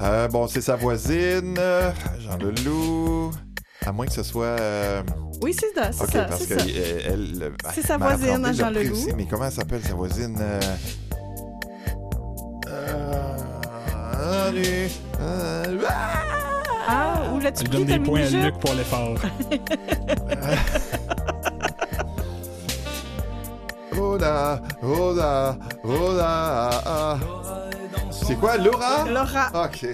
Euh, 0.00 0.28
bon, 0.28 0.46
c'est 0.46 0.60
sa 0.60 0.76
voisine, 0.76 1.56
euh, 1.58 1.90
Jean 2.20 2.36
Leloup. 2.36 3.32
À 3.86 3.92
moins 3.92 4.06
que 4.06 4.12
ce 4.12 4.22
soit. 4.22 4.44
euh, 4.60 5.02
Oui, 5.42 5.54
c'est 5.58 5.72
ça, 5.74 5.92
c'est 5.92 6.04
Ok, 6.04 6.10
ça, 6.12 6.24
parce 6.24 6.42
c'est 6.42 6.54
que 6.54 6.58
ça. 6.60 6.66
euh, 6.68 7.00
elle. 7.06 7.52
C'est 7.74 7.80
elle 7.80 7.86
sa 7.86 7.96
voisine, 7.96 8.28
apporté 8.44 8.54
Jean 8.54 8.70
Leloup. 8.70 8.92
aussi, 8.92 9.12
Mais 9.16 9.26
comment 9.26 9.44
elle 9.46 9.52
s'appelle 9.52 9.82
sa 9.82 9.94
voisine 9.94 10.36
euh, 10.40 10.60
euh, 12.68 13.36
euh, 15.20 15.78
ah! 15.88 16.22
Ah, 16.90 17.22
ou 17.34 17.40
l'as-tu 17.40 17.64
Je 17.64 17.68
pris 17.70 17.78
donne 17.78 17.86
des 17.86 17.98
points 17.98 18.20
à? 18.20 18.44
Luc 18.44 18.58
pour 18.58 18.74
l'effort. 18.74 19.16
Oh 24.00 24.16
là, 24.16 24.60
oh 24.82 25.12
là, 25.14 25.56
oh 25.84 26.12
là, 26.16 26.70
ah. 26.86 27.18
C'est 28.10 28.36
quoi, 28.38 28.56
Laura? 28.56 29.04
Laura. 29.10 29.50
Ok. 29.64 29.86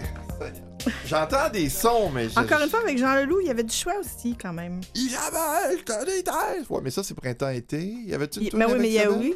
J'entends 1.06 1.48
des 1.50 1.68
sons, 1.68 2.10
mais 2.10 2.28
je... 2.28 2.38
Encore 2.38 2.60
une 2.62 2.68
fois, 2.70 2.80
avec 2.80 2.98
Jean 2.98 3.14
Leloup, 3.14 3.40
il 3.40 3.46
y 3.46 3.50
avait 3.50 3.62
du 3.62 3.74
choix 3.74 3.94
aussi, 4.00 4.36
quand 4.36 4.52
même. 4.52 4.80
Isabelle, 4.94 5.82
t'as 5.84 6.04
des 6.04 6.22
têtes! 6.22 6.68
Ouais, 6.68 6.80
mais 6.82 6.90
ça, 6.90 7.02
c'est 7.02 7.14
printemps-été. 7.14 7.80
Y 7.82 8.14
avait-tu 8.14 8.40
Il- 8.40 8.56
Mais 8.56 8.64
oui, 8.66 8.74
mais 8.78 8.88
il 8.88 8.92
y 8.94 9.00
a, 9.00 9.10
oui, 9.10 9.34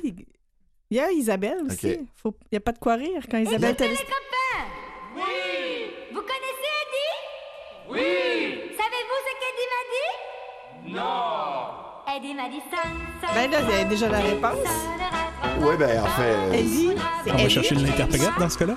il 0.90 0.96
y 0.96 1.00
a 1.00 1.10
Isabelle 1.10 1.58
aussi. 1.66 1.98
Faut... 2.22 2.34
Il 2.44 2.54
n'y 2.54 2.58
a 2.58 2.60
pas 2.60 2.72
de 2.72 2.78
quoi 2.78 2.94
rire 2.94 3.22
quand 3.30 3.38
Isabelle 3.38 3.76
t'a 3.76 3.86
les 3.86 3.94
copains 3.96 4.64
Oui 5.16 5.22
Vous 6.12 6.20
connaissez 6.20 6.70
Eddie 6.82 7.90
Oui 7.90 8.72
Savez-vous 8.76 9.18
ce 9.26 9.32
qu'Eddie 9.40 9.68
m'a 9.74 9.82
dit 10.88 10.94
Non 10.94 12.16
Eddie 12.16 12.34
m'a 12.34 12.48
dit 12.48 12.62
ça, 12.70 12.82
ça, 13.26 13.34
Ben 13.34 13.50
là, 13.50 13.60
il 13.62 13.76
y 13.76 13.80
a 13.80 13.84
déjà 13.84 14.08
la 14.08 14.18
réponse. 14.20 14.66
Ouais, 15.60 15.76
ben, 15.76 16.02
en 16.02 16.06
fait... 16.06 16.22
euh, 16.22 16.52
Eddie, 16.52 16.90
c'est 17.24 17.32
On 17.32 17.36
va 17.36 17.48
chercher 17.48 17.74
l'interprète 17.74 18.20
dans 18.38 18.48
ce 18.48 18.58
cas-là. 18.58 18.74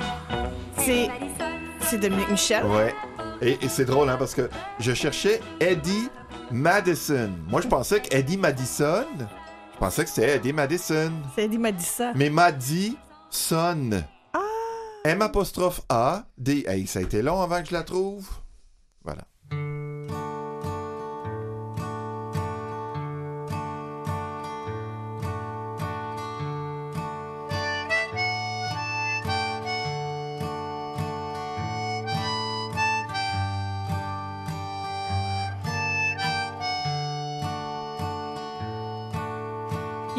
C'est... 0.80 1.08
C'est 1.84 1.98
Dominique 1.98 2.30
Michel. 2.30 2.66
Ouais. 2.66 2.94
Et, 3.42 3.58
et 3.62 3.68
c'est 3.68 3.86
drôle, 3.86 4.10
hein, 4.10 4.16
parce 4.18 4.34
que 4.34 4.50
je 4.80 4.94
cherchais 4.94 5.42
Eddie 5.60 6.10
Madison. 6.52 7.32
Moi, 7.50 7.62
je 7.62 7.68
pensais 7.68 8.00
que 8.02 8.16
Eddie 8.16 8.38
Madison, 8.38 9.06
je 9.74 9.78
pensais 9.78 10.04
que 10.04 10.10
c'était 10.10 10.36
Eddie 10.38 10.54
Madison. 10.54 11.12
C'est 11.36 11.46
Eddie 11.46 11.58
m'a 11.58 11.72
dit 11.72 11.84
ça. 11.84 12.14
Mais 12.16 12.30
Madison. 12.30 14.04
Ah! 14.34 14.40
M 15.04 15.22
apostrophe 15.22 15.82
A, 15.90 16.24
D. 16.38 16.64
Hey, 16.68 16.88
ça 16.88 17.00
a 17.00 17.02
été 17.02 17.22
long 17.22 17.42
avant 17.42 17.62
que 17.62 17.70
je 17.70 17.74
la 17.74 17.84
trouve. 17.84 18.28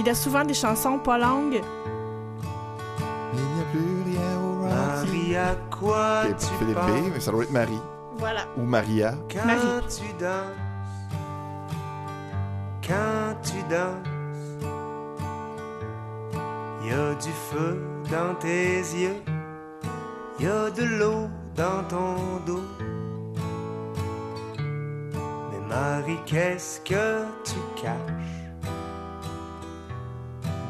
Il 0.04 0.08
a 0.10 0.14
souvent 0.16 0.44
des 0.44 0.54
chansons 0.54 0.98
pas 0.98 1.16
longues. 1.16 1.60
Il 3.34 3.40
n'y 3.40 3.60
a 3.60 3.64
plus 3.70 4.02
rien 4.10 4.38
au 4.40 4.64
Marie, 4.66 5.36
à 5.36 5.54
quoi 5.70 6.22
C'est 6.26 6.48
tu 6.48 6.54
Philippe 6.58 6.76
B, 6.76 7.12
mais 7.14 7.20
ça 7.20 7.30
doit 7.30 7.44
être 7.44 7.52
Marie. 7.52 7.78
Voilà. 8.18 8.40
Ou 8.58 8.62
Maria. 8.64 9.14
quand 9.32 9.46
Marie. 9.46 9.60
tu 9.88 10.12
danses 10.18 10.56
Quand 12.86 13.36
tu 13.42 13.62
danses 13.70 14.08
Y 16.84 16.92
a 16.92 17.14
du 17.14 17.30
feu 17.50 17.80
dans 18.10 18.34
tes 18.40 18.78
yeux 18.78 19.22
Y 20.40 20.46
a 20.46 20.70
de 20.70 20.82
l'eau 20.82 21.28
dans 21.54 21.84
ton 21.88 22.16
dos 22.44 22.62
Mais 24.58 25.60
Marie, 25.68 26.18
qu'est-ce 26.26 26.80
que 26.80 27.22
tu 27.44 27.54
caches 27.80 28.21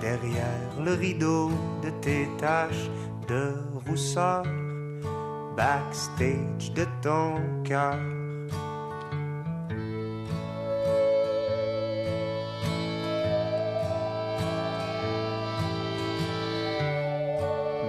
Derrière 0.03 0.83
le 0.85 0.95
rideau 0.95 1.49
de 1.81 1.91
tes 2.01 2.29
taches 2.37 2.91
de 3.29 3.55
rousseur 3.87 4.43
backstage 5.57 6.73
de 6.75 6.85
ton 7.01 7.37
cœur. 7.63 8.01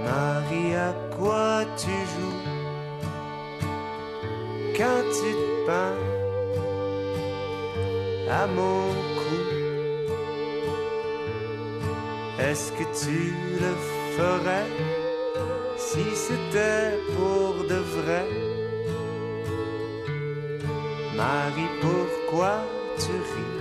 Marie, 0.06 0.76
à 0.76 0.94
quoi 1.18 1.66
tu 1.76 1.90
joues 1.90 2.44
quand 4.78 5.04
tu 5.18 5.32
te 5.34 5.66
peins 5.66 5.98
à 8.30 8.46
Est-ce 12.40 12.72
que 12.72 12.84
tu 13.00 13.34
le 13.62 13.74
ferais 14.18 14.66
si 15.78 16.04
c'était 16.16 16.98
pour 17.16 17.64
de 17.68 17.76
vrai? 17.76 18.26
Marie, 21.16 21.70
pourquoi 21.80 22.56
tu 22.98 23.12
ris? 23.12 23.54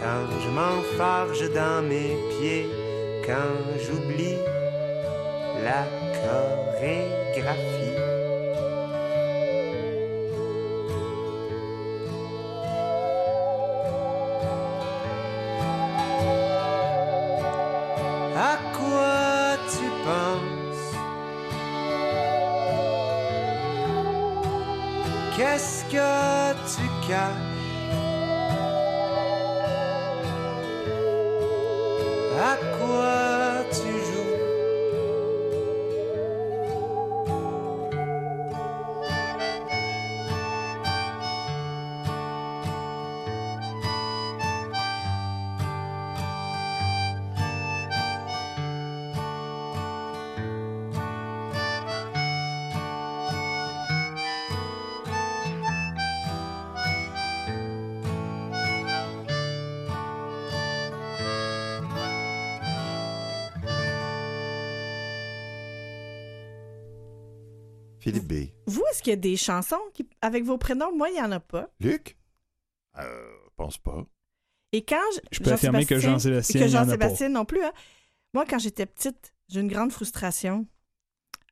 Quand 0.00 0.26
je 0.42 0.50
m'enfarge 0.50 1.48
dans 1.52 1.82
mes 1.82 2.16
pieds, 2.30 2.66
quand 3.24 3.56
j'oublie 3.78 4.38
la 5.62 5.84
chorégraphie? 6.18 7.89
Est-ce 69.00 69.04
qu'il 69.04 69.10
y 69.12 69.14
a 69.14 69.16
des 69.16 69.36
chansons 69.38 69.80
qui- 69.94 70.06
avec 70.20 70.44
vos 70.44 70.58
prénoms? 70.58 70.94
Moi, 70.94 71.08
il 71.08 71.14
n'y 71.14 71.22
en 71.22 71.32
a 71.32 71.40
pas. 71.40 71.70
Luc? 71.80 72.18
Euh, 72.98 73.32
pense 73.56 73.78
pas. 73.78 74.04
Et 74.72 74.84
quand 74.84 75.00
je, 75.14 75.20
Je 75.32 75.42
peux 75.42 75.52
affirmer 75.52 75.86
que 75.86 75.98
Jean-Sébastien, 75.98 76.60
que. 76.60 76.68
Jean-Sébastien 76.68 77.28
non 77.30 77.44
plus. 77.46 77.62
hein. 77.64 77.72
Moi, 78.34 78.44
quand 78.46 78.58
j'étais 78.58 78.84
petite, 78.86 79.32
j'ai 79.48 79.60
une 79.60 79.68
grande 79.68 79.90
frustration. 79.90 80.66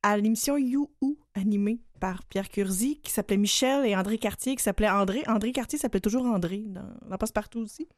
À 0.03 0.17
l'émission 0.19 0.57
You 0.59 0.91
Who, 1.01 1.19
animée 1.35 1.81
par 2.01 2.23
Pierre 2.25 2.49
Curzi, 2.51 3.01
qui 3.01 3.11
s'appelait 3.11 3.39
Michel 3.39 3.87
et 3.87 3.97
André 3.97 4.19
Cartier, 4.19 4.55
qui 4.55 4.63
s'appelait 4.63 4.89
André. 4.91 5.25
André 5.27 5.51
Cartier 5.53 5.79
s'appelait 5.79 6.01
toujours 6.01 6.27
André, 6.27 6.65
dans, 6.67 6.87
dans 7.09 7.17
Passe-Partout 7.17 7.61
aussi. 7.61 7.89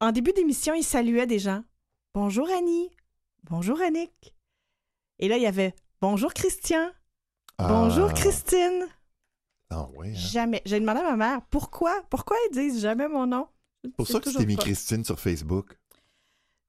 En 0.00 0.12
début 0.12 0.32
d'émission, 0.32 0.74
il 0.74 0.84
saluait 0.84 1.26
des 1.26 1.38
gens. 1.40 1.64
Bonjour 2.14 2.48
Annie. 2.50 2.90
Bonjour 3.44 3.80
Annick. 3.80 4.34
Et 5.18 5.26
là, 5.28 5.36
il 5.38 5.42
y 5.42 5.46
avait 5.46 5.74
Bonjour 6.00 6.32
Christian. 6.34 6.90
Bonjour 7.58 8.08
Ah. 8.10 8.14
Christine. 8.14 8.86
Ah 9.70 9.88
ouais. 9.96 10.08
hein. 10.10 10.14
Jamais. 10.14 10.62
J'ai 10.64 10.80
demandé 10.80 11.00
à 11.00 11.10
ma 11.10 11.16
mère 11.16 11.42
pourquoi. 11.50 12.02
Pourquoi 12.08 12.36
ils 12.50 12.54
disent 12.54 12.80
jamais 12.80 13.08
mon 13.08 13.26
nom? 13.26 13.48
C'est 13.84 13.94
pour 13.94 14.06
C'est 14.06 14.12
ça 14.14 14.20
que 14.20 14.30
tu 14.30 14.36
t'es 14.36 14.46
mis 14.46 14.56
pas. 14.56 14.62
Christine 14.62 15.04
sur 15.04 15.18
Facebook. 15.18 15.76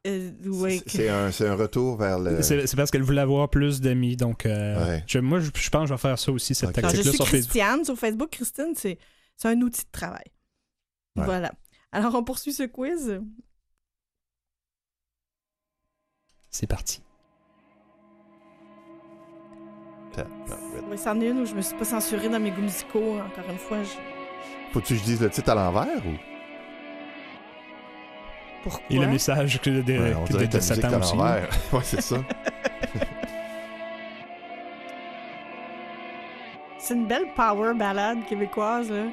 Euh, 0.07 0.31
ouais, 0.45 0.81
C'est- 0.87 1.09
un, 1.09 1.55
retour 1.55 1.97
vers 1.97 2.19
le. 2.19 2.41
C'est 2.41 2.75
parce 2.75 2.89
qu'elle 2.89 3.03
voulait 3.03 3.21
avoir 3.21 3.49
plus 3.49 3.81
d'amis. 3.81 4.15
Donc, 4.15 4.45
euh, 4.45 4.85
Ouais. 4.85 5.03
je- 5.07 5.19
moi, 5.19 5.39
je, 5.39 5.49
je 5.53 5.69
pense 5.69 5.81
que 5.83 5.87
je 5.89 5.93
vais 5.93 5.97
faire 5.99 6.17
ça 6.17 6.31
aussi, 6.31 6.55
cette 6.55 6.69
je 6.69 6.73
tactique-là 6.81 7.03
suis 7.03 7.11
sur 7.17 7.27
Facebook. 7.27 7.51
Christiane 7.51 7.85
sur 7.85 7.97
Facebook, 7.97 8.29
Christine, 8.31 8.73
c'est 8.75 8.97
c'est 9.35 9.49
un 9.49 9.61
outil 9.61 9.83
de 9.85 9.91
travail. 9.91 10.25
Ouais. 11.17 11.25
Voilà. 11.25 11.51
Alors, 11.91 12.15
on 12.15 12.23
poursuit 12.23 12.53
ce 12.53 12.63
quiz. 12.63 13.19
C'est 16.49 16.67
parti. 16.67 17.01
Oui, 20.90 20.98
c'en 20.98 21.19
est 21.22 21.27
une 21.27 21.41
où 21.41 21.45
je 21.45 21.53
me 21.53 21.61
suis 21.61 21.76
pas 21.76 21.86
censurée 21.86 22.30
dans 22.30 22.40
mes 22.40 22.52
goûts 22.52 22.61
musicaux. 22.61 23.18
Encore 23.19 23.49
une 23.52 23.57
fois, 23.57 23.77
je... 23.84 23.90
Faut-tu 24.73 24.94
que 24.95 24.99
je 24.99 25.03
dise 25.06 25.22
le 25.22 25.30
titre 25.30 25.49
à 25.52 25.56
l'envers 25.56 25.88
ou? 26.06 26.14
pourquoi? 28.64 28.84
Et 28.90 28.98
le 28.99 29.07
message 29.07 29.60
que 29.61 29.69
de, 29.69 29.98
Ouais, 29.99 30.14
on 30.19 30.26
que 30.26 30.34
de, 30.34 30.45
de 30.45 30.60
Satan 30.60 30.91
à 30.94 30.98
aussi. 30.98 31.15
l'envers. 31.15 31.49
ouais, 31.73 31.80
c'est 31.84 32.02
ça. 32.02 32.18
C'est 36.77 36.94
une 36.95 37.06
belle 37.07 37.27
power 37.36 37.73
ballade 37.76 38.26
québécoise. 38.26 38.90
Là. 38.90 39.03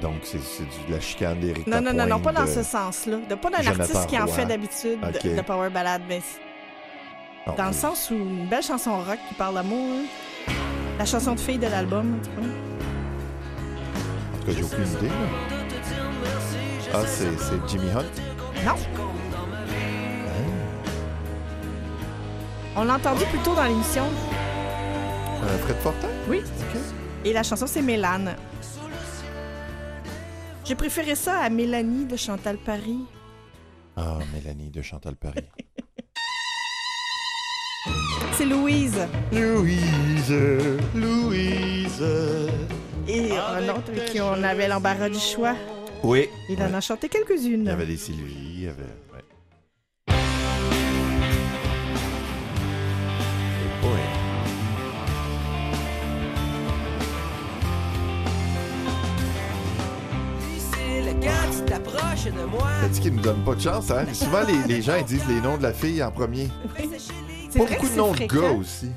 Donc, 0.00 0.16
c'est 0.22 0.38
de 0.38 0.92
la 0.92 1.00
chicane 1.00 1.40
d'Éric 1.40 1.66
Non, 1.66 1.80
non, 1.80 1.92
non, 1.92 2.06
non, 2.06 2.20
pas 2.20 2.30
dans 2.32 2.40
Lapointe, 2.40 2.48
ce 2.54 2.58
de- 2.60 2.64
sens-là. 2.64 3.16
De 3.28 3.34
pas 3.34 3.50
d'un 3.50 3.66
artiste 3.66 4.06
qui 4.06 4.18
en 4.18 4.26
fait 4.28 4.44
d'habitude 4.46 5.00
de- 5.00 5.06
Ok. 5.28 5.36
de, 5.36 5.42
power 5.42 5.70
ballade, 5.70 6.02
mais 6.08 6.20
Ah, 7.46 7.52
dans 7.56 7.66
le 7.68 7.72
sens 7.72 8.10
où 8.10 8.14
une 8.14 8.46
belle 8.48 8.62
chanson 8.62 8.98
rock 8.98 9.18
qui 9.28 9.34
parle 9.34 9.54
d'amour. 9.54 9.86
hein. 9.98 10.52
La 10.98 11.04
chanson 11.06 11.34
de 11.34 11.40
fille 11.40 11.58
de 11.58 11.66
l'album, 11.66 12.18
tu 12.22 12.30
vois. 12.30 12.44
En 12.44 14.38
tout 14.38 14.46
cas, 14.46 14.52
j'ai 14.52 14.62
aucune 14.62 14.86
idée. 14.98 15.08
là. 15.08 15.14
Ah, 16.92 17.02
c'est 17.06 17.38
c'est 17.38 17.68
Jimmy 17.68 17.88
Hunt? 17.90 18.04
Non. 18.66 18.74
On 22.76 22.84
l'a 22.84 22.94
entendu 22.96 23.24
plus 23.26 23.38
tôt 23.40 23.54
dans 23.54 23.64
l'émission. 23.64 24.04
Euh, 25.42 25.58
Fred 25.58 25.76
Fortin? 25.78 26.08
Oui. 26.28 26.42
Et 27.24 27.32
la 27.32 27.42
chanson, 27.42 27.66
c'est 27.66 27.82
Mélane. 27.82 28.36
J'ai 30.64 30.74
préféré 30.74 31.14
ça 31.14 31.38
à 31.40 31.50
Mélanie 31.50 32.04
de 32.06 32.16
Chantal 32.16 32.56
Paris. 32.58 33.00
Ah, 33.96 34.18
Mélanie 34.32 34.70
de 34.70 34.82
Chantal 34.82 35.16
Paris. 35.16 35.44
C'est 38.36 38.44
Louise. 38.46 38.98
Louise, 39.32 40.34
Louise. 40.94 42.02
Et 43.08 43.32
un 43.32 43.68
autre 43.68 43.90
avec 43.90 44.06
qui 44.06 44.20
on 44.20 44.42
avait 44.42 44.68
l'embarras 44.68 45.08
du 45.08 45.18
choix. 45.18 45.54
Oui. 46.02 46.28
Il 46.48 46.62
en 46.62 46.72
a 46.74 46.80
chanté 46.80 47.08
Il 47.12 47.20
y 47.20 47.24
quelques-unes. 47.24 47.68
avait 47.68 47.86
des 47.86 47.96
Sylvie, 47.96 48.36
il 48.54 48.64
y 48.64 48.68
avait. 48.68 48.82
Ouais. 49.12 49.20
T'approches 61.66 62.24
de 62.24 62.44
moi. 62.50 62.68
T'as 62.80 62.88
dit 62.88 63.00
qu'ils 63.00 63.14
nous 63.14 63.22
donnent 63.22 63.44
pas 63.44 63.54
de 63.54 63.60
chance, 63.60 63.90
hein? 63.90 64.04
Souvent, 64.12 64.40
les, 64.46 64.74
les 64.74 64.82
gens 64.82 64.96
ils 64.98 65.04
disent 65.04 65.26
les 65.28 65.40
noms 65.40 65.56
de 65.56 65.62
la 65.62 65.72
fille 65.72 66.02
en 66.02 66.10
premier. 66.10 66.48
C'est 66.76 67.12
Pas 67.58 67.64
beaucoup 67.66 67.88
de 67.88 67.94
noms 67.96 68.12
de 68.12 68.26
gars 68.26 68.52
aussi. 68.52 68.90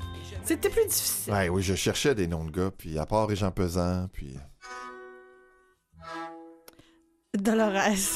C'était 0.46 0.70
plus 0.70 0.86
difficile. 0.86 1.34
Ouais, 1.34 1.50
oui, 1.50 1.62
je 1.64 1.74
cherchais 1.76 2.14
des 2.16 2.28
noms 2.28 2.44
de 2.44 2.52
gars, 2.52 2.72
puis 2.78 2.98
à 3.00 3.06
part 3.06 3.28
Régent 3.28 3.52
Pesant, 3.52 4.08
puis. 4.12 4.38
Dolores. 7.34 7.72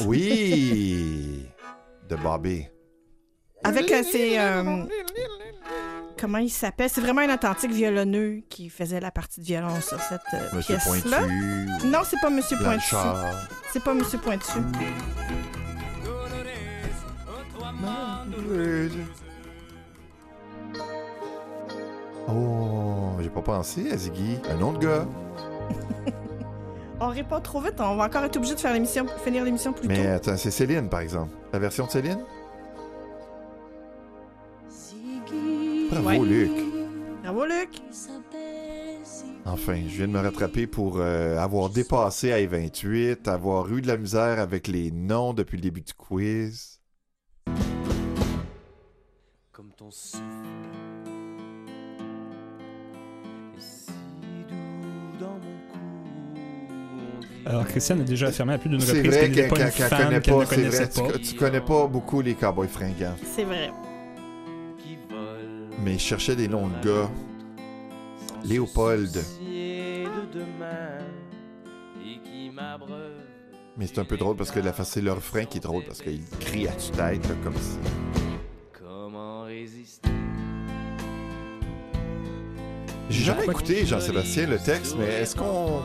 Oui! 0.05 1.45
De 2.09 2.15
Bobby. 2.15 2.65
Avec 3.65 3.91
euh, 3.91 4.01
ses. 4.03 4.37
euh, 4.37 4.85
comment 6.17 6.37
il 6.37 6.49
s'appelle? 6.49 6.89
C'est 6.89 7.01
vraiment 7.01 7.19
un 7.21 7.33
authentique 7.33 7.71
violonneux 7.71 8.43
qui 8.49 8.69
faisait 8.69 9.01
la 9.01 9.11
partie 9.11 9.41
de 9.41 9.45
violon 9.45 9.81
sur 9.81 9.99
cette 9.99 10.21
euh, 10.33 10.49
Monsieur 10.55 10.77
pièce-là. 10.77 11.17
Pointu. 11.19 11.85
ou 11.85 11.89
Non, 11.89 11.99
c'est 12.05 12.19
pas 12.21 12.29
Monsieur 12.29 12.55
Pointu. 12.57 12.69
Blanchard. 12.91 13.25
C'est 13.73 13.83
pas 13.83 13.93
Monsieur 13.93 14.19
Pointu. 14.19 14.59
Oh, 22.27 23.11
j'ai 23.21 23.29
pas 23.29 23.41
pensé 23.41 23.91
à 23.91 23.97
Ziggy. 23.97 24.37
Un 24.49 24.55
nom 24.57 24.73
de 24.73 24.79
gars. 24.79 25.05
On 26.99 27.09
répond 27.09 27.39
trop 27.39 27.61
vite, 27.61 27.75
on 27.79 27.95
va 27.95 28.05
encore 28.05 28.23
être 28.23 28.37
obligé 28.37 28.55
de 28.55 28.59
faire 28.59 28.73
l'émission, 28.73 29.05
finir 29.23 29.43
l'émission 29.43 29.71
plus 29.71 29.87
Mais 29.87 30.01
tôt. 30.03 30.09
attends, 30.09 30.35
c'est 30.37 30.49
Céline, 30.49 30.89
par 30.89 31.01
exemple. 31.01 31.29
La 31.53 31.59
version 31.59 31.85
de 31.85 31.91
Céline? 31.91 32.17
Bravo, 35.91 36.07
Ouais. 36.07 36.17
Luc. 36.19 36.51
Bravo, 37.21 37.45
Luc. 37.45 37.69
Enfin, 39.45 39.75
je 39.87 39.95
viens 39.97 40.07
de 40.07 40.13
me 40.13 40.19
rattraper 40.19 40.65
pour 40.65 40.95
euh, 40.97 41.37
avoir 41.37 41.69
dépassé 41.69 42.31
à 42.31 42.43
28, 42.47 43.27
avoir 43.27 43.71
eu 43.71 43.81
de 43.81 43.87
la 43.87 43.97
misère 43.97 44.39
avec 44.39 44.67
les 44.67 44.89
noms 44.89 45.33
depuis 45.33 45.57
le 45.57 45.61
début 45.61 45.81
du 45.81 45.93
quiz. 45.93 46.79
Comme 49.51 49.69
ton 49.77 49.91
souffle 49.91 50.23
Alors, 57.49 57.65
Christiane 57.65 58.01
a 58.01 58.03
déjà 58.03 58.27
affirmé 58.27 58.53
à 58.53 58.57
plus 58.57 58.69
d'une 58.69 58.81
C'est 58.81 58.91
reprise 58.97 59.07
vrai 59.13 59.31
qu'elle 59.31 59.43
n'est 59.43 59.47
pas 59.49 59.55
qu'elle- 59.55 59.65
une 59.65 59.69
ne 59.69 60.45
c'est 60.45 60.55
connaissait 60.55 60.83
vrai. 60.85 61.11
pas. 61.11 61.17
Tu, 61.17 61.21
tu 61.21 61.35
connais 61.35 61.61
pas 61.61 61.87
beaucoup 61.87 62.21
les 62.21 62.35
cowboys 62.35 62.67
fringants. 62.67 63.15
C'est 63.23 63.43
vrai. 63.45 63.71
qui 64.77 64.97
vole 65.09 65.69
Mais 65.81 65.93
je 65.93 65.99
cherchais 65.99 66.35
des 66.35 66.47
noms 66.49 66.67
de 66.67 66.85
gars. 66.85 67.09
Léopold. 68.43 69.17
Mais 73.77 73.85
c'est 73.87 73.99
un 73.99 74.05
peu 74.05 74.17
drôle 74.17 74.35
parce 74.35 74.51
que 74.51 74.59
la 74.59 74.73
c'est 74.73 75.01
le 75.01 75.11
refrain 75.13 75.45
qui 75.45 75.57
est 75.59 75.61
drôle 75.61 75.83
parce 75.85 76.01
qu'il 76.01 76.21
crie 76.39 76.67
à 76.67 76.71
tue-tête 76.71 77.27
comme 77.43 77.53
si. 77.55 77.77
comment 78.77 79.43
résister 79.43 80.09
J'ai 83.09 83.23
jamais 83.23 83.45
écouté 83.45 83.85
Jean-Sébastien 83.85 84.47
le 84.47 84.57
texte, 84.57 84.95
mais 84.99 85.05
est-ce 85.21 85.35
qu'on. 85.35 85.81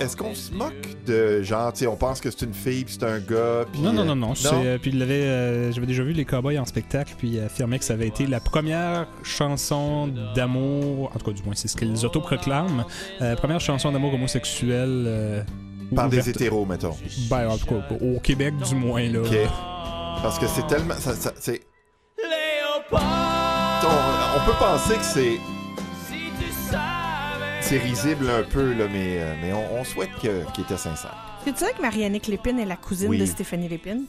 Est-ce 0.00 0.16
qu'on 0.16 0.34
se 0.34 0.52
moque 0.52 0.96
de 1.06 1.42
genre, 1.42 1.72
tu 1.72 1.80
sais, 1.80 1.86
on 1.86 1.96
pense 1.96 2.20
que 2.20 2.30
c'est 2.30 2.42
une 2.46 2.54
fille 2.54 2.84
puis 2.84 2.96
c'est 2.98 3.06
un 3.06 3.18
gars 3.18 3.64
puis. 3.70 3.80
Non, 3.82 3.92
non, 3.92 4.02
euh, 4.02 4.04
non, 4.06 4.14
non. 4.16 4.34
euh, 4.64 4.78
puis 4.78 4.90
il 4.90 4.98
l'avait, 4.98 5.14
euh, 5.22 5.72
j'avais 5.72 5.86
déjà 5.86 6.02
vu 6.02 6.12
les 6.12 6.24
Cowboys 6.24 6.58
en 6.58 6.64
spectacle, 6.64 7.12
puis 7.18 7.28
il 7.28 7.40
affirmait 7.40 7.78
que 7.78 7.84
ça 7.84 7.92
avait 7.92 8.08
été 8.08 8.26
la 8.26 8.40
première 8.40 9.06
chanson 9.22 10.08
d'amour, 10.34 11.10
en 11.14 11.18
tout 11.18 11.26
cas, 11.26 11.32
du 11.32 11.42
moins, 11.42 11.54
c'est 11.54 11.68
ce 11.68 11.76
qu'ils 11.76 12.04
autoproclament, 12.06 12.84
euh, 13.20 13.36
première 13.36 13.60
chanson 13.60 13.92
d'amour 13.92 14.14
homosexuelle. 14.14 15.04
euh, 15.06 15.42
Par 15.94 16.08
des 16.08 16.28
hétéros, 16.28 16.64
mettons. 16.64 16.96
Ben, 17.30 17.48
en 17.48 17.58
tout 17.58 17.66
cas, 17.66 17.86
au 18.00 18.18
Québec, 18.20 18.54
du 18.68 18.74
moins, 18.74 19.08
là. 19.08 19.20
Ok. 19.20 19.36
Parce 20.22 20.38
que 20.38 20.46
c'est 20.46 20.66
tellement. 20.66 20.94
ça- 20.94 21.14
ça- 21.14 21.32
c'est- 21.38 21.60
Léopard, 22.18 23.82
on, 23.84 24.40
on 24.40 24.44
peut 24.46 24.56
penser 24.58 24.94
que 24.96 25.04
c'est. 25.04 25.36
C'est 27.68 27.78
risible 27.78 28.30
un 28.30 28.44
peu, 28.44 28.72
là, 28.74 28.86
mais, 28.88 29.18
euh, 29.18 29.34
mais 29.42 29.52
on, 29.52 29.80
on 29.80 29.84
souhaite 29.84 30.10
que- 30.22 30.44
qu'il 30.52 30.62
était 30.64 30.76
sincère. 30.76 31.16
Est-ce 31.40 31.50
que 31.52 31.58
tu 31.58 31.64
sais 31.64 31.72
que 31.72 31.82
Marianne 31.82 32.12
Lépine 32.12 32.60
est 32.60 32.64
la 32.64 32.76
cousine 32.76 33.08
Oui. 33.08 33.18
de 33.18 33.26
Stéphanie 33.26 33.68
Lépine? 33.68 34.04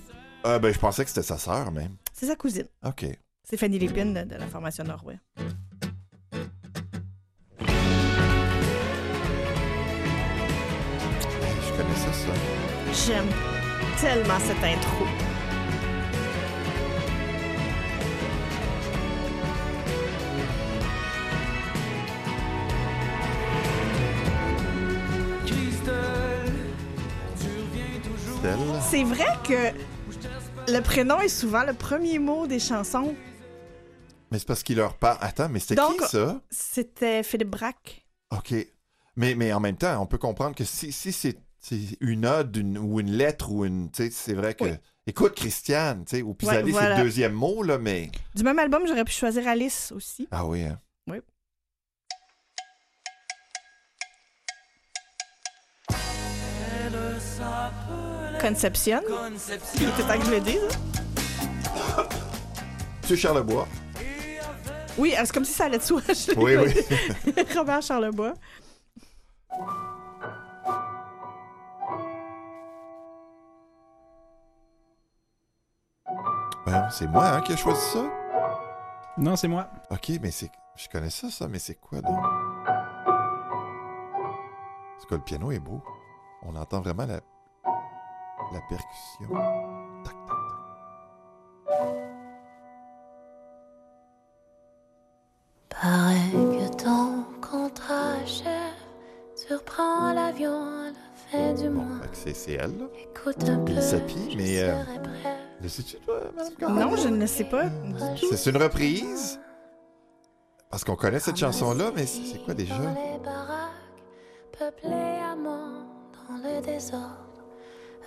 Euh, 0.45 0.59
ben, 0.59 0.71
je 0.71 0.77
pensais 0.77 1.03
que 1.03 1.09
c'était 1.09 1.23
sa 1.25 1.37
sœur, 1.39 1.71
même. 1.71 1.95
C'est 2.13 2.27
sa 2.27 2.35
cousine. 2.35 2.67
OK. 2.85 3.05
Stéphanie 3.43 3.79
Lépine 3.79 4.13
de, 4.13 4.21
de 4.23 4.35
la 4.35 4.45
formation 4.47 4.83
Norway. 4.83 5.17
Hey, 11.41 11.55
je 11.65 11.71
connaissais 11.77 12.13
ça. 12.13 12.33
J'aime 13.05 13.29
tellement 13.99 14.39
cette 14.39 14.63
intro. 14.63 15.05
C'est 28.89 29.03
vrai 29.03 29.25
que 29.43 30.71
le 30.71 30.79
prénom 30.81 31.19
est 31.19 31.27
souvent 31.29 31.63
le 31.63 31.73
premier 31.73 32.19
mot 32.19 32.47
des 32.47 32.59
chansons. 32.59 33.15
Mais 34.31 34.39
c'est 34.39 34.47
parce 34.47 34.63
qu'il 34.63 34.77
leur 34.77 34.95
parle. 34.97 35.17
Attends, 35.21 35.49
mais 35.49 35.59
c'était 35.59 35.75
qui 35.75 36.05
ça? 36.07 36.41
C'était 36.49 37.23
Philippe 37.23 37.49
Braque. 37.49 38.05
OK. 38.31 38.53
Mais, 39.15 39.35
mais 39.35 39.53
en 39.53 39.59
même 39.59 39.77
temps, 39.77 40.01
on 40.01 40.05
peut 40.05 40.17
comprendre 40.17 40.55
que 40.55 40.63
si, 40.63 40.91
si 40.91 41.11
c'est 41.11 41.37
une 42.01 42.25
ode 42.25 42.55
une- 42.55 42.77
ou 42.77 42.99
une 42.99 43.11
lettre 43.11 43.51
ou 43.51 43.65
une. 43.65 43.89
Tu 43.91 44.03
sais, 44.05 44.09
c'est 44.11 44.33
vrai 44.33 44.53
que. 44.53 44.65
Oui. 44.65 44.71
Écoute, 45.07 45.35
Christiane, 45.35 46.03
tu 46.05 46.17
sais, 46.17 46.23
pis 46.37 46.45
Ouais, 46.45 46.57
aller, 46.57 46.73
c'est 46.73 46.89
le 46.97 47.01
deuxième 47.03 47.31
mot, 47.33 47.63
là, 47.63 47.77
mais. 47.77 48.11
Du 48.35 48.43
même 48.43 48.59
album, 48.59 48.83
j'aurais 48.87 49.05
pu 49.05 49.13
choisir 49.13 49.47
Alice 49.47 49.93
aussi. 49.95 50.27
Ah 50.31 50.45
oui, 50.45 50.63
hein. 50.63 50.79
Oui. 51.07 51.19
Elle 55.89 56.95
Conception. 58.41 59.01
Il 59.07 59.15
Conception. 59.33 59.89
était 59.89 60.03
temps 60.03 60.19
que 60.19 60.25
je 60.25 60.31
le 60.31 60.39
dise. 60.39 60.79
Tu 63.07 63.17
Charlebois. 63.17 63.67
Oui, 64.97 65.13
c'est 65.17 65.31
comme 65.31 65.45
si 65.45 65.53
ça 65.53 65.65
allait 65.65 65.77
de 65.77 65.83
soi. 65.83 66.01
je 66.07 66.33
Oui, 66.37 66.55
oui. 66.55 66.73
Robert 67.55 67.81
Charlebois. 67.81 68.33
Ben, 76.65 76.89
c'est 76.89 77.07
moi 77.07 77.29
hein, 77.29 77.41
qui 77.41 77.53
ai 77.53 77.57
choisi 77.57 77.81
ça. 77.93 78.03
Non, 79.17 79.35
c'est 79.35 79.47
moi. 79.47 79.69
OK, 79.89 80.11
mais 80.21 80.31
c'est. 80.31 80.51
Je 80.75 80.87
connais 80.89 81.09
ça, 81.09 81.29
ça, 81.29 81.47
mais 81.47 81.59
c'est 81.59 81.75
quoi 81.75 82.01
donc? 82.01 82.19
Parce 84.95 85.05
que 85.09 85.15
le 85.15 85.21
piano 85.21 85.51
est 85.51 85.59
beau. 85.59 85.81
On 86.43 86.55
entend 86.55 86.81
vraiment 86.81 87.05
la. 87.05 87.21
La 88.53 88.61
percussion. 88.69 89.29
Tac, 90.03 90.15
tac, 90.27 90.37
tac. 91.67 91.77
Paraît 95.69 96.31
que 96.31 96.75
ton 96.83 97.23
contrat 97.41 98.25
chef 98.25 98.73
surprend 99.35 100.13
l'avion 100.13 100.63
à 100.63 100.91
la 100.91 100.93
fin 101.31 101.53
du 101.61 101.69
mois. 101.69 101.99
Que 102.09 102.15
c'est 102.15 102.33
c'est 102.33 102.53
elle, 102.53 102.77
là. 102.79 102.85
Écoute 102.99 103.43
un 103.49 103.59
peu. 103.59 103.73
Je 103.73 104.35
mais. 104.37 104.59
euh, 104.63 104.83
le 105.61 105.67
sais-tu, 105.67 105.97
toi? 105.99 106.21
Non, 106.69 106.95
je 106.95 107.09
ne 107.09 107.17
le 107.19 107.27
sais 107.27 107.43
pas. 107.43 107.65
C'est 108.31 108.49
une 108.49 108.57
reprise? 108.57 109.39
Parce 110.69 110.83
qu'on 110.83 110.95
connaît 110.95 111.19
cette 111.19 111.37
chanson-là, 111.37 111.91
mais 111.95 112.05
c'est 112.05 112.23
c'est 112.25 112.43
quoi 112.43 112.53
déjà? 112.53 112.75
Dans 112.75 112.93
les 112.93 113.19
baraques, 113.23 113.71
peuplées 114.57 115.19
à 115.23 115.35
mort 115.35 115.85
dans 116.27 116.35
le 116.43 116.61
désordre, 116.61 117.26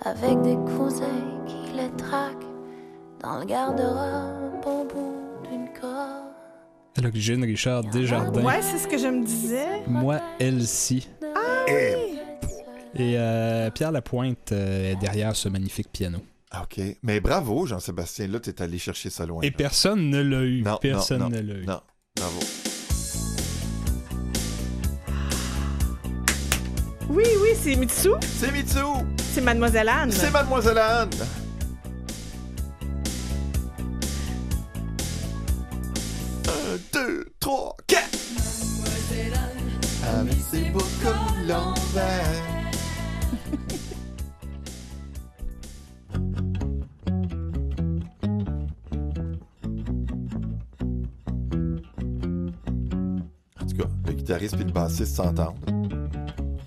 avec 0.03 0.41
des 0.41 0.55
cousins 0.75 1.43
qui 1.45 1.73
les 1.75 1.89
traquent 1.95 2.45
dans 3.21 3.39
le 3.39 3.45
garde-robe 3.45 4.65
au 4.65 4.83
bout 4.85 5.49
d'une 5.49 5.67
corde. 5.79 6.31
À 6.97 7.01
l'origine, 7.01 7.43
Richard 7.43 7.83
Desjardins. 7.85 8.43
Ouais, 8.43 8.61
c'est 8.61 8.79
ce 8.79 8.87
que 8.87 8.97
je 8.97 9.07
me 9.07 9.23
disais. 9.23 9.83
Moi, 9.87 10.19
Elsie. 10.39 11.07
Eh, 11.67 12.15
Et 12.95 13.13
euh, 13.17 13.69
Pierre 13.69 13.91
Lapointe 13.91 14.51
euh, 14.51 14.91
est 14.91 14.95
derrière 14.95 15.35
ce 15.35 15.47
magnifique 15.49 15.89
piano. 15.91 16.19
OK. 16.61 16.81
Mais 17.03 17.19
bravo, 17.21 17.65
Jean-Sébastien. 17.65 18.27
Là, 18.27 18.39
t'es 18.39 18.61
allé 18.61 18.77
chercher 18.77 19.09
ça 19.09 19.25
loin. 19.25 19.41
Et 19.41 19.51
là. 19.51 19.55
personne 19.57 20.09
ne 20.09 20.21
l'a 20.21 20.41
eu. 20.41 20.63
Non, 20.63 20.77
personne 20.81 21.19
non, 21.19 21.29
ne 21.29 21.39
l'a 21.39 21.53
eu. 21.53 21.65
Non, 21.65 21.79
bravo. 22.17 22.39
Oui, 27.13 27.25
oui, 27.41 27.49
c'est 27.61 27.75
Mitsu. 27.75 28.11
C'est 28.21 28.53
Mitsu! 28.53 28.79
C'est 29.33 29.41
Mademoiselle 29.41 29.89
Anne. 29.89 30.11
C'est 30.11 30.31
Mademoiselle 30.31 30.77
Anne! 30.77 31.09
Un, 36.47 36.77
deux, 36.93 37.25
trois, 37.37 37.75
quatre! 37.85 38.17
Avec 40.17 40.37
ses 40.49 40.69
beaux 40.69 40.79
comme 41.03 41.47
l'envers. 41.47 42.41
En 53.59 53.65
tout 53.65 53.75
cas, 53.75 53.89
le 54.05 54.13
guitariste 54.13 54.53
et 54.53 54.63
le 54.63 54.71
bassiste 54.71 55.15
s'entendent. 55.17 55.80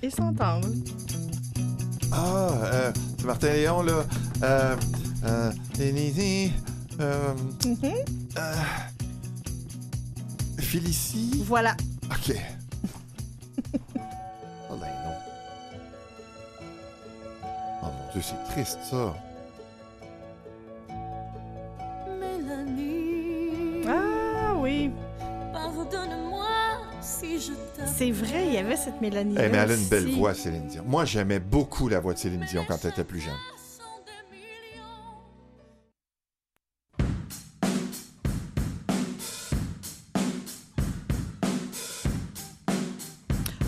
Ils 0.05 0.11
s'entendent. 0.15 0.67
Ah, 2.13 2.49
euh, 2.65 2.93
c'est 3.19 3.25
Martin 3.25 3.53
Léon, 3.55 3.81
là. 3.83 4.05
Euh, 4.43 4.77
euh, 5.25 5.51
euh, 7.01 7.33
Mhm. 7.65 7.95
euh, 8.39 8.55
Félicie. 10.59 11.43
Voilà. 11.47 11.75
OK. 12.11 12.37
oh 14.71 14.77
ben 14.79 14.93
non. 15.05 15.17
Oh 17.83 17.87
mon 17.87 18.13
Dieu, 18.13 18.21
c'est 18.23 18.53
triste, 18.53 18.79
ça. 18.91 19.15
Mélanie, 22.21 22.94
si 27.21 27.41
je 27.41 27.53
t'aime. 27.77 27.87
C'est 27.97 28.11
vrai, 28.11 28.47
il 28.47 28.55
y 28.55 28.59
avait 28.59 28.77
cette 28.77 29.01
Mélanie. 29.01 29.35
Eh, 29.39 29.49
mais 29.49 29.59
elle 29.59 29.71
a 29.71 29.75
une 29.75 29.89
belle 29.89 30.11
voix, 30.15 30.35
Céline 30.35 30.67
Dion. 30.67 30.85
Moi, 30.87 31.05
j'aimais 31.05 31.41
beaucoup 31.41 31.89
la 31.89 32.01
voix 32.01 32.15
de 32.15 32.19
Céline 32.19 32.45
Dion 32.49 32.65
quand 32.67 32.79
elle 32.85 32.91
était 32.91 33.05
plus 33.05 33.21
jeune. 33.21 33.35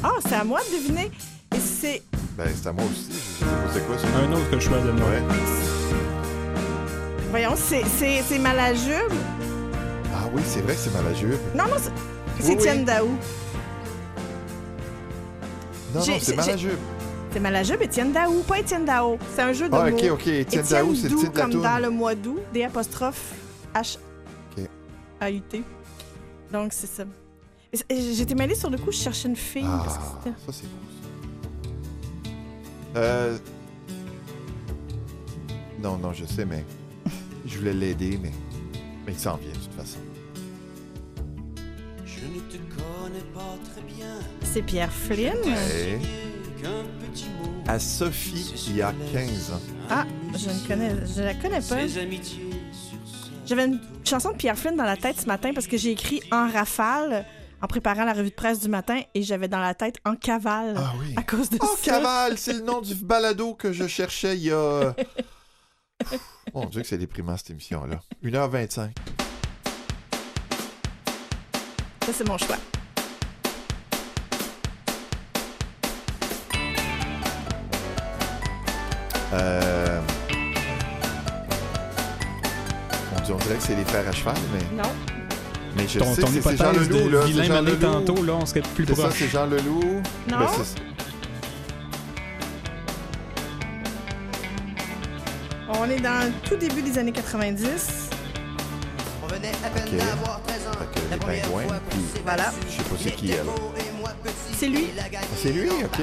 Ah, 0.02 0.10
c'est 0.26 0.34
à 0.34 0.44
moi 0.44 0.60
de 0.60 0.76
deviner. 0.76 1.10
Et 1.54 1.58
c'est. 1.58 2.02
Ben, 2.36 2.48
c'est 2.54 2.68
à 2.68 2.72
moi 2.72 2.84
aussi. 2.84 3.10
Je 3.10 3.16
je 3.16 3.44
sais 3.44 3.44
pas 3.44 3.72
c'est 3.72 3.86
quoi, 3.86 3.98
ça. 3.98 4.06
Un 4.18 4.32
autre 4.32 4.60
choix 4.60 4.78
de 4.78 4.90
moi. 4.92 5.08
Ouais. 5.08 5.22
Voyons, 7.30 7.54
c'est, 7.56 7.84
c'est, 7.98 8.22
c'est 8.22 8.38
Malajube. 8.38 9.12
Ah 10.14 10.28
oui, 10.32 10.42
c'est 10.46 10.60
vrai 10.60 10.74
que 10.74 10.80
c'est 10.80 10.92
Malajube. 10.92 11.38
Non, 11.54 11.64
non, 11.64 11.76
c'est, 12.40 12.52
Étienne. 12.52 12.84
Daou. 12.84 13.08
Non, 15.94 16.00
J'ai- 16.02 16.12
non, 16.12 16.18
c'est 16.20 16.30
j'ai- 16.32 16.36
Malajube. 16.36 16.78
C'est 17.32 17.40
Malajube, 17.40 17.82
Étienne 17.82 18.12
Daou, 18.12 18.42
pas 18.42 18.58
Étienne 18.60 18.84
Dao. 18.84 19.18
C'est 19.34 19.42
un 19.42 19.52
jeu 19.52 19.68
de 19.68 19.74
Ah, 19.74 19.90
mots. 19.90 19.96
ok, 19.96 20.04
ok. 20.12 20.26
Étienne 20.26 20.64
Daou, 20.68 20.94
c'est 20.94 21.08
le 21.08 21.16
titre 21.16 21.32
de 21.32 21.36
la 21.36 21.42
comme 21.42 21.52
toune. 21.52 21.62
dans 21.62 21.78
le 21.82 21.90
mois 21.90 22.14
d'août, 22.14 22.40
D 22.52 22.64
apostrophe 22.64 23.34
H 23.74 23.98
Ok. 24.56 24.64
A 25.20 25.30
U 25.30 25.40
T. 25.42 25.62
Donc 26.52 26.72
c'est 26.72 26.86
ça. 26.86 27.04
Et 27.72 27.76
c'est- 27.76 27.84
et 27.90 28.14
J'étais 28.14 28.34
mêlée 28.34 28.54
sur 28.54 28.70
le 28.70 28.78
coup, 28.78 28.90
je 28.92 28.98
cherchais 28.98 29.28
une 29.28 29.36
fille. 29.36 29.64
Ah, 29.66 29.82
parce 29.84 29.98
que 29.98 30.02
c'était- 30.24 30.36
ça, 30.46 30.52
c'est 30.52 30.62
ça. 30.64 30.70
Euh... 32.96 33.38
Non, 35.82 35.98
non, 35.98 36.12
je 36.14 36.24
sais, 36.24 36.44
mais... 36.46 36.64
Je 37.44 37.58
voulais 37.58 37.74
l'aider, 37.74 38.18
mais... 38.22 38.32
Mais 39.06 39.12
il 39.12 39.18
s'en 39.18 39.36
vient, 39.36 39.52
de 39.52 39.58
toute 39.58 39.74
façon. 39.74 39.98
C'est 44.42 44.62
Pierre 44.62 44.92
Flynn. 44.92 45.36
À 47.68 47.78
Sophie, 47.78 48.54
il 48.68 48.76
y 48.76 48.82
a 48.82 48.92
15 49.12 49.52
ans. 49.52 49.60
Ah, 49.90 50.04
je 50.36 50.48
ne 50.48 50.66
connais, 50.68 50.94
je 51.14 51.22
la 51.22 51.34
connais 51.34 51.60
pas. 51.60 51.86
J'avais 53.46 53.64
une 53.66 53.80
chanson 54.04 54.32
de 54.32 54.36
Pierre 54.36 54.56
Flynn 54.58 54.76
dans 54.76 54.84
la 54.84 54.96
tête 54.96 55.20
ce 55.20 55.26
matin 55.26 55.52
parce 55.54 55.66
que 55.66 55.76
j'ai 55.76 55.90
écrit 55.92 56.20
en 56.32 56.48
rafale 56.50 57.24
en 57.62 57.66
préparant 57.66 58.04
la 58.04 58.12
revue 58.12 58.30
de 58.30 58.34
presse 58.34 58.60
du 58.60 58.68
matin 58.68 59.00
et 59.14 59.22
j'avais 59.22 59.48
dans 59.48 59.60
la 59.60 59.74
tête 59.74 59.96
en 60.04 60.14
cavale 60.16 60.74
Ah 60.76 60.92
oui. 61.00 61.14
à 61.16 61.22
cause 61.22 61.48
de 61.50 61.58
Oh, 61.60 61.66
ça. 61.78 61.92
Cavale, 61.92 62.38
c'est 62.38 62.52
le 62.54 62.60
nom 62.60 62.80
du 62.80 62.94
balado 63.04 63.54
que 63.54 63.72
je 63.72 63.86
cherchais 63.86 64.36
il 64.36 64.44
y 64.44 64.52
a... 64.52 64.94
Mon 66.54 66.66
Dieu 66.66 66.82
que 66.82 66.86
c'est 66.88 66.98
déprimant 66.98 67.36
cette 67.36 67.50
émission-là. 67.50 68.00
1h25. 68.24 68.90
Ça, 72.06 72.12
c'est 72.12 72.28
mon 72.28 72.38
choix. 72.38 72.56
Euh... 79.32 80.00
On 83.28 83.38
dirait 83.38 83.56
que 83.56 83.62
c'est 83.62 83.74
les 83.74 83.84
frères 83.84 84.08
à 84.08 84.12
cheval, 84.12 84.34
mais... 84.52 84.76
Non. 84.82 84.88
Mais 85.76 85.86
je 85.88 85.98
ton 85.98 86.14
sais, 86.14 86.20
ton 86.22 86.26
c'est- 86.28 86.40
c'est 86.42 86.56
Jean 86.56 86.72
Leloup, 86.72 86.86
de 86.86 87.08
là. 87.10 87.18
c'est 87.22 87.28
vilain 87.32 87.44
Jean 87.44 87.52
mané 87.54 87.70
Leloup. 87.72 87.80
tantôt, 87.92 88.22
là, 88.24 88.32
on 88.40 88.46
serait 88.46 88.62
plus 88.62 88.86
C'est 88.86 88.94
ça, 88.94 89.02
proche. 89.02 89.14
c'est 89.18 89.28
Jean 89.28 89.46
Leloup. 89.46 90.02
Non. 90.30 90.38
Ben, 90.38 90.46
On 95.68 95.90
est 95.90 96.00
dans 96.00 96.26
le 96.26 96.32
tout 96.48 96.56
début 96.56 96.80
des 96.82 96.96
années 96.98 97.12
90. 97.12 98.08
On 99.22 99.26
venait 99.26 99.52
à 99.64 99.68
peine 99.68 99.88
Ok. 99.92 99.96
d'avoir 99.98 100.40
les 101.10 101.16
pingouins, 101.16 101.80
puis 101.90 101.98
Voilà. 102.24 102.52
je 102.68 102.72
sais 102.76 102.82
pas 102.82 102.96
c'est 103.02 103.10
qui 103.12 103.30
elle. 103.32 103.46
C'est 104.58 104.68
lui. 104.68 104.88
C'est 105.36 105.52
lui, 105.52 105.68
ok. 105.68 106.00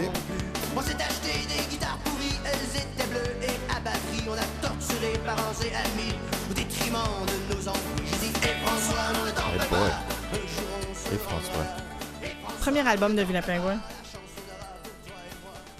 On 0.75 0.81
s'est 0.81 0.95
acheté 0.95 1.47
des 1.47 1.69
guitares 1.69 1.97
pourries, 2.03 2.37
elles 2.45 2.81
étaient 2.81 3.09
bleues 3.09 3.35
et 3.43 3.75
à 3.75 3.79
batterie. 3.79 4.23
On 4.27 4.33
a 4.33 4.67
torturé 4.67 5.13
parents 5.25 5.53
et 5.63 5.73
amis 5.75 6.13
au 6.49 6.53
détriment 6.53 6.97
de 7.27 7.53
nos 7.55 7.67
envies. 7.67 7.79
J'ai 8.11 8.27
dit, 8.27 8.33
et 8.43 8.65
François, 8.65 9.13
non, 9.13 9.25
le 9.25 9.31
temps 9.31 9.67
pas. 9.69 10.03
On 10.31 10.37
se 11.09 11.13
Et 11.13 11.17
François. 11.17 11.65
Premier 12.61 12.87
album 12.87 13.15
de 13.15 13.21
Vilain 13.23 13.41
Pingouin. 13.41 13.77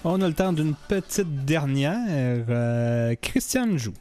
On 0.04 0.22
a 0.22 0.28
le 0.28 0.34
temps 0.34 0.52
d'une 0.54 0.76
petite 0.76 1.46
dernière. 1.46 1.96
Euh, 2.50 3.16
Christiane 3.22 3.78
joue. 3.78 3.94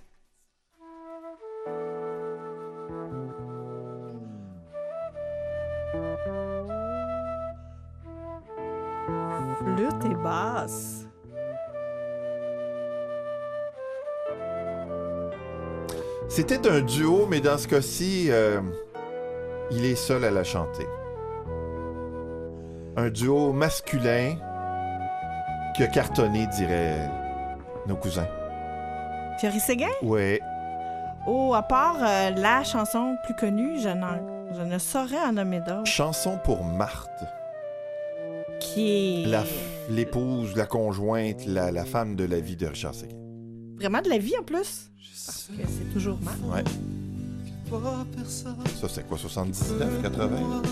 C'était 16.35 16.67
un 16.67 16.81
duo, 16.81 17.27
mais 17.29 17.41
dans 17.41 17.59
ce 17.59 17.69
cas-ci, 17.69 18.29
euh, 18.31 18.61
il 19.71 19.85
est 19.85 19.97
seul 19.97 20.25
à 20.25 20.31
la 20.31 20.45
chanter. 20.45 20.87
Un 22.97 23.11
duo 23.11 23.53
masculin 23.53 24.37
qui 25.77 25.83
a 25.83 25.87
cartonné, 25.89 26.47
diraient 26.57 27.09
nos 27.87 27.97
cousins. 27.97 28.27
Thierry 29.41 29.61
Séguin? 29.61 29.89
Ouais. 30.03 30.41
Oh, 31.27 31.53
à 31.55 31.63
part 31.63 31.97
euh, 32.03 32.31
la 32.31 32.65
chanson 32.65 33.15
plus 33.25 33.35
connue, 33.35 33.79
je, 33.81 33.89
n'en- 33.91 34.53
je 34.55 34.63
ne 34.63 34.79
saurais 34.79 35.21
en 35.27 35.33
nommer 35.33 35.61
d'autres. 35.61 35.87
Chanson 35.87 36.39
pour 36.43 36.65
Marthe. 36.65 37.11
Qui 38.61 39.25
est 39.25 39.27
La- 39.27 39.45
L'épouse, 39.91 40.57
la, 40.57 40.65
conjointe, 40.67 41.45
la, 41.47 41.71
la 41.73 41.85
femme 41.85 42.17
de 42.17 42.25
la 42.25 42.41
vie 42.41 42.57
de 42.57 42.67
Richard 42.67 42.95
Séguin. 42.95 43.17
vraiment 43.77 44.01
de 44.01 44.09
la 44.09 44.19
vie 44.19 44.35
en 44.41 44.45
plus? 44.45 44.89
Parce 45.27 45.49
que 45.49 45.63
c'est 45.67 45.93
toujours 45.93 46.19
mal. 46.23 46.37
Ouais. 46.45 46.65
Ça, 48.27 48.89
c'est 48.89 49.07
quoi, 49.09 49.17
79, 49.19 50.03
80? 50.03 50.63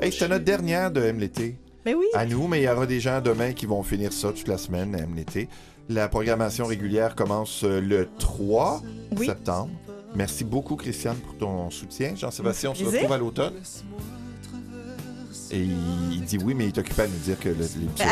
Hey, 0.00 0.10
c'était 0.12 0.28
notre 0.28 0.44
dernière 0.44 0.90
de 0.90 1.02
M 1.02 1.18
l'été. 1.18 1.56
Mais 1.84 1.94
oui. 1.94 2.06
À 2.14 2.24
nous, 2.26 2.48
mais 2.48 2.60
il 2.60 2.64
y 2.64 2.68
aura 2.68 2.86
des 2.86 2.98
gens 3.00 3.20
demain 3.20 3.52
qui 3.52 3.66
vont 3.66 3.82
finir 3.82 4.12
ça 4.12 4.32
toute 4.32 4.48
la 4.48 4.58
semaine, 4.58 4.94
M 4.94 5.14
l'été. 5.14 5.48
La 5.88 6.08
programmation 6.08 6.64
régulière 6.66 7.14
commence 7.14 7.62
euh, 7.64 7.80
le 7.80 8.08
3 8.18 8.82
Oui. 9.16 9.26
septembre. 9.26 9.70
Merci 10.14 10.44
beaucoup, 10.44 10.76
Christiane, 10.76 11.16
pour 11.16 11.36
ton 11.36 11.70
soutien. 11.70 12.14
Jean-Sébastien, 12.16 12.70
on 12.70 12.74
se 12.74 12.84
retrouve 12.84 13.12
à 13.12 13.18
l'automne. 13.18 13.52
Et 15.52 15.60
il, 16.12 16.24
dit 16.24 16.38
oui, 16.38 16.54
mais 16.54 16.64
il 16.64 16.68
est 16.68 16.78
occupé 16.78 17.02
à 17.02 17.06
nous 17.06 17.18
dire 17.18 17.38
que 17.38 17.50
le- 17.50 17.54
l'épisode 17.54 17.98